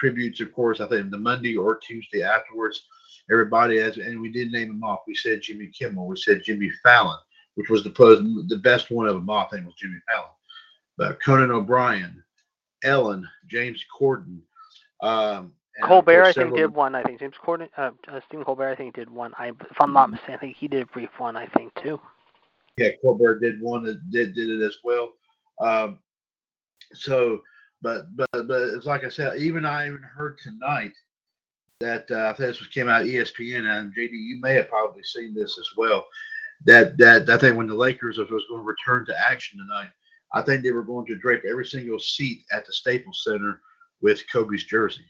tributes, 0.00 0.40
of 0.40 0.52
course, 0.52 0.80
I 0.80 0.88
think 0.88 1.10
the 1.10 1.18
Monday 1.18 1.56
or 1.56 1.76
Tuesday 1.76 2.22
afterwards. 2.22 2.82
Everybody 3.30 3.78
has, 3.78 3.96
and 3.98 4.20
we 4.20 4.32
did 4.32 4.50
name 4.50 4.68
them 4.68 4.82
off. 4.82 5.00
We 5.06 5.14
said 5.14 5.42
Jimmy 5.42 5.68
Kimmel. 5.68 6.06
We 6.08 6.16
said 6.16 6.42
Jimmy 6.44 6.70
Fallon, 6.82 7.18
which 7.54 7.68
was 7.68 7.84
the 7.84 7.90
the 8.48 8.56
best 8.56 8.90
one 8.90 9.06
of 9.06 9.14
them 9.14 9.30
all. 9.30 9.46
I 9.46 9.48
think 9.48 9.66
was 9.66 9.74
Jimmy 9.76 10.00
Fallon. 10.08 10.30
But 10.96 11.22
Conan 11.22 11.52
O'Brien, 11.52 12.24
Ellen, 12.82 13.28
James 13.46 13.84
Corden, 13.96 14.40
um, 15.02 15.52
Colbert, 15.82 16.24
I 16.24 16.32
think, 16.32 16.54
did 16.54 16.74
one. 16.74 16.94
I 16.94 17.02
think 17.02 17.20
James 17.20 17.34
Corden, 17.42 17.68
uh, 17.76 17.90
uh, 18.08 18.20
Stephen 18.26 18.44
Colbert, 18.44 18.70
I 18.70 18.74
think, 18.74 18.94
did 18.94 19.08
one. 19.08 19.32
I, 19.38 19.48
if 19.48 19.80
I'm 19.80 19.92
not 19.92 20.10
mistaken, 20.10 20.34
I 20.34 20.38
think 20.38 20.56
he 20.56 20.68
did 20.68 20.82
a 20.82 20.86
brief 20.86 21.10
one. 21.18 21.36
I 21.36 21.46
think 21.46 21.72
too. 21.82 22.00
Yeah, 22.76 22.90
Colbert 23.02 23.40
did 23.40 23.60
one. 23.60 23.84
That 23.84 24.10
did 24.10 24.34
did 24.34 24.50
it 24.50 24.64
as 24.64 24.76
well. 24.84 25.12
Um, 25.60 25.98
so, 26.92 27.40
but 27.82 28.14
but 28.16 28.28
but 28.32 28.62
it's 28.62 28.86
like 28.86 29.04
I 29.04 29.08
said. 29.08 29.38
Even 29.38 29.64
I 29.64 29.86
even 29.86 30.02
heard 30.02 30.38
tonight 30.38 30.92
that 31.80 32.10
uh, 32.10 32.32
this 32.34 32.64
came 32.68 32.88
out 32.88 33.04
ESPN 33.04 33.66
and 33.66 33.94
JD. 33.94 34.12
You 34.12 34.38
may 34.40 34.54
have 34.54 34.68
probably 34.68 35.02
seen 35.02 35.34
this 35.34 35.58
as 35.58 35.68
well. 35.76 36.06
That 36.66 36.98
that 36.98 37.28
I 37.28 37.38
think 37.38 37.56
when 37.56 37.68
the 37.68 37.74
Lakers 37.74 38.18
was 38.18 38.28
going 38.28 38.44
to 38.48 38.58
return 38.62 39.06
to 39.06 39.18
action 39.18 39.58
tonight, 39.58 39.90
I 40.34 40.42
think 40.42 40.62
they 40.62 40.72
were 40.72 40.82
going 40.82 41.06
to 41.06 41.16
drape 41.16 41.42
every 41.48 41.64
single 41.64 41.98
seat 41.98 42.44
at 42.52 42.66
the 42.66 42.72
Staples 42.72 43.22
Center 43.26 43.60
with 44.02 44.22
Kobe's 44.30 44.64
jersey. 44.64 45.04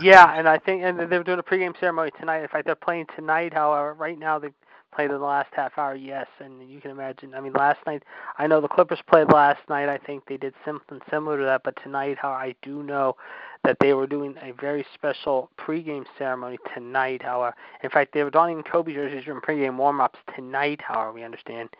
Yeah, 0.00 0.34
and 0.38 0.48
I 0.48 0.58
think 0.58 0.82
and 0.82 0.98
they're 0.98 1.22
doing 1.22 1.38
a 1.38 1.42
pregame 1.42 1.78
ceremony 1.78 2.10
tonight. 2.18 2.42
In 2.42 2.48
fact, 2.48 2.66
they're 2.66 2.74
playing 2.74 3.06
tonight. 3.14 3.52
However, 3.52 3.94
right 3.94 4.18
now 4.18 4.38
they 4.38 4.48
played 4.92 5.10
in 5.10 5.18
the 5.18 5.24
last 5.24 5.50
half 5.52 5.76
hour. 5.78 5.94
Yes, 5.94 6.26
and 6.38 6.68
you 6.70 6.80
can 6.80 6.90
imagine. 6.90 7.34
I 7.34 7.40
mean, 7.40 7.52
last 7.52 7.78
night 7.86 8.02
I 8.38 8.46
know 8.46 8.60
the 8.60 8.68
Clippers 8.68 9.00
played 9.08 9.32
last 9.32 9.60
night. 9.68 9.88
I 9.88 9.98
think 9.98 10.26
they 10.26 10.36
did 10.36 10.54
something 10.64 11.00
similar 11.10 11.38
to 11.38 11.44
that. 11.44 11.62
But 11.64 11.78
tonight, 11.82 12.18
how 12.20 12.30
I 12.30 12.54
do 12.62 12.82
know 12.82 13.16
that 13.64 13.78
they 13.80 13.94
were 13.94 14.06
doing 14.06 14.34
a 14.42 14.52
very 14.52 14.84
special 14.94 15.50
pregame 15.58 16.04
ceremony 16.18 16.58
tonight. 16.74 17.22
However, 17.22 17.54
in 17.82 17.90
fact, 17.90 18.12
they 18.12 18.24
were 18.24 18.30
donning 18.30 18.62
Kobe 18.62 18.92
jerseys 18.92 19.24
during 19.24 19.40
pregame 19.40 19.76
warm-ups 19.76 20.18
tonight. 20.34 20.80
However, 20.82 21.12
we 21.12 21.22
understand. 21.22 21.70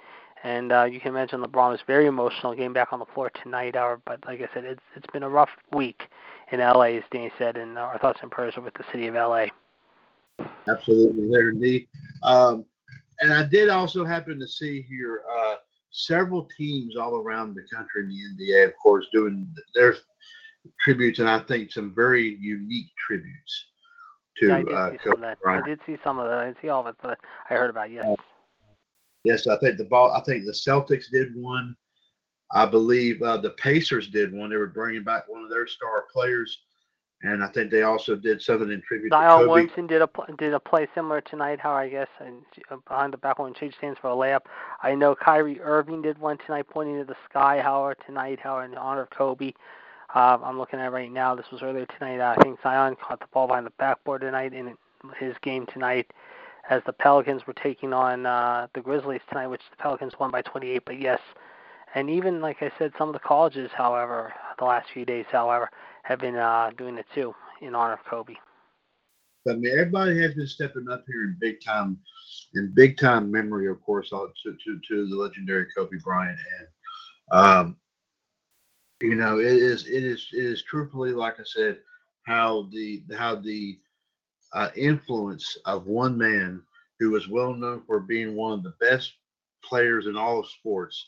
And 0.44 0.72
uh, 0.72 0.84
you 0.84 0.98
can 0.98 1.10
imagine 1.10 1.42
LeBron 1.42 1.70
was 1.70 1.80
very 1.86 2.06
emotional 2.06 2.54
getting 2.54 2.72
back 2.72 2.92
on 2.92 2.98
the 2.98 3.06
floor 3.06 3.30
tonight. 3.42 3.76
However, 3.76 4.00
but 4.04 4.24
like 4.26 4.40
I 4.40 4.52
said, 4.52 4.64
it's 4.64 4.82
it's 4.96 5.06
been 5.12 5.22
a 5.22 5.28
rough 5.28 5.50
week 5.72 6.08
in 6.50 6.60
LA, 6.60 6.96
as 6.96 7.04
Danny 7.10 7.30
said, 7.38 7.56
and 7.56 7.78
our 7.78 7.98
thoughts 7.98 8.20
and 8.22 8.30
prayers 8.30 8.54
are 8.56 8.60
with 8.60 8.74
the 8.74 8.84
city 8.90 9.06
of 9.06 9.14
LA. 9.14 9.46
Absolutely, 10.68 11.30
there 11.30 11.50
indeed. 11.50 11.88
Um, 12.22 12.64
and 13.20 13.32
I 13.32 13.44
did 13.44 13.68
also 13.68 14.04
happen 14.04 14.38
to 14.40 14.48
see 14.48 14.82
here 14.82 15.22
uh, 15.30 15.56
several 15.90 16.48
teams 16.56 16.96
all 16.96 17.16
around 17.16 17.54
the 17.54 17.64
country 17.74 18.02
in 18.02 18.36
the 18.36 18.44
NBA, 18.44 18.66
of 18.66 18.72
course, 18.82 19.06
doing 19.12 19.46
their 19.74 19.94
tributes, 20.80 21.18
and 21.18 21.28
I 21.28 21.40
think 21.40 21.70
some 21.70 21.94
very 21.94 22.36
unique 22.40 22.90
tributes 22.98 23.66
to 24.38 24.48
yeah, 24.48 24.56
I 24.56 24.62
did 24.62 24.74
uh, 24.74 24.90
see 24.90 24.98
some 25.04 25.12
of 25.12 25.20
that. 25.20 25.38
I 25.46 25.60
did 25.66 25.80
see 25.86 25.96
some 26.02 26.18
of 26.18 26.28
that. 26.28 26.38
I 26.38 26.44
didn't 26.46 26.58
see 26.62 26.68
all 26.68 26.80
of 26.80 26.86
it, 26.86 26.96
but 27.02 27.18
I 27.50 27.54
heard 27.54 27.70
about 27.70 27.90
yes. 27.90 28.04
Uh, 28.04 28.16
yes, 29.24 29.46
I 29.46 29.58
think 29.58 29.78
the 29.78 29.84
ball. 29.84 30.12
I 30.12 30.22
think 30.22 30.44
the 30.44 30.52
Celtics 30.52 31.10
did 31.10 31.34
one. 31.34 31.76
I 32.52 32.66
believe 32.66 33.22
uh, 33.22 33.38
the 33.38 33.50
Pacers 33.50 34.08
did 34.08 34.32
one. 34.32 34.50
They 34.50 34.56
were 34.56 34.66
bringing 34.66 35.04
back 35.04 35.24
one 35.28 35.42
of 35.42 35.50
their 35.50 35.66
star 35.66 36.04
players, 36.12 36.58
and 37.22 37.42
I 37.42 37.48
think 37.48 37.70
they 37.70 37.82
also 37.82 38.16
did 38.16 38.42
something 38.42 38.70
in 38.70 38.82
tribute 38.82 39.10
Zion 39.10 39.40
to 39.40 39.44
Kobe. 39.44 39.48
Williamson 39.48 39.86
did 39.86 40.02
a 40.02 40.08
did 40.38 40.54
a 40.54 40.60
play 40.60 40.88
similar 40.94 41.20
tonight. 41.20 41.60
How 41.60 41.72
I 41.72 41.88
guess 41.88 42.08
and 42.18 42.42
uh, 42.70 42.76
behind 42.88 43.12
the 43.12 43.18
back 43.18 43.38
one 43.38 43.54
change 43.54 43.76
stands 43.76 43.98
for 44.00 44.10
a 44.10 44.14
layup. 44.14 44.42
I 44.82 44.94
know 44.94 45.14
Kyrie 45.14 45.60
Irving 45.60 46.02
did 46.02 46.18
one 46.18 46.38
tonight, 46.38 46.66
pointing 46.68 46.98
to 46.98 47.04
the 47.04 47.16
sky. 47.28 47.60
How 47.60 47.92
tonight, 48.06 48.40
how 48.42 48.58
in 48.60 48.76
honor 48.76 49.02
of 49.02 49.10
Kobe. 49.10 49.52
Uh, 50.14 50.38
I'm 50.42 50.58
looking 50.58 50.78
at 50.78 50.92
right 50.92 51.10
now. 51.10 51.34
This 51.34 51.50
was 51.50 51.62
earlier 51.62 51.86
tonight. 51.86 52.20
I 52.20 52.36
think 52.36 52.60
Zion 52.62 52.96
caught 52.96 53.20
the 53.20 53.26
ball 53.32 53.46
behind 53.46 53.64
the 53.64 53.72
backboard 53.78 54.20
tonight 54.20 54.52
in 54.52 54.76
his 55.18 55.34
game 55.42 55.64
tonight 55.66 56.12
as 56.68 56.82
the 56.84 56.92
Pelicans 56.92 57.46
were 57.46 57.54
taking 57.54 57.92
on 57.92 58.26
uh, 58.26 58.66
the 58.74 58.80
Grizzlies 58.80 59.20
tonight, 59.28 59.48
which 59.48 59.62
the 59.70 59.76
Pelicans 59.76 60.12
won 60.18 60.30
by 60.30 60.42
28. 60.42 60.84
But 60.84 61.00
yes, 61.00 61.20
and 61.94 62.10
even 62.10 62.40
like 62.40 62.62
I 62.62 62.70
said, 62.78 62.92
some 62.98 63.08
of 63.08 63.12
the 63.14 63.20
colleges, 63.20 63.70
however, 63.74 64.32
the 64.58 64.64
last 64.64 64.88
few 64.92 65.04
days, 65.04 65.26
however, 65.30 65.68
have 66.04 66.18
been 66.18 66.36
uh, 66.36 66.70
doing 66.76 66.96
it 66.98 67.06
too 67.14 67.34
in 67.60 67.74
honor 67.74 67.94
of 67.94 68.04
Kobe. 68.08 68.34
I 69.48 69.54
mean, 69.54 69.72
everybody 69.72 70.20
has 70.20 70.34
been 70.34 70.46
stepping 70.46 70.88
up 70.88 71.04
here 71.06 71.24
in 71.24 71.36
big 71.40 71.60
time, 71.64 71.98
in 72.54 72.72
big 72.74 72.96
time 72.96 73.30
memory, 73.30 73.68
of 73.68 73.82
course, 73.82 74.10
to 74.10 74.28
to, 74.44 74.80
to 74.88 75.08
the 75.08 75.16
legendary 75.16 75.66
Kobe 75.76 75.96
Bryant, 76.02 76.38
and 76.58 76.68
um, 77.40 77.76
you 79.00 79.16
know, 79.16 79.38
it 79.38 79.46
is 79.46 79.86
it 79.86 80.04
is 80.04 80.28
it 80.32 80.44
is 80.44 80.62
truthfully, 80.62 81.12
like 81.12 81.40
I 81.40 81.44
said, 81.44 81.78
how 82.24 82.68
the 82.72 83.02
how 83.16 83.36
the 83.36 83.78
uh, 84.52 84.68
influence 84.76 85.56
of 85.64 85.86
one 85.86 86.16
man 86.16 86.62
who 87.00 87.10
was 87.10 87.28
well 87.28 87.52
known 87.52 87.82
for 87.86 87.98
being 88.00 88.36
one 88.36 88.52
of 88.52 88.62
the 88.62 88.74
best 88.80 89.12
players 89.64 90.06
in 90.06 90.16
all 90.16 90.40
of 90.40 90.46
sports 90.48 91.04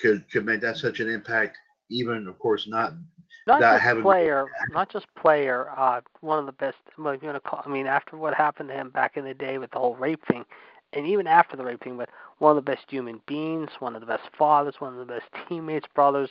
could 0.00 0.30
could 0.30 0.44
make 0.44 0.60
that 0.60 0.76
such 0.76 1.00
an 1.00 1.08
impact. 1.08 1.56
Even 1.90 2.26
of 2.28 2.38
course 2.38 2.66
not 2.68 2.92
not 3.46 3.60
just 3.60 3.82
having 3.82 4.02
player, 4.02 4.46
not 4.72 4.90
just 4.90 5.06
player. 5.14 5.70
Uh, 5.76 6.00
one 6.20 6.38
of 6.38 6.46
the 6.46 6.52
best. 6.52 6.76
Well, 6.98 7.14
you 7.14 7.20
gonna 7.20 7.40
call. 7.40 7.62
I 7.64 7.68
mean, 7.68 7.86
after 7.86 8.16
what 8.16 8.34
happened 8.34 8.68
to 8.68 8.74
him 8.74 8.90
back 8.90 9.16
in 9.16 9.24
the 9.24 9.34
day 9.34 9.58
with 9.58 9.70
the 9.70 9.78
whole 9.78 9.96
rape 9.96 10.20
thing, 10.30 10.44
and 10.92 11.06
even 11.06 11.26
after 11.26 11.56
the 11.56 11.64
rape 11.64 11.82
thing, 11.82 11.96
but 11.96 12.10
one 12.38 12.56
of 12.56 12.64
the 12.64 12.70
best 12.70 12.90
human 12.90 13.20
beings, 13.26 13.70
one 13.78 13.94
of 13.94 14.00
the 14.00 14.06
best 14.06 14.24
fathers, 14.36 14.74
one 14.80 14.92
of 14.92 14.98
the 14.98 15.12
best 15.12 15.26
teammates, 15.48 15.86
brothers, 15.94 16.30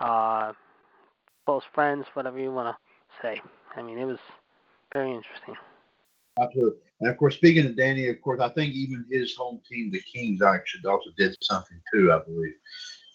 uh, 0.00 0.52
close 1.46 1.62
friends, 1.72 2.06
whatever 2.14 2.38
you 2.38 2.52
want 2.52 2.74
to 2.76 3.22
say. 3.22 3.40
I 3.76 3.82
mean, 3.82 3.98
it 3.98 4.04
was 4.04 4.18
very 4.92 5.12
interesting. 5.12 5.54
Absolutely. 6.40 6.78
And 7.00 7.10
of 7.10 7.16
course, 7.16 7.34
speaking 7.34 7.66
of 7.66 7.76
Danny, 7.76 8.08
of 8.08 8.20
course, 8.22 8.40
I 8.40 8.48
think 8.50 8.74
even 8.74 9.04
his 9.10 9.36
home 9.36 9.60
team, 9.68 9.90
the 9.90 10.00
Kings, 10.00 10.40
actually 10.42 10.88
also 10.88 11.10
did 11.16 11.36
something 11.42 11.80
too. 11.92 12.12
I 12.12 12.20
believe. 12.24 12.54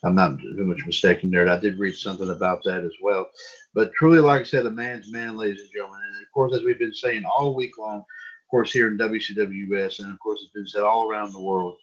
I'm 0.03 0.15
not 0.15 0.39
too 0.39 0.63
much 0.63 0.85
mistaken 0.85 1.31
there. 1.31 1.49
I 1.49 1.59
did 1.59 1.79
read 1.79 1.95
something 1.95 2.29
about 2.29 2.63
that 2.65 2.83
as 2.83 2.93
well. 3.01 3.27
But 3.73 3.91
truly, 3.93 4.19
like 4.19 4.41
I 4.41 4.43
said, 4.43 4.65
a 4.65 4.71
man's 4.71 5.11
man, 5.11 5.37
ladies 5.37 5.61
and 5.61 5.71
gentlemen. 5.73 6.01
And 6.13 6.21
of 6.21 6.31
course, 6.31 6.53
as 6.53 6.61
we've 6.61 6.77
been 6.77 6.93
saying 6.93 7.23
all 7.25 7.55
week 7.55 7.77
long, 7.79 7.99
of 7.99 8.51
course, 8.51 8.71
here 8.71 8.87
in 8.89 8.97
WCWS, 8.97 9.99
and 9.99 10.11
of 10.11 10.19
course, 10.19 10.41
it's 10.43 10.53
been 10.53 10.67
said 10.67 10.83
all 10.83 11.09
around 11.09 11.33
the 11.33 11.41
world, 11.41 11.77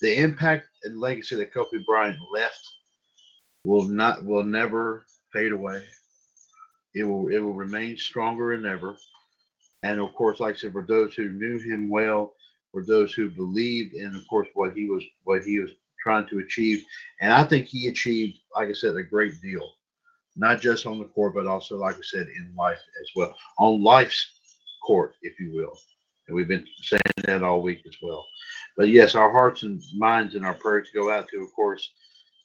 the 0.00 0.18
impact 0.18 0.66
and 0.82 1.00
legacy 1.00 1.36
that 1.36 1.54
Kobe 1.54 1.78
Bryant 1.86 2.18
left 2.32 2.60
will 3.64 3.84
not 3.84 4.24
will 4.24 4.44
never 4.44 5.06
fade 5.32 5.52
away. 5.52 5.84
It 6.94 7.04
will 7.04 7.28
it 7.28 7.38
will 7.38 7.54
remain 7.54 7.96
stronger 7.96 8.56
than 8.56 8.66
ever. 8.66 8.96
And 9.82 10.00
of 10.00 10.14
course, 10.14 10.40
like 10.40 10.56
I 10.56 10.58
said, 10.58 10.72
for 10.72 10.84
those 10.86 11.14
who 11.14 11.28
knew 11.28 11.58
him 11.58 11.88
well, 11.88 12.34
for 12.72 12.84
those 12.84 13.12
who 13.12 13.30
believed 13.30 13.94
in, 13.94 14.14
of 14.14 14.26
course, 14.28 14.48
what 14.54 14.74
he 14.74 14.88
was 14.88 15.04
what 15.24 15.42
he 15.42 15.58
was 15.58 15.70
trying 16.02 16.26
to 16.28 16.38
achieve, 16.38 16.84
and 17.20 17.32
I 17.32 17.44
think 17.44 17.66
he 17.66 17.88
achieved, 17.88 18.38
like 18.54 18.68
I 18.68 18.72
said, 18.72 18.96
a 18.96 19.02
great 19.02 19.40
deal, 19.40 19.72
not 20.36 20.60
just 20.60 20.86
on 20.86 20.98
the 20.98 21.04
court, 21.06 21.34
but 21.34 21.46
also, 21.46 21.76
like 21.76 21.96
I 21.96 22.02
said, 22.02 22.28
in 22.28 22.54
life 22.56 22.80
as 23.00 23.10
well, 23.16 23.34
on 23.58 23.82
life's 23.82 24.26
court, 24.84 25.14
if 25.22 25.38
you 25.40 25.52
will. 25.52 25.78
And 26.26 26.36
we've 26.36 26.48
been 26.48 26.66
saying 26.82 27.00
that 27.24 27.42
all 27.42 27.62
week 27.62 27.82
as 27.86 27.96
well. 28.02 28.26
But 28.76 28.88
yes, 28.88 29.14
our 29.14 29.30
hearts 29.32 29.62
and 29.62 29.82
minds 29.96 30.34
and 30.34 30.44
our 30.44 30.54
prayers 30.54 30.88
go 30.94 31.10
out 31.10 31.28
to, 31.28 31.40
of 31.40 31.52
course, 31.54 31.90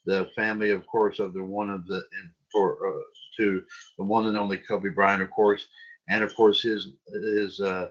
the 0.05 0.30
family, 0.35 0.72
of 0.72 0.85
course, 0.88 1.19
of 1.19 1.34
the 1.34 1.43
one 1.43 1.69
of 1.69 1.85
the 1.88 1.95
and 1.95 2.30
for 2.51 2.77
uh, 2.88 3.01
to 3.38 3.64
the 3.97 4.03
one 4.03 4.27
and 4.27 4.38
only 4.38 4.57
Kobe 4.57 4.89
Bryant, 4.89 5.22
of 5.22 5.31
course, 5.31 5.65
and 6.09 6.23
of 6.23 6.35
course 6.35 6.61
his 6.61 6.89
his 7.07 7.59
uh, 7.59 7.89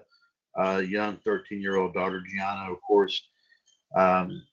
uh, 0.59 0.81
young 0.85 1.17
13 1.23 1.61
year 1.61 1.77
old 1.77 1.93
daughter 1.93 2.23
Gianna, 2.29 2.71
of 2.71 2.81
course. 2.81 3.21
Um, 3.95 4.43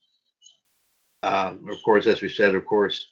um, 1.22 1.68
of 1.70 1.82
course, 1.84 2.06
as 2.06 2.22
we 2.22 2.28
said, 2.28 2.54
of 2.54 2.64
course, 2.64 3.08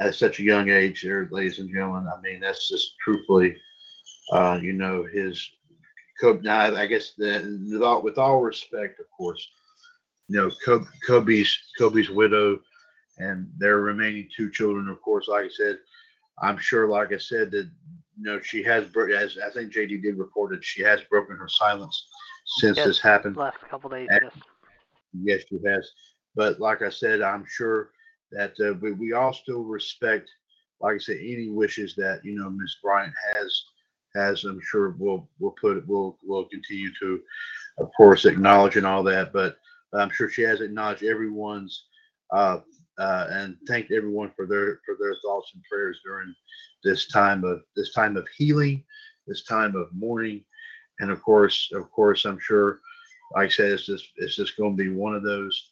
at 0.00 0.14
such 0.14 0.38
a 0.38 0.44
young 0.44 0.70
age, 0.70 1.02
there, 1.02 1.28
ladies 1.30 1.58
and 1.58 1.72
gentlemen. 1.72 2.06
I 2.06 2.20
mean, 2.20 2.40
that's 2.40 2.68
just 2.68 2.94
truthfully, 3.02 3.56
uh, 4.32 4.58
you 4.62 4.72
know, 4.72 5.04
his. 5.12 5.50
Now, 6.22 6.76
I 6.76 6.86
guess 6.86 7.12
the, 7.16 7.58
with 7.72 7.82
all, 7.82 8.02
with 8.02 8.18
all 8.18 8.42
respect, 8.42 9.00
of 9.00 9.06
course, 9.16 9.46
you 10.28 10.36
know, 10.36 10.78
Kobe's 11.06 11.58
Kobe's 11.78 12.10
widow 12.10 12.60
and 13.18 13.50
their 13.56 13.78
remaining 13.78 14.28
two 14.36 14.50
children. 14.50 14.88
Of 14.88 15.00
course, 15.00 15.28
like 15.28 15.46
I 15.46 15.48
said, 15.48 15.78
I'm 16.42 16.58
sure, 16.58 16.88
like 16.88 17.12
I 17.12 17.18
said, 17.18 17.50
that 17.52 17.70
you 18.20 18.26
know 18.26 18.40
she 18.40 18.62
has, 18.62 18.84
as 19.16 19.38
I 19.38 19.50
think 19.50 19.72
JD 19.72 20.02
did 20.02 20.18
report 20.18 20.52
it, 20.52 20.62
she 20.62 20.82
has 20.82 21.00
broken 21.08 21.36
her 21.36 21.48
silence 21.48 22.06
since 22.58 22.76
yes, 22.76 22.86
this 22.86 23.00
happened. 23.00 23.36
Last 23.36 23.58
couple 23.70 23.88
days, 23.90 24.08
yes. 24.10 24.32
Yes, 25.22 25.42
she 25.48 25.58
has. 25.66 25.90
But 26.36 26.60
like 26.60 26.82
I 26.82 26.90
said, 26.90 27.22
I'm 27.22 27.44
sure 27.48 27.90
that 28.32 28.52
uh, 28.60 28.74
we, 28.74 28.92
we 28.92 29.12
all 29.12 29.32
still 29.32 29.62
respect, 29.62 30.28
like 30.80 30.96
I 30.96 30.98
said, 30.98 31.16
any 31.20 31.48
wishes 31.48 31.94
that 31.96 32.20
you 32.22 32.38
know 32.38 32.50
Miss 32.50 32.76
Bryant 32.82 33.14
has 33.34 33.64
has. 34.14 34.44
I'm 34.44 34.60
sure 34.62 34.94
we'll 34.98 35.28
we'll 35.38 35.54
put 35.60 35.78
it. 35.78 35.84
We'll 35.86 36.18
we'll 36.22 36.44
continue 36.44 36.90
to, 37.00 37.20
of 37.78 37.90
course, 37.96 38.26
acknowledge 38.26 38.76
and 38.76 38.86
all 38.86 39.02
that. 39.04 39.32
But 39.32 39.56
I'm 39.94 40.10
sure 40.10 40.28
she 40.28 40.42
has 40.42 40.60
acknowledged 40.60 41.04
everyone's 41.04 41.86
uh, 42.32 42.58
uh, 42.98 43.26
and 43.30 43.56
thanked 43.66 43.92
everyone 43.92 44.30
for 44.36 44.46
their 44.46 44.80
for 44.84 44.96
their 44.98 45.14
thoughts 45.22 45.50
and 45.54 45.62
prayers 45.64 46.00
during 46.04 46.34
this 46.84 47.06
time 47.06 47.44
of 47.44 47.62
this 47.76 47.92
time 47.92 48.16
of 48.16 48.26
healing, 48.36 48.84
this 49.26 49.44
time 49.44 49.74
of 49.76 49.88
mourning, 49.92 50.44
and 51.00 51.10
of 51.10 51.22
course, 51.22 51.70
of 51.72 51.90
course, 51.90 52.24
I'm 52.24 52.38
sure, 52.38 52.80
like 53.34 53.46
I 53.46 53.50
said, 53.50 53.72
it's 53.72 53.86
just 53.86 54.08
it's 54.16 54.36
just 54.36 54.56
going 54.56 54.76
to 54.76 54.82
be 54.82 54.90
one 54.90 55.14
of 55.14 55.22
those 55.22 55.70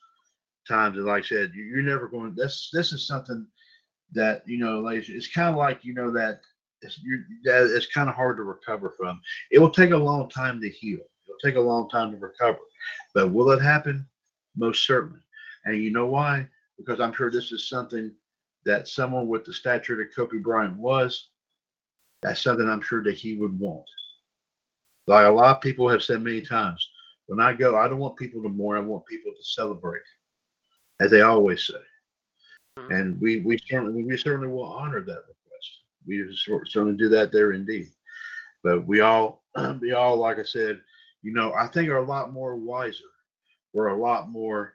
times. 0.66 0.97
And 0.97 1.07
like 1.07 1.24
I 1.24 1.27
said, 1.27 1.53
you, 1.55 1.65
you're 1.65 1.82
never 1.82 2.09
going. 2.09 2.35
This 2.35 2.70
this 2.73 2.93
is 2.93 3.07
something 3.07 3.47
that 4.12 4.43
you 4.47 4.59
know, 4.59 4.81
like 4.81 5.09
it's 5.09 5.28
kind 5.28 5.49
of 5.49 5.57
like 5.57 5.85
you 5.85 5.95
know 5.95 6.11
that 6.12 6.40
it's 6.82 6.99
you 6.99 7.23
that 7.45 7.70
it's 7.74 7.86
kind 7.86 8.09
of 8.09 8.15
hard 8.15 8.36
to 8.39 8.43
recover 8.43 8.95
from. 8.99 9.20
It 9.51 9.59
will 9.59 9.70
take 9.70 9.90
a 9.90 9.97
long 9.97 10.28
time 10.31 10.61
to 10.61 10.69
heal. 10.69 11.01
It'll 11.27 11.39
take 11.45 11.57
a 11.57 11.61
long 11.61 11.89
time 11.90 12.12
to 12.12 12.19
recover, 12.19 12.59
but 13.15 13.31
will 13.31 13.51
it 13.51 13.61
happen? 13.61 14.07
Most 14.57 14.86
certainly. 14.86 15.20
And 15.65 15.82
you 15.82 15.90
know 15.90 16.07
why? 16.07 16.47
Because 16.78 17.00
I'm 17.00 17.12
sure 17.12 17.30
this 17.30 17.52
is 17.52 17.68
something 17.68 18.12
that 18.64 18.88
someone 18.88 19.26
with 19.28 19.44
the 19.44 19.52
stature 19.52 19.96
that 19.96 20.14
Kobe 20.14 20.38
Bryant 20.38 20.76
was, 20.76 21.28
that's 22.22 22.42
something 22.42 22.68
I'm 22.68 22.82
sure 22.82 23.02
that 23.05 23.14
he 23.16 23.36
would 23.36 23.59
want. 23.59 23.86
Like 25.06 25.26
a 25.26 25.30
lot 25.30 25.56
of 25.56 25.62
people 25.62 25.88
have 25.88 26.02
said 26.02 26.22
many 26.22 26.42
times, 26.42 26.86
when 27.26 27.40
I 27.40 27.52
go, 27.52 27.76
I 27.76 27.88
don't 27.88 27.98
want 27.98 28.16
people 28.16 28.42
to 28.42 28.48
mourn. 28.48 28.78
I 28.78 28.80
want 28.80 29.06
people 29.06 29.32
to 29.32 29.44
celebrate, 29.44 30.02
as 31.00 31.10
they 31.10 31.22
always 31.22 31.66
say. 31.66 31.80
Mhm. 32.78 32.94
And 32.94 33.20
we 33.20 33.40
we 33.40 33.59
certainly 33.68 34.02
we 34.02 34.16
certainly 34.16 34.48
will 34.48 34.64
honor 34.64 35.00
that 35.00 35.24
request. 35.28 35.82
We 36.06 36.36
cer- 36.36 36.66
certainly 36.66 36.96
do 36.96 37.09
that 37.10 37.32
there 37.32 37.52
indeed. 37.52 37.88
But 38.62 38.86
we 38.86 39.00
all 39.00 39.44
we 39.80 39.92
all 39.92 40.16
like 40.16 40.38
I 40.38 40.44
said, 40.44 40.80
you 41.22 41.32
know, 41.32 41.52
I 41.55 41.66
think 41.68 41.88
are 41.88 41.98
a 41.98 42.02
lot 42.05 42.32
more 42.32 42.56
wiser. 42.56 43.05
We're 43.72 43.88
a 43.88 44.00
lot 44.00 44.30
more. 44.30 44.74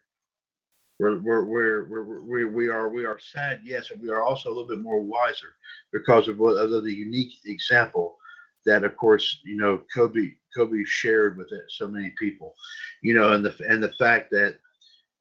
We're 0.99 1.20
we're 1.20 1.44
we're, 1.45 1.84
we're 1.86 2.22
we 2.22 2.45
we 2.45 2.68
are 2.70 2.90
we 2.90 3.06
are 3.06 3.20
sad, 3.20 3.61
yes, 3.64 3.91
and 3.91 4.02
we 4.02 4.10
are 4.10 4.24
also 4.24 4.49
a 4.49 4.53
little 4.53 4.68
bit 4.68 4.80
more 4.80 5.02
wiser 5.02 5.56
because 5.91 6.28
of 6.28 6.40
what 6.40 6.57
of 6.57 6.84
the 6.84 6.94
unique 6.94 7.34
example 7.45 8.18
that, 8.65 8.84
of 8.84 8.95
course, 8.95 9.40
you 9.44 9.57
know, 9.57 9.82
Kobe 9.94 10.32
Kobe 10.56 10.84
shared 10.86 11.38
with 11.38 11.52
it 11.52 11.64
so 11.70 11.88
many 11.88 12.14
people, 12.18 12.56
you 13.02 13.14
know, 13.14 13.34
and 13.34 13.45
the 13.45 13.56
and 13.68 13.84
the 13.84 13.91
fact 13.94 14.30
that 14.32 14.57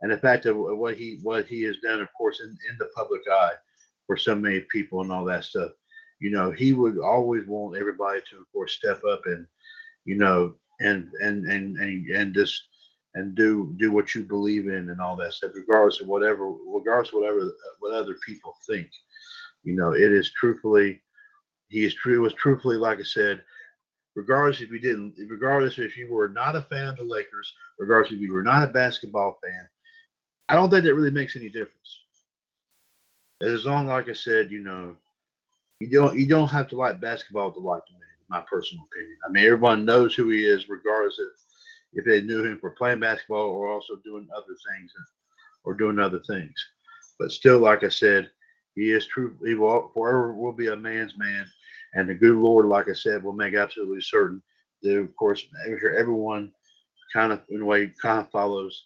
and 0.00 0.10
the 0.12 0.18
fact 0.18 0.46
of 0.46 0.56
what 0.56 0.96
he 0.96 1.18
what 1.22 1.46
he 1.46 1.62
has 1.62 1.76
done, 1.78 2.00
of 2.00 2.08
course, 2.16 2.40
in, 2.40 2.48
in 2.48 2.76
the 2.78 2.90
public 2.94 3.22
eye 3.30 3.54
for 4.06 4.16
so 4.16 4.34
many 4.34 4.60
people 4.70 5.00
and 5.00 5.10
all 5.10 5.24
that 5.24 5.44
stuff. 5.44 5.70
You 6.20 6.30
know, 6.30 6.50
he 6.50 6.72
would 6.72 6.98
always 6.98 7.46
want 7.46 7.76
everybody 7.76 8.20
to, 8.30 8.36
of 8.36 8.52
course, 8.52 8.72
step 8.74 9.00
up 9.10 9.22
and, 9.26 9.46
you 10.04 10.16
know, 10.16 10.54
and 10.80 11.10
and 11.20 11.46
and 11.46 11.76
and 11.78 12.06
and 12.08 12.34
just 12.34 12.62
and 13.14 13.34
do 13.34 13.74
do 13.78 13.92
what 13.92 14.14
you 14.14 14.22
believe 14.22 14.68
in 14.68 14.90
and 14.90 15.00
all 15.00 15.16
that 15.16 15.34
stuff, 15.34 15.52
regardless 15.54 16.00
of 16.00 16.06
whatever, 16.06 16.50
regardless 16.66 17.08
of 17.08 17.20
whatever 17.20 17.52
what 17.80 17.94
other 17.94 18.16
people 18.26 18.54
think. 18.66 18.88
You 19.64 19.74
know, 19.74 19.92
it 19.92 20.12
is 20.12 20.32
truthfully, 20.32 21.00
he 21.68 21.84
is 21.84 21.94
true. 21.94 22.16
It 22.16 22.22
was 22.22 22.34
truthfully, 22.34 22.76
like 22.76 22.98
I 22.98 23.04
said, 23.04 23.42
regardless 24.16 24.60
if 24.60 24.70
you 24.70 24.78
didn't, 24.78 25.14
regardless 25.28 25.78
if 25.78 25.96
you 25.96 26.12
were 26.12 26.28
not 26.28 26.56
a 26.56 26.62
fan 26.62 26.88
of 26.88 26.96
the 26.96 27.04
Lakers, 27.04 27.52
regardless 27.78 28.12
if 28.12 28.20
you 28.20 28.32
were 28.32 28.42
not 28.42 28.64
a 28.68 28.72
basketball 28.72 29.38
fan, 29.42 29.68
I 30.48 30.54
don't 30.54 30.70
think 30.70 30.84
that 30.84 30.94
really 30.94 31.10
makes 31.10 31.36
any 31.36 31.48
difference. 31.48 32.00
As 33.42 33.64
long, 33.64 33.86
like 33.86 34.08
I 34.08 34.12
said, 34.12 34.50
you 34.50 34.60
know, 34.60 34.96
you 35.80 35.88
don't 35.90 36.16
you 36.18 36.26
don't 36.26 36.48
have 36.48 36.68
to 36.68 36.76
like 36.76 37.00
basketball 37.00 37.52
to 37.52 37.60
like 37.60 37.82
man. 37.90 38.00
In 38.00 38.26
my 38.28 38.40
personal 38.48 38.84
opinion. 38.90 39.16
I 39.26 39.30
mean, 39.30 39.44
everyone 39.44 39.84
knows 39.84 40.14
who 40.14 40.30
he 40.30 40.44
is, 40.44 40.68
regardless 40.68 41.18
of 41.18 41.26
if 41.92 42.04
they 42.04 42.22
knew 42.22 42.44
him 42.44 42.58
for 42.60 42.70
playing 42.70 43.00
basketball 43.00 43.50
or 43.50 43.68
also 43.68 43.96
doing 44.04 44.28
other 44.34 44.54
things 44.70 44.92
or 45.64 45.74
doing 45.74 45.98
other 45.98 46.20
things. 46.26 46.54
But 47.18 47.32
still, 47.32 47.58
like 47.58 47.84
I 47.84 47.88
said, 47.88 48.30
he 48.74 48.90
is 48.90 49.06
true. 49.06 49.36
He 49.44 49.54
will 49.54 49.90
forever 49.94 50.32
will 50.34 50.52
be 50.52 50.68
a 50.68 50.76
man's 50.76 51.16
man, 51.18 51.46
and 51.94 52.08
the 52.08 52.14
good 52.14 52.36
Lord, 52.36 52.66
like 52.66 52.88
I 52.88 52.94
said, 52.94 53.22
will 53.22 53.32
make 53.32 53.54
absolutely 53.54 54.00
certain 54.00 54.42
that, 54.82 54.96
of 54.96 55.14
course, 55.16 55.44
everyone 55.98 56.52
kind 57.12 57.32
of 57.32 57.40
in 57.50 57.60
a 57.60 57.64
way 57.64 57.92
kind 58.00 58.20
of 58.20 58.30
follows. 58.30 58.82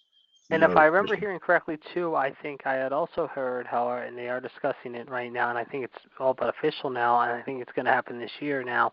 And 0.51 0.63
if 0.63 0.77
I 0.77 0.85
remember 0.85 1.17
hearing 1.17 1.41
correctly 1.41 1.77
too, 1.93 2.15
I 2.15 2.33
think 2.43 2.67
I 2.67 2.75
had 2.75 2.93
also 2.93 3.27
heard 3.27 3.67
how, 3.67 3.91
and 3.91 4.17
they 4.17 4.29
are 4.29 4.41
discussing 4.41 4.95
it 4.95 5.09
right 5.09 5.33
now, 5.33 5.49
and 5.51 5.59
I 5.59 5.65
think 5.65 5.85
it's 5.85 5.99
all 6.21 6.35
but 6.35 6.49
official 6.49 6.89
now, 6.89 7.21
and 7.21 7.33
I 7.33 7.43
think 7.43 7.61
it's 7.61 7.73
going 7.73 7.87
to 7.87 7.93
happen 7.93 8.19
this 8.19 8.31
year 8.41 8.63
now. 8.63 8.93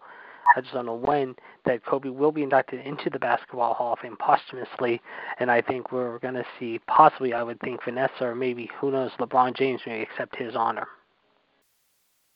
I 0.56 0.61
just 0.61 0.74
don't 0.74 0.86
know 0.86 0.95
when 0.95 1.36
that 1.65 1.86
Kobe 1.86 2.10
will 2.10 2.32
be 2.32 2.44
inducted 2.44 2.86
into 2.86 3.10
the 3.10 3.20
Basketball 3.20 3.74
Hall 3.74 3.94
of 3.94 3.99
Fame 3.99 4.18
posthumously, 4.20 5.02
and 5.40 5.49
I 5.49 5.61
think 5.61 5.91
we're 5.91 6.20
going 6.20 6.34
to 6.36 6.45
see 6.60 6.80
possibly, 6.88 7.34
I 7.34 7.44
would 7.44 7.60
think 7.61 7.84
Vanessa 7.84 8.26
or 8.26 8.36
maybe 8.36 8.70
who 8.80 8.91
knows, 8.91 9.11
LeBron 9.20 9.56
James 9.56 9.82
may 9.86 10.02
accept 10.02 10.36
his 10.36 10.56
honor. 10.56 10.88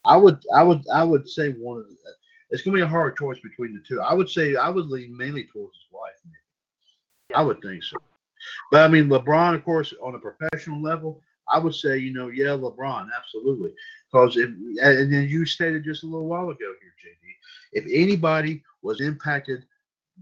I 0.05 0.17
would, 0.17 0.39
I 0.55 0.63
would, 0.63 0.83
I 0.93 1.03
would 1.03 1.27
say 1.27 1.51
one 1.51 1.79
of 1.79 1.87
the. 1.87 1.95
It's 2.49 2.61
going 2.61 2.77
to 2.77 2.81
be 2.81 2.85
a 2.85 2.87
hard 2.87 3.17
choice 3.17 3.37
between 3.41 3.73
the 3.73 3.81
two. 3.85 3.99
I 3.99 4.13
would 4.13 4.29
say 4.29 4.55
I 4.55 4.69
would 4.69 4.87
lean 4.87 5.15
mainly 5.15 5.43
towards 5.51 5.75
his 5.75 5.91
wife. 5.91 6.13
Maybe. 6.25 7.37
I 7.37 7.43
would 7.43 7.61
think 7.61 7.83
so. 7.83 7.97
But 8.71 8.85
I 8.85 8.87
mean, 8.87 9.09
LeBron, 9.09 9.55
of 9.55 9.65
course, 9.65 9.93
on 10.01 10.15
a 10.15 10.19
professional 10.19 10.81
level, 10.81 11.21
I 11.51 11.59
would 11.59 11.75
say, 11.75 11.97
you 11.97 12.13
know, 12.13 12.29
yeah, 12.29 12.47
LeBron, 12.47 13.07
absolutely. 13.17 13.73
Because 14.11 14.35
and 14.37 15.13
then 15.13 15.27
you 15.29 15.45
stated 15.45 15.83
just 15.83 16.03
a 16.03 16.05
little 16.05 16.27
while 16.27 16.49
ago 16.49 16.55
here, 16.59 16.93
JD, 17.03 17.26
if 17.73 17.85
anybody 17.91 18.63
was 18.81 19.01
impacted 19.01 19.65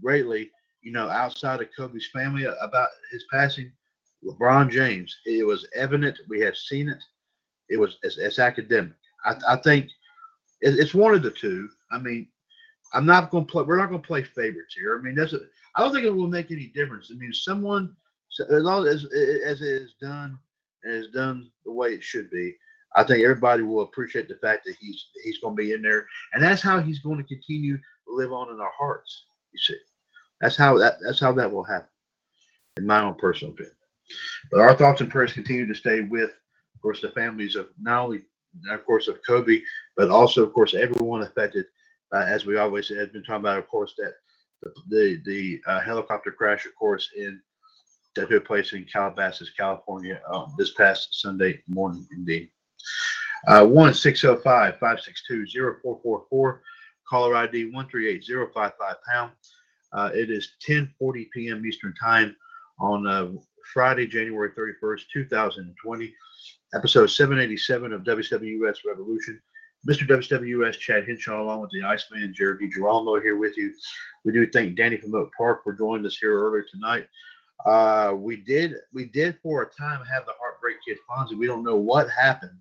greatly, 0.02 0.50
you 0.82 0.92
know, 0.92 1.08
outside 1.08 1.60
of 1.60 1.68
Kobe's 1.76 2.08
family 2.12 2.44
about 2.60 2.88
his 3.10 3.24
passing, 3.32 3.72
LeBron 4.24 4.70
James. 4.70 5.14
It 5.24 5.46
was 5.46 5.66
evident. 5.74 6.18
We 6.28 6.40
have 6.40 6.56
seen 6.56 6.88
it. 6.88 7.02
It 7.68 7.78
was 7.78 7.98
it's, 8.02 8.18
it's 8.18 8.38
academic. 8.38 8.92
I, 9.24 9.34
I 9.48 9.56
think 9.56 9.86
it, 10.60 10.78
it's 10.78 10.94
one 10.94 11.14
of 11.14 11.22
the 11.22 11.30
two. 11.30 11.68
I 11.90 11.98
mean, 11.98 12.28
I'm 12.92 13.06
not 13.06 13.30
going 13.30 13.46
to 13.46 13.50
play. 13.50 13.64
We're 13.64 13.78
not 13.78 13.90
going 13.90 14.00
to 14.00 14.06
play 14.06 14.22
favorites 14.22 14.74
here. 14.76 14.98
I 14.98 15.02
mean, 15.02 15.14
that's. 15.14 15.34
I 15.74 15.82
don't 15.82 15.92
think 15.92 16.06
it 16.06 16.14
will 16.14 16.28
make 16.28 16.50
any 16.50 16.68
difference. 16.68 17.10
I 17.12 17.16
mean, 17.16 17.32
someone 17.32 17.94
as 18.40 18.62
long 18.62 18.86
as 18.86 19.04
as 19.04 19.60
it 19.60 19.82
is 19.82 19.94
done 20.00 20.38
and 20.84 20.94
is 20.94 21.08
done 21.08 21.50
the 21.64 21.72
way 21.72 21.90
it 21.90 22.02
should 22.02 22.30
be, 22.30 22.54
I 22.94 23.02
think 23.04 23.22
everybody 23.22 23.62
will 23.62 23.82
appreciate 23.82 24.28
the 24.28 24.36
fact 24.36 24.64
that 24.64 24.76
he's 24.80 25.06
he's 25.24 25.38
going 25.38 25.56
to 25.56 25.62
be 25.62 25.72
in 25.72 25.82
there, 25.82 26.06
and 26.32 26.42
that's 26.42 26.62
how 26.62 26.80
he's 26.80 27.00
going 27.00 27.18
to 27.18 27.24
continue 27.24 27.76
to 27.76 28.14
live 28.14 28.32
on 28.32 28.50
in 28.50 28.60
our 28.60 28.72
hearts. 28.78 29.24
You 29.52 29.58
see, 29.58 29.78
that's 30.40 30.56
how 30.56 30.78
that 30.78 30.94
that's 31.04 31.20
how 31.20 31.32
that 31.32 31.50
will 31.50 31.64
happen, 31.64 31.88
in 32.76 32.86
my 32.86 33.02
own 33.02 33.14
personal 33.14 33.52
opinion. 33.52 33.74
But 34.50 34.60
our 34.60 34.74
thoughts 34.74 35.00
and 35.00 35.10
prayers 35.10 35.32
continue 35.32 35.66
to 35.66 35.74
stay 35.74 36.02
with, 36.02 36.30
of 36.74 36.80
course, 36.80 37.00
the 37.00 37.10
families 37.10 37.56
of 37.56 37.68
not 37.80 38.04
only, 38.04 38.22
of 38.70 38.84
course, 38.86 39.08
of 39.08 39.18
Kobe, 39.26 39.60
but 39.96 40.10
also, 40.10 40.42
of 40.44 40.52
course, 40.52 40.74
everyone 40.74 41.22
affected. 41.22 41.66
Uh, 42.14 42.24
as 42.28 42.46
we 42.46 42.56
always 42.56 42.88
have 42.88 43.12
been 43.12 43.24
talking 43.24 43.40
about, 43.40 43.58
of 43.58 43.66
course, 43.66 43.94
that 43.98 44.14
the 44.62 44.72
the, 44.88 45.20
the 45.24 45.60
uh, 45.66 45.80
helicopter 45.80 46.30
crash, 46.30 46.64
of 46.64 46.74
course, 46.76 47.10
in 47.16 47.40
that 48.16 48.30
took 48.30 48.46
place 48.46 48.72
in 48.72 48.84
Calabasas, 48.84 49.50
California, 49.50 50.20
uh, 50.28 50.46
this 50.56 50.72
past 50.72 51.20
Sunday 51.20 51.62
morning, 51.68 52.06
indeed. 52.12 52.50
Uh, 53.46 53.64
one 53.66 53.94
six 53.94 54.20
zero 54.20 54.36
five 54.36 54.78
five 54.78 55.00
six 55.00 55.22
two 55.26 55.46
zero 55.46 55.76
four 55.82 56.00
four 56.02 56.24
four, 56.28 56.62
caller 57.08 57.36
ID 57.36 57.70
one 57.70 57.88
three 57.88 58.08
eight 58.08 58.24
zero 58.24 58.48
five 58.54 58.72
five 58.78 58.96
pound. 59.08 59.32
Uh, 59.92 60.10
it 60.14 60.30
is 60.30 60.54
10:40 60.68 61.26
p.m. 61.32 61.64
Eastern 61.64 61.94
Time 62.02 62.36
on 62.80 63.06
uh, 63.06 63.28
Friday, 63.72 64.06
January 64.06 64.50
31st, 64.50 65.02
2020, 65.12 66.14
episode 66.74 67.06
787 67.06 67.92
of 67.92 68.02
WWS 68.02 68.76
Revolution. 68.86 69.40
Mr. 69.88 70.06
WWS 70.06 70.78
Chad 70.78 71.06
Henshaw, 71.06 71.42
along 71.42 71.60
with 71.60 71.70
the 71.70 71.82
Iceman 71.82 72.34
Jared 72.34 72.60
DiGirolamo 72.60 73.22
here 73.22 73.36
with 73.36 73.56
you. 73.56 73.72
We 74.24 74.32
do 74.32 74.46
thank 74.50 74.76
Danny 74.76 74.96
from 74.96 75.14
Oak 75.14 75.30
Park 75.36 75.62
for 75.62 75.72
joining 75.72 76.04
us 76.06 76.18
here 76.18 76.36
earlier 76.36 76.64
tonight. 76.68 77.06
Uh, 77.64 78.14
we 78.16 78.36
did 78.36 78.74
we 78.92 79.06
did 79.06 79.38
for 79.42 79.62
a 79.62 79.70
time 79.70 80.04
have 80.04 80.26
the 80.26 80.32
Heartbreak 80.40 80.76
Kid 80.86 80.98
Fonzie. 81.08 81.38
We 81.38 81.46
don't 81.46 81.64
know 81.64 81.76
what 81.76 82.10
happened. 82.10 82.58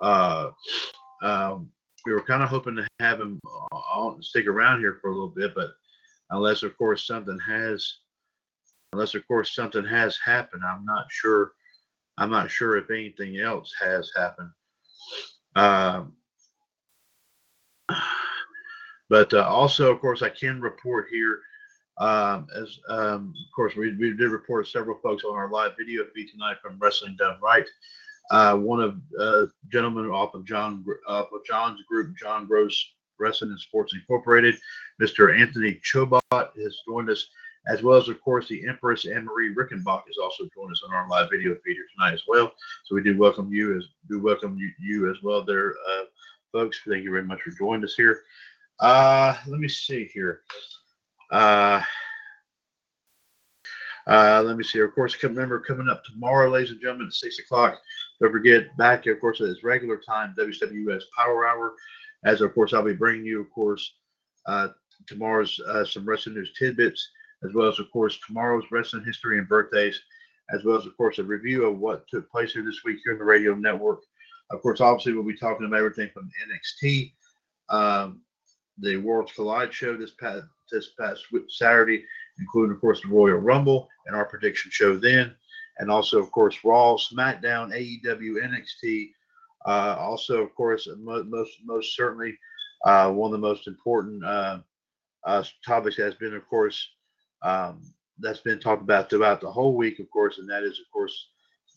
Uh, 0.00 0.50
um, 1.22 1.70
we 2.04 2.12
were 2.12 2.22
kind 2.22 2.42
of 2.42 2.48
hoping 2.48 2.76
to 2.76 2.86
have 3.00 3.20
him 3.20 3.40
on, 3.72 4.22
stick 4.22 4.46
around 4.46 4.80
here 4.80 4.98
for 5.00 5.10
a 5.10 5.12
little 5.12 5.28
bit, 5.28 5.54
but 5.54 5.70
unless 6.30 6.62
of 6.62 6.76
course 6.76 7.06
something 7.06 7.38
has 7.46 7.98
unless 8.92 9.14
of 9.14 9.26
course 9.26 9.54
something 9.54 9.84
has 9.84 10.18
happened 10.24 10.62
i'm 10.66 10.84
not 10.84 11.06
sure 11.10 11.52
i'm 12.18 12.30
not 12.30 12.50
sure 12.50 12.76
if 12.76 12.90
anything 12.90 13.38
else 13.38 13.72
has 13.80 14.10
happened. 14.16 14.50
Um, 15.54 16.12
but 19.08 19.32
uh, 19.32 19.46
also 19.48 19.92
of 19.92 20.00
course 20.00 20.22
i 20.22 20.28
can 20.28 20.60
report 20.60 21.06
here 21.10 21.40
um, 21.98 22.46
as 22.54 22.78
um, 22.88 23.32
of 23.36 23.54
course 23.54 23.74
we, 23.74 23.96
we 23.96 24.12
did 24.14 24.30
report 24.30 24.68
several 24.68 24.98
folks 25.02 25.24
on 25.24 25.34
our 25.34 25.50
live 25.50 25.72
video 25.78 26.04
feed 26.14 26.30
tonight 26.30 26.56
from 26.62 26.78
wrestling 26.78 27.16
done 27.18 27.38
wright 27.42 27.66
uh, 28.30 28.56
one 28.56 28.80
of 28.80 29.00
uh, 29.20 29.46
gentlemen 29.70 30.06
off 30.06 30.34
of 30.34 30.44
john 30.44 30.84
of 31.06 31.28
john's 31.46 31.80
group 31.88 32.16
john 32.16 32.46
gross 32.46 32.92
wrestling 33.18 33.50
and 33.50 33.60
sports 33.60 33.94
incorporated 33.94 34.56
mr 35.00 35.38
anthony 35.38 35.80
chobot 35.84 36.22
has 36.32 36.76
joined 36.86 37.10
us 37.10 37.28
as 37.68 37.82
well 37.82 37.98
as, 37.98 38.08
of 38.08 38.20
course, 38.20 38.48
the 38.48 38.66
Empress 38.66 39.06
Anne 39.06 39.24
Marie 39.24 39.54
Rickenbach 39.54 40.02
is 40.08 40.18
also 40.22 40.48
joining 40.54 40.72
us 40.72 40.82
on 40.86 40.94
our 40.94 41.08
live 41.08 41.30
video 41.30 41.56
feed 41.64 41.76
tonight 41.94 42.14
as 42.14 42.22
well. 42.28 42.52
So 42.84 42.94
we 42.94 43.02
do 43.02 43.18
welcome 43.18 43.52
you 43.52 43.76
as 43.76 43.84
do 44.08 44.20
welcome 44.20 44.56
you, 44.56 44.70
you 44.78 45.10
as 45.10 45.16
well, 45.22 45.44
there, 45.44 45.74
uh, 45.90 46.04
folks. 46.52 46.80
Thank 46.88 47.02
you 47.02 47.10
very 47.10 47.24
much 47.24 47.40
for 47.42 47.50
joining 47.50 47.84
us 47.84 47.94
here. 47.94 48.22
Uh, 48.78 49.34
let 49.48 49.58
me 49.58 49.68
see 49.68 50.08
here. 50.12 50.42
Uh, 51.32 51.82
uh, 54.06 54.42
let 54.44 54.56
me 54.56 54.62
see. 54.62 54.78
Of 54.78 54.94
course, 54.94 55.20
remember 55.24 55.58
coming 55.58 55.88
up 55.88 56.04
tomorrow, 56.04 56.48
ladies 56.48 56.70
and 56.70 56.80
gentlemen, 56.80 57.08
at 57.08 57.14
six 57.14 57.40
o'clock. 57.40 57.80
Don't 58.20 58.32
forget 58.32 58.76
back, 58.76 59.06
of 59.06 59.20
course, 59.20 59.40
at 59.40 59.48
its 59.48 59.62
regular 59.62 59.98
time, 59.98 60.34
WWS 60.38 61.02
Power 61.16 61.46
Hour. 61.46 61.74
As 62.24 62.40
of 62.40 62.54
course, 62.54 62.72
I'll 62.72 62.82
be 62.82 62.94
bringing 62.94 63.26
you, 63.26 63.40
of 63.40 63.50
course, 63.50 63.92
uh, 64.46 64.68
tomorrow's 65.06 65.60
uh, 65.68 65.84
some 65.84 66.06
wrestling 66.06 66.36
news 66.36 66.52
tidbits, 66.58 67.08
as 67.44 67.52
well 67.52 67.68
as, 67.68 67.78
of 67.78 67.90
course, 67.90 68.18
tomorrow's 68.26 68.64
wrestling 68.70 69.04
history 69.04 69.38
and 69.38 69.48
birthdays, 69.48 70.00
as 70.52 70.64
well 70.64 70.78
as, 70.78 70.86
of 70.86 70.96
course, 70.96 71.18
a 71.18 71.24
review 71.24 71.66
of 71.66 71.78
what 71.78 72.08
took 72.08 72.30
place 72.30 72.52
here 72.52 72.64
this 72.64 72.84
week 72.84 72.98
here 73.04 73.12
in 73.12 73.18
the 73.18 73.24
radio 73.24 73.54
network. 73.54 74.00
Of 74.50 74.62
course, 74.62 74.80
obviously, 74.80 75.12
we'll 75.12 75.24
be 75.24 75.36
talking 75.36 75.66
about 75.66 75.78
everything 75.78 76.10
from 76.14 76.30
NXT, 76.48 77.12
um, 77.68 78.20
the 78.78 78.96
Worlds 78.96 79.32
Collide 79.32 79.72
show 79.72 79.96
this 79.96 80.12
past 80.12 80.44
this 80.70 80.90
past 80.98 81.24
Saturday, 81.48 82.04
including, 82.38 82.74
of 82.74 82.80
course, 82.80 83.00
the 83.00 83.08
Royal 83.08 83.38
Rumble 83.38 83.88
and 84.06 84.16
our 84.16 84.24
prediction 84.24 84.70
show 84.70 84.96
then, 84.96 85.34
and 85.78 85.90
also, 85.90 86.18
of 86.18 86.30
course, 86.32 86.58
Raw, 86.64 86.96
SmackDown, 86.96 87.72
AEW, 87.74 88.36
NXT. 88.42 89.10
Uh, 89.66 89.96
also, 89.98 90.42
of 90.42 90.54
course, 90.54 90.88
most 90.96 91.58
most 91.64 91.96
certainly 91.96 92.38
uh, 92.84 93.10
one 93.10 93.28
of 93.28 93.32
the 93.32 93.46
most 93.46 93.66
important 93.66 94.24
uh, 94.24 94.58
uh, 95.24 95.44
topics 95.64 95.96
has 95.96 96.14
been, 96.14 96.34
of 96.34 96.46
course, 96.48 96.88
um, 97.42 97.82
that's 98.18 98.40
been 98.40 98.60
talked 98.60 98.82
about 98.82 99.10
throughout 99.10 99.40
the 99.40 99.50
whole 99.50 99.76
week, 99.76 99.98
of 99.98 100.10
course, 100.10 100.38
and 100.38 100.48
that 100.48 100.62
is, 100.62 100.78
of 100.78 100.86
course, 100.92 101.28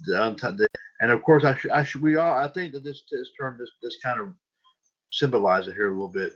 the, 0.06 0.24
unt- 0.24 0.70
and 1.02 1.12
of 1.12 1.24
course, 1.24 1.44
I 1.44 1.58
should, 1.58 1.72
I 1.72 1.84
should, 1.84 2.02
we 2.02 2.16
all, 2.18 2.38
I 2.38 2.48
think 2.48 2.74
that 2.74 2.84
this 2.84 3.04
this 3.12 3.30
term, 3.40 3.58
this 3.60 3.72
this 3.82 3.98
kind 4.04 4.22
of 4.22 4.34
symbolizes 5.12 5.70
it 5.70 5.76
here 5.76 5.90
a 5.90 5.92
little 5.92 6.08
bit, 6.08 6.34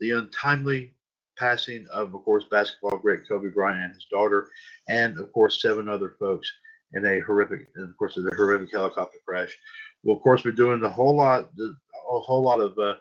the 0.00 0.10
untimely 0.10 0.92
passing 1.38 1.86
of, 1.92 2.14
of 2.14 2.24
course, 2.24 2.44
basketball 2.50 2.98
great 2.98 3.28
Kobe 3.28 3.48
Bryant 3.48 3.84
and 3.84 3.94
his 3.94 4.06
daughter, 4.10 4.48
and 4.88 5.18
of 5.18 5.32
course, 5.32 5.62
seven 5.62 5.88
other 5.88 6.16
folks 6.18 6.50
in 6.94 7.04
a 7.04 7.20
horrific, 7.20 7.68
of 7.76 7.96
course, 7.96 8.16
a 8.16 8.22
horrific 8.36 8.72
helicopter 8.72 9.18
crash. 9.26 9.56
We'll, 10.02 10.16
of 10.16 10.22
course, 10.22 10.42
be 10.42 10.52
doing 10.52 10.82
a 10.84 10.88
whole 10.88 11.16
lot, 11.16 11.48
a 11.58 12.20
whole 12.20 12.42
lot 12.42 12.60
of 12.60 12.78
uh, 12.78 12.94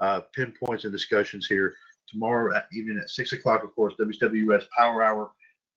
uh, 0.00 0.20
pinpoints 0.34 0.84
and 0.84 0.92
discussions 0.92 1.46
here 1.46 1.74
tomorrow 2.08 2.56
at, 2.56 2.66
evening 2.72 2.98
at 3.00 3.10
six 3.10 3.32
o'clock. 3.32 3.62
Of 3.62 3.74
course, 3.74 3.94
WWS 4.00 4.64
Power 4.76 5.02
Hour, 5.02 5.30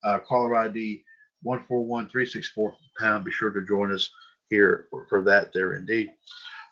uh, 0.03 0.19
caller 0.19 0.55
ID 0.55 1.03
one 1.43 1.63
four 1.67 1.85
one 1.85 2.09
three 2.09 2.25
six 2.25 2.49
four 2.49 2.73
pound. 2.99 3.25
Be 3.25 3.31
sure 3.31 3.51
to 3.51 3.65
join 3.65 3.93
us 3.93 4.09
here 4.49 4.87
for, 4.89 5.05
for 5.07 5.21
that. 5.23 5.53
There 5.53 5.75
indeed. 5.75 6.11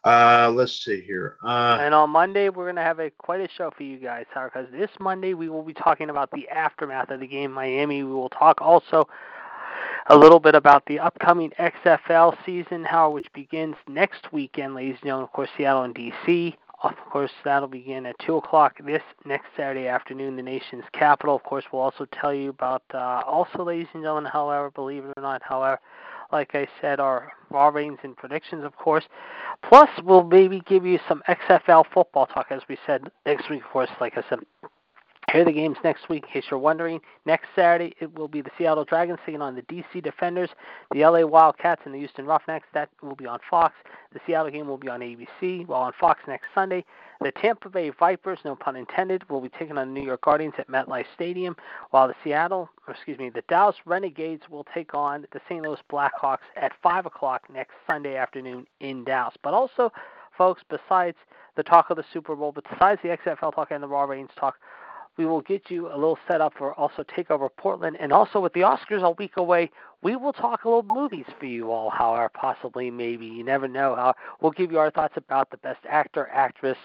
Uh, 0.04 0.52
let's 0.52 0.84
see 0.84 1.02
here. 1.02 1.38
Uh, 1.46 1.78
and 1.80 1.94
on 1.94 2.10
Monday, 2.10 2.50
we're 2.50 2.66
going 2.66 2.76
to 2.76 2.82
have 2.82 3.00
a 3.00 3.12
quite 3.12 3.40
a 3.40 3.48
show 3.56 3.70
for 3.70 3.84
you 3.84 3.98
guys, 3.98 4.26
because 4.34 4.66
this 4.72 4.90
Monday 5.00 5.36
we 5.36 5.48
will 5.48 5.62
be 5.62 5.76
talking 5.76 6.10
about 6.10 6.32
the 6.32 6.50
aftermath 6.50 7.12
of 7.12 7.20
the 7.20 7.28
game 7.28 7.52
Miami. 7.52 8.02
We 8.04 8.12
will 8.12 8.30
talk 8.30 8.62
also 8.62 9.08
a 10.12 10.18
little 10.18 10.42
bit 10.42 10.56
about 10.56 10.86
the 10.88 11.00
upcoming 11.00 11.52
XFL 11.58 12.36
season, 12.46 12.84
how 12.84 13.10
which 13.10 13.32
begins 13.32 13.78
next 13.88 14.34
weekend, 14.34 14.76
ladies 14.76 14.96
and 14.96 15.04
gentlemen. 15.04 15.24
Of 15.24 15.32
course, 15.32 15.50
Seattle 15.58 15.84
and 15.84 15.96
DC. 15.96 16.54
Of 16.84 16.96
course, 17.10 17.32
that'll 17.46 17.70
begin 17.70 18.06
at 18.06 18.20
two 18.20 18.36
o'clock 18.36 18.76
this 18.86 19.02
next 19.24 19.46
Saturday 19.56 19.88
afternoon, 19.88 20.36
the 20.36 20.42
nation's 20.42 20.84
capital. 20.92 21.34
Of 21.34 21.44
course, 21.44 21.64
we'll 21.72 21.84
also 21.84 22.06
tell 22.12 22.34
you 22.34 22.50
about 22.50 22.84
uh, 22.94 23.24
also, 23.26 23.64
ladies 23.64 23.88
and 23.94 24.04
gentlemen. 24.04 24.30
However, 24.30 24.70
believe 24.72 25.06
it 25.06 25.14
or 25.16 25.22
not, 25.22 25.42
however 25.44 25.80
like 26.32 26.56
I 26.56 26.68
said, 26.82 27.00
our 27.00 27.32
raw 27.50 27.68
ratings 27.68 28.00
and 28.04 28.16
predictions, 28.16 28.64
of 28.64 28.76
course. 28.76 29.06
Plus, 29.64 29.90
we'll 30.04 30.24
maybe 30.24 30.62
give 30.68 30.86
you 30.86 31.00
some 31.08 31.22
XFL 31.28 31.86
football 31.94 32.26
talk, 32.26 32.48
as 32.50 32.62
we 32.70 32.78
said 32.86 33.10
next 33.26 33.50
week, 33.50 33.64
of 33.64 33.70
course. 33.70 33.90
Like 34.00 34.18
I 34.18 34.24
said, 34.30 34.40
here 35.32 35.42
are 35.42 35.46
the 35.46 35.52
games 35.52 35.78
next 35.84 36.10
week, 36.10 36.24
in 36.24 36.30
case 36.30 36.50
you're 36.52 36.60
wondering. 36.60 37.00
Next 37.26 37.48
Saturday, 37.56 37.96
it 38.00 38.18
will 38.18 38.28
be 38.28 38.42
the 38.42 38.52
Seattle 38.58 38.84
Dragons 38.84 39.20
taking 39.26 39.42
on 39.42 39.56
the 39.56 39.62
DC 39.64 40.04
Defenders, 40.04 40.50
the 40.92 41.06
LA 41.06 41.26
Wildcats, 41.26 41.82
and 41.86 41.94
the 41.94 42.00
Houston 42.00 42.26
Roughnecks. 42.26 42.68
That 42.74 42.90
will 43.02 43.16
be 43.16 43.26
on 43.26 43.40
Fox. 43.50 43.74
The 44.14 44.20
Seattle 44.26 44.52
game 44.52 44.68
will 44.68 44.78
be 44.78 44.90
on 44.90 45.00
ABC, 45.00 45.66
while 45.68 45.84
on 45.84 45.94
Fox 46.00 46.20
next 46.28 46.48
Sunday. 46.54 46.84
The 47.22 47.32
Tampa 47.32 47.70
Bay 47.70 47.92
Vipers, 47.92 48.40
no 48.44 48.56
pun 48.56 48.76
intended, 48.76 49.30
will 49.30 49.42
be 49.42 49.50
taking 49.50 49.78
on 49.78 49.94
the 49.94 50.00
New 50.00 50.06
York 50.06 50.22
Guardians 50.22 50.56
at 50.58 50.68
MetLife 50.68 51.06
Stadium, 51.14 51.56
while 51.92 52.08
the 52.08 52.16
Seattle, 52.24 52.70
excuse 52.90 53.18
me, 53.18 53.30
the 53.30 53.44
Dallas 53.48 53.76
Renegades 53.86 54.44
will 54.50 54.66
take 54.74 54.94
on 54.94 55.26
the 55.32 55.40
St. 55.48 55.62
Louis 55.62 55.80
BattleHawks 55.90 56.40
at 56.58 56.74
5 56.84 57.06
o'clock 57.06 57.44
next 57.54 57.74
Sunday 57.90 58.18
afternoon 58.18 58.66
in 58.80 59.06
Dallas. 59.06 59.36
But 59.44 59.54
also, 59.54 59.94
folks, 60.38 60.64
besides 60.70 61.18
the 61.56 61.64
talk 61.64 61.90
of 61.90 61.98
the 61.98 62.06
Super 62.12 62.36
Bowl, 62.36 62.52
besides 62.52 63.00
the 63.04 63.10
XFL 63.10 63.54
talk 63.54 63.72
and 63.72 63.84
the 63.84 63.88
Raw 63.88 64.04
Ratings 64.04 64.32
talk, 64.38 64.56
we 65.18 65.26
will 65.26 65.42
get 65.42 65.70
you 65.70 65.88
a 65.88 65.96
little 65.96 66.18
set 66.28 66.42
up 66.42 66.54
for 66.58 66.74
also 66.74 67.04
Takeover 67.04 67.50
Portland, 67.58 67.98
and 68.00 68.12
also 68.14 68.40
with 68.40 68.54
the 68.54 68.62
Oscars 68.62 69.04
a 69.04 69.12
week 69.12 69.34
away, 69.38 69.70
we 70.02 70.16
will 70.16 70.34
talk 70.34 70.64
a 70.64 70.70
little 70.70 70.86
movies 70.96 71.26
for 71.40 71.46
you 71.46 71.72
all. 71.72 71.90
However, 71.90 72.30
possibly, 72.34 72.90
maybe 72.90 73.26
you 73.26 73.44
never 73.44 73.68
know. 73.68 73.96
How 73.96 74.14
we'll 74.42 74.52
give 74.52 74.72
you 74.72 74.80
our 74.80 74.92
thoughts 74.92 75.16
about 75.18 75.50
the 75.52 75.58
best 75.58 75.80
actor, 75.90 76.30
actress, 76.34 76.78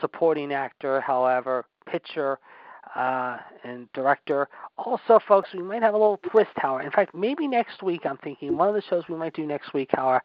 supporting 0.00 0.52
actor, 0.52 1.00
however, 1.00 1.64
pitcher, 1.86 2.38
uh, 2.94 3.38
and 3.64 3.92
director. 3.92 4.48
Also, 4.78 5.20
folks, 5.26 5.50
we 5.52 5.62
might 5.62 5.82
have 5.82 5.94
a 5.94 5.98
little 5.98 6.20
twist, 6.30 6.50
however. 6.56 6.84
In 6.84 6.90
fact, 6.90 7.14
maybe 7.14 7.46
next 7.46 7.82
week, 7.82 8.02
I'm 8.04 8.16
thinking 8.18 8.56
one 8.56 8.68
of 8.68 8.74
the 8.74 8.82
shows 8.82 9.04
we 9.08 9.16
might 9.16 9.34
do 9.34 9.46
next 9.46 9.74
week, 9.74 9.90
however. 9.92 10.22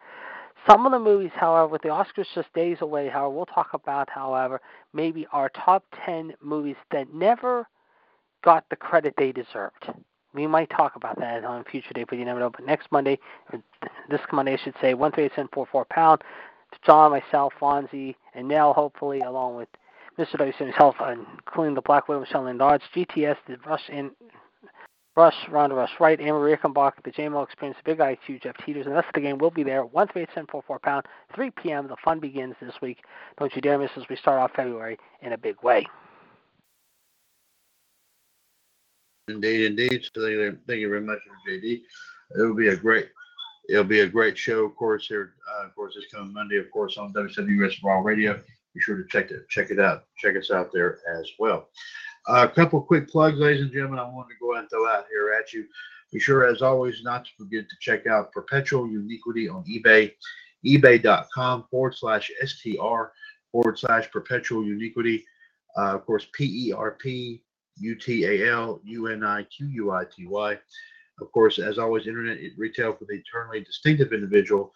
Some 0.68 0.86
of 0.86 0.92
the 0.92 1.00
movies, 1.00 1.32
however, 1.36 1.68
with 1.68 1.82
the 1.82 1.90
Oscars 1.90 2.26
just 2.34 2.54
days 2.54 2.78
away, 2.82 3.10
however, 3.10 3.30
we'll 3.36 3.46
talk 3.46 3.74
about, 3.74 4.10
however, 4.10 4.62
maybe 4.94 5.28
our 5.32 5.50
top 5.50 5.84
10 6.06 6.34
movies 6.42 6.78
that 6.92 7.14
never 7.14 7.68
got 8.44 8.66
the 8.70 8.76
credit 8.76 9.14
they 9.18 9.32
deserved. 9.32 9.92
We 10.34 10.48
might 10.48 10.70
talk 10.70 10.96
about 10.96 11.20
that 11.20 11.44
on 11.44 11.62
a 11.62 11.64
future 11.66 11.94
date, 11.94 12.08
but 12.10 12.18
you 12.18 12.26
never 12.26 12.40
know. 12.40 12.50
But 12.50 12.66
next 12.66 12.92
Monday, 12.92 13.20
this 14.10 14.22
Monday, 14.32 14.54
I 14.54 14.64
should 14.64 14.74
say, 14.82 14.94
138 14.94 15.90
pound 15.90 16.22
John, 16.86 17.12
myself, 17.12 17.54
Fonzie, 17.62 18.16
and 18.34 18.48
Nell, 18.48 18.74
hopefully, 18.74 19.22
along 19.22 19.56
with 19.58 19.70
Mr. 20.18 20.38
W. 20.38 20.54
himself, 20.58 20.96
including 21.02 21.76
the 21.76 21.82
Black 21.82 22.08
Widow, 22.08 22.22
Michelle 22.22 22.44
Lindars, 22.44 22.82
GTS, 22.96 23.38
the 23.48 23.58
Rush 23.66 23.90
and 23.92 24.12
Rush, 25.16 25.36
Ronda 25.50 25.76
Rush 25.76 25.92
Wright, 26.00 26.20
Anne 26.20 26.34
Marie 26.34 26.56
Rickenbach, 26.56 26.94
the 27.04 27.12
JMO 27.12 27.44
Experience, 27.44 27.78
Big 27.86 28.00
IQ, 28.00 28.42
Jeff 28.42 28.58
Teeters, 28.66 28.86
and 28.86 28.94
the 28.94 28.96
rest 28.96 29.10
of 29.10 29.14
the 29.14 29.22
game 29.22 29.38
will 29.38 29.52
be 29.52 29.64
there. 29.64 29.86
138 29.86 30.82
pound, 30.82 31.06
3 31.36 31.52
p.m. 31.52 31.88
The 31.88 31.96
fun 32.04 32.20
begins 32.20 32.56
this 32.60 32.74
week. 32.82 33.04
Don't 33.38 33.56
you 33.56 33.62
dare 33.62 33.78
miss 33.78 33.92
as 33.96 34.10
we 34.10 34.16
start 34.16 34.40
off 34.40 34.52
February 34.56 34.98
in 35.22 35.34
a 35.34 35.38
big 35.38 35.62
way. 35.62 35.86
Indeed, 39.28 39.66
indeed. 39.66 40.04
So 40.14 40.22
thank 40.22 40.32
you, 40.32 40.58
thank 40.68 40.80
you 40.80 40.90
very 40.90 41.02
much, 41.02 41.20
JD. 41.48 41.82
It 42.36 42.42
will 42.42 42.56
be 42.56 42.70
a 42.70 42.76
great 42.76 43.10
it'll 43.70 43.84
be 43.84 44.02
a 44.02 44.08
great 44.08 44.38
show, 44.38 44.66
of 44.66 44.76
course. 44.76 45.08
Here, 45.08 45.34
uh, 45.50 45.68
of 45.68 45.76
course, 45.76 45.96
this 45.96 46.06
coming 46.14 46.34
Monday, 46.34 46.58
of 46.58 46.70
course, 46.72 46.98
on 46.98 47.14
WWS 47.14 47.84
Raw 47.84 48.00
Radio. 48.00 48.42
Be 48.74 48.82
sure 48.82 48.98
to 48.98 49.08
check 49.10 49.30
it, 49.30 49.48
check 49.50 49.70
it 49.70 49.80
out, 49.80 50.06
check 50.18 50.36
us 50.36 50.50
out 50.50 50.72
there 50.74 51.00
as 51.20 51.30
well. 51.38 51.70
A 52.28 52.48
couple 52.48 52.82
quick 52.82 53.10
plugs, 53.10 53.38
ladies 53.38 53.64
and 53.64 53.72
gentlemen. 53.72 54.00
I 54.00 54.08
wanted 54.08 54.30
to 54.30 54.40
go 54.40 54.54
ahead 54.54 54.64
and 54.64 54.70
throw 54.70 54.88
out 54.88 55.06
here 55.12 55.36
at 55.38 55.52
you. 55.52 55.66
Be 56.14 56.20
sure, 56.20 56.48
as 56.48 56.62
always, 56.62 57.04
not 57.04 57.26
to 57.26 57.32
forget 57.38 57.68
to 57.68 57.76
check 57.82 58.08
out 58.08 58.32
Perpetual 58.32 58.88
Uniquity 58.88 59.50
on 59.50 59.66
eBay, 59.66 60.14
ebay.com 60.66 61.66
forward 61.70 61.96
slash 61.96 62.32
str 62.46 62.70
forward 63.52 63.78
slash 63.78 64.10
Perpetual 64.10 64.64
Uniquity. 64.64 65.26
Uh, 65.78 65.96
of 65.96 66.06
course, 66.06 66.28
P 66.34 66.70
E 66.70 66.72
R 66.72 66.92
P 66.92 67.42
U 67.80 67.96
T 67.96 68.26
A 68.26 68.54
L 68.54 68.80
U 68.86 69.08
N 69.08 69.24
I 69.24 69.44
Q 69.44 69.68
U 69.68 69.92
I 69.92 70.06
T 70.06 70.26
Y. 70.26 70.58
Of 71.20 71.32
course, 71.34 71.60
as 71.60 71.78
always, 71.78 72.08
internet 72.08 72.38
retail 72.58 72.94
for 72.94 73.06
the 73.06 73.16
eternally 73.16 73.62
distinctive 73.62 74.14
individual. 74.14 74.72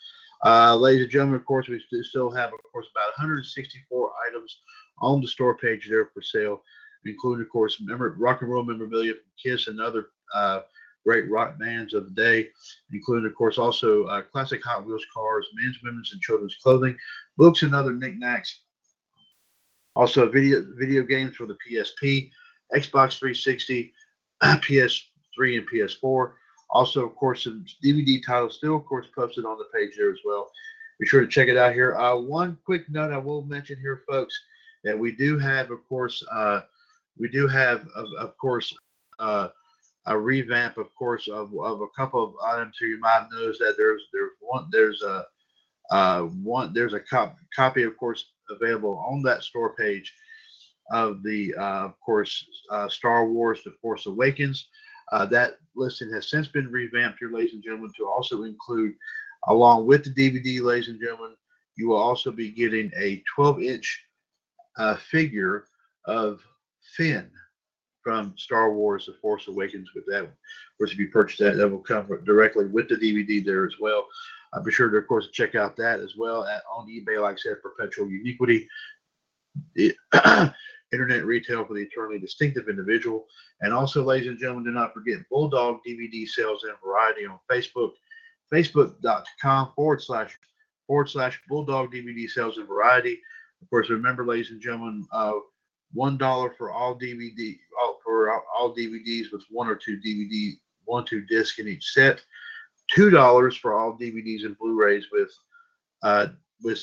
Uh, 0.45 0.75
ladies 0.75 1.03
and 1.03 1.11
gentlemen, 1.11 1.35
of 1.35 1.45
course, 1.45 1.67
we 1.67 1.81
still 2.03 2.29
have, 2.29 2.53
of 2.53 2.59
course, 2.71 2.87
about 2.93 3.17
164 3.17 4.11
items 4.27 4.57
on 4.99 5.21
the 5.21 5.27
store 5.27 5.57
page 5.57 5.87
there 5.89 6.09
for 6.13 6.21
sale, 6.21 6.61
including, 7.07 7.43
of 7.43 7.49
course, 7.49 7.81
rock 8.17 8.41
and 8.41 8.51
roll 8.51 8.63
memorabilia 8.63 9.13
from 9.13 9.23
Kiss 9.41 9.67
and 9.67 9.79
other 9.79 10.07
uh, 10.33 10.61
great 11.05 11.29
rock 11.29 11.57
bands 11.57 11.93
of 11.93 12.05
the 12.05 12.11
day, 12.11 12.49
including, 12.91 13.25
of 13.25 13.35
course, 13.35 13.57
also 13.57 14.03
uh, 14.05 14.21
classic 14.21 14.63
Hot 14.63 14.85
Wheels 14.85 15.05
cars, 15.13 15.47
men's, 15.55 15.77
women's, 15.83 16.11
and 16.11 16.21
children's 16.21 16.57
clothing, 16.61 16.97
books, 17.37 17.63
and 17.63 17.73
other 17.73 17.93
knickknacks. 17.93 18.61
Also, 19.95 20.29
video 20.29 20.63
video 20.77 21.03
games 21.03 21.35
for 21.35 21.47
the 21.47 21.57
PSP, 21.67 22.29
Xbox 22.75 23.17
360, 23.17 23.93
PS 24.61 25.07
PS3 25.37 25.59
and 25.59 25.69
PS4. 25.69 26.33
Also, 26.69 27.05
of 27.05 27.15
course, 27.15 27.43
some 27.43 27.65
DVD 27.83 28.23
titles 28.25 28.57
still, 28.57 28.75
of 28.75 28.85
course, 28.85 29.07
posted 29.15 29.45
on 29.45 29.57
the 29.57 29.65
page 29.73 29.95
there 29.97 30.11
as 30.11 30.19
well. 30.25 30.51
Be 30.99 31.07
sure 31.07 31.21
to 31.21 31.27
check 31.27 31.47
it 31.47 31.57
out 31.57 31.73
here. 31.73 31.95
Uh, 31.95 32.17
one 32.17 32.57
quick 32.65 32.89
note 32.89 33.13
I 33.13 33.17
will 33.17 33.43
mention 33.43 33.77
here, 33.79 34.03
folks, 34.07 34.37
that 34.83 34.97
we 34.97 35.11
do 35.11 35.37
have, 35.37 35.71
of 35.71 35.87
course, 35.87 36.23
uh, 36.31 36.61
we 37.19 37.29
do 37.29 37.47
have, 37.47 37.87
of, 37.95 38.07
of 38.19 38.37
course, 38.37 38.73
uh, 39.19 39.49
a 40.05 40.17
revamp, 40.17 40.77
of 40.77 40.93
course, 40.95 41.27
of, 41.27 41.53
of 41.59 41.81
a 41.81 41.87
couple 41.95 42.23
of 42.23 42.33
items 42.45 42.77
here. 42.79 42.89
You 42.89 42.99
might 42.99 43.27
notice 43.31 43.59
that 43.59 43.75
there's 43.77 44.03
there's 44.13 44.31
one 44.39 44.67
there's 44.71 45.01
a 45.01 45.25
uh, 45.91 46.21
one 46.23 46.73
there's 46.73 46.93
a 46.93 46.99
cop, 46.99 47.35
copy, 47.55 47.83
of 47.83 47.97
course, 47.97 48.25
available 48.49 49.03
on 49.09 49.21
that 49.23 49.43
store 49.43 49.73
page 49.75 50.13
of 50.91 51.21
the, 51.23 51.53
uh, 51.55 51.85
of 51.85 51.99
course, 51.99 52.45
uh, 52.71 52.87
Star 52.89 53.27
Wars: 53.27 53.59
The 53.63 53.71
Force 53.81 54.05
Awakens. 54.05 54.67
Uh, 55.11 55.25
that 55.25 55.57
listing 55.75 56.11
has 56.11 56.29
since 56.29 56.47
been 56.47 56.69
revamped 56.69 57.19
here, 57.19 57.31
ladies 57.31 57.53
and 57.53 57.63
gentlemen, 57.63 57.91
to 57.97 58.05
also 58.05 58.43
include, 58.43 58.93
along 59.47 59.85
with 59.85 60.03
the 60.03 60.09
DVD, 60.09 60.61
ladies 60.61 60.89
and 60.89 60.99
gentlemen, 60.99 61.33
you 61.77 61.87
will 61.87 61.97
also 61.97 62.29
be 62.29 62.51
getting 62.51 62.91
a 62.97 63.23
12-inch 63.37 64.03
uh, 64.77 64.97
figure 64.97 65.65
of 66.05 66.41
Finn 66.95 67.29
from 68.03 68.33
Star 68.37 68.73
Wars: 68.73 69.05
The 69.05 69.13
Force 69.13 69.47
Awakens. 69.47 69.89
With 69.93 70.05
that, 70.07 70.23
one. 70.23 70.31
of 70.31 70.77
course, 70.77 70.91
if 70.91 70.99
you 70.99 71.09
purchase 71.09 71.39
that, 71.39 71.57
that 71.57 71.69
will 71.69 71.79
come 71.79 72.07
directly 72.25 72.65
with 72.65 72.89
the 72.89 72.95
DVD 72.95 73.43
there 73.43 73.65
as 73.65 73.73
well. 73.79 74.07
Uh, 74.53 74.61
be 74.61 74.71
sure 74.71 74.89
to, 74.89 74.97
of 74.97 75.07
course, 75.07 75.29
check 75.31 75.55
out 75.55 75.75
that 75.75 75.99
as 75.99 76.15
well 76.15 76.45
at 76.45 76.63
on 76.71 76.87
eBay. 76.87 77.21
Like 77.21 77.35
I 77.35 77.37
said, 77.37 77.61
Perpetual 77.61 78.09
Uniquity. 78.09 78.67
It, 79.75 79.95
internet 80.93 81.25
retail 81.25 81.65
for 81.65 81.73
the 81.73 81.81
eternally 81.81 82.19
distinctive 82.19 82.69
individual. 82.69 83.25
And 83.61 83.73
also, 83.73 84.03
ladies 84.03 84.27
and 84.27 84.39
gentlemen, 84.39 84.65
do 84.65 84.71
not 84.71 84.93
forget 84.93 85.27
Bulldog 85.29 85.79
DVD 85.87 86.27
sales 86.27 86.63
and 86.63 86.73
variety 86.83 87.25
on 87.25 87.39
Facebook, 87.51 87.91
facebook.com 88.53 89.73
forward 89.75 90.01
slash 90.01 90.37
forward 90.85 91.09
slash 91.09 91.39
Bulldog 91.49 91.91
DVD 91.91 92.29
sales 92.29 92.57
and 92.57 92.67
variety. 92.67 93.19
Of 93.61 93.69
course, 93.69 93.89
remember, 93.89 94.25
ladies 94.25 94.51
and 94.51 94.61
gentlemen, 94.61 95.05
uh, 95.11 95.33
one 95.93 96.17
dollar 96.17 96.53
for 96.57 96.71
all 96.71 96.97
DVD 96.97 97.57
all, 97.81 97.99
for 98.03 98.31
all 98.31 98.75
DVDs 98.75 99.31
with 99.31 99.43
one 99.49 99.67
or 99.67 99.75
two 99.75 99.99
DVD 100.05 100.53
one 100.85 101.05
two 101.05 101.21
disc 101.25 101.59
in 101.59 101.67
each 101.67 101.91
set. 101.91 102.23
Two 102.93 103.09
dollars 103.09 103.55
for 103.55 103.73
all 103.77 103.97
DVDs 103.97 104.45
and 104.45 104.57
Blu-rays 104.57 105.05
with 105.11 105.31
uh, 106.03 106.27
with 106.63 106.81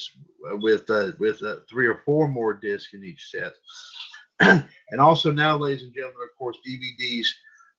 with 0.61 0.89
uh, 0.91 1.13
with 1.19 1.43
uh, 1.43 1.57
three 1.69 1.87
or 1.87 2.03
four 2.05 2.29
more 2.29 2.55
discs 2.55 2.95
in 2.95 3.05
each 3.05 3.31
set. 3.31 3.53
and 4.41 5.01
also 5.01 5.31
now, 5.31 5.57
ladies 5.57 5.85
and 5.85 5.95
gentlemen, 5.95 6.19
of 6.23 6.37
course, 6.37 6.59
DVDs 6.67 7.27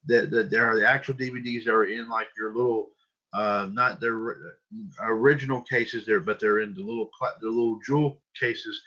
that, 0.07 0.31
that 0.31 0.49
there 0.49 0.65
are 0.65 0.79
the 0.79 0.87
actual 0.87 1.15
DVDs 1.15 1.65
that 1.65 1.73
are 1.73 1.85
in 1.85 2.09
like 2.09 2.27
your 2.37 2.55
little 2.55 2.89
uh, 3.33 3.67
not 3.71 3.99
their 3.99 4.37
original 5.01 5.61
cases 5.61 6.05
there, 6.05 6.21
but 6.21 6.39
they're 6.39 6.61
in 6.61 6.73
the 6.73 6.81
little 6.81 7.09
the 7.41 7.49
little 7.49 7.79
jewel 7.85 8.21
cases. 8.39 8.81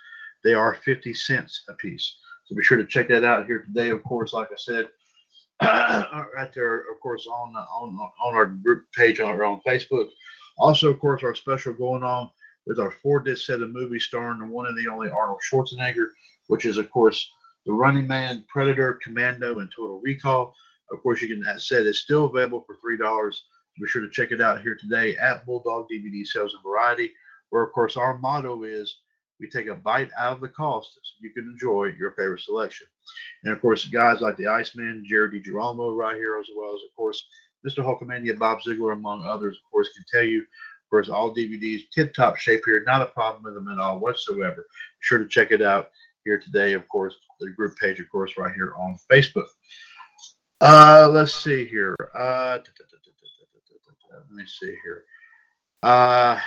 They 0.44 0.55
are 0.55 0.78
50 0.85 1.12
cents 1.15 1.65
a 1.69 1.74
piece. 1.74 2.16
So 2.48 2.56
be 2.56 2.62
sure 2.62 2.78
to 2.78 2.86
check 2.86 3.08
that 3.08 3.24
out 3.24 3.46
here 3.46 3.60
today. 3.60 3.90
Of 3.90 4.02
course, 4.04 4.32
like 4.32 4.48
I 4.50 4.56
said, 4.56 4.88
right 5.62 6.50
there, 6.54 6.78
of 6.90 6.98
course, 7.02 7.26
on 7.26 7.54
on 7.54 7.98
on 8.24 8.34
our 8.34 8.46
group 8.46 8.84
page 8.96 9.20
on 9.20 9.28
our 9.28 9.44
on 9.44 9.60
Facebook. 9.66 10.08
Also, 10.56 10.88
of 10.88 10.98
course, 10.98 11.22
our 11.22 11.34
special 11.34 11.74
going 11.74 12.02
on 12.02 12.30
with 12.66 12.80
our 12.80 12.90
four 13.02 13.20
disc 13.20 13.46
set 13.46 13.60
of 13.60 13.70
movies 13.70 14.04
starring 14.04 14.40
the 14.40 14.46
one 14.46 14.66
and 14.66 14.76
the 14.76 14.90
only 14.90 15.10
Arnold 15.10 15.40
Schwarzenegger, 15.50 16.08
which 16.46 16.64
is, 16.64 16.78
of 16.78 16.90
course, 16.90 17.30
The 17.66 17.72
Running 17.72 18.06
Man, 18.06 18.44
Predator, 18.48 18.98
Commando, 19.02 19.58
and 19.58 19.70
Total 19.74 20.00
Recall. 20.00 20.54
Of 20.90 21.02
course, 21.02 21.22
you 21.22 21.28
can, 21.28 21.40
that 21.42 21.62
set 21.62 21.86
is 21.86 22.00
still 22.00 22.26
available 22.26 22.64
for 22.66 22.76
$3. 22.84 23.34
Be 23.80 23.88
sure 23.88 24.02
to 24.02 24.10
check 24.10 24.32
it 24.32 24.40
out 24.40 24.62
here 24.62 24.74
today 24.74 25.16
at 25.16 25.46
Bulldog 25.46 25.86
DVD 25.90 26.26
Sales 26.26 26.54
and 26.54 26.62
Variety, 26.62 27.12
where, 27.50 27.62
of 27.62 27.72
course, 27.72 27.96
our 27.96 28.18
motto 28.18 28.64
is 28.64 28.96
we 29.40 29.48
take 29.48 29.66
a 29.66 29.74
bite 29.74 30.10
out 30.19 30.35
of 30.35 30.40
the 30.40 30.48
cost 30.48 30.90
so 30.94 31.12
you 31.20 31.31
can 31.31 31.44
enjoy 31.44 31.93
your 31.98 32.12
favorite 32.12 32.40
selection. 32.40 32.86
And, 33.44 33.52
of 33.52 33.60
course, 33.60 33.85
guys 33.86 34.20
like 34.20 34.36
the 34.36 34.48
Iceman, 34.48 35.05
Jared 35.06 35.32
DiGirolamo 35.32 35.97
right 35.97 36.16
here, 36.16 36.39
as 36.39 36.47
well 36.56 36.74
as, 36.74 36.81
of 36.89 36.94
course, 36.97 37.24
Mr. 37.66 37.85
Hulkamania, 37.85 38.39
Bob 38.39 38.62
Ziegler, 38.62 38.93
among 38.93 39.24
others, 39.24 39.56
of 39.56 39.70
course, 39.70 39.89
can 39.94 40.05
tell 40.10 40.28
you 40.28 40.44
of 40.89 40.90
course, 40.90 41.10
all 41.10 41.35
DVDs, 41.35 41.82
tip 41.94 42.15
top 42.15 42.39
shape 42.39 42.62
here, 42.65 42.82
not 42.86 43.02
a 43.02 43.06
problem 43.06 43.43
with 43.43 43.52
them 43.52 43.69
at 43.69 43.78
all 43.78 43.98
whatsoever. 43.98 44.56
Be 44.56 45.01
sure 45.01 45.19
to 45.19 45.28
check 45.28 45.51
it 45.51 45.60
out 45.60 45.90
here 46.24 46.39
today, 46.39 46.73
of 46.73 46.89
course, 46.89 47.15
the 47.40 47.51
group 47.51 47.77
page, 47.77 48.01
of 48.01 48.09
course, 48.09 48.39
right 48.39 48.55
here 48.55 48.73
on 48.78 48.98
Facebook. 49.12 49.48
Uh, 50.62 51.06
let's 51.12 51.35
see 51.35 51.66
here. 51.66 51.94
Uh, 52.15 52.60
let 54.10 54.31
me 54.31 54.44
see 54.47 54.74
here. 54.82 55.05
Uh, 55.82 56.40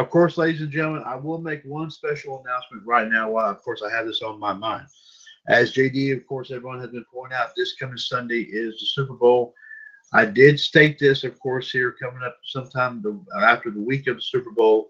of 0.00 0.10
course, 0.10 0.36
ladies 0.36 0.60
and 0.60 0.72
gentlemen, 0.72 1.04
I 1.06 1.14
will 1.14 1.40
make 1.40 1.62
one 1.64 1.90
special 1.90 2.42
announcement 2.44 2.84
right 2.84 3.08
now 3.08 3.30
while, 3.30 3.50
of 3.50 3.62
course, 3.62 3.80
I 3.82 3.94
have 3.94 4.06
this 4.06 4.22
on 4.22 4.40
my 4.40 4.52
mind. 4.52 4.86
As 5.46 5.72
JD, 5.72 6.16
of 6.16 6.26
course, 6.26 6.50
everyone 6.50 6.80
has 6.80 6.90
been 6.90 7.04
pointing 7.12 7.36
out, 7.36 7.50
this 7.56 7.74
coming 7.74 7.98
Sunday 7.98 8.40
is 8.40 8.78
the 8.80 8.86
Super 8.86 9.14
Bowl. 9.14 9.54
I 10.12 10.24
did 10.24 10.58
state 10.58 10.98
this, 10.98 11.22
of 11.22 11.38
course, 11.38 11.70
here 11.70 11.92
coming 11.92 12.22
up 12.22 12.38
sometime 12.44 13.02
the, 13.02 13.22
after 13.40 13.70
the 13.70 13.80
week 13.80 14.06
of 14.06 14.16
the 14.16 14.22
Super 14.22 14.50
Bowl. 14.50 14.88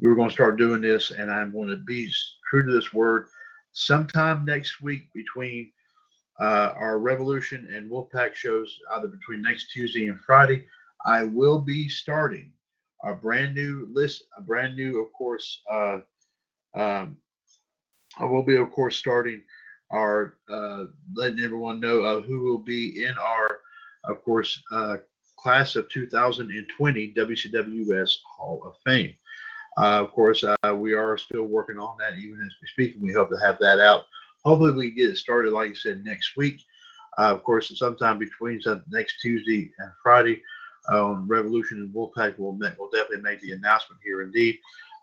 We 0.00 0.08
were 0.08 0.16
going 0.16 0.28
to 0.28 0.34
start 0.34 0.58
doing 0.58 0.82
this, 0.82 1.10
and 1.10 1.30
I'm 1.30 1.52
going 1.52 1.68
to 1.68 1.76
be 1.76 2.10
true 2.50 2.64
to 2.66 2.72
this 2.72 2.92
word. 2.92 3.26
Sometime 3.72 4.44
next 4.44 4.80
week, 4.80 5.12
between 5.12 5.72
uh, 6.40 6.72
our 6.76 6.98
Revolution 6.98 7.68
and 7.74 7.90
Wolfpack 7.90 8.34
shows, 8.34 8.78
either 8.92 9.08
between 9.08 9.42
next 9.42 9.72
Tuesday 9.72 10.08
and 10.08 10.20
Friday, 10.20 10.66
I 11.04 11.24
will 11.24 11.60
be 11.60 11.88
starting 11.88 12.52
a 13.04 13.14
brand 13.14 13.54
new 13.54 13.88
list, 13.92 14.24
a 14.36 14.40
brand 14.42 14.76
new, 14.76 15.00
of 15.02 15.12
course. 15.12 15.60
Uh, 15.70 15.98
um, 16.74 17.16
I 18.18 18.24
will 18.24 18.42
be, 18.42 18.56
of 18.56 18.70
course, 18.70 18.96
starting 18.96 19.42
our 19.90 20.38
uh, 20.50 20.84
letting 21.14 21.44
everyone 21.44 21.80
know 21.80 21.98
of 21.98 22.24
who 22.24 22.40
will 22.40 22.58
be 22.58 23.04
in 23.04 23.14
our 23.18 23.60
of 24.06 24.22
course, 24.24 24.62
uh, 24.70 24.96
class 25.36 25.76
of 25.76 25.88
2020 25.90 27.14
WCWS 27.16 28.16
Hall 28.36 28.62
of 28.64 28.74
Fame. 28.84 29.14
Uh, 29.76 30.02
of 30.02 30.12
course, 30.12 30.44
uh, 30.44 30.74
we 30.74 30.94
are 30.94 31.18
still 31.18 31.44
working 31.44 31.78
on 31.78 31.96
that 31.98 32.16
even 32.18 32.40
as 32.40 32.54
we 32.62 32.68
speak, 32.68 32.94
and 32.94 33.02
we 33.02 33.12
hope 33.12 33.30
to 33.30 33.36
have 33.36 33.58
that 33.58 33.80
out. 33.80 34.04
Hopefully, 34.44 34.72
we 34.72 34.90
get 34.90 35.10
it 35.10 35.16
started, 35.16 35.52
like 35.52 35.70
I 35.70 35.74
said, 35.74 36.04
next 36.04 36.36
week. 36.36 36.62
Uh, 37.18 37.32
of 37.32 37.42
course, 37.42 37.76
sometime 37.76 38.18
between 38.18 38.60
next 38.88 39.20
Tuesday 39.20 39.70
and 39.78 39.90
Friday 40.02 40.42
on 40.88 41.26
Revolution 41.26 41.78
and 41.78 41.94
Wolfpack, 41.94 42.38
we'll, 42.38 42.52
we'll 42.52 42.90
definitely 42.90 43.22
make 43.22 43.40
the 43.40 43.52
announcement 43.52 44.00
here 44.04 44.22
indeed. 44.22 44.58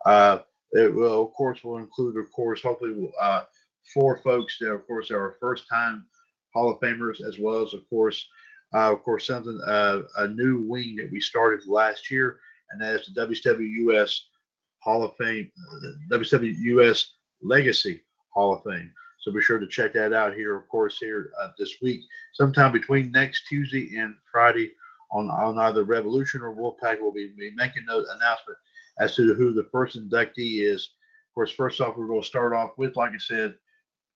Uh, 0.06 0.40
it 0.74 0.94
will, 0.94 1.24
of 1.24 1.34
course, 1.34 1.64
will 1.64 1.78
include, 1.78 2.18
of 2.18 2.32
course, 2.32 2.62
hopefully, 2.62 3.12
uh, 3.20 3.44
four 3.94 4.20
folks 4.20 4.58
that, 4.60 4.72
of 4.72 4.86
course, 4.88 5.12
are 5.12 5.38
first 5.40 5.66
time 5.70 6.06
Hall 6.54 6.70
of 6.72 6.80
Famers, 6.80 7.26
as 7.26 7.40
well 7.40 7.66
as, 7.66 7.74
of 7.74 7.88
course, 7.90 8.28
uh, 8.74 8.92
of 8.92 9.04
course, 9.04 9.28
something 9.28 9.60
uh, 9.66 10.02
a 10.18 10.28
new 10.28 10.62
wing 10.62 10.96
that 10.96 11.12
we 11.12 11.20
started 11.20 11.68
last 11.68 12.10
year, 12.10 12.40
and 12.72 12.82
that 12.82 13.02
is 13.02 13.10
the 13.14 13.28
WWS 13.28 14.20
Hall 14.80 15.04
of 15.04 15.16
Fame, 15.18 15.52
uh, 16.12 16.18
WWS 16.18 17.06
Legacy 17.42 18.02
Hall 18.30 18.54
of 18.54 18.64
Fame. 18.64 18.92
So 19.20 19.32
be 19.32 19.42
sure 19.42 19.60
to 19.60 19.68
check 19.68 19.94
that 19.94 20.14
out 20.14 20.34
here, 20.34 20.56
of 20.56 20.68
course, 20.68 20.98
here 20.98 21.32
uh, 21.42 21.50
this 21.60 21.76
week, 21.82 22.02
sometime 22.34 22.72
between 22.72 23.12
next 23.12 23.44
Tuesday 23.48 23.98
and 23.98 24.16
Friday 24.32 24.72
on, 25.12 25.30
on 25.30 25.58
either 25.60 25.84
Revolution 25.84 26.42
or 26.42 26.56
Wolfpack. 26.56 26.98
We'll 27.02 27.12
be, 27.12 27.32
be 27.38 27.52
making 27.56 27.84
an 27.88 28.06
announcement 28.16 28.58
as 29.00 29.16
to 29.16 29.34
who 29.34 29.54
the 29.54 29.68
first 29.72 29.98
inductee 29.98 30.62
is. 30.62 30.90
Of 31.30 31.36
course, 31.36 31.52
first 31.52 31.82
off, 31.82 31.96
we're 31.98 32.08
going 32.08 32.22
to 32.22 32.28
start 32.28 32.54
off 32.54 32.72
with, 32.78 32.96
like 32.96 33.12
I 33.12 33.18
said, 33.18 33.56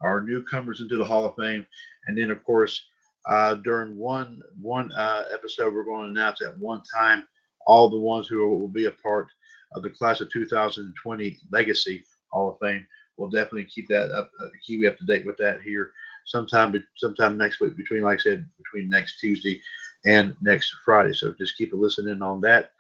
our 0.02 0.22
newcomers 0.22 0.82
into 0.82 0.98
the 0.98 1.06
Hall 1.06 1.26
of 1.26 1.36
Fame, 1.36 1.66
and 2.08 2.18
then, 2.18 2.30
of 2.30 2.44
course, 2.44 2.86
uh, 3.28 3.56
during 3.56 3.98
one 3.98 4.42
one 4.62 4.92
uh, 4.92 5.24
episode, 5.34 5.74
we're 5.74 5.84
going 5.84 6.06
to 6.06 6.12
announce 6.12 6.42
at 6.42 6.58
one 6.60 6.84
time 6.96 7.26
all 7.66 7.90
the 7.90 7.98
ones 7.98 8.28
who 8.28 8.48
will 8.48 8.68
be 8.68 8.86
a 8.86 8.92
part 8.92 9.28
of 9.74 9.82
the 9.82 9.90
class 9.90 10.22
of 10.22 10.32
2020 10.32 11.40
Legacy 11.52 12.04
Hall 12.32 12.52
of 12.52 12.60
Fame. 12.60 12.86
We'll 13.18 13.30
definitely 13.30 13.66
keep 13.66 13.88
that 13.88 14.12
up, 14.12 14.30
uh, 14.44 14.48
keep 14.66 14.82
you 14.82 14.90
up 14.90 14.98
to 14.98 15.06
date 15.06 15.26
with 15.26 15.38
that 15.38 15.62
here 15.62 15.92
sometime 16.26 16.84
sometime 16.98 17.38
next 17.38 17.60
week 17.60 17.78
between, 17.78 18.02
like 18.02 18.20
I 18.20 18.24
said, 18.24 18.46
between 18.58 18.90
next 18.90 19.20
Tuesday 19.20 19.62
and 20.06 20.36
next 20.42 20.74
Friday. 20.84 21.14
So 21.14 21.34
just 21.34 21.58
keep 21.58 21.74
listening 21.74 22.22
on 22.22 22.42
that. 22.42 22.72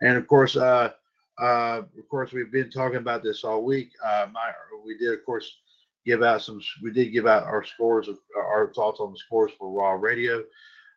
And 0.00 0.16
of 0.16 0.26
course, 0.26 0.56
uh, 0.56 0.92
uh, 1.40 1.82
of 1.98 2.08
course, 2.08 2.32
we've 2.32 2.52
been 2.52 2.70
talking 2.70 2.98
about 2.98 3.22
this 3.22 3.44
all 3.44 3.64
week. 3.64 3.90
Uh, 4.04 4.26
my, 4.32 4.50
we 4.84 4.96
did, 4.98 5.12
of 5.12 5.24
course, 5.24 5.58
give 6.04 6.22
out 6.22 6.42
some. 6.42 6.60
We 6.82 6.92
did 6.92 7.12
give 7.12 7.26
out 7.26 7.44
our 7.44 7.64
scores, 7.64 8.08
our 8.36 8.72
thoughts 8.74 9.00
on 9.00 9.12
the 9.12 9.18
scores 9.18 9.52
for 9.58 9.70
Raw 9.70 9.92
Radio. 9.92 10.44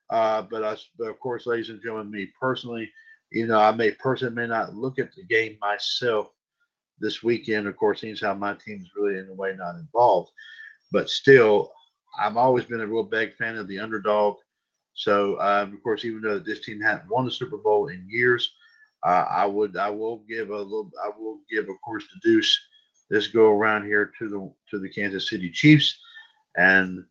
Uh, 0.10 0.44
but 0.44 0.64
I, 0.64 0.76
but 0.98 1.10
of 1.10 1.20
course, 1.20 1.46
ladies 1.46 1.70
and 1.70 1.82
gentlemen, 1.82 2.12
me 2.12 2.30
personally, 2.40 2.92
you 3.32 3.48
know, 3.48 3.60
I 3.60 3.72
may 3.72 3.92
personally 3.92 4.36
may 4.36 4.48
not 4.48 4.76
look 4.76 5.00
at 5.00 5.14
the 5.16 5.24
game 5.24 5.58
myself 5.62 6.28
this 7.00 7.24
weekend. 7.24 7.68
Of 7.68 7.78
course, 7.78 8.02
seeing 8.02 8.16
how 8.18 8.34
my 8.34 8.54
team's 8.54 8.92
really 8.96 9.18
in 9.18 9.30
a 9.30 9.34
way 9.34 9.56
not 9.58 9.76
involved, 9.76 10.32
but 10.92 11.10
still, 11.10 11.72
I've 12.20 12.38
always 12.38 12.66
been 12.66 12.82
a 12.82 12.88
real 12.88 13.04
big 13.04 13.36
fan 13.38 13.58
of 13.58 13.68
the 13.68 13.80
underdog. 13.80 14.38
So, 14.94 15.40
um, 15.40 15.74
of 15.74 15.84
course, 15.84 16.06
even 16.06 16.22
though 16.22 16.40
this 16.40 16.62
team 16.62 16.80
hadn't 16.82 17.10
won 17.10 17.26
the 17.26 17.32
Super 17.32 17.58
Bowl 17.58 17.88
in 17.88 18.06
years, 18.08 18.52
uh, 19.04 19.26
I 19.30 19.46
would, 19.46 19.76
I 19.76 19.90
will 19.90 20.18
give 20.30 20.50
a 20.50 20.58
little, 20.58 20.92
I 21.04 21.10
will 21.18 21.40
give, 21.50 21.68
of 21.70 21.76
course, 21.84 22.06
the 22.14 22.20
deuce 22.22 22.60
this 23.10 23.28
go 23.28 23.52
around 23.52 23.86
here 23.86 24.12
to 24.20 24.30
the 24.30 24.54
to 24.70 24.80
the 24.80 24.90
Kansas 24.90 25.30
City 25.30 25.52
Chiefs, 25.52 25.98
and 26.56 27.06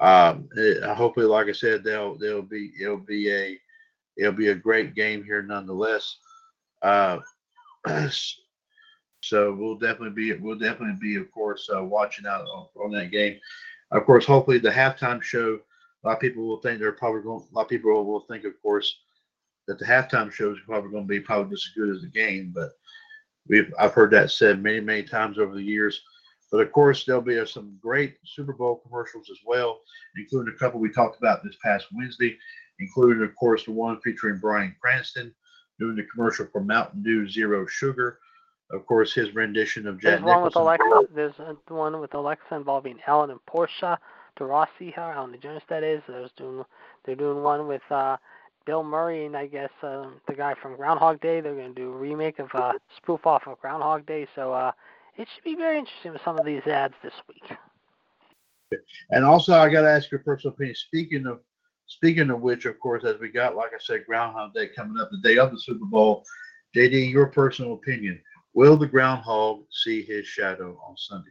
Um, 0.00 0.48
eh, 0.56 0.94
hopefully, 0.94 1.26
like 1.26 1.48
I 1.48 1.52
said, 1.52 1.82
they'll 1.82 2.16
they'll 2.16 2.42
be 2.42 2.72
it'll 2.80 2.98
be 2.98 3.32
a 3.32 3.58
it'll 4.16 4.32
be 4.32 4.48
a 4.48 4.54
great 4.54 4.94
game 4.94 5.24
here 5.24 5.42
nonetheless. 5.42 6.18
Uh, 6.82 7.18
so 9.20 9.54
we'll 9.54 9.76
definitely 9.76 10.10
be 10.10 10.34
we'll 10.34 10.58
definitely 10.58 10.96
be 11.00 11.16
of 11.16 11.30
course 11.32 11.68
uh, 11.74 11.82
watching 11.82 12.26
out 12.26 12.42
on, 12.42 12.66
on, 12.76 12.92
that 12.92 13.10
game. 13.10 13.40
Of 13.90 14.04
course, 14.04 14.24
hopefully 14.24 14.58
the 14.58 14.70
halftime 14.70 15.20
show. 15.20 15.58
A 16.02 16.08
lot 16.08 16.14
of 16.14 16.20
people 16.20 16.46
will 16.46 16.60
think 16.60 16.78
they're 16.78 16.92
probably 16.92 17.22
going. 17.22 17.44
A 17.50 17.54
lot 17.54 17.62
of 17.62 17.68
people 17.68 18.04
will 18.04 18.20
think, 18.20 18.44
of 18.44 18.60
course, 18.62 19.00
that 19.66 19.78
the 19.78 19.84
halftime 19.84 20.32
show 20.32 20.52
is 20.52 20.58
probably 20.66 20.90
going 20.90 21.04
to 21.04 21.08
be 21.08 21.20
probably 21.20 21.54
just 21.54 21.68
as 21.68 21.74
good 21.74 21.94
as 21.94 22.02
the 22.02 22.08
game. 22.08 22.52
But 22.54 22.70
we've 23.48 23.72
I've 23.78 23.94
heard 23.94 24.12
that 24.12 24.30
said 24.30 24.62
many 24.62 24.80
many 24.80 25.02
times 25.02 25.38
over 25.38 25.54
the 25.54 25.62
years. 25.62 26.02
But 26.50 26.60
of 26.60 26.72
course, 26.72 27.04
there'll 27.04 27.20
be 27.20 27.44
some 27.46 27.78
great 27.82 28.16
Super 28.24 28.54
Bowl 28.54 28.76
commercials 28.76 29.28
as 29.30 29.38
well, 29.44 29.80
including 30.16 30.54
a 30.54 30.58
couple 30.58 30.80
we 30.80 30.90
talked 30.90 31.18
about 31.18 31.44
this 31.44 31.56
past 31.62 31.86
Wednesday, 31.92 32.38
including, 32.80 33.22
of 33.22 33.36
course, 33.36 33.64
the 33.64 33.72
one 33.72 34.00
featuring 34.00 34.38
Bryan 34.38 34.74
Cranston 34.80 35.34
doing 35.78 35.96
the 35.96 36.04
commercial 36.04 36.46
for 36.50 36.62
Mountain 36.62 37.02
Dew 37.02 37.28
Zero 37.28 37.66
Sugar. 37.66 38.18
Of 38.70 38.86
course, 38.86 39.14
his 39.14 39.34
rendition 39.34 39.86
of 39.86 40.00
Jack 40.00 40.20
There's 40.20 40.22
one 40.22 40.42
with 40.42 40.56
Alexa. 40.56 41.08
There's 41.14 41.34
one 41.68 42.00
with 42.00 42.14
Alexa 42.14 42.54
involving 42.54 42.98
Ellen 43.06 43.30
and 43.30 43.44
Portia 43.46 43.98
Rossi, 44.44 44.90
how 44.94 45.10
Ellen 45.10 45.32
DeGeneres 45.32 45.66
that 45.68 45.82
is. 45.82 46.02
There's 46.06 46.30
doing 46.36 46.64
they're 47.04 47.14
doing 47.14 47.42
one 47.42 47.66
with 47.66 47.82
uh, 47.90 48.16
Bill 48.66 48.82
Murray 48.82 49.26
and 49.26 49.36
I 49.36 49.46
guess 49.46 49.70
uh, 49.82 50.06
the 50.26 50.34
guy 50.34 50.54
from 50.60 50.76
Groundhog 50.76 51.20
Day. 51.20 51.40
They're 51.40 51.54
going 51.54 51.74
to 51.74 51.80
do 51.80 51.92
a 51.92 51.96
remake 51.96 52.38
of 52.38 52.48
uh, 52.54 52.72
spoof 52.96 53.26
off 53.26 53.46
of 53.46 53.60
Groundhog 53.60 54.06
Day. 54.06 54.26
So 54.34 54.52
uh, 54.52 54.72
it 55.16 55.26
should 55.34 55.44
be 55.44 55.54
very 55.54 55.78
interesting 55.78 56.12
with 56.12 56.22
some 56.24 56.38
of 56.38 56.44
these 56.44 56.66
ads 56.66 56.94
this 57.02 57.14
week. 57.28 57.58
And 59.10 59.24
also, 59.24 59.54
I 59.54 59.70
got 59.70 59.82
to 59.82 59.90
ask 59.90 60.10
your 60.10 60.20
personal 60.20 60.54
opinion. 60.54 60.74
Speaking 60.74 61.26
of 61.26 61.40
speaking 61.86 62.28
of 62.28 62.42
which, 62.42 62.66
of 62.66 62.78
course, 62.78 63.04
as 63.04 63.18
we 63.18 63.30
got, 63.30 63.56
like 63.56 63.70
I 63.72 63.78
said, 63.80 64.04
Groundhog 64.06 64.52
Day 64.52 64.68
coming 64.68 65.00
up, 65.00 65.08
the 65.10 65.26
day 65.26 65.38
of 65.38 65.50
the 65.50 65.58
Super 65.58 65.86
Bowl. 65.86 66.24
JD, 66.76 67.10
your 67.10 67.28
personal 67.28 67.72
opinion: 67.72 68.20
Will 68.52 68.76
the 68.76 68.86
groundhog 68.86 69.62
see 69.70 70.02
his 70.02 70.26
shadow 70.26 70.78
on 70.86 70.96
Sunday? 70.98 71.30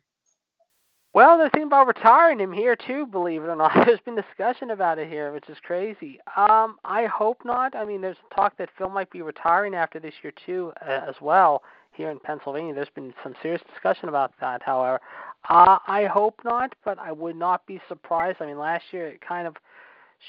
Well, 1.18 1.40
they're 1.40 1.50
thinking 1.50 1.66
about 1.66 1.88
retiring 1.88 2.40
him 2.40 2.52
here 2.52 2.76
too. 2.76 3.08
Believe 3.08 3.44
it 3.44 3.48
or 3.48 3.56
not, 3.56 3.72
there's 3.88 4.00
been 4.02 4.16
discussion 4.16 4.70
about 4.70 5.00
it 5.00 5.10
here, 5.10 5.34
which 5.34 5.50
is 5.50 5.58
crazy. 5.64 6.20
Um, 6.36 6.78
I 6.86 7.08
hope 7.08 7.40
not. 7.44 7.76
I 7.76 7.86
mean, 7.86 8.02
there's 8.02 8.18
talk 8.36 8.56
that 8.60 8.70
Phil 8.78 8.92
might 8.92 9.10
be 9.10 9.24
retiring 9.24 9.74
after 9.74 10.00
this 10.00 10.14
year 10.22 10.32
too, 10.46 10.74
uh, 10.88 11.10
as 11.10 11.16
well 11.20 11.64
here 11.92 12.12
in 12.12 12.20
Pennsylvania. 12.20 12.76
There's 12.76 12.88
been 12.94 13.16
some 13.24 13.34
serious 13.42 13.64
discussion 13.74 14.10
about 14.10 14.32
that. 14.42 14.62
However, 14.62 15.02
uh, 15.50 15.80
I 15.88 16.06
hope 16.06 16.40
not, 16.46 16.76
but 16.86 17.00
I 17.00 17.14
would 17.14 17.36
not 17.36 17.66
be 17.66 17.82
surprised. 17.88 18.38
I 18.40 18.46
mean, 18.46 18.60
last 18.60 18.84
year 18.92 19.08
it 19.08 19.20
kind 19.28 19.48
of 19.48 19.56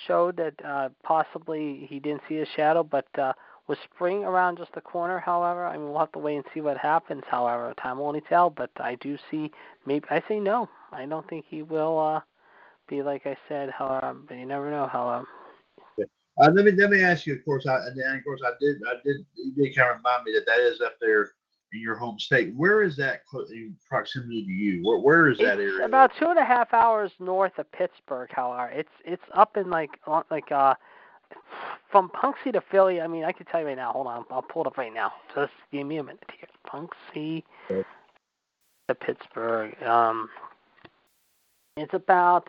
showed 0.06 0.38
that 0.38 0.54
uh, 0.64 0.88
possibly 1.02 1.86
he 1.90 1.98
didn't 1.98 2.22
see 2.26 2.36
his 2.36 2.48
shadow, 2.56 2.82
but 2.82 3.06
uh, 3.18 3.34
with 3.66 3.78
spring 3.94 4.24
around 4.24 4.56
just 4.56 4.72
the 4.74 4.80
corner, 4.80 5.18
however, 5.18 5.66
I 5.66 5.76
mean, 5.76 5.90
we'll 5.90 5.98
have 5.98 6.12
to 6.12 6.18
wait 6.18 6.36
and 6.36 6.44
see 6.54 6.62
what 6.62 6.78
happens. 6.78 7.24
However, 7.30 7.74
time 7.74 7.98
will 7.98 8.06
only 8.06 8.22
tell. 8.22 8.48
But 8.48 8.70
I 8.80 8.94
do 8.94 9.18
see. 9.30 9.52
Maybe 9.84 10.06
I 10.08 10.22
say 10.26 10.40
no. 10.40 10.70
I 10.92 11.06
don't 11.06 11.28
think 11.28 11.44
he 11.48 11.62
will 11.62 11.98
uh, 11.98 12.20
be 12.88 13.02
like 13.02 13.26
I 13.26 13.36
said. 13.48 13.70
However, 13.70 14.16
but 14.28 14.36
you 14.36 14.46
never 14.46 14.70
know. 14.70 14.86
However. 14.86 15.26
Uh, 16.40 16.50
let 16.52 16.64
me 16.64 16.70
let 16.72 16.90
me 16.90 17.02
ask 17.02 17.26
you. 17.26 17.34
Of 17.34 17.44
course, 17.44 17.66
I 17.66 17.76
and 17.88 18.18
of 18.18 18.24
course 18.24 18.40
I 18.46 18.52
did 18.60 18.76
I 18.86 18.94
did 19.04 19.16
you 19.34 19.52
did 19.52 19.76
kind 19.76 19.90
of 19.90 19.96
remind 19.96 20.24
me 20.24 20.32
that 20.32 20.46
that 20.46 20.60
is 20.60 20.80
up 20.80 20.94
there 21.00 21.32
in 21.72 21.80
your 21.80 21.96
home 21.96 22.18
state. 22.18 22.54
Where 22.54 22.82
is 22.82 22.96
that 22.96 23.22
in 23.50 23.74
proximity 23.88 24.44
to 24.44 24.50
you? 24.50 24.82
Where 24.82 24.98
where 24.98 25.28
is 25.28 25.38
that 25.38 25.58
it's 25.58 25.72
area? 25.72 25.84
About 25.84 26.12
two 26.18 26.26
and 26.26 26.38
a 26.38 26.44
half 26.44 26.72
hours 26.72 27.10
north 27.18 27.58
of 27.58 27.70
Pittsburgh. 27.72 28.30
However, 28.32 28.70
it's 28.70 28.92
it's 29.04 29.22
up 29.34 29.56
in 29.56 29.68
like 29.68 29.90
like 30.30 30.52
uh 30.52 30.74
from 31.90 32.08
Punxsutawney 32.10 32.52
to 32.52 32.60
Philly. 32.70 33.00
I 33.00 33.08
mean, 33.08 33.24
I 33.24 33.32
can 33.32 33.46
tell 33.46 33.60
you 33.60 33.66
right 33.66 33.76
now. 33.76 33.92
Hold 33.92 34.06
on, 34.06 34.24
I'll 34.30 34.42
pull 34.42 34.62
it 34.62 34.68
up 34.68 34.78
right 34.78 34.94
now. 34.94 35.12
Just 35.34 35.52
give 35.72 35.86
me 35.86 35.96
a 35.96 36.04
minute 36.04 36.22
here. 36.38 36.48
Punxsutawney 36.66 37.42
okay. 37.70 37.88
to 38.88 38.94
Pittsburgh. 38.94 39.82
Um, 39.82 40.28
it's 41.80 41.94
about 41.94 42.48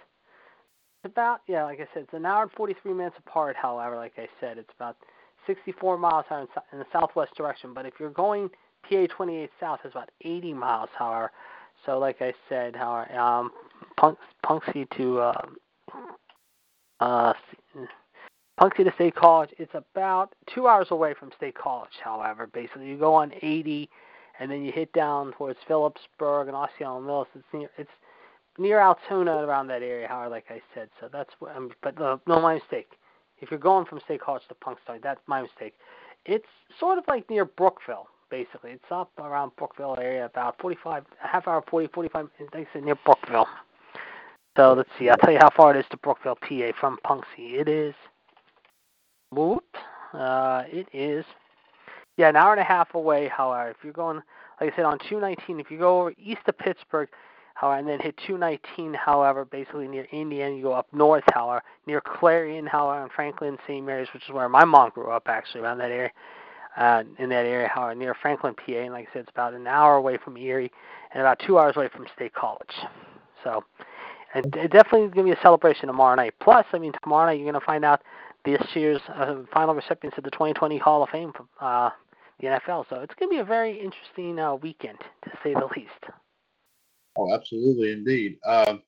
it's 1.04 1.12
about 1.12 1.42
yeah, 1.48 1.64
like 1.64 1.80
I 1.80 1.88
said, 1.94 2.04
it's 2.04 2.14
an 2.14 2.26
hour 2.26 2.44
and 2.44 2.52
forty 2.52 2.76
three 2.82 2.94
minutes 2.94 3.16
apart. 3.20 3.56
However, 3.56 3.96
like 3.96 4.14
I 4.18 4.28
said, 4.40 4.58
it's 4.58 4.72
about 4.76 4.98
64 5.48 5.98
miles 5.98 6.26
in 6.32 6.80
the 6.80 6.86
southwest 6.92 7.36
direction. 7.36 7.74
But 7.74 7.86
if 7.86 7.94
you're 8.00 8.12
going 8.12 8.50
PA 8.88 9.08
28 9.16 9.50
South 9.60 9.80
is 9.84 9.92
about 9.92 10.10
80 10.22 10.54
miles, 10.54 10.90
however. 10.98 11.32
So, 11.86 11.98
like 11.98 12.22
I 12.22 12.34
said, 12.50 12.76
however, 12.76 13.18
um, 13.18 13.52
Punxsutawney 13.98 14.90
to 14.98 15.20
uh, 15.20 15.42
uh, 17.00 17.34
Punxsutawney 18.60 18.86
to 18.86 18.94
State 18.96 19.16
College, 19.16 19.50
it's 19.58 19.74
about 19.74 20.34
two 20.54 20.68
hours 20.68 20.88
away 20.92 21.14
from 21.18 21.32
State 21.38 21.56
College. 21.56 21.92
However, 22.04 22.48
basically, 22.48 22.88
you 22.88 22.98
go 22.98 23.14
on 23.14 23.32
80, 23.42 23.90
and 24.40 24.52
then 24.52 24.64
you 24.64 24.74
hit 24.74 24.92
down 24.92 25.32
towards 25.34 25.60
Philipsburg 25.68 26.48
and 26.48 26.56
Osceola 26.56 27.02
Mills. 27.02 27.28
It's 27.34 27.46
near 27.54 27.70
it's 27.78 27.90
near 28.60 28.80
Altoona 28.80 29.38
around 29.38 29.68
that 29.68 29.82
area. 29.82 30.08
However, 30.08 30.30
like 30.30 30.46
I 30.50 30.62
said, 30.76 30.90
so 31.00 31.10
that's 31.12 31.32
what. 31.40 31.56
Um, 31.56 31.72
but 31.82 32.00
uh, 32.00 32.18
no, 32.28 32.42
my 32.42 32.56
mistake. 32.56 32.92
If 33.42 33.50
you're 33.52 33.60
going 33.60 33.86
from 33.86 34.02
State 34.04 34.22
College 34.22 34.44
to 34.50 34.56
Punxsutawney, 34.56 35.02
that's 35.02 35.22
my 35.26 35.42
mistake. 35.42 35.74
It's 36.26 36.46
sort 36.78 36.98
of 36.98 37.06
like 37.08 37.30
near 37.30 37.46
Brookville 37.46 38.08
basically. 38.30 38.72
It's 38.72 38.84
up 38.92 39.12
around 39.18 39.56
Brookville 39.58 39.98
area, 40.00 40.26
about 40.26 40.60
45, 40.62 41.04
a 41.24 41.28
half 41.28 41.48
hour, 41.48 41.64
40, 41.70 41.88
45 41.94 42.28
minutes 42.40 42.70
near 42.76 42.96
Brookville. 43.06 43.48
So 44.58 44.74
let's 44.74 44.90
see. 44.98 45.10
I'll 45.10 45.18
tell 45.18 45.32
you 45.32 45.40
how 45.40 45.50
far 45.56 45.76
it 45.76 45.80
is 45.80 45.86
to 45.92 45.98
Brookville, 45.98 46.36
PA 46.36 46.72
from 46.80 46.98
Punxsy. 47.06 47.60
It 47.60 47.68
is, 47.68 47.94
whoop, 49.32 49.64
uh, 50.14 50.64
it 50.68 50.88
is, 50.94 51.26
yeah, 52.18 52.30
an 52.30 52.36
hour 52.36 52.52
and 52.52 52.62
a 52.62 52.66
half 52.66 52.94
away. 52.94 53.30
However, 53.30 53.70
if 53.70 53.78
you're 53.84 53.94
going, 53.94 54.22
like 54.60 54.74
I 54.74 54.76
said, 54.76 54.86
on 54.86 55.00
219, 55.10 55.60
if 55.60 55.72
you 55.72 55.78
go 55.78 56.02
over 56.02 56.14
east 56.18 56.42
of 56.48 56.58
Pittsburgh, 56.58 57.10
however, 57.60 57.80
and 57.80 57.88
then 57.88 58.00
hit 58.00 58.16
219, 58.26 58.94
however, 58.94 59.44
basically 59.44 59.88
near 59.88 60.08
Indiana, 60.12 60.56
you 60.56 60.64
go 60.64 60.74
up 60.74 60.88
north, 60.94 61.24
however, 61.34 61.62
near 61.88 62.02
Clarion, 62.02 62.66
however, 62.66 63.04
and 63.04 63.12
Franklin, 63.12 63.58
St. 63.68 63.86
Mary's, 63.86 64.08
which 64.14 64.24
is 64.24 64.34
where 64.34 64.48
my 64.48 64.64
mom 64.64 64.92
grew 64.92 65.12
up, 65.12 65.24
actually, 65.28 65.62
around 65.62 65.80
that 65.80 65.92
area 65.92 66.12
uh, 66.78 67.04
in 67.18 67.30
that 67.30 67.46
area, 67.46 67.70
how 67.74 67.92
near 67.94 68.14
Franklin, 68.14 68.56
PA, 68.56 68.72
and 68.72 68.94
like 68.94 69.10
I 69.10 69.14
said, 69.14 69.20
it's 69.24 69.32
about 69.32 69.54
an 69.54 69.68
hour 69.68 69.96
away 69.96 70.18
from 70.24 70.38
Erie 70.38 70.72
and 71.14 71.22
about 71.22 71.40
two 71.46 71.60
hours 71.60 71.76
away 71.76 71.90
from 71.90 72.06
State 72.16 72.34
College. 72.34 72.74
So, 73.44 73.64
and 74.34 74.46
it 74.56 74.72
definitely 74.72 75.08
is 75.08 75.14
going 75.14 75.28
to 75.28 75.34
be 75.34 75.38
a 75.38 75.42
celebration 75.42 75.88
tomorrow 75.88 76.16
night. 76.16 76.36
Plus, 76.40 76.66
I 76.72 76.80
mean, 76.80 76.94
tomorrow 77.04 77.26
night 77.26 77.40
you're 77.40 77.52
going 77.52 77.60
to 77.60 77.66
find 77.66 77.84
out 77.84 78.02
this 78.46 78.62
year's 78.74 79.02
uh, 79.14 79.38
final 79.54 79.76
recipients 79.76 80.18
of 80.18 80.24
the 80.24 80.32
2020 80.32 80.78
Hall 80.78 81.04
of 81.04 81.10
Fame 81.10 81.34
from 81.34 81.50
uh, 81.60 81.90
the 82.40 82.48
NFL. 82.48 82.86
So 82.90 83.02
it's 83.02 83.14
going 83.16 83.30
to 83.30 83.36
be 83.36 83.40
a 83.40 83.44
very 83.44 83.78
interesting 83.78 84.40
uh, 84.40 84.56
weekend, 84.56 85.00
to 85.26 85.32
say 85.44 85.54
the 85.54 85.68
least. 85.76 86.14
Oh, 87.20 87.34
absolutely, 87.34 87.92
indeed. 87.92 88.38
Um, 88.46 88.82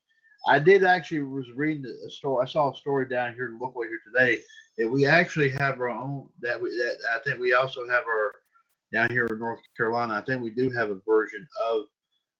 I 0.48 0.58
did 0.58 0.84
actually 0.84 1.22
was 1.22 1.46
reading 1.54 1.84
a 2.06 2.10
story. 2.10 2.44
I 2.44 2.48
saw 2.48 2.72
a 2.72 2.76
story 2.76 3.06
down 3.06 3.34
here 3.34 3.54
locally 3.60 3.88
here 3.88 4.00
today 4.12 4.40
that 4.78 4.88
we 4.88 5.06
actually 5.06 5.50
have 5.50 5.78
our 5.80 5.90
own. 5.90 6.28
That 6.40 6.60
we 6.60 6.70
that 6.70 6.96
I 7.14 7.18
think 7.24 7.40
we 7.40 7.52
also 7.52 7.86
have 7.88 8.04
our 8.04 8.32
down 8.92 9.10
here 9.10 9.26
in 9.26 9.38
North 9.38 9.60
Carolina. 9.76 10.14
I 10.14 10.22
think 10.22 10.42
we 10.42 10.50
do 10.50 10.70
have 10.70 10.90
a 10.90 11.00
version 11.06 11.46
of 11.68 11.82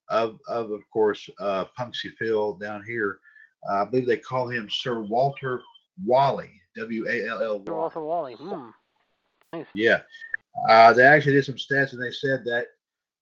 of 0.09 0.39
of 0.49 0.71
of 0.71 0.81
course 0.93 1.29
uh, 1.41 1.67
Punxsy 1.79 2.13
Phil 2.19 2.55
down 2.55 2.83
here. 2.85 3.21
Uh, 3.69 3.83
I 3.83 3.85
believe 3.85 4.07
they 4.07 4.17
call 4.17 4.49
him 4.49 4.69
Sir 4.71 5.01
Walter 5.01 5.61
Wally. 6.05 6.51
W 6.77 7.07
A 7.07 7.29
L 7.29 7.43
L. 7.43 7.63
Sir 7.67 7.75
Walter 7.75 8.03
Wally. 8.03 8.35
Hmm. 8.35 8.71
Nice. 9.53 9.67
Yeah. 9.75 10.01
Uh, 10.69 10.93
they 10.95 11.05
actually 11.05 11.35
did 11.35 11.45
some 11.45 11.57
stats 11.57 11.93
and 11.93 12.03
they 12.03 12.11
said 12.11 12.45
that 12.47 12.69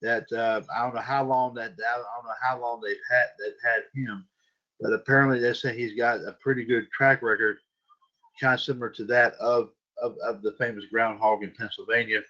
that 0.03 0.31
uh, 0.33 0.63
I 0.75 0.83
don't 0.83 0.95
know 0.95 1.01
how 1.01 1.25
long 1.25 1.55
that 1.55 1.73
I 1.73 1.97
don't 1.97 2.25
know 2.25 2.35
how 2.43 2.61
long 2.61 2.81
they've 2.81 2.97
had 3.11 3.27
they've 3.39 3.53
had 3.63 3.83
him, 3.95 4.27
but 4.81 4.93
apparently 4.93 5.41
they 5.41 5.53
say 5.53 5.77
he's 5.77 5.95
got 5.95 6.21
a 6.21 6.37
pretty 6.41 6.65
good 6.65 6.91
track 6.91 7.23
record, 7.23 7.59
kind 8.41 8.55
of 8.55 8.61
similar 8.61 8.91
to 8.91 9.05
that 9.07 9.35
of 9.35 9.71
of, 10.03 10.17
of 10.27 10.43
the 10.43 10.53
famous 10.53 10.87
groundhog 10.91 11.43
in 11.43 11.53
Pennsylvania. 11.53 12.21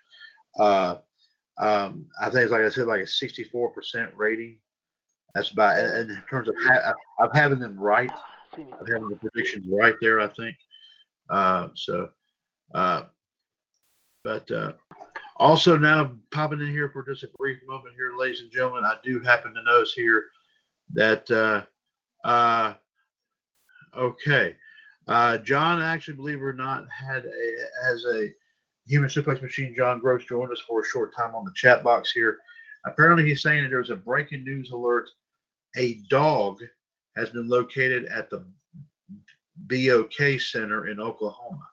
Uh, 0.59 0.97
um, 1.59 2.07
I 2.21 2.31
think 2.31 2.45
it's 2.45 2.53
like 2.53 2.63
I 2.63 2.69
said, 2.71 2.87
like 2.87 3.03
a 3.03 3.05
64% 3.05 4.11
rating. 4.17 4.57
That's 5.35 5.51
about, 5.51 5.79
in 5.79 6.23
terms 6.29 6.49
of 6.49 6.57
ha- 6.59 6.95
of 7.21 7.31
having 7.33 7.61
them 7.61 7.79
right, 7.79 8.11
of 8.55 8.89
having 8.89 9.09
the 9.09 9.17
predictions 9.17 9.67
right 9.71 9.95
there, 10.01 10.21
I 10.21 10.27
think. 10.29 10.57
Uh, 11.29 11.69
so, 11.75 12.09
uh, 12.75 13.03
but 14.25 14.51
uh, 14.51 14.73
also 15.41 15.77
now 15.79 16.12
popping 16.31 16.61
in 16.61 16.69
here 16.69 16.91
for 16.91 17.03
just 17.03 17.25
a 17.25 17.31
brief 17.39 17.59
moment 17.67 17.95
here, 17.97 18.12
ladies 18.17 18.43
and 18.43 18.53
gentlemen, 18.53 18.85
I 18.85 18.97
do 19.03 19.21
happen 19.21 19.55
to 19.55 19.62
notice 19.62 19.95
here 19.95 20.27
that 20.93 21.29
uh, 21.31 22.29
uh, 22.29 22.75
okay. 23.97 24.55
Uh, 25.09 25.39
John, 25.39 25.81
actually, 25.81 26.15
believe 26.15 26.37
it 26.37 26.43
or 26.43 26.53
not, 26.53 26.87
had 26.91 27.25
a 27.25 27.91
as 27.91 28.05
a 28.05 28.29
human 28.87 29.09
suplex 29.09 29.41
machine. 29.41 29.75
John 29.77 29.99
Gross 29.99 30.27
joined 30.27 30.53
us 30.53 30.62
for 30.69 30.83
a 30.83 30.87
short 30.87 31.17
time 31.17 31.35
on 31.35 31.45
the 31.45 31.53
chat 31.55 31.83
box 31.83 32.12
here. 32.12 32.39
Apparently, 32.85 33.25
he's 33.25 33.43
saying 33.43 33.62
that 33.62 33.71
there's 33.71 33.91
a 33.91 33.97
breaking 33.97 34.45
news 34.45 34.71
alert. 34.71 35.09
A 35.77 35.95
dog 36.11 36.59
has 37.17 37.31
been 37.31 37.49
located 37.49 38.05
at 38.07 38.29
the 38.29 38.45
BOK 39.57 40.39
Center 40.39 40.89
in 40.89 41.01
Oklahoma. 41.01 41.67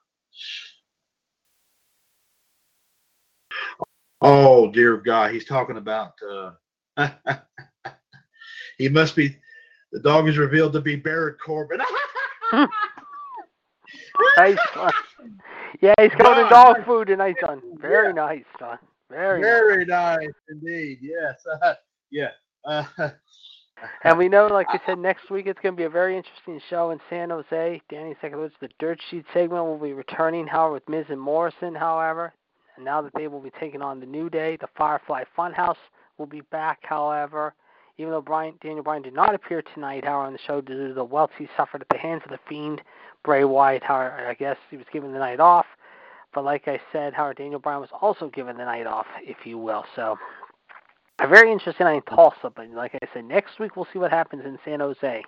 Oh 4.30 4.70
dear 4.70 4.98
God, 4.98 5.32
he's 5.32 5.46
talking 5.46 5.78
about. 5.78 6.12
Uh, 6.22 6.50
he 8.76 8.90
must 8.90 9.16
be. 9.16 9.34
The 9.90 10.00
dog 10.00 10.28
is 10.28 10.36
revealed 10.36 10.74
to 10.74 10.82
be 10.82 10.96
Baron 10.96 11.36
Corbin. 11.42 11.80
nice, 14.36 14.58
son. 14.74 14.92
Yeah, 15.80 15.94
he's 15.98 16.10
covered 16.12 16.42
in 16.42 16.50
dog 16.50 16.84
food 16.84 17.08
tonight, 17.08 17.36
son. 17.40 17.62
Very 17.80 18.08
yeah. 18.08 18.12
nice, 18.12 18.44
son. 18.58 18.76
Very, 19.08 19.40
very 19.40 19.86
nice. 19.86 20.18
nice 20.20 20.30
indeed. 20.50 20.98
Yes. 21.00 21.42
Uh, 21.62 21.72
yeah. 22.10 22.32
Uh, 22.66 22.84
and 24.04 24.18
we 24.18 24.28
know, 24.28 24.46
like 24.48 24.66
I 24.68 24.78
said, 24.84 24.98
next 24.98 25.30
week 25.30 25.46
it's 25.46 25.60
going 25.60 25.74
to 25.74 25.78
be 25.78 25.84
a 25.84 25.90
very 25.90 26.18
interesting 26.18 26.60
show 26.68 26.90
in 26.90 27.00
San 27.08 27.30
Jose. 27.30 27.80
Danny 27.88 28.14
Sekulowitz, 28.22 28.52
the 28.60 28.68
Dirt 28.78 29.00
Sheet 29.08 29.24
segment 29.32 29.64
will 29.64 29.78
be 29.78 29.94
returning, 29.94 30.46
however, 30.46 30.74
with 30.74 30.86
Miz 30.86 31.06
and 31.08 31.18
Morrison, 31.18 31.74
however. 31.74 32.34
And 32.78 32.84
now 32.84 33.02
that 33.02 33.12
they 33.14 33.26
will 33.26 33.40
be 33.40 33.50
taking 33.58 33.82
on 33.82 33.98
the 33.98 34.06
New 34.06 34.30
Day, 34.30 34.56
the 34.56 34.68
Firefly 34.76 35.24
Funhouse 35.36 35.76
will 36.16 36.26
be 36.26 36.42
back, 36.42 36.78
however. 36.84 37.52
Even 37.96 38.12
though 38.12 38.20
Brian, 38.20 38.54
Daniel 38.62 38.84
Bryan 38.84 39.02
did 39.02 39.14
not 39.14 39.34
appear 39.34 39.62
tonight, 39.62 40.04
however, 40.04 40.26
on 40.26 40.32
the 40.32 40.38
show 40.38 40.60
due 40.60 40.86
to 40.86 40.94
the 40.94 41.02
welts 41.02 41.32
he 41.36 41.48
suffered 41.56 41.82
at 41.82 41.88
the 41.88 41.98
hands 41.98 42.22
of 42.24 42.30
the 42.30 42.38
Fiend, 42.48 42.80
Bray 43.24 43.42
Wyatt, 43.42 43.82
however, 43.82 44.28
I 44.28 44.34
guess 44.34 44.56
he 44.70 44.76
was 44.76 44.86
given 44.92 45.12
the 45.12 45.18
night 45.18 45.40
off. 45.40 45.66
But 46.32 46.44
like 46.44 46.68
I 46.68 46.78
said, 46.92 47.14
Howard 47.14 47.38
Daniel 47.38 47.58
Bryan 47.58 47.80
was 47.80 47.90
also 48.00 48.28
given 48.28 48.56
the 48.56 48.64
night 48.64 48.86
off, 48.86 49.06
if 49.22 49.44
you 49.44 49.58
will. 49.58 49.84
So 49.96 50.16
a 51.18 51.26
very 51.26 51.50
interesting 51.50 51.84
night 51.84 52.04
in 52.08 52.14
Tulsa. 52.14 52.52
But 52.54 52.70
like 52.70 52.94
I 53.02 53.08
said, 53.12 53.24
next 53.24 53.58
week 53.58 53.74
we'll 53.74 53.88
see 53.92 53.98
what 53.98 54.12
happens 54.12 54.44
in 54.44 54.56
San 54.64 54.78
Jose. 54.78 55.24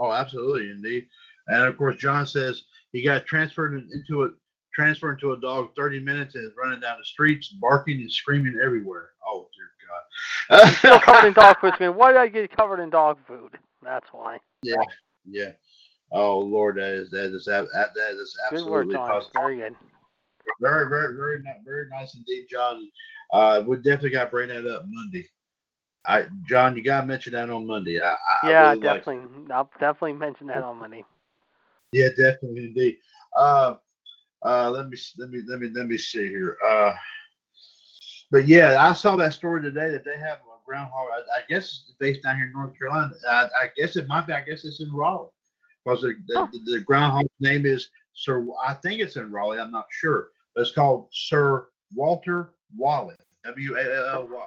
Oh, 0.00 0.12
absolutely, 0.12 0.70
indeed. 0.70 1.06
And 1.48 1.64
of 1.64 1.76
course, 1.76 1.96
John 1.96 2.26
says 2.26 2.62
he 2.92 3.02
got 3.02 3.26
transferred 3.26 3.74
into 3.74 4.24
a 4.24 4.30
transferred 4.76 5.14
into 5.14 5.32
a 5.32 5.40
dog 5.40 5.74
30 5.74 6.00
minutes 6.00 6.34
and 6.34 6.52
running 6.56 6.80
down 6.80 6.98
the 6.98 7.04
streets, 7.04 7.48
barking 7.48 8.00
and 8.00 8.12
screaming 8.12 8.60
everywhere. 8.62 9.10
Oh 9.26 9.48
dear 9.56 10.60
God! 10.60 10.72
still 10.74 11.00
covered 11.00 11.28
in 11.28 11.32
dog 11.32 11.58
food. 11.60 11.74
Man, 11.80 11.96
why 11.96 12.12
did 12.12 12.20
I 12.20 12.28
get 12.28 12.54
covered 12.54 12.80
in 12.80 12.90
dog 12.90 13.18
food? 13.26 13.58
That's 13.82 14.06
why. 14.12 14.38
Yeah, 14.62 14.76
yeah. 15.24 15.52
Oh 16.12 16.38
Lord, 16.38 16.76
that 16.76 16.92
is 16.92 17.10
that 17.10 17.34
is 17.34 17.46
that, 17.46 17.66
that 17.72 18.10
is 18.12 18.36
absolutely 18.46 18.94
good 18.94 19.00
work, 19.00 19.32
John. 19.32 19.42
Very 19.42 19.56
good. 19.56 19.76
Very, 20.60 20.88
very, 20.88 21.16
very, 21.16 21.42
very 21.64 21.88
nice 21.88 22.14
indeed, 22.14 22.46
John. 22.50 22.88
Uh, 23.32 23.62
we 23.66 23.76
definitely 23.78 24.10
got 24.10 24.24
to 24.24 24.30
bring 24.30 24.48
that 24.48 24.66
up 24.66 24.84
Monday. 24.86 25.26
I, 26.06 26.26
John, 26.48 26.76
you 26.76 26.84
got 26.84 27.00
to 27.00 27.06
mention 27.06 27.32
that 27.32 27.50
on 27.50 27.66
Monday. 27.66 28.00
I, 28.00 28.12
I 28.12 28.48
yeah, 28.50 28.68
really 28.68 28.80
definitely. 28.80 29.52
I'll 29.52 29.68
definitely 29.80 30.12
mention 30.12 30.46
that 30.46 30.62
on 30.62 30.78
Monday. 30.78 31.04
Yeah, 31.90 32.10
definitely 32.10 32.66
indeed. 32.66 32.98
Uh, 33.36 33.74
uh, 34.44 34.70
let 34.70 34.88
me 34.88 34.98
let 35.18 35.30
me 35.30 35.42
let 35.46 35.60
me 35.60 35.68
let 35.68 35.86
me 35.86 35.98
see 35.98 36.28
here. 36.28 36.56
Uh, 36.66 36.92
but 38.30 38.46
yeah, 38.46 38.76
I 38.80 38.92
saw 38.92 39.16
that 39.16 39.32
story 39.32 39.62
today 39.62 39.90
that 39.90 40.04
they 40.04 40.16
have 40.18 40.38
a 40.38 40.58
groundhog. 40.66 41.08
I, 41.12 41.38
I 41.38 41.42
guess 41.48 41.64
it's 41.64 41.96
based 41.98 42.22
down 42.22 42.36
here 42.36 42.46
in 42.46 42.52
North 42.52 42.76
Carolina. 42.78 43.12
I, 43.28 43.44
I 43.44 43.70
guess 43.76 43.96
it 43.96 44.08
might 44.08 44.26
be. 44.26 44.32
I 44.32 44.40
guess 44.40 44.64
it's 44.64 44.80
in 44.80 44.92
Raleigh 44.92 45.30
because 45.84 46.02
the, 46.02 46.14
the, 46.26 46.48
the, 46.52 46.72
the 46.72 46.80
groundhog's 46.80 47.28
name 47.40 47.66
is 47.66 47.88
Sir. 48.14 48.44
I 48.66 48.74
think 48.74 49.00
it's 49.00 49.16
in 49.16 49.30
Raleigh. 49.30 49.60
I'm 49.60 49.70
not 49.70 49.86
sure, 49.90 50.28
but 50.54 50.62
it's 50.62 50.72
called 50.72 51.08
Sir 51.12 51.68
Walter 51.94 52.50
Wally. 52.76 53.14
W 53.44 53.76
A 53.76 53.80
L 53.80 54.08
L 54.14 54.28
Y. 54.30 54.46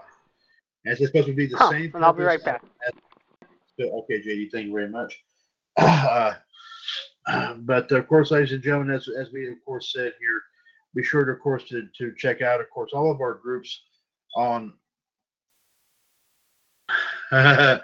And 0.86 0.94
it's 0.94 1.06
supposed 1.06 1.28
to 1.28 1.34
be 1.34 1.48
the 1.48 1.58
huh, 1.58 1.72
same. 1.72 1.92
And 1.96 2.04
I'll 2.04 2.14
be 2.14 2.24
right 2.24 2.44
back. 2.44 2.62
As, 2.86 2.94
okay, 3.80 4.22
JD. 4.22 4.52
Thank 4.52 4.68
you 4.68 4.74
very 4.74 4.90
much. 4.90 5.18
Uh, 5.78 6.34
but 7.60 7.92
of 7.92 8.08
course, 8.08 8.32
ladies 8.32 8.52
and 8.52 8.64
gentlemen, 8.64 8.96
as, 8.96 9.08
as 9.08 9.32
we 9.32 9.50
of 9.50 9.64
course 9.66 9.94
said 9.94 10.14
here, 10.20 10.42
be 10.96 11.04
sure 11.04 11.26
to 11.26 11.32
of 11.32 11.40
course 11.40 11.64
to, 11.66 11.88
to 11.98 12.14
check 12.18 12.42
out 12.42 12.60
of 12.60 12.70
course 12.70 12.92
all 12.94 13.12
of 13.12 13.22
our 13.22 13.36
groups 13.36 13.84
on 14.36 14.74
and 17.32 17.82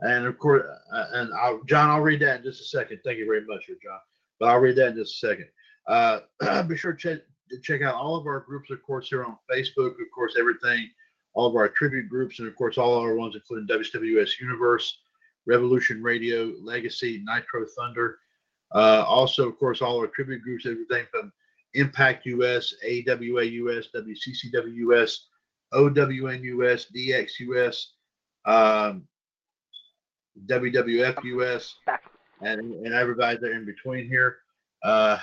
and 0.00 0.26
of 0.26 0.38
course 0.38 0.64
uh, 0.92 1.06
and 1.12 1.32
I'll, 1.34 1.62
John, 1.64 1.90
I'll 1.90 2.00
read 2.00 2.20
that 2.20 2.38
in 2.38 2.42
just 2.42 2.60
a 2.60 2.64
second. 2.64 3.00
Thank 3.04 3.18
you 3.18 3.26
very 3.26 3.44
much, 3.44 3.66
John. 3.66 3.98
But 4.40 4.48
I'll 4.48 4.58
read 4.58 4.76
that 4.76 4.88
in 4.88 4.96
just 4.96 5.22
a 5.22 5.28
second. 5.28 5.48
Uh, 5.86 6.62
be 6.68 6.76
sure 6.76 6.92
to 6.92 6.98
check, 6.98 7.20
to 7.50 7.60
check 7.60 7.82
out 7.82 7.94
all 7.94 8.16
of 8.16 8.26
our 8.26 8.40
groups, 8.40 8.70
of 8.70 8.82
course, 8.82 9.08
here 9.08 9.24
on 9.24 9.36
Facebook. 9.50 9.92
Of 9.92 10.10
course, 10.14 10.34
everything, 10.38 10.90
all 11.34 11.46
of 11.46 11.56
our 11.56 11.68
tribute 11.68 12.08
groups, 12.08 12.38
and 12.38 12.48
of 12.48 12.56
course, 12.56 12.78
all 12.78 12.98
our 12.98 13.14
ones, 13.14 13.34
including 13.34 13.66
WWS 13.68 14.40
Universe, 14.40 14.98
Revolution 15.48 16.02
Radio, 16.02 16.52
Legacy, 16.60 17.22
Nitro 17.24 17.66
Thunder. 17.76 18.18
Uh, 18.74 19.02
also, 19.06 19.48
of 19.48 19.58
course, 19.58 19.80
all 19.80 19.98
our 19.98 20.06
tribute 20.06 20.42
groups, 20.42 20.66
everything 20.66 21.06
from 21.10 21.32
Impact 21.74 22.26
US, 22.26 22.74
AWA 22.84 23.44
US, 23.44 23.88
WCCW 23.94 24.74
US, 24.92 25.26
OWN 25.72 26.44
US, 26.44 26.86
DX 26.94 27.30
US, 27.40 27.92
um, 28.44 29.04
WWF 30.46 31.24
US, 31.24 31.74
and, 32.42 32.60
and 32.60 32.94
everybody 32.94 33.38
there 33.40 33.54
in 33.54 33.64
between 33.64 34.06
here. 34.06 34.36
Uh, 34.82 35.18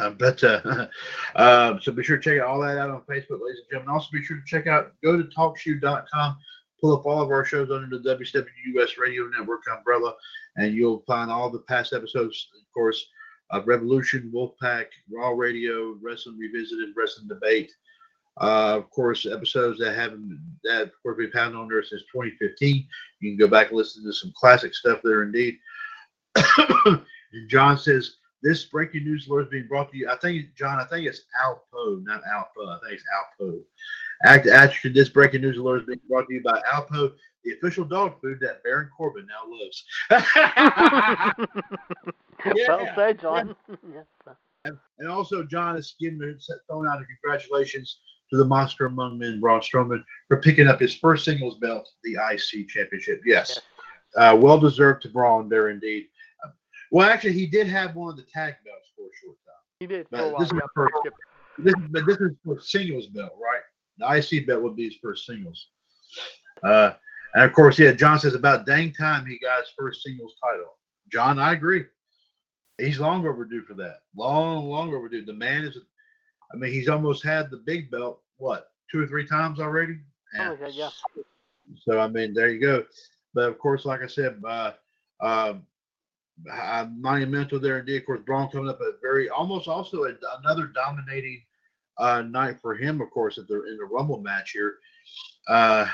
but 0.18 0.42
uh, 0.42 0.88
uh, 1.36 1.78
so 1.82 1.92
be 1.92 2.02
sure 2.02 2.18
to 2.18 2.22
check 2.22 2.46
all 2.46 2.60
that 2.60 2.78
out 2.78 2.90
on 2.90 3.02
Facebook, 3.02 3.40
ladies 3.40 3.60
and 3.60 3.70
gentlemen. 3.70 3.94
Also, 3.94 4.08
be 4.12 4.24
sure 4.24 4.36
to 4.36 4.42
check 4.46 4.66
out 4.66 4.92
go 5.02 5.16
to 5.16 5.24
talkshoe.com 5.24 6.36
pull 6.80 6.94
up 6.94 7.06
all 7.06 7.22
of 7.22 7.30
our 7.30 7.44
shows 7.44 7.70
under 7.70 7.98
the 7.98 8.16
WWS 8.16 8.98
Radio 8.98 9.28
Network 9.28 9.62
umbrella, 9.70 10.14
and 10.56 10.74
you'll 10.74 11.04
find 11.06 11.30
all 11.30 11.50
the 11.50 11.60
past 11.60 11.92
episodes, 11.92 12.48
of 12.54 12.72
course, 12.72 13.06
of 13.50 13.66
Revolution, 13.66 14.30
Wolfpack, 14.34 14.86
Raw 15.10 15.30
Radio, 15.30 15.96
Wrestling 16.00 16.38
Revisited, 16.38 16.90
Wrestling 16.96 17.28
Debate. 17.28 17.72
Uh, 18.40 18.76
of 18.76 18.90
course, 18.90 19.26
episodes 19.26 19.80
that 19.80 19.96
haven't 19.96 20.40
that 20.62 20.82
of 20.82 20.92
course 21.02 21.16
we've 21.18 21.32
had 21.32 21.54
on 21.54 21.68
there 21.68 21.82
since 21.82 22.02
2015. 22.12 22.86
You 23.20 23.30
can 23.30 23.36
go 23.36 23.50
back 23.50 23.68
and 23.68 23.76
listen 23.76 24.04
to 24.04 24.12
some 24.12 24.32
classic 24.36 24.74
stuff 24.74 25.00
there 25.02 25.24
indeed. 25.24 25.58
and 26.86 27.02
John 27.48 27.76
says 27.76 28.16
this 28.42 28.66
breaking 28.66 29.04
news 29.04 29.26
alert 29.26 29.46
is 29.46 29.50
being 29.50 29.66
brought 29.66 29.90
to 29.90 29.96
you. 29.96 30.08
I 30.08 30.16
think 30.16 30.54
John, 30.54 30.78
I 30.78 30.84
think 30.84 31.06
it's 31.08 31.22
Alpo, 31.44 32.04
not 32.04 32.20
Alpha. 32.32 32.60
I 32.60 32.78
think 32.82 33.00
it's 33.00 33.04
Alpo. 33.40 33.60
Act 34.24 34.48
Actually, 34.48 34.92
this 34.92 35.08
breaking 35.08 35.42
news 35.42 35.58
alert 35.58 35.82
is 35.82 35.86
being 35.86 36.00
brought 36.08 36.26
to 36.28 36.34
you 36.34 36.42
by 36.42 36.60
Alpo, 36.72 37.12
the 37.44 37.52
official 37.52 37.84
dog 37.84 38.20
food 38.20 38.38
that 38.40 38.64
Baron 38.64 38.90
Corbin 38.96 39.26
now 39.26 39.44
loves. 39.48 39.84
yeah, 42.56 42.68
well 42.68 42.88
said, 42.96 43.20
John. 43.20 43.54
Yeah. 43.68 44.02
and, 44.64 44.76
and, 44.98 45.08
also, 45.08 45.44
John 45.44 45.76
is 45.76 45.94
giving 46.00 46.18
throwing 46.66 46.88
out 46.88 47.00
a 47.00 47.04
congratulations 47.04 48.00
to 48.30 48.36
the 48.36 48.44
monster 48.44 48.86
among 48.86 49.18
men, 49.18 49.38
Braun 49.40 49.60
Strowman, 49.60 50.02
for 50.26 50.38
picking 50.38 50.66
up 50.66 50.80
his 50.80 50.94
first 50.94 51.24
singles 51.24 51.58
belt, 51.58 51.88
the 52.02 52.16
IC 52.32 52.68
Championship. 52.68 53.20
Yes, 53.24 53.60
uh, 54.16 54.36
well 54.38 54.58
deserved 54.58 55.02
to 55.02 55.08
Braun 55.08 55.48
there 55.48 55.70
indeed. 55.70 56.08
Uh, 56.44 56.50
well, 56.90 57.08
actually, 57.08 57.34
he 57.34 57.46
did 57.46 57.68
have 57.68 57.94
one 57.94 58.10
of 58.10 58.16
the 58.16 58.26
tag 58.34 58.56
belts 58.64 58.88
for 58.96 59.02
a 59.02 59.14
short 59.22 59.36
time. 59.46 59.54
He 59.78 59.86
did. 59.86 60.08
But, 60.10 60.36
this, 60.38 60.50
is 60.50 60.58
for, 60.74 60.90
this, 61.58 61.74
but 61.90 62.04
this 62.04 62.18
is 62.18 62.32
for 62.44 62.60
singles 62.60 63.06
belt, 63.06 63.32
right? 63.40 63.62
The 63.98 64.16
IC 64.16 64.46
bet 64.46 64.60
would 64.62 64.76
be 64.76 64.84
his 64.84 64.96
first 65.02 65.26
singles. 65.26 65.68
Uh, 66.62 66.92
and 67.34 67.44
of 67.44 67.52
course, 67.52 67.78
yeah, 67.78 67.92
John 67.92 68.18
says 68.18 68.34
about 68.34 68.66
dang 68.66 68.92
time 68.92 69.26
he 69.26 69.38
got 69.38 69.60
his 69.60 69.72
first 69.78 70.02
singles 70.02 70.34
title. 70.42 70.76
John, 71.12 71.38
I 71.38 71.52
agree. 71.52 71.84
He's 72.78 73.00
long 73.00 73.26
overdue 73.26 73.62
for 73.62 73.74
that. 73.74 74.00
Long, 74.16 74.68
long 74.68 74.94
overdue. 74.94 75.24
The 75.24 75.32
man 75.32 75.64
is, 75.64 75.76
I 76.52 76.56
mean, 76.56 76.72
he's 76.72 76.88
almost 76.88 77.24
had 77.24 77.50
the 77.50 77.56
big 77.58 77.90
belt, 77.90 78.20
what, 78.36 78.70
two 78.90 79.02
or 79.02 79.06
three 79.06 79.26
times 79.26 79.58
already? 79.58 79.98
Yeah. 80.34 80.54
Oh, 80.60 80.68
yeah. 80.68 80.90
So, 81.84 81.98
I 81.98 82.08
mean, 82.08 82.34
there 82.34 82.50
you 82.50 82.60
go. 82.60 82.84
But 83.34 83.48
of 83.48 83.58
course, 83.58 83.84
like 83.84 84.02
I 84.02 84.06
said, 84.06 84.40
uh, 84.46 84.72
um, 85.20 85.66
uh, 86.50 86.86
monumental 86.96 87.58
there 87.58 87.80
indeed. 87.80 87.96
Of 87.96 88.06
course, 88.06 88.20
Braun 88.24 88.48
coming 88.48 88.68
up 88.68 88.80
a 88.80 88.92
very 89.02 89.28
almost 89.28 89.68
also 89.68 90.04
a, 90.04 90.12
another 90.40 90.66
dominating 90.66 91.42
uh, 91.98 92.22
night 92.22 92.58
for 92.60 92.74
him, 92.74 93.00
of 93.00 93.10
course, 93.10 93.38
at 93.38 93.48
the 93.48 93.62
in 93.64 93.76
the 93.76 93.84
Rumble 93.84 94.20
match 94.20 94.52
here. 94.52 94.76
Uh, 95.48 95.86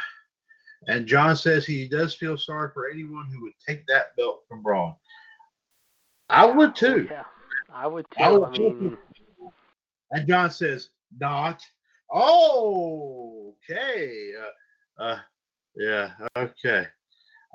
and 0.86 1.06
John 1.06 1.36
says 1.36 1.64
he 1.64 1.88
does 1.88 2.14
feel 2.14 2.36
sorry 2.36 2.70
for 2.74 2.90
anyone 2.90 3.26
who 3.32 3.42
would 3.42 3.52
take 3.66 3.86
that 3.86 4.14
belt 4.16 4.42
from 4.48 4.62
Braun. 4.62 4.94
I 6.28 6.44
would 6.44 6.74
too. 6.74 7.08
Yeah, 7.10 7.24
I 7.72 7.86
would 7.86 8.06
too. 8.10 8.22
I, 8.22 8.32
would 8.32 8.48
I 8.48 8.58
mean... 8.58 8.78
too. 8.78 8.98
And 10.10 10.28
John 10.28 10.50
says, 10.50 10.90
not. 11.18 11.62
Oh, 12.12 13.54
okay. 13.70 14.30
Uh, 14.98 15.02
uh, 15.02 15.18
yeah, 15.76 16.10
okay. 16.36 16.86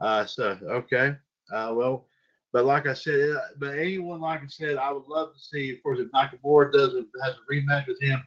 Uh, 0.01 0.25
so, 0.25 0.57
okay. 0.69 1.15
Uh, 1.53 1.73
well, 1.75 2.07
but 2.51 2.65
like 2.65 2.87
I 2.87 2.93
said, 2.93 3.31
uh, 3.31 3.39
but 3.57 3.77
anyone, 3.77 4.21
like 4.21 4.41
I 4.41 4.47
said, 4.47 4.77
I 4.77 4.91
would 4.91 5.07
love 5.07 5.33
to 5.33 5.39
see, 5.39 5.71
of 5.71 5.83
course, 5.83 5.99
if 5.99 6.11
Nakamura 6.11 6.71
does 6.71 6.95
it, 6.95 7.05
has 7.23 7.35
a 7.35 7.53
rematch 7.53 7.87
with 7.87 8.01
him, 8.01 8.21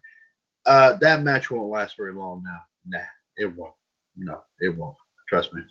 uh, 0.66 0.94
that 1.00 1.22
match 1.22 1.50
won't 1.50 1.70
last 1.70 1.96
very 1.96 2.12
long 2.12 2.42
now. 2.44 2.60
Nah, 2.86 3.04
it 3.36 3.46
won't. 3.56 3.74
No, 4.16 4.42
it 4.60 4.76
won't. 4.76 4.96
Trust 5.28 5.52
me. 5.54 5.62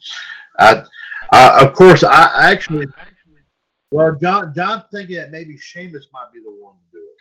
I, 0.59 0.83
I 1.31 1.65
of 1.65 1.73
course, 1.73 2.03
I 2.03 2.51
actually. 2.51 2.87
Well, 3.91 4.15
John, 4.15 4.53
John's 4.55 4.83
thinking 4.91 5.17
that 5.17 5.31
maybe 5.31 5.57
Sheamus 5.57 6.07
might 6.13 6.31
be 6.33 6.39
the 6.39 6.49
one 6.49 6.75
to 6.75 6.97
do 6.97 7.03
it. 7.03 7.17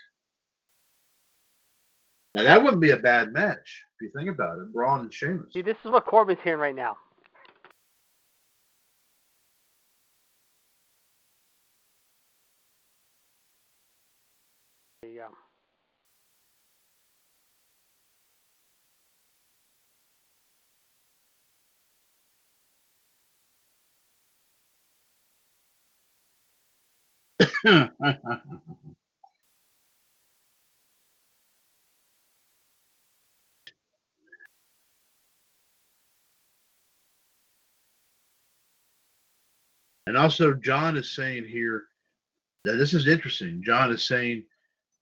Now 2.37 2.45
that 2.45 2.63
wouldn't 2.63 2.81
be 2.81 2.93
a 2.93 2.97
bad 2.97 3.33
match 3.33 3.85
if 3.97 4.03
you 4.03 4.11
think 4.17 4.31
about 4.31 4.59
it. 4.59 4.73
Braun 4.73 5.01
and 5.01 5.13
Sheamus. 5.13 5.53
See, 5.53 5.63
this 5.63 5.77
is 5.85 5.91
what 5.91 6.07
Corbin's 6.07 6.41
hearing 6.43 6.61
right 6.61 6.75
now. 6.75 6.97
There 15.03 15.11
you 15.11 15.19
go. 15.19 15.29
and 27.65 27.91
also, 40.17 40.55
John 40.55 40.97
is 40.97 41.15
saying 41.15 41.45
here 41.47 41.85
that 42.65 42.77
this 42.77 42.95
is 42.95 43.07
interesting. 43.07 43.63
John 43.63 43.93
is 43.93 44.05
saying, 44.05 44.45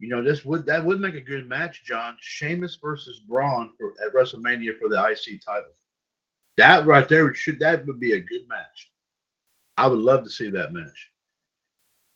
you 0.00 0.08
know, 0.08 0.22
this 0.22 0.44
would 0.44 0.66
that 0.66 0.84
would 0.84 1.00
make 1.00 1.14
a 1.14 1.20
good 1.20 1.48
match, 1.48 1.84
John. 1.84 2.16
Sheamus 2.20 2.78
versus 2.82 3.20
Braun 3.20 3.70
for, 3.78 3.94
at 4.04 4.12
WrestleMania 4.12 4.78
for 4.78 4.88
the 4.88 5.00
IC 5.00 5.44
title. 5.44 5.70
That 6.56 6.86
right 6.86 7.08
there 7.08 7.32
should 7.34 7.60
that 7.60 7.86
would 7.86 8.00
be 8.00 8.14
a 8.14 8.20
good 8.20 8.48
match. 8.48 8.90
I 9.76 9.86
would 9.86 10.00
love 10.00 10.24
to 10.24 10.30
see 10.30 10.50
that 10.50 10.72
match. 10.72 11.10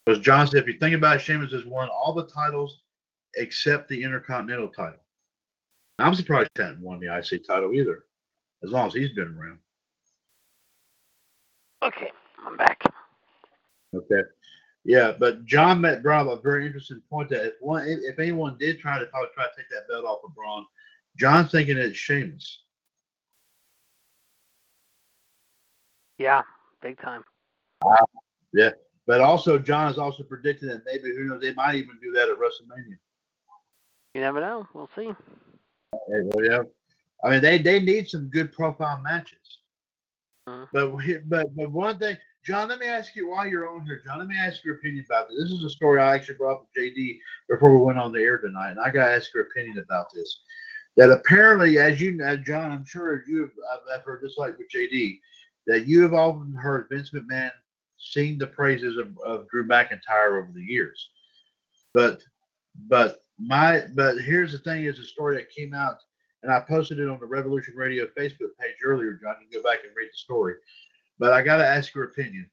Because 0.04 0.20
John 0.20 0.46
said, 0.46 0.62
if 0.62 0.66
you 0.66 0.78
think 0.78 0.94
about 0.94 1.16
it, 1.16 1.22
Sheamus 1.22 1.52
has 1.52 1.64
won 1.64 1.88
all 1.88 2.12
the 2.12 2.26
titles 2.26 2.80
except 3.36 3.88
the 3.88 4.02
Intercontinental 4.02 4.68
title. 4.68 4.98
I'm 5.98 6.14
surprised 6.14 6.50
he 6.56 6.62
hasn't 6.62 6.80
won 6.80 6.98
the 6.98 7.16
IC 7.16 7.46
title 7.46 7.72
either, 7.72 8.04
as 8.64 8.70
long 8.70 8.88
as 8.88 8.94
he's 8.94 9.12
been 9.12 9.36
around. 9.38 9.58
Okay, 11.84 12.10
I'm 12.44 12.56
back. 12.56 12.82
Okay. 13.94 14.22
Yeah, 14.84 15.12
but 15.16 15.44
John 15.44 15.80
met 15.80 16.02
brought 16.02 16.26
up 16.26 16.38
a 16.38 16.42
very 16.42 16.66
interesting 16.66 17.02
point 17.08 17.28
that 17.30 17.46
if 17.46 17.52
one 17.60 17.84
if, 17.86 18.18
anyone 18.18 18.56
did 18.58 18.80
try 18.80 18.98
to 18.98 19.06
probably 19.06 19.28
try 19.34 19.44
to 19.44 19.50
take 19.56 19.68
that 19.70 19.88
belt 19.88 20.04
off 20.04 20.24
of 20.24 20.34
Braun, 20.34 20.66
John's 21.16 21.52
thinking 21.52 21.76
it's 21.76 21.96
Sheamus. 21.96 22.62
Yeah, 26.18 26.42
big 26.80 27.00
time. 27.00 27.22
But 29.06 29.20
also 29.20 29.58
John 29.58 29.90
is 29.90 29.98
also 29.98 30.22
predicting 30.22 30.68
that 30.68 30.82
maybe 30.86 31.14
who 31.14 31.24
knows 31.24 31.40
they 31.40 31.54
might 31.54 31.74
even 31.74 31.98
do 32.00 32.12
that 32.12 32.28
at 32.28 32.38
WrestleMania. 32.38 32.96
You 34.14 34.20
never 34.20 34.40
know. 34.40 34.66
We'll 34.74 34.90
see. 34.94 35.12
Yeah. 36.08 36.62
I 37.24 37.30
mean 37.30 37.40
they 37.42 37.58
they 37.58 37.80
need 37.80 38.08
some 38.08 38.28
good 38.28 38.52
profile 38.52 39.00
matches. 39.02 39.58
Mhm. 40.48 40.68
But 40.72 40.90
we- 40.92 41.18
but 41.18 41.54
but 41.54 41.70
one 41.70 41.98
thing, 41.98 42.16
John, 42.44 42.68
let 42.68 42.80
me 42.80 42.86
ask 42.86 43.14
you 43.14 43.28
while 43.28 43.46
you're 43.46 43.68
on 43.68 43.86
here, 43.86 44.02
John, 44.04 44.18
let 44.18 44.28
me 44.28 44.36
ask 44.36 44.64
your 44.64 44.76
opinion 44.76 45.04
about 45.08 45.28
this. 45.28 45.38
This 45.38 45.52
is 45.52 45.64
a 45.64 45.70
story 45.70 46.00
I 46.00 46.14
actually 46.14 46.36
brought 46.36 46.54
up 46.54 46.60
with 46.62 46.74
JD 46.84 47.20
before 47.48 47.76
we 47.76 47.84
went 47.84 47.98
on 47.98 48.12
the 48.12 48.20
air 48.20 48.38
tonight, 48.38 48.72
and 48.72 48.80
I 48.80 48.90
got 48.90 49.06
to 49.06 49.12
ask 49.14 49.32
your 49.32 49.44
opinion 49.44 49.78
about 49.78 50.12
this. 50.12 50.40
That 50.96 51.10
apparently, 51.10 51.78
as 51.78 52.00
you 52.00 52.12
know, 52.12 52.36
John, 52.36 52.72
I'm 52.72 52.84
sure 52.84 53.24
you've 53.26 53.52
I've, 53.72 53.98
I've 54.00 54.04
heard 54.04 54.22
just 54.22 54.38
like 54.38 54.58
with 54.58 54.68
JD, 54.70 55.20
that 55.68 55.86
you 55.86 56.02
have 56.02 56.12
often 56.12 56.52
heard 56.52 56.88
Vince 56.90 57.10
McMahon 57.10 57.52
sing 58.02 58.38
the 58.38 58.46
praises 58.46 58.96
of, 58.96 59.16
of 59.24 59.48
Drew 59.48 59.66
McIntyre 59.66 60.42
over 60.42 60.50
the 60.52 60.62
years. 60.62 61.10
But 61.94 62.22
but 62.88 63.24
my 63.38 63.84
but 63.94 64.18
here's 64.18 64.52
the 64.52 64.58
thing: 64.58 64.84
is 64.84 64.98
a 64.98 65.04
story 65.04 65.36
that 65.36 65.50
came 65.50 65.74
out 65.74 65.98
and 66.42 66.52
I 66.52 66.60
posted 66.60 66.98
it 66.98 67.08
on 67.08 67.20
the 67.20 67.26
Revolution 67.26 67.74
Radio 67.76 68.06
Facebook 68.06 68.50
page 68.60 68.76
earlier, 68.84 69.18
John. 69.22 69.36
You 69.40 69.48
can 69.48 69.62
go 69.62 69.70
back 69.70 69.84
and 69.84 69.94
read 69.96 70.08
the 70.08 70.16
story. 70.16 70.54
But 71.18 71.32
I 71.32 71.42
got 71.42 71.58
to 71.58 71.66
ask 71.66 71.94
your 71.94 72.04
opinion. 72.04 72.50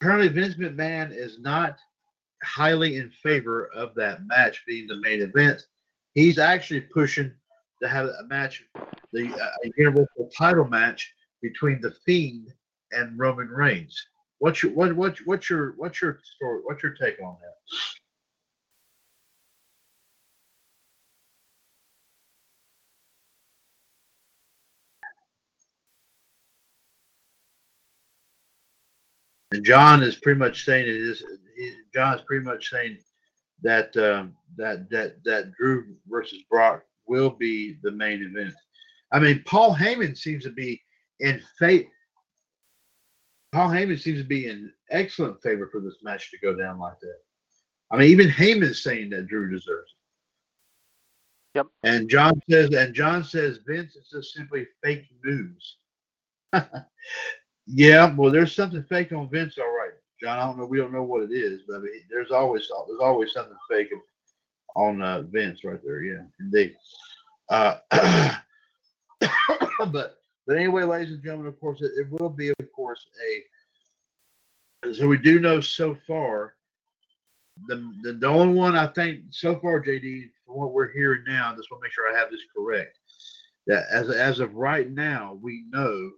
Apparently, 0.00 0.28
Vince 0.28 0.54
McMahon 0.54 1.16
is 1.16 1.38
not 1.38 1.78
highly 2.42 2.96
in 2.96 3.08
favor 3.22 3.70
of 3.74 3.94
that 3.94 4.26
match 4.26 4.62
being 4.66 4.88
the 4.88 4.96
main 4.96 5.22
event. 5.22 5.62
He's 6.14 6.38
actually 6.38 6.80
pushing 6.80 7.32
to 7.80 7.88
have 7.88 8.06
a 8.06 8.24
match, 8.26 8.64
the 9.12 9.32
uh, 9.32 9.48
a 9.64 9.70
Universal 9.76 10.30
title 10.36 10.66
match 10.66 11.12
between 11.40 11.80
the 11.80 11.92
Fiend 12.04 12.52
and 12.90 13.16
Roman 13.16 13.48
Reigns. 13.48 14.06
What's 14.42 14.60
your 14.60 14.72
what 14.72 14.92
what 14.96 15.16
what's 15.24 15.48
your 15.48 15.74
what's 15.76 16.02
your 16.02 16.18
story? 16.34 16.62
What's 16.64 16.82
your 16.82 16.94
take 16.94 17.14
on 17.22 17.36
that? 17.40 17.54
And 29.56 29.64
John 29.64 30.02
is 30.02 30.16
pretty 30.16 30.40
much 30.40 30.64
saying 30.64 30.88
it 30.88 30.96
is. 30.96 31.22
John 31.94 32.18
is 32.18 32.24
pretty 32.26 32.44
much 32.44 32.68
saying 32.68 32.98
that 33.62 33.96
um, 33.96 34.34
that 34.56 34.90
that 34.90 35.22
that 35.22 35.52
Drew 35.52 35.94
versus 36.08 36.40
Brock 36.50 36.82
will 37.06 37.30
be 37.30 37.76
the 37.84 37.92
main 37.92 38.24
event. 38.24 38.54
I 39.12 39.20
mean, 39.20 39.44
Paul 39.46 39.72
Heyman 39.72 40.18
seems 40.18 40.42
to 40.42 40.50
be 40.50 40.82
in 41.20 41.40
fate. 41.60 41.86
Paul 43.52 43.68
Heyman 43.68 44.00
seems 44.00 44.18
to 44.18 44.26
be 44.26 44.48
in 44.48 44.72
excellent 44.90 45.42
favor 45.42 45.68
for 45.70 45.80
this 45.80 45.96
match 46.02 46.30
to 46.30 46.38
go 46.38 46.54
down 46.54 46.78
like 46.78 46.98
that. 47.00 47.18
I 47.90 47.98
mean, 47.98 48.08
even 48.08 48.28
Heyman's 48.28 48.82
saying 48.82 49.10
that 49.10 49.26
Drew 49.26 49.50
deserves 49.50 49.90
it. 51.54 51.58
Yep. 51.58 51.66
And 51.82 52.08
John 52.08 52.40
says, 52.48 52.70
and 52.72 52.94
John 52.94 53.22
says, 53.22 53.58
Vince 53.66 53.94
is 53.94 54.08
just 54.10 54.32
simply 54.32 54.66
fake 54.82 55.04
news. 55.22 55.76
Yeah, 57.66 58.12
well, 58.14 58.32
there's 58.32 58.54
something 58.54 58.82
fake 58.84 59.12
on 59.12 59.28
Vince, 59.30 59.56
all 59.58 59.64
right, 59.64 59.92
John. 60.20 60.38
I 60.38 60.44
don't 60.44 60.58
know. 60.58 60.66
We 60.66 60.78
don't 60.78 60.92
know 60.92 61.04
what 61.04 61.22
it 61.22 61.32
is, 61.32 61.62
but 61.66 61.76
I 61.76 61.78
mean, 61.78 62.02
there's 62.10 62.30
always 62.30 62.68
there's 62.88 63.00
always 63.00 63.32
something 63.32 63.56
fake 63.70 63.88
on 64.74 65.00
uh, 65.00 65.22
Vince 65.22 65.62
right 65.64 65.80
there. 65.84 66.02
Yeah, 66.02 66.22
indeed. 66.40 66.74
Uh, 67.48 67.76
but 69.92 70.18
but 70.46 70.56
anyway, 70.56 70.84
ladies 70.84 71.14
and 71.14 71.22
gentlemen, 71.22 71.48
of 71.48 71.60
course, 71.60 71.80
it, 71.82 71.92
it 71.96 72.10
will 72.10 72.28
be, 72.28 72.48
of 72.48 72.72
course, 72.74 73.04
a. 74.84 74.94
So 74.94 75.06
we 75.06 75.18
do 75.18 75.38
know 75.38 75.60
so 75.60 75.96
far. 76.06 76.54
The, 77.68 77.76
the 78.02 78.14
the 78.14 78.26
only 78.26 78.54
one 78.54 78.76
I 78.76 78.88
think 78.88 79.24
so 79.30 79.58
far, 79.60 79.80
JD, 79.80 80.30
from 80.44 80.56
what 80.56 80.72
we're 80.72 80.92
hearing 80.92 81.22
now, 81.26 81.54
just 81.54 81.70
want 81.70 81.82
to 81.82 81.86
make 81.86 81.92
sure 81.92 82.12
I 82.12 82.18
have 82.18 82.30
this 82.30 82.40
correct. 82.56 82.98
That 83.66 83.84
as 83.90 84.10
as 84.10 84.40
of 84.40 84.54
right 84.54 84.90
now, 84.90 85.38
we 85.40 85.64
know 85.70 86.10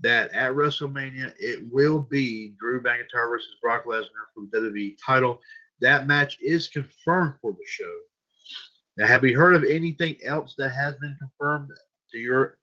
that 0.00 0.32
at 0.32 0.52
WrestleMania 0.52 1.32
it 1.38 1.60
will 1.70 2.00
be 2.00 2.54
Drew 2.58 2.82
McIntyre 2.82 3.28
versus 3.28 3.56
Brock 3.62 3.84
Lesnar 3.86 4.26
for 4.34 4.44
the 4.50 4.58
WWE 4.58 4.96
title. 5.04 5.40
That 5.80 6.06
match 6.06 6.38
is 6.40 6.68
confirmed 6.68 7.34
for 7.40 7.52
the 7.52 7.64
show. 7.66 7.92
Now, 8.96 9.06
have 9.06 9.24
you 9.24 9.36
heard 9.36 9.54
of 9.54 9.64
anything 9.64 10.16
else 10.24 10.54
that 10.58 10.70
has 10.70 10.94
been 10.96 11.16
confirmed 11.18 11.70
to 12.12 12.18
your? 12.18 12.58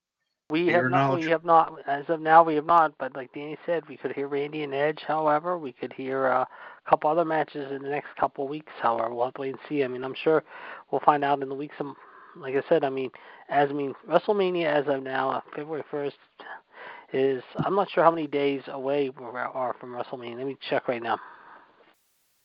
We 0.52 0.68
have 0.68 0.92
not. 0.92 1.20
We 1.20 1.30
have 1.30 1.46
not. 1.46 1.74
As 1.88 2.04
of 2.10 2.20
now, 2.20 2.44
we 2.44 2.56
have 2.56 2.66
not. 2.66 2.94
But 3.00 3.16
like 3.16 3.34
Danny 3.34 3.58
said, 3.66 3.88
we 3.88 3.96
could 3.98 4.12
hear 4.12 4.28
Randy 4.28 4.64
and 4.64 4.74
Edge. 4.74 5.00
However, 5.08 5.58
we 5.58 5.72
could 5.72 5.94
hear 5.94 6.28
uh, 6.28 6.42
a 6.44 6.90
couple 6.90 7.10
other 7.10 7.24
matches 7.26 7.72
in 7.72 7.82
the 7.82 7.90
next 7.90 8.10
couple 8.20 8.44
of 8.44 8.50
weeks. 8.50 8.72
However, 8.82 9.14
we'll 9.14 9.26
have 9.26 9.34
to 9.36 9.42
wait 9.42 9.52
and 9.52 9.60
see. 9.70 9.84
I 9.84 9.88
mean, 9.88 10.04
I'm 10.04 10.16
sure 10.24 10.44
we'll 10.92 11.02
find 11.02 11.24
out 11.24 11.42
in 11.42 11.48
the 11.50 11.56
weeks. 11.56 11.76
um, 11.80 11.96
Like 12.36 12.56
I 12.56 12.64
said, 12.68 12.84
I 12.84 12.90
mean, 12.90 13.10
as 13.50 13.70
I 13.70 13.74
mean, 13.74 13.94
WrestleMania 14.10 14.66
as 14.66 14.88
of 14.88 15.02
now, 15.04 15.30
uh, 15.32 15.42
February 15.56 15.84
1st, 15.92 16.12
is 17.14 17.44
I'm 17.66 17.76
not 17.76 17.90
sure 17.90 18.04
how 18.04 18.12
many 18.12 18.28
days 18.28 18.62
away 18.68 19.10
we 19.10 19.26
are 19.26 19.76
from 19.80 19.92
WrestleMania. 19.94 20.38
Let 20.38 20.48
me 20.48 20.58
check 20.70 20.88
right 20.88 21.02
now. 21.04 21.18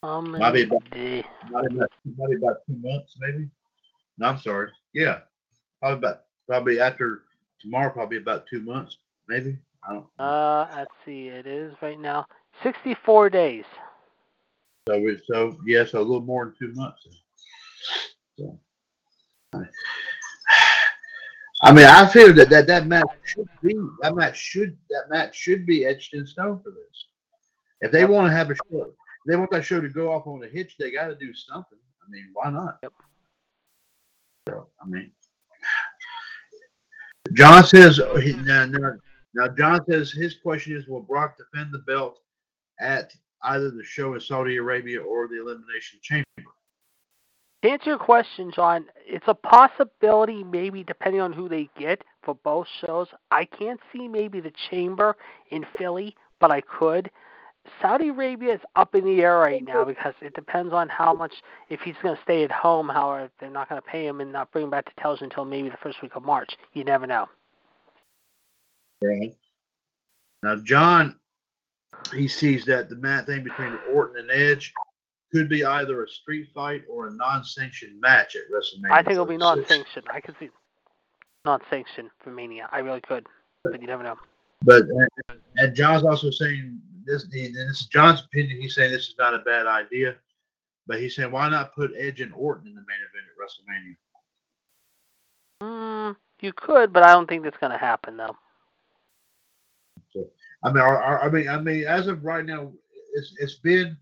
Um, 0.02 0.32
Might 0.38 0.52
be 0.52 0.62
about- 0.64 0.90
day- 0.90 1.24
Probably 1.50 1.76
about, 1.76 1.90
probably 2.16 2.36
about 2.36 2.56
two 2.66 2.76
months, 2.76 3.14
maybe. 3.18 3.48
No, 4.18 4.26
I'm 4.28 4.38
sorry. 4.40 4.70
Yeah, 4.92 5.20
probably 5.80 5.98
about 5.98 6.22
probably 6.48 6.80
after 6.80 7.22
tomorrow, 7.60 7.92
probably 7.92 8.18
about 8.18 8.46
two 8.48 8.60
months, 8.60 8.98
maybe. 9.28 9.58
I 9.88 9.92
don't. 9.94 10.06
uh, 10.18 10.66
let's 10.76 10.90
see. 11.04 11.28
It 11.28 11.46
is 11.46 11.74
right 11.80 11.98
now 11.98 12.26
64 12.62 13.30
days. 13.30 13.64
So 14.88 14.98
we 15.00 15.20
so 15.28 15.56
yeah, 15.66 15.84
so 15.84 15.98
a 15.98 16.00
little 16.00 16.20
more 16.20 16.44
than 16.44 16.54
two 16.58 16.74
months. 16.74 17.06
So, 18.38 18.58
I 21.62 21.72
mean, 21.72 21.86
I 21.86 22.06
feel 22.06 22.32
that 22.34 22.50
that, 22.50 22.66
that 22.66 22.86
match 22.86 23.06
should 23.24 23.48
be 23.62 23.74
that 24.02 24.14
match 24.14 24.36
should 24.36 24.76
that 24.90 25.04
match 25.10 25.34
should 25.34 25.66
be 25.66 25.86
etched 25.86 26.14
in 26.14 26.26
stone 26.26 26.60
for 26.62 26.70
this. 26.70 27.06
If 27.80 27.90
they 27.92 28.04
want 28.04 28.28
to 28.28 28.36
have 28.36 28.50
a 28.50 28.54
show, 28.54 28.92
they 29.26 29.36
want 29.36 29.50
that 29.50 29.64
show 29.64 29.80
to 29.80 29.88
go 29.88 30.12
off 30.12 30.26
on 30.26 30.42
a 30.44 30.48
hitch, 30.48 30.76
they 30.78 30.90
got 30.90 31.06
to 31.08 31.16
do 31.16 31.34
something. 31.34 31.78
I 32.06 32.10
mean, 32.10 32.30
why 32.32 32.50
not? 32.50 32.78
Yep. 32.82 32.92
So, 34.48 34.68
I 34.80 34.86
mean, 34.86 35.10
John 37.32 37.64
says 37.64 37.98
now, 37.98 38.66
now, 38.66 38.92
Now, 39.34 39.48
John 39.48 39.84
says 39.88 40.10
his 40.10 40.36
question 40.42 40.76
is 40.76 40.86
Will 40.86 41.00
Brock 41.00 41.36
defend 41.36 41.72
the 41.72 41.80
belt 41.80 42.18
at 42.80 43.12
either 43.42 43.70
the 43.70 43.84
show 43.84 44.14
in 44.14 44.20
Saudi 44.20 44.56
Arabia 44.56 45.00
or 45.00 45.28
the 45.28 45.40
Elimination 45.40 45.98
Chamber? 46.02 46.24
To 47.62 47.70
answer 47.70 47.90
your 47.90 47.98
question, 47.98 48.52
John, 48.54 48.86
it's 49.06 49.26
a 49.28 49.34
possibility, 49.34 50.44
maybe 50.44 50.84
depending 50.84 51.20
on 51.20 51.32
who 51.32 51.48
they 51.48 51.68
get 51.78 52.02
for 52.22 52.34
both 52.34 52.66
shows. 52.80 53.08
I 53.30 53.44
can't 53.44 53.80
see 53.92 54.08
maybe 54.08 54.40
the 54.40 54.52
chamber 54.70 55.16
in 55.50 55.66
Philly, 55.76 56.14
but 56.38 56.50
I 56.50 56.60
could. 56.60 57.10
Saudi 57.80 58.08
Arabia 58.08 58.54
is 58.54 58.60
up 58.74 58.94
in 58.94 59.04
the 59.04 59.22
air 59.22 59.38
right 59.38 59.64
now 59.64 59.84
because 59.84 60.14
it 60.20 60.34
depends 60.34 60.72
on 60.72 60.88
how 60.88 61.14
much 61.14 61.42
if 61.68 61.80
he's 61.80 61.94
going 62.02 62.16
to 62.16 62.22
stay 62.22 62.44
at 62.44 62.50
home, 62.50 62.88
how 62.88 63.28
they're 63.40 63.50
not 63.50 63.68
going 63.68 63.80
to 63.80 63.86
pay 63.86 64.06
him 64.06 64.20
and 64.20 64.32
not 64.32 64.50
bring 64.52 64.64
him 64.64 64.70
back 64.70 64.86
to 64.86 65.00
television 65.00 65.24
until 65.24 65.44
maybe 65.44 65.68
the 65.68 65.76
first 65.78 66.02
week 66.02 66.16
of 66.16 66.24
March. 66.24 66.56
You 66.72 66.84
never 66.84 67.06
know. 67.06 67.28
Right. 69.02 69.34
Now, 70.42 70.56
John, 70.56 71.16
he 72.14 72.28
sees 72.28 72.64
that 72.66 72.88
the 72.88 72.96
match 72.96 73.26
thing 73.26 73.44
between 73.44 73.78
Orton 73.92 74.18
and 74.18 74.30
Edge 74.30 74.72
could 75.32 75.48
be 75.48 75.64
either 75.64 76.04
a 76.04 76.08
street 76.08 76.48
fight 76.54 76.82
or 76.90 77.08
a 77.08 77.12
non-sanctioned 77.12 78.00
match 78.00 78.36
at 78.36 78.42
WrestleMania. 78.52 78.92
I 78.92 79.02
think 79.02 79.12
it'll 79.12 79.26
be 79.26 79.36
non-sanctioned. 79.36 80.06
I 80.12 80.20
could 80.20 80.36
see 80.38 80.50
non-sanctioned 81.44 82.10
for 82.22 82.30
Mania. 82.30 82.68
I 82.72 82.78
really 82.78 83.00
could, 83.00 83.26
but 83.64 83.80
you 83.80 83.86
never 83.86 84.02
know. 84.02 84.16
But 84.62 84.82
and, 84.82 85.40
and 85.56 85.74
John's 85.74 86.04
also 86.04 86.30
saying 86.30 86.80
this. 87.06 87.24
And 87.24 87.54
this 87.54 87.80
is 87.80 87.86
John's 87.86 88.22
opinion. 88.22 88.60
He's 88.60 88.74
saying 88.74 88.92
this 88.92 89.08
is 89.08 89.14
not 89.18 89.34
a 89.34 89.38
bad 89.40 89.66
idea, 89.66 90.16
but 90.86 91.00
he's 91.00 91.16
saying 91.16 91.30
why 91.30 91.48
not 91.48 91.74
put 91.74 91.92
Edge 91.96 92.20
and 92.20 92.32
Orton 92.34 92.68
in 92.68 92.74
the 92.74 92.80
main 92.80 92.98
event 93.08 93.26
at 93.30 93.36
WrestleMania? 93.40 93.96
Mm, 95.62 96.16
you 96.40 96.52
could, 96.52 96.92
but 96.92 97.02
I 97.02 97.12
don't 97.12 97.28
think 97.28 97.42
that's 97.42 97.58
going 97.58 97.72
to 97.72 97.78
happen 97.78 98.16
though. 98.16 98.36
So, 100.12 100.26
I 100.62 100.68
mean, 100.68 100.82
our, 100.82 101.02
our, 101.02 101.22
I 101.22 101.30
mean, 101.30 101.48
I 101.48 101.58
mean, 101.58 101.84
as 101.84 102.06
of 102.08 102.24
right 102.24 102.44
now, 102.44 102.72
it's 103.14 103.34
it's 103.38 103.56
been 103.56 103.96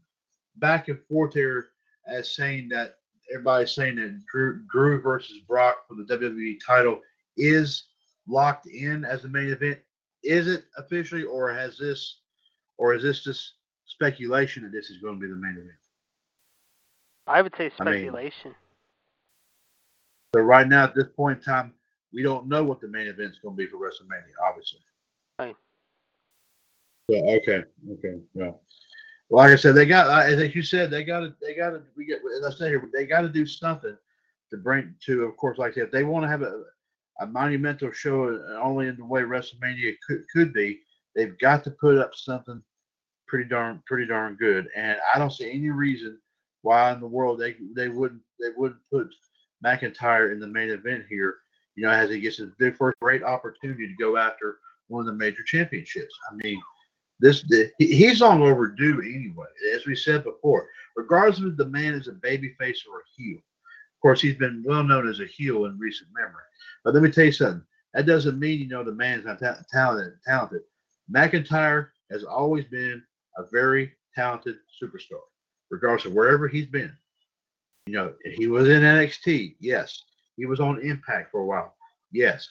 back 0.56 0.89
and 0.89 0.98
forth 1.09 1.35
here 1.35 1.70
as 2.06 2.35
saying 2.35 2.68
that 2.68 2.97
everybody's 3.32 3.74
saying 3.74 3.97
that 3.97 4.20
Drew, 4.31 4.62
Drew 4.70 5.01
versus 5.01 5.39
Brock 5.47 5.76
for 5.89 5.94
the 5.94 6.05
WWE 6.05 6.59
title 6.64 7.01
is 7.36 7.85
locked 8.28 8.66
in 8.66 9.05
as 9.05 9.22
the 9.22 9.28
main 9.28 9.48
event. 9.48 9.78
Is 10.22 10.47
it 10.48 10.64
officially, 10.78 11.24
or 11.24 11.52
has 11.52 11.76
this, 11.78 12.20
or 12.78 12.94
is 12.94 13.02
this 13.02 13.22
just 13.22 13.55
speculation 13.86 14.62
that 14.64 14.72
this 14.72 14.90
is 14.90 14.98
going 14.98 15.14
to 15.14 15.20
be 15.20 15.28
the 15.28 15.36
main 15.36 15.52
event? 15.52 15.70
I 17.26 17.42
would 17.42 17.55
say 17.56 17.70
speculation. 17.70 18.40
I 18.44 18.48
mean, 18.48 18.55
so 20.34 20.40
right 20.40 20.66
now, 20.66 20.84
at 20.84 20.94
this 20.94 21.06
point 21.16 21.38
in 21.38 21.44
time, 21.44 21.72
we 22.12 22.22
don't 22.22 22.48
know 22.48 22.64
what 22.64 22.80
the 22.80 22.88
main 22.88 23.06
event 23.06 23.32
is 23.32 23.38
going 23.38 23.56
to 23.56 23.56
be 23.56 23.66
for 23.66 23.76
WrestleMania, 23.76 24.34
obviously. 24.44 24.80
Right. 25.38 25.56
Yeah. 27.09 27.20
Okay. 27.20 27.64
Okay. 27.92 28.18
Well, 28.34 28.60
like 29.30 29.52
I 29.52 29.56
said, 29.56 29.74
they 29.74 29.86
got. 29.86 30.09
I 30.10 30.36
think 30.36 30.55
you 30.55 30.62
said 30.62 30.90
they 30.90 31.05
got 31.05 31.20
to. 31.20 31.34
They 31.40 31.55
got 31.55 31.70
to. 31.70 31.82
We 31.96 32.06
get. 32.06 32.20
As 32.38 32.55
I 32.55 32.59
say 32.59 32.68
here, 32.68 32.88
they 32.92 33.06
got 33.06 33.22
to 33.22 33.28
do 33.28 33.46
something 33.46 33.96
to 34.51 34.56
bring 34.56 34.94
to. 35.06 35.24
Of 35.24 35.36
course, 35.36 35.59
like 35.59 35.74
said, 35.74 35.84
if 35.84 35.90
they 35.90 36.05
want 36.05 36.24
to 36.24 36.28
have 36.28 36.42
a, 36.42 36.62
a 37.20 37.26
monumental 37.26 37.92
show, 37.92 38.34
uh, 38.34 38.60
only 38.60 38.88
in 38.88 38.96
the 38.96 39.05
way 39.05 39.22
WrestleMania 39.22 39.94
could 40.06 40.24
could 40.32 40.52
be, 40.52 40.80
they've 41.15 41.39
got 41.39 41.65
to 41.65 41.70
put 41.70 41.99
up 41.99 42.15
something 42.15 42.62
pretty 43.27 43.49
darn 43.49 43.82
pretty 43.86 44.07
darn 44.07 44.36
good. 44.36 44.69
And 44.77 44.99
I 45.15 45.19
don't 45.19 45.32
see 45.32 45.51
any 45.51 45.70
reason 45.70 46.19
why 46.62 46.93
in 46.93 47.01
the 47.01 47.07
world 47.07 47.39
they 47.39 47.57
they 47.74 47.89
wouldn't 47.89 48.23
they 48.41 48.51
wouldn't 48.57 48.81
put 48.93 49.09
McIntyre 49.65 50.32
in 50.32 50.41
the 50.41 50.47
main 50.47 50.70
event 50.70 51.05
here. 51.09 51.36
You 51.77 51.85
know, 51.85 51.91
as 51.91 52.11
he 52.11 52.20
gets 52.20 52.36
his 52.36 52.51
big 52.59 52.77
first 52.77 52.99
great 53.01 53.23
opportunity 53.23 53.89
to 53.89 53.95
go 53.95 54.16
after 54.16 54.59
one 54.89 55.01
of 55.01 55.07
the 55.07 55.12
major 55.12 55.43
championships. 55.43 56.15
I 56.31 56.35
mean 56.35 56.61
this 57.20 57.45
he's 57.78 58.20
long 58.20 58.43
overdue 58.43 59.01
anyway. 59.01 59.47
As 59.74 59.86
we 59.86 59.97
said 59.97 60.24
before, 60.24 60.69
regardless 60.97 61.41
of 61.41 61.57
the 61.57 61.66
man 61.66 61.95
is 61.95 62.09
a 62.09 62.12
baby 62.12 62.55
face 62.59 62.85
or 62.91 62.99
a 62.99 63.03
heel. 63.16 63.39
Of 63.39 64.01
course, 64.03 64.20
he's 64.20 64.36
been 64.36 64.62
well 64.66 64.85
known 64.85 65.09
as 65.09 65.20
a 65.20 65.27
heel 65.27 65.65
in 65.65 65.78
recent 65.78 66.11
memory. 66.15 66.43
But 66.85 66.95
let 66.95 67.03
me 67.03 67.11
tell 67.11 67.24
you 67.24 67.32
something. 67.32 67.65
That 67.95 68.07
doesn't 68.07 68.39
mean 68.39 68.59
you 68.61 68.69
know 68.69 68.85
the 68.85 68.93
man's 68.93 69.24
not 69.24 69.39
ta- 69.39 69.62
talented. 69.73 70.15
Talented. 70.27 70.62
McIntyre 71.12 71.89
has 72.10 72.24
always 72.24 72.64
been 72.64 73.02
a 73.39 73.44
very 73.51 73.93
talented 74.14 74.56
superstar, 74.82 75.20
regardless 75.70 76.06
of 76.06 76.12
wherever 76.12 76.48
he's 76.48 76.66
been. 76.66 76.97
You 77.86 77.94
know, 77.94 78.14
he 78.24 78.47
was 78.47 78.68
in 78.68 78.82
NXT. 78.82 79.56
Yes. 79.60 80.02
He 80.36 80.47
was 80.47 80.60
on 80.60 80.81
Impact 80.81 81.31
for 81.31 81.40
a 81.40 81.47
while. 81.47 81.74
Yes. 82.12 82.48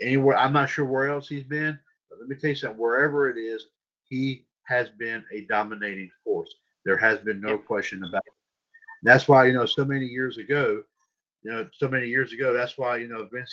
Anywhere, 0.00 0.36
I'm 0.36 0.52
not 0.52 0.70
sure 0.70 0.84
where 0.84 1.08
else 1.08 1.28
he's 1.28 1.44
been, 1.44 1.78
but 2.08 2.20
let 2.20 2.28
me 2.28 2.36
tell 2.36 2.50
you 2.50 2.56
something. 2.56 2.78
Wherever 2.78 3.28
it 3.28 3.38
is, 3.38 3.66
he 4.08 4.46
has 4.64 4.88
been 4.90 5.24
a 5.32 5.42
dominating 5.42 6.10
force. 6.22 6.54
There 6.84 6.96
has 6.96 7.18
been 7.18 7.40
no 7.40 7.58
question 7.58 8.04
about 8.04 8.22
it. 8.26 8.32
That's 9.02 9.28
why, 9.28 9.46
you 9.46 9.52
know, 9.52 9.66
so 9.66 9.84
many 9.84 10.06
years 10.06 10.38
ago, 10.38 10.82
you 11.42 11.50
know, 11.50 11.68
so 11.72 11.88
many 11.88 12.06
years 12.06 12.32
ago, 12.32 12.52
that's 12.52 12.78
why, 12.78 12.96
you 12.98 13.08
know, 13.08 13.28
Vince 13.32 13.52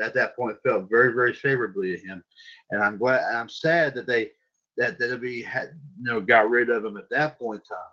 at 0.00 0.14
that 0.14 0.36
point 0.36 0.56
felt 0.64 0.88
very, 0.90 1.12
very 1.12 1.34
favorably 1.34 1.96
to 1.96 2.06
him. 2.06 2.24
And 2.70 2.82
I'm 2.82 2.98
glad, 2.98 3.22
I'm 3.34 3.48
sad 3.48 3.94
that 3.94 4.06
they, 4.06 4.30
that 4.76 4.98
WWE 4.98 5.44
had, 5.44 5.70
you 5.98 6.04
know, 6.04 6.20
got 6.20 6.48
rid 6.48 6.70
of 6.70 6.84
him 6.84 6.96
at 6.96 7.10
that 7.10 7.38
point 7.38 7.62
in 7.62 7.76
time. 7.76 7.92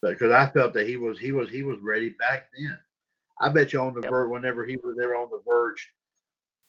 But 0.00 0.10
because 0.12 0.32
I 0.32 0.48
felt 0.50 0.72
that 0.74 0.86
he 0.86 0.96
was, 0.96 1.18
he 1.18 1.32
was, 1.32 1.50
he 1.50 1.62
was 1.62 1.78
ready 1.82 2.10
back 2.10 2.46
then. 2.56 2.78
I 3.40 3.48
bet 3.50 3.72
you 3.72 3.80
on 3.80 3.94
the 3.94 4.00
yep. 4.00 4.10
verge, 4.10 4.30
whenever 4.30 4.64
he 4.64 4.76
was 4.76 4.96
there 4.96 5.16
on 5.16 5.28
the 5.30 5.40
verge 5.46 5.90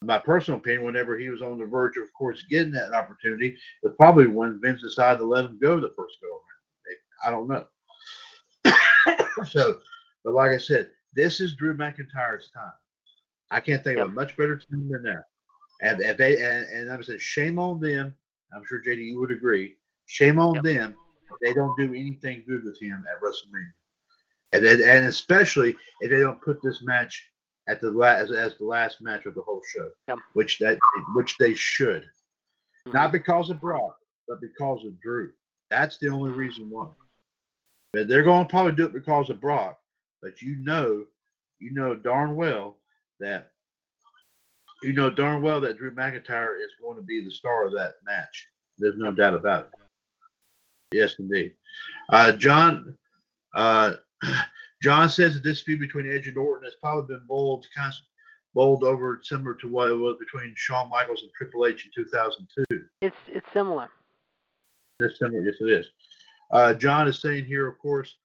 my 0.01 0.17
personal 0.17 0.59
opinion, 0.59 0.83
whenever 0.83 1.17
he 1.17 1.29
was 1.29 1.41
on 1.41 1.59
the 1.59 1.65
verge 1.65 1.97
of, 1.97 2.03
of 2.03 2.13
course, 2.13 2.43
getting 2.49 2.71
that 2.71 2.93
opportunity, 2.93 3.55
was 3.83 3.93
probably 3.97 4.27
when 4.27 4.59
Vince 4.61 4.81
decided 4.81 5.19
to 5.19 5.25
let 5.25 5.45
him 5.45 5.59
go 5.61 5.79
the 5.79 5.93
first 5.95 6.17
go 6.21 6.27
around. 6.27 6.97
I 7.23 7.29
don't 7.29 7.47
know. 7.47 9.45
so, 9.45 9.79
but 10.23 10.33
like 10.33 10.51
I 10.51 10.57
said, 10.57 10.89
this 11.13 11.39
is 11.39 11.55
Drew 11.55 11.77
McIntyre's 11.77 12.49
time. 12.51 12.71
I 13.51 13.59
can't 13.59 13.83
think 13.83 13.99
of 13.99 14.09
a 14.09 14.11
much 14.11 14.35
better 14.37 14.55
team 14.55 14.89
than 14.89 15.03
that. 15.03 15.25
And 15.81 16.01
if 16.01 16.17
they 16.17 16.41
and, 16.41 16.65
and 16.67 16.91
I 16.91 17.01
said, 17.01 17.21
shame 17.21 17.59
on 17.59 17.79
them. 17.79 18.15
I'm 18.55 18.63
sure 18.67 18.81
JD 18.81 19.05
you 19.05 19.19
would 19.19 19.31
agree. 19.31 19.75
Shame 20.05 20.39
on 20.39 20.55
yep. 20.55 20.63
them. 20.63 20.95
They 21.41 21.53
don't 21.53 21.77
do 21.77 21.93
anything 21.93 22.43
good 22.47 22.63
with 22.63 22.79
him 22.81 23.05
at 23.09 23.21
WrestleMania, 23.21 23.71
and 24.51 24.65
then, 24.65 24.81
and 24.83 25.07
especially 25.07 25.75
if 26.01 26.11
they 26.11 26.19
don't 26.19 26.41
put 26.41 26.61
this 26.61 26.81
match 26.83 27.23
at 27.69 27.79
the 27.79 27.89
last 27.89 28.31
as 28.31 28.57
the 28.57 28.65
last 28.65 29.01
match 29.01 29.25
of 29.25 29.35
the 29.35 29.41
whole 29.41 29.61
show, 29.73 29.89
yep. 30.09 30.17
which 30.33 30.59
that 30.59 30.77
which 31.15 31.37
they 31.37 31.53
should, 31.53 32.03
mm-hmm. 32.03 32.91
not 32.91 33.13
because 33.13 33.49
of 33.49 33.61
Brock, 33.61 33.95
but 34.27 34.41
because 34.41 34.83
of 34.85 34.99
Drew. 35.01 35.31
That's 35.69 35.97
the 35.97 36.09
only 36.09 36.31
reason 36.31 36.69
why. 36.69 36.87
But 37.93 38.09
they're 38.09 38.23
going 38.23 38.45
to 38.45 38.49
probably 38.49 38.73
do 38.73 38.85
it 38.85 38.93
because 38.93 39.29
of 39.29 39.39
Brock, 39.39 39.79
but 40.21 40.41
you 40.41 40.57
know, 40.57 41.05
you 41.59 41.71
know 41.71 41.95
darn 41.95 42.35
well 42.35 42.77
that 43.21 43.51
you 44.83 44.93
know 44.93 45.09
darn 45.09 45.41
well 45.41 45.61
that 45.61 45.77
Drew 45.77 45.91
McIntyre 45.91 46.57
is 46.63 46.71
going 46.81 46.97
to 46.97 47.03
be 47.03 47.23
the 47.23 47.31
star 47.31 47.65
of 47.65 47.73
that 47.73 47.95
match. 48.05 48.47
There's 48.77 48.97
no 48.97 49.11
doubt 49.11 49.35
about 49.35 49.69
it. 49.73 49.79
Yes, 50.91 51.15
indeed. 51.19 51.53
Uh, 52.09 52.33
John, 52.33 52.97
uh, 53.55 53.93
John 54.81 55.09
says 55.09 55.35
that 55.35 55.43
this 55.43 55.61
feud 55.61 55.79
between 55.79 56.11
Edge 56.11 56.27
and 56.27 56.37
Orton 56.37 56.65
has 56.65 56.73
probably 56.81 57.15
been 57.15 57.25
boiled, 57.27 57.65
kind 57.75 57.93
of 57.93 57.97
bowled 58.53 58.83
over 58.83 59.21
similar 59.23 59.53
to 59.55 59.67
what 59.67 59.89
it 59.89 59.95
was 59.95 60.17
between 60.19 60.53
Shawn 60.57 60.89
Michaels 60.89 61.21
and 61.21 61.31
Triple 61.37 61.65
H 61.65 61.85
in 61.85 62.03
2002. 62.03 62.85
It's 63.01 63.15
it's 63.27 63.47
similar. 63.53 63.89
It's 64.99 65.17
similar, 65.19 65.43
yes, 65.43 65.55
it 65.61 65.69
is. 65.69 65.85
Uh, 66.51 66.73
John 66.73 67.07
is 67.07 67.19
saying 67.19 67.45
here, 67.45 67.67
of 67.67 67.79
course, 67.79 68.17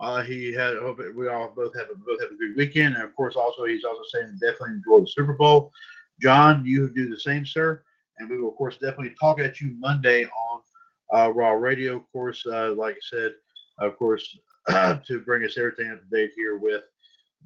uh, 0.00 0.22
he 0.22 0.52
had. 0.52 0.76
Hope 0.76 1.00
we 1.14 1.28
all 1.28 1.52
both 1.54 1.76
have 1.76 1.88
a, 1.90 1.94
both 1.96 2.20
have 2.20 2.30
a 2.30 2.36
good 2.36 2.56
weekend, 2.56 2.94
and 2.94 3.04
of 3.04 3.14
course, 3.14 3.36
also 3.36 3.64
he's 3.64 3.84
also 3.84 4.02
saying 4.12 4.38
definitely 4.40 4.76
enjoy 4.76 5.00
the 5.00 5.06
Super 5.06 5.32
Bowl. 5.32 5.72
John, 6.20 6.64
you 6.64 6.88
do 6.88 7.08
the 7.08 7.18
same, 7.18 7.44
sir, 7.44 7.82
and 8.18 8.28
we 8.28 8.38
will 8.38 8.50
of 8.50 8.56
course 8.56 8.74
definitely 8.74 9.14
talk 9.20 9.40
at 9.40 9.60
you 9.60 9.76
Monday 9.78 10.24
on 10.24 10.60
uh, 11.14 11.32
Raw 11.32 11.50
Radio. 11.50 11.96
Of 11.96 12.12
course, 12.12 12.44
uh, 12.46 12.72
like 12.72 12.94
I 12.94 13.16
said, 13.16 13.32
of 13.78 13.96
course, 13.98 14.36
to 14.68 15.22
bring 15.24 15.44
us 15.44 15.56
everything 15.58 15.90
up 15.90 16.00
to 16.00 16.16
date 16.16 16.32
here 16.36 16.58
with 16.58 16.82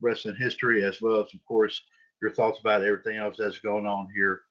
wrestling 0.00 0.36
history, 0.36 0.84
as 0.84 1.00
well 1.00 1.20
as, 1.20 1.32
of 1.34 1.44
course, 1.46 1.80
your 2.20 2.32
thoughts 2.32 2.60
about 2.60 2.82
everything 2.82 3.16
else 3.16 3.36
that's 3.38 3.58
going 3.58 3.86
on 3.86 4.08
here 4.14 4.42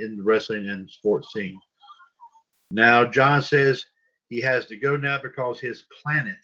in 0.00 0.16
the 0.16 0.22
wrestling 0.22 0.68
and 0.68 0.90
sports 0.90 1.32
scene. 1.32 1.58
Now, 2.70 3.04
John 3.04 3.42
says 3.42 3.84
he 4.28 4.40
has 4.40 4.66
to 4.66 4.76
go 4.76 4.96
now 4.96 5.18
because 5.22 5.60
his 5.60 5.84
planet 6.02 6.36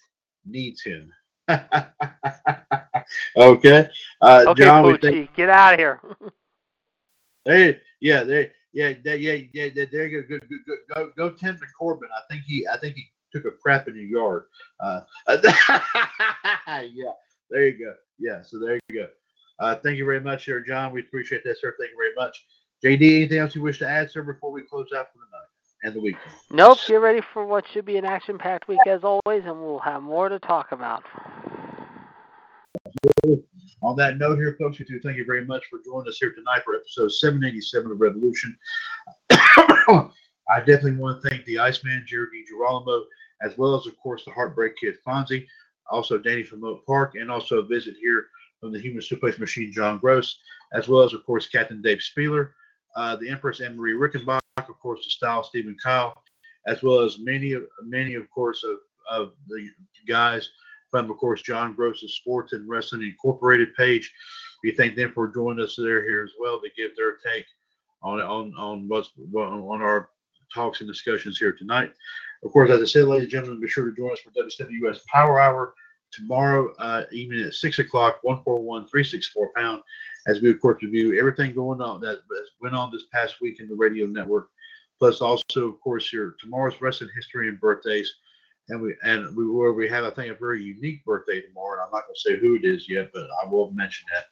needs 0.44 0.82
him. 0.84 1.12
okay. 3.36 3.88
Uh, 4.20 4.44
okay, 4.48 4.64
John, 4.64 4.98
think, 4.98 5.34
get 5.34 5.48
out 5.48 5.74
of 5.74 5.78
here. 5.80 6.00
hey, 7.44 7.80
yeah, 8.00 8.22
they, 8.22 8.50
yeah, 8.72 8.92
they, 9.04 9.16
yeah, 9.16 9.38
yeah, 9.52 9.68
there 9.90 10.06
you 10.06 10.22
go. 10.22 10.38
Go, 10.38 10.46
go, 10.48 10.74
go, 10.94 11.10
go 11.16 11.30
tend 11.30 11.58
to 11.58 11.66
Corbin. 11.78 12.08
I 12.16 12.20
think 12.32 12.44
he, 12.46 12.66
I 12.68 12.78
think 12.78 12.96
he 12.96 13.10
took 13.32 13.44
a 13.46 13.50
crap 13.50 13.88
in 13.88 13.96
your 13.96 14.04
yard. 14.04 14.44
Uh, 14.78 15.00
yeah, 16.68 17.12
there 17.50 17.66
you 17.66 17.78
go. 17.78 17.94
Yeah, 18.18 18.42
so 18.42 18.58
there 18.58 18.78
you 18.88 18.94
go. 18.94 19.08
Uh, 19.58 19.74
thank 19.76 19.98
you 19.98 20.04
very 20.04 20.20
much, 20.20 20.46
sir, 20.46 20.60
John. 20.60 20.92
We 20.92 21.00
appreciate 21.00 21.44
that, 21.44 21.58
sir. 21.58 21.74
Thank 21.78 21.90
you 21.90 21.96
very 21.96 22.14
much. 22.14 22.44
JD, 22.82 23.16
anything 23.16 23.38
else 23.38 23.54
you 23.54 23.60
wish 23.60 23.78
to 23.80 23.88
add, 23.88 24.10
sir, 24.10 24.22
before 24.22 24.52
we 24.52 24.62
close 24.62 24.88
out 24.96 25.12
for 25.12 25.18
the 25.18 25.36
night 25.36 25.49
and 25.82 25.94
the 25.94 26.00
weekend? 26.00 26.32
Nope. 26.50 26.78
Get 26.86 26.96
ready 26.96 27.20
for 27.32 27.44
what 27.44 27.64
should 27.68 27.84
be 27.84 27.96
an 27.96 28.04
action-packed 28.04 28.68
week 28.68 28.80
as 28.86 29.04
always, 29.04 29.44
and 29.44 29.60
we'll 29.60 29.78
have 29.80 30.02
more 30.02 30.28
to 30.28 30.38
talk 30.38 30.72
about. 30.72 31.04
On 33.82 33.96
that 33.96 34.18
note, 34.18 34.36
here, 34.36 34.56
folks, 34.60 34.78
we 34.78 34.84
do 34.84 35.00
thank 35.00 35.16
you 35.16 35.24
very 35.24 35.44
much 35.44 35.64
for 35.70 35.78
joining 35.84 36.08
us 36.08 36.18
here 36.18 36.32
tonight 36.32 36.62
for 36.64 36.74
episode 36.74 37.10
787 37.12 37.92
of 37.92 38.00
Revolution. 38.00 38.56
I 39.30 40.58
definitely 40.58 40.96
want 40.96 41.22
to 41.22 41.28
thank 41.28 41.44
the 41.44 41.58
Iceman, 41.58 42.04
Jared 42.06 42.30
Girolamo, 42.48 43.04
as 43.42 43.56
well 43.56 43.74
as, 43.74 43.86
of 43.86 43.96
course, 43.98 44.24
the 44.24 44.32
Heartbreak 44.32 44.74
Kid 44.76 44.96
Fonzie, 45.06 45.46
also 45.90 46.18
Danny 46.18 46.42
from 46.42 46.64
Oak 46.64 46.84
Park, 46.86 47.14
and 47.14 47.30
also 47.30 47.58
a 47.58 47.64
visit 47.64 47.94
here 48.00 48.26
from 48.60 48.72
the 48.72 48.80
Human 48.80 49.00
Suplex 49.00 49.38
Machine, 49.38 49.72
John 49.72 49.98
Gross, 49.98 50.38
as 50.74 50.88
well 50.88 51.02
as, 51.02 51.14
of 51.14 51.24
course, 51.24 51.48
Captain 51.48 51.80
Dave 51.80 52.02
Spieler, 52.02 52.50
uh, 52.96 53.16
the 53.16 53.28
Empress 53.28 53.60
Anne 53.60 53.76
Marie 53.76 53.94
Rickenbach, 53.94 54.40
of 54.56 54.78
course, 54.80 55.04
the 55.04 55.10
Style 55.10 55.42
Stephen 55.42 55.76
Kyle, 55.82 56.22
as 56.66 56.82
well 56.82 57.00
as 57.00 57.18
many, 57.18 57.52
of 57.52 57.64
many, 57.84 58.14
of 58.14 58.28
course, 58.30 58.64
of, 58.64 58.78
of 59.10 59.32
the 59.48 59.68
guys 60.06 60.48
from, 60.90 61.10
of 61.10 61.16
course, 61.18 61.42
John 61.42 61.74
Gross's 61.74 62.16
Sports 62.16 62.52
and 62.52 62.68
Wrestling 62.68 63.02
Incorporated 63.02 63.74
page. 63.74 64.12
We 64.62 64.72
thank 64.72 64.96
them 64.96 65.12
for 65.12 65.28
joining 65.28 65.64
us 65.64 65.76
there 65.76 66.02
here 66.02 66.24
as 66.24 66.32
well 66.38 66.60
to 66.60 66.68
give 66.76 66.96
their 66.96 67.16
take 67.16 67.46
on 68.02 68.20
on 68.20 68.54
on 68.56 68.88
what's 68.88 69.10
on 69.34 69.82
our 69.82 70.10
talks 70.52 70.80
and 70.80 70.88
discussions 70.88 71.38
here 71.38 71.52
tonight. 71.52 71.92
Of 72.42 72.52
course, 72.52 72.70
as 72.70 72.80
I 72.80 72.86
said, 72.86 73.04
ladies 73.04 73.24
and 73.24 73.32
gentlemen, 73.32 73.60
be 73.60 73.68
sure 73.68 73.88
to 73.88 73.96
join 73.96 74.12
us 74.12 74.20
for 74.20 74.30
WWS 74.30 75.04
Power 75.06 75.40
Hour 75.40 75.74
tomorrow 76.12 76.72
uh, 76.78 77.04
evening 77.12 77.44
at 77.44 77.54
six 77.54 77.78
o'clock, 77.78 78.18
one 78.22 78.42
four 78.42 78.60
one 78.60 78.86
three 78.86 79.04
six 79.04 79.28
four 79.28 79.50
pound, 79.54 79.82
as 80.26 80.40
we 80.40 80.50
of 80.50 80.60
course 80.60 80.82
review 80.82 81.18
everything 81.18 81.54
going 81.54 81.80
on 81.80 82.00
that 82.00 82.20
went 82.60 82.74
on 82.74 82.90
this 82.90 83.04
past 83.12 83.40
week 83.40 83.60
in 83.60 83.68
the 83.68 83.74
radio 83.74 84.06
network, 84.06 84.48
plus 84.98 85.20
also 85.20 85.68
of 85.68 85.80
course 85.80 86.12
your 86.12 86.36
tomorrow's 86.40 86.80
wrestling 86.80 87.10
history 87.14 87.48
and 87.48 87.60
birthdays 87.60 88.12
and 88.70 88.80
we 88.80 88.94
and 89.02 89.36
we 89.36 89.48
where 89.48 89.72
we 89.72 89.88
have 89.88 90.04
I 90.04 90.10
think 90.10 90.32
a 90.32 90.38
very 90.38 90.62
unique 90.62 91.04
birthday 91.04 91.40
tomorrow. 91.40 91.74
And 91.74 91.82
I'm 91.82 91.90
not 91.92 92.06
going 92.06 92.14
to 92.14 92.20
say 92.20 92.38
who 92.38 92.56
it 92.56 92.64
is 92.64 92.88
yet, 92.88 93.10
but 93.12 93.28
I 93.42 93.48
will 93.48 93.70
mention 93.72 94.06
that 94.12 94.24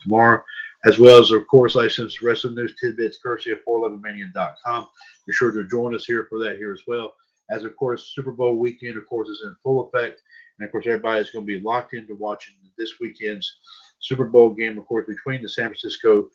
tomorrow, 0.00 0.42
as 0.84 0.98
well 0.98 1.20
as 1.20 1.30
of 1.30 1.46
course 1.46 1.74
licensed 1.74 2.22
wrestling 2.22 2.54
news 2.54 2.74
tidbits 2.80 3.18
courtesy 3.18 3.52
of 3.52 3.58
411mania.com. 3.68 4.88
Be 5.26 5.32
sure 5.32 5.52
to 5.52 5.64
join 5.64 5.94
us 5.94 6.04
here 6.04 6.26
for 6.28 6.38
that 6.40 6.56
here 6.56 6.72
as 6.72 6.82
well. 6.86 7.14
As 7.50 7.64
of 7.64 7.76
course 7.76 8.12
Super 8.14 8.32
Bowl 8.32 8.56
weekend 8.56 8.96
of 8.96 9.06
course 9.08 9.28
is 9.28 9.42
in 9.44 9.54
full 9.62 9.88
effect, 9.88 10.22
and 10.58 10.66
of 10.66 10.72
course 10.72 10.86
everybody 10.86 11.20
is 11.20 11.30
going 11.30 11.46
to 11.46 11.58
be 11.58 11.60
locked 11.60 11.94
into 11.94 12.14
watching 12.14 12.54
this 12.78 12.94
weekend's 13.00 13.58
Super 14.02 14.26
Bowl 14.26 14.50
game, 14.50 14.78
of 14.78 14.86
course 14.86 15.06
between 15.06 15.42
the 15.42 15.48
San 15.48 15.66
Francisco 15.66 16.28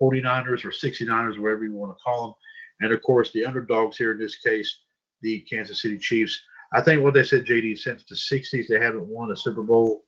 49ers 0.00 0.64
or 0.64 0.70
69ers, 0.70 1.38
whatever 1.38 1.64
you 1.64 1.72
want 1.72 1.96
to 1.96 2.02
call 2.02 2.26
them, 2.26 2.34
and 2.80 2.92
of 2.92 3.02
course 3.02 3.30
the 3.32 3.44
underdogs 3.44 3.96
here 3.96 4.12
in 4.12 4.18
this 4.18 4.36
case, 4.36 4.78
the 5.22 5.40
Kansas 5.40 5.82
City 5.82 5.98
Chiefs. 5.98 6.40
I 6.72 6.80
think 6.80 7.02
what 7.02 7.14
they 7.14 7.24
said, 7.24 7.46
JD, 7.46 7.78
since 7.78 8.04
the 8.08 8.16
60s, 8.16 8.66
they 8.68 8.80
haven't 8.80 9.06
won 9.06 9.30
a 9.30 9.36
Super 9.36 9.62
Bowl 9.62 10.04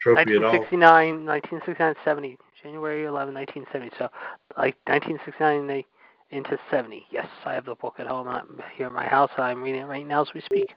trophy 0.00 0.36
at 0.36 0.44
all. 0.44 0.52
1969, 0.52 1.26
1969, 1.26 1.94
70, 2.04 2.38
January 2.62 3.04
11, 3.04 3.34
1970. 3.34 3.96
So, 3.98 4.08
like 4.56 4.76
1969 4.86 5.66
they 5.66 5.84
into 6.30 6.58
70. 6.70 7.06
Yes, 7.10 7.28
I 7.44 7.54
have 7.54 7.64
the 7.64 7.74
book 7.74 7.94
at 7.98 8.06
home. 8.06 8.28
I'm 8.28 8.60
here 8.76 8.88
in 8.88 8.92
my 8.92 9.06
house. 9.06 9.30
I'm 9.36 9.62
reading 9.62 9.82
it 9.82 9.86
right 9.86 10.06
now 10.06 10.22
as 10.22 10.34
we 10.34 10.40
speak. 10.40 10.74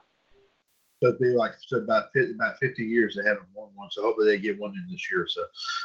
So 1.02 1.10
it'd 1.10 1.20
be 1.20 1.28
like 1.28 1.54
so 1.66 1.78
about 1.78 2.06
50, 2.14 2.34
about 2.34 2.58
50 2.60 2.84
years 2.84 3.16
they 3.16 3.28
haven't 3.28 3.48
won 3.54 3.70
one. 3.76 3.90
So 3.92 4.02
hopefully 4.02 4.28
they 4.28 4.40
get 4.40 4.60
one 4.60 4.72
in 4.72 4.92
this 4.92 5.12
year. 5.12 5.28
So, 5.30 5.44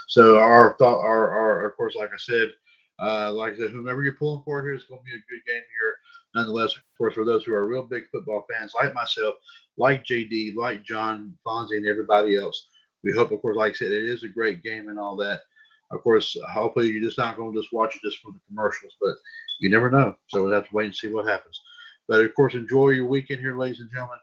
so 0.09 0.39
our 0.39 0.74
thought, 0.78 1.01
our, 1.01 1.30
our 1.30 1.66
of 1.66 1.76
course, 1.76 1.94
like 1.94 2.10
I 2.14 2.18
said, 2.18 2.52
uh, 2.98 3.32
like 3.32 3.55
I 3.55 3.56
said, 3.56 3.70
whomever 3.70 4.02
you're 4.02 4.14
pulling 4.14 4.43
for 4.44 4.62
here 4.62 4.74
is 4.74 4.84
going 4.84 5.01
to 5.01 5.05
be 5.05 5.12
a 5.12 5.28
good 5.28 5.44
game 5.47 5.62
here 5.78 5.97
nonetheless, 6.34 6.74
of 6.76 6.82
course, 6.97 7.14
for 7.14 7.24
those 7.24 7.44
who 7.44 7.52
are 7.52 7.66
real 7.66 7.82
big 7.82 8.05
football 8.10 8.47
fans 8.51 8.72
like 8.74 8.94
myself, 8.94 9.34
like 9.76 10.05
JD, 10.05 10.55
like 10.56 10.84
John 10.84 11.34
Fonzie, 11.47 11.76
and 11.76 11.86
everybody 11.86 12.36
else, 12.36 12.68
we 13.02 13.12
hope, 13.12 13.32
of 13.32 13.43
course, 13.43 13.56
like 13.56 13.72
I 13.72 13.76
said, 13.76 13.93
it 13.93 14.05
is 14.05 14.22
a 14.22 14.28
great 14.28 14.62
game 14.62 14.89
and 14.89 14.98
all 14.98 15.16
that. 15.16 15.40
Of 15.90 16.02
course, 16.02 16.36
hopefully 16.51 16.89
you're 16.89 17.02
just 17.02 17.18
not 17.18 17.36
going 17.36 17.52
to 17.52 17.60
just 17.60 17.72
watch 17.72 17.97
it 17.97 18.02
just 18.02 18.18
for 18.18 18.32
the 18.32 18.40
commercials, 18.48 18.94
but 19.01 19.14
you 19.60 19.68
never 19.68 19.90
know. 19.90 20.16
So 20.28 20.43
we'll 20.43 20.52
have 20.52 20.68
to 20.68 20.74
wait 20.74 20.86
and 20.86 20.94
see 20.94 21.09
what 21.09 21.28
happens. 21.28 21.60
But 22.09 22.24
of 22.24 22.34
course, 22.34 22.55
enjoy 22.55 22.90
your 22.90 23.06
weekend 23.06 23.40
here, 23.40 23.56
ladies 23.56 23.80
and 23.80 23.90
gentlemen. 23.90 24.18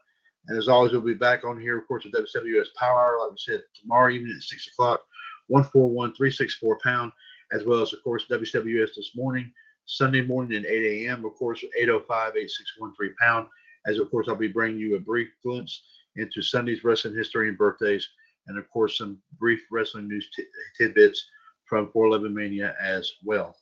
And 0.48 0.58
as 0.58 0.68
always, 0.68 0.92
we'll 0.92 1.02
be 1.02 1.14
back 1.14 1.44
on 1.44 1.60
here, 1.60 1.78
of 1.78 1.86
course, 1.86 2.06
at 2.06 2.12
WWS 2.12 2.74
Power 2.76 3.00
Hour, 3.00 3.18
like 3.20 3.32
we 3.32 3.36
said, 3.38 3.62
tomorrow 3.80 4.10
evening 4.10 4.34
at 4.36 4.42
6 4.42 4.68
o'clock, 4.68 5.00
141 5.48 6.14
364 6.14 6.78
pound, 6.82 7.12
as 7.52 7.64
well 7.64 7.82
as, 7.82 7.92
of 7.92 8.02
course, 8.02 8.24
WWS 8.30 8.94
this 8.96 9.12
morning. 9.14 9.52
Sunday 9.86 10.22
morning 10.22 10.58
at 10.58 10.70
8 10.70 11.06
a.m. 11.06 11.24
Of 11.24 11.34
course, 11.34 11.64
805-8613 11.82 13.14
pound. 13.20 13.48
As 13.86 13.98
of 13.98 14.10
course, 14.10 14.28
I'll 14.28 14.36
be 14.36 14.48
bringing 14.48 14.78
you 14.78 14.96
a 14.96 15.00
brief 15.00 15.28
glimpse 15.42 15.82
into 16.16 16.42
Sunday's 16.42 16.84
wrestling 16.84 17.16
history 17.16 17.48
and 17.48 17.58
birthdays, 17.58 18.06
and 18.46 18.58
of 18.58 18.68
course, 18.70 18.98
some 18.98 19.18
brief 19.38 19.60
wrestling 19.70 20.08
news 20.08 20.28
t- 20.34 20.44
tidbits 20.78 21.24
from 21.64 21.90
411 21.92 22.34
Mania 22.34 22.74
as 22.80 23.10
well. 23.24 23.56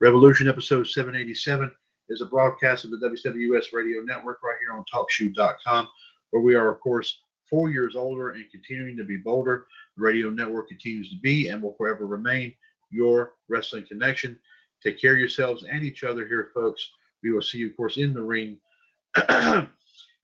Revolution 0.00 0.48
episode 0.48 0.86
787 0.86 1.70
is 2.08 2.20
a 2.20 2.26
broadcast 2.26 2.84
of 2.84 2.90
the 2.90 2.96
WWS 2.96 3.72
Radio 3.72 4.02
Network 4.02 4.42
right 4.42 4.56
here 4.60 4.72
on 4.72 4.84
TalkShoe.com, 4.92 5.88
where 6.30 6.42
we 6.42 6.54
are, 6.54 6.70
of 6.70 6.80
course, 6.80 7.20
four 7.48 7.70
years 7.70 7.96
older 7.96 8.30
and 8.30 8.50
continuing 8.50 8.96
to 8.96 9.04
be 9.04 9.16
bolder. 9.16 9.66
The 9.96 10.02
radio 10.02 10.30
network 10.30 10.68
continues 10.68 11.10
to 11.10 11.16
be 11.16 11.48
and 11.48 11.60
will 11.60 11.74
forever 11.74 12.06
remain 12.06 12.54
your 12.90 13.34
wrestling 13.48 13.84
connection. 13.86 14.38
Take 14.82 15.00
care 15.00 15.12
of 15.12 15.18
yourselves 15.18 15.64
and 15.70 15.82
each 15.82 16.04
other 16.04 16.26
here, 16.26 16.50
folks. 16.54 16.88
We 17.22 17.32
will 17.32 17.42
see 17.42 17.58
you, 17.58 17.70
of 17.70 17.76
course, 17.76 17.96
in 17.96 18.14
the 18.14 18.22
ring. 18.22 18.58
and 19.28 19.68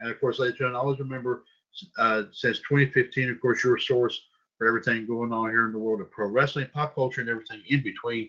of 0.00 0.20
course, 0.20 0.38
ladies 0.38 0.52
and 0.52 0.58
gentlemen, 0.58 0.80
always 0.80 0.98
remember 0.98 1.44
uh, 1.98 2.22
since 2.32 2.58
2015, 2.58 3.30
of 3.30 3.40
course, 3.40 3.62
your 3.62 3.78
source 3.78 4.20
for 4.56 4.66
everything 4.66 5.06
going 5.06 5.32
on 5.32 5.50
here 5.50 5.66
in 5.66 5.72
the 5.72 5.78
world 5.78 6.00
of 6.00 6.10
pro 6.10 6.28
wrestling, 6.28 6.68
pop 6.72 6.94
culture, 6.94 7.20
and 7.20 7.28
everything 7.28 7.62
in 7.68 7.82
between. 7.82 8.28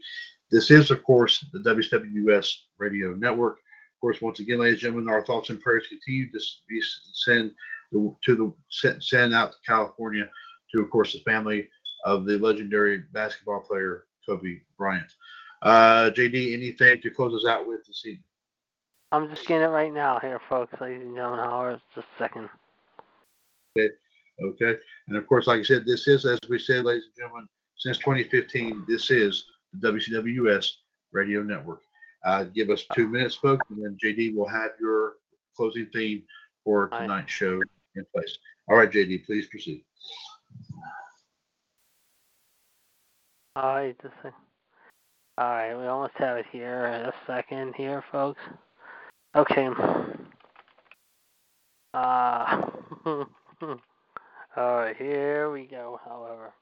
This 0.51 0.71
is, 0.71 0.91
of 0.91 1.03
course, 1.03 1.45
the 1.53 1.59
WWS 1.59 2.53
Radio 2.77 3.13
Network. 3.13 3.59
Of 3.97 4.01
course, 4.01 4.21
once 4.21 4.39
again, 4.39 4.59
ladies 4.59 4.75
and 4.75 4.93
gentlemen, 4.93 5.09
our 5.09 5.25
thoughts 5.25 5.49
and 5.49 5.59
prayers 5.59 5.87
continue 5.89 6.31
to 6.31 6.39
be 6.69 6.79
sent 7.13 7.51
to 7.91 8.15
the 8.27 8.53
send 8.69 9.33
out 9.33 9.53
to 9.53 9.57
California 9.65 10.29
to, 10.71 10.81
of 10.81 10.91
course, 10.91 11.13
the 11.13 11.19
family 11.21 11.67
of 12.05 12.25
the 12.25 12.37
legendary 12.37 12.99
basketball 13.11 13.61
player 13.61 14.05
Kobe 14.23 14.59
Bryant. 14.77 15.11
Uh, 15.63 16.11
JD, 16.11 16.53
anything 16.53 17.01
to 17.01 17.09
close 17.09 17.33
us 17.33 17.49
out 17.49 17.67
with 17.67 17.87
this 17.87 18.03
evening? 18.05 18.23
I'm 19.11 19.29
just 19.29 19.47
getting 19.47 19.63
it 19.63 19.71
right 19.71 19.91
now 19.91 20.19
here, 20.19 20.39
folks, 20.47 20.79
ladies 20.79 21.01
and 21.01 21.15
gentlemen. 21.15 21.39
Howard, 21.39 21.81
just 21.95 22.05
a 22.05 22.23
second. 22.23 22.49
Okay. 23.75 23.89
Okay. 24.43 24.75
And 25.07 25.17
of 25.17 25.25
course, 25.25 25.47
like 25.47 25.61
I 25.61 25.63
said, 25.63 25.87
this 25.87 26.07
is, 26.07 26.23
as 26.23 26.39
we 26.47 26.59
said, 26.59 26.85
ladies 26.85 27.05
and 27.05 27.23
gentlemen, 27.23 27.47
since 27.77 27.97
2015, 27.97 28.85
this 28.87 29.09
is 29.09 29.45
the 29.73 29.91
WCWS 29.91 30.69
Radio 31.13 31.41
Network. 31.41 31.81
Uh, 32.27 32.43
give 32.43 32.69
us 32.69 32.83
two 32.93 33.07
minutes, 33.07 33.35
folks, 33.35 33.65
and 33.69 33.81
then 33.81 33.97
JD 34.03 34.35
will 34.35 34.49
have 34.49 34.71
your 34.81 35.13
closing 35.55 35.87
theme 35.93 36.23
for 36.65 36.89
tonight's 36.89 37.31
show 37.31 37.61
in 37.95 38.05
place. 38.13 38.37
All 38.67 38.75
right, 38.75 38.91
JD, 38.91 39.25
please 39.25 39.47
proceed. 39.47 39.85
All 43.55 43.75
right, 43.75 43.95
just 44.01 44.13
a 44.25 44.33
all 45.39 45.49
right, 45.49 45.75
we 45.77 45.85
almost 45.85 46.15
have 46.15 46.35
it 46.37 46.47
here. 46.51 46.87
In 46.87 47.01
a 47.05 47.13
second 47.27 47.75
here, 47.77 48.03
folks. 48.11 48.41
Okay. 49.35 49.69
Uh, 51.93 52.61
all 53.05 53.77
right, 54.57 54.97
here 54.97 55.51
we 55.51 55.65
go, 55.65 55.99
however. 56.03 56.53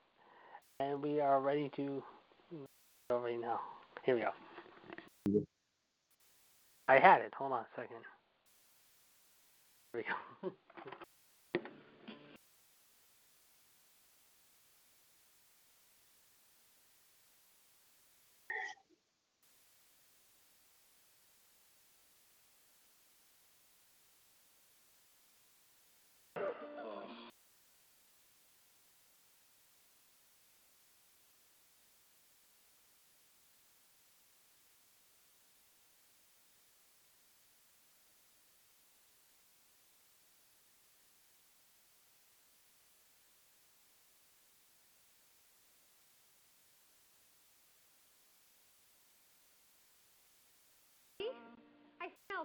And 0.82 1.02
we 1.02 1.22
are 1.22 1.40
ready 1.40 1.72
to 1.78 2.04
go 3.10 3.20
right 3.20 3.40
now. 3.40 3.62
Here 4.06 4.16
we 4.16 4.22
go. 4.22 5.46
I 6.88 7.00
had 7.00 7.22
it. 7.22 7.34
Hold 7.38 7.54
on 7.54 7.62
a 7.62 7.68
second. 7.76 7.98
Here 9.94 10.04
we 10.44 10.50
go. 10.50 10.56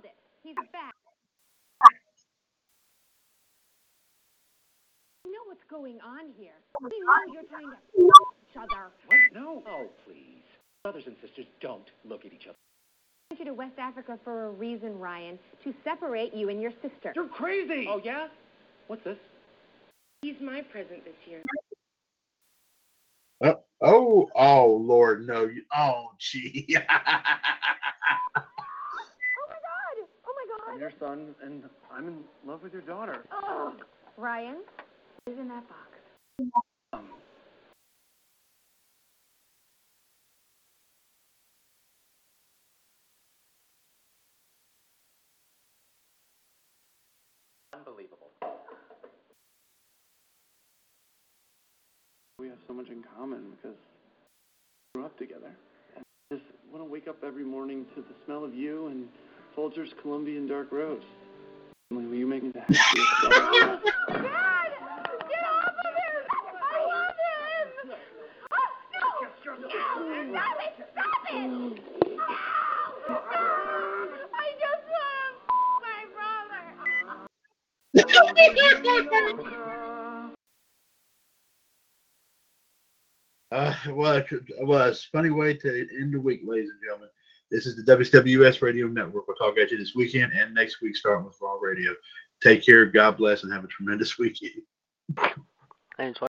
called 0.01 0.05
it. 0.05 0.17
He's 0.43 0.57
uh, 0.59 0.63
back. 0.73 0.95
You 5.25 5.33
know 5.33 5.41
what's 5.47 5.65
going 5.71 5.99
on 6.01 6.33
here. 6.39 6.53
We 6.81 6.89
know 6.89 7.33
you're 7.33 7.43
trying 7.45 7.71
to 7.71 7.77
each 7.99 8.57
other. 8.57 8.91
What? 9.07 9.19
No. 9.33 9.63
Oh, 9.67 9.87
please. 10.07 10.43
Brothers 10.83 11.05
and 11.07 11.17
sisters 11.21 11.47
don't 11.61 11.87
look 12.05 12.25
at 12.25 12.33
each 12.33 12.47
other. 12.47 12.57
I 13.31 13.37
sent 13.37 13.41
you 13.41 13.45
to 13.47 13.55
West 13.55 13.79
Africa 13.79 14.19
for 14.25 14.47
a 14.47 14.51
reason, 14.51 14.99
Ryan. 14.99 15.39
To 15.65 15.75
separate 15.85 16.35
you 16.35 16.49
and 16.49 16.61
your 16.61 16.73
sister. 16.83 17.13
You're 17.15 17.29
crazy. 17.29 17.87
Oh, 17.89 18.01
yeah? 18.03 18.29
What's 18.89 19.05
this? 19.05 19.19
He's 20.23 20.41
my 20.41 20.63
present 20.63 21.05
this 21.05 21.15
year. 21.27 21.43
Uh, 23.43 23.55
oh, 23.81 24.29
oh, 24.35 24.77
Lord, 24.83 25.27
no. 25.27 25.45
You, 25.45 25.63
oh, 25.75 26.11
gee. 26.19 26.77
your 30.81 30.93
son, 30.99 31.35
and 31.45 31.65
I'm 31.93 32.09
in 32.09 32.19
love 32.47 32.63
with 32.63 32.73
your 32.73 32.83
daughter. 32.83 33.25
Oh, 33.31 33.75
Ryan, 34.17 34.57
what 35.25 35.35
is 35.35 35.39
in 35.39 35.49
that 35.49 35.65
box? 35.69 35.91
Um, 36.95 37.05
unbelievable. 47.75 48.31
We 52.39 52.49
have 52.49 52.57
so 52.67 52.73
much 52.73 52.89
in 52.89 53.05
common 53.19 53.51
because 53.51 53.77
we 54.95 55.01
grew 55.01 55.05
up 55.05 55.19
together. 55.19 55.53
And 55.95 56.03
I 56.33 56.37
just 56.37 56.47
want 56.73 56.83
to 56.83 56.91
wake 56.91 57.07
up 57.07 57.23
every 57.23 57.45
morning 57.45 57.85
to 57.95 58.01
the 58.01 58.15
smell 58.25 58.45
of 58.45 58.55
you 58.55 58.87
and 58.87 59.09
Folgers 59.57 59.91
Colombian 60.01 60.47
Dark 60.47 60.71
Roast. 60.73 61.05
Emily, 61.91 62.07
will 62.07 62.15
you 62.15 62.27
make 62.27 62.43
me 62.43 62.51
the 62.51 62.61
happiest? 62.61 62.85
Dad! 64.09 64.73
Get 65.29 65.45
off 65.45 65.67
of 65.67 65.95
him! 65.97 66.23
I 66.63 66.79
love 66.87 67.17
him! 67.27 67.97
Oh, 68.53 68.71
no! 68.95 69.07
No! 69.57 69.67
Stop 70.31 70.59
it! 70.61 70.73
Stop 70.93 71.23
it! 71.31 71.35
No! 71.35 71.49
No! 71.69 73.17
I 74.33 74.47
just 74.61 74.87
want 75.49 75.83
my 75.83 76.01
brother! 76.15 76.67
Uh, 83.53 83.75
well, 83.95 84.15
it 84.15 84.31
was 84.61 85.09
funny 85.11 85.31
way 85.31 85.53
to 85.55 85.85
end 86.01 86.15
the 86.15 86.21
week, 86.21 86.41
ladies 86.45 86.71
and 86.71 86.79
gentlemen. 86.85 87.09
This 87.51 87.67
is 87.67 87.75
the 87.75 87.83
WWS 87.83 88.63
Radio 88.63 88.87
Network. 88.87 89.27
We'll 89.27 89.37
talk 89.37 89.59
at 89.59 89.73
you 89.73 89.79
this 89.79 89.95
weekend 89.97 90.33
and 90.33 90.55
next 90.55 90.81
week, 90.81 90.95
starting 90.95 91.27
with 91.27 91.37
Raw 91.43 91.57
Radio. 91.61 91.93
Take 92.41 92.65
care, 92.65 92.87
God 92.87 93.17
bless, 93.17 93.43
and 93.43 93.53
have 93.53 93.65
a 93.65 93.69
tremendous 93.69 94.19
weekend. 94.19 94.63
Enjoy 95.99 96.29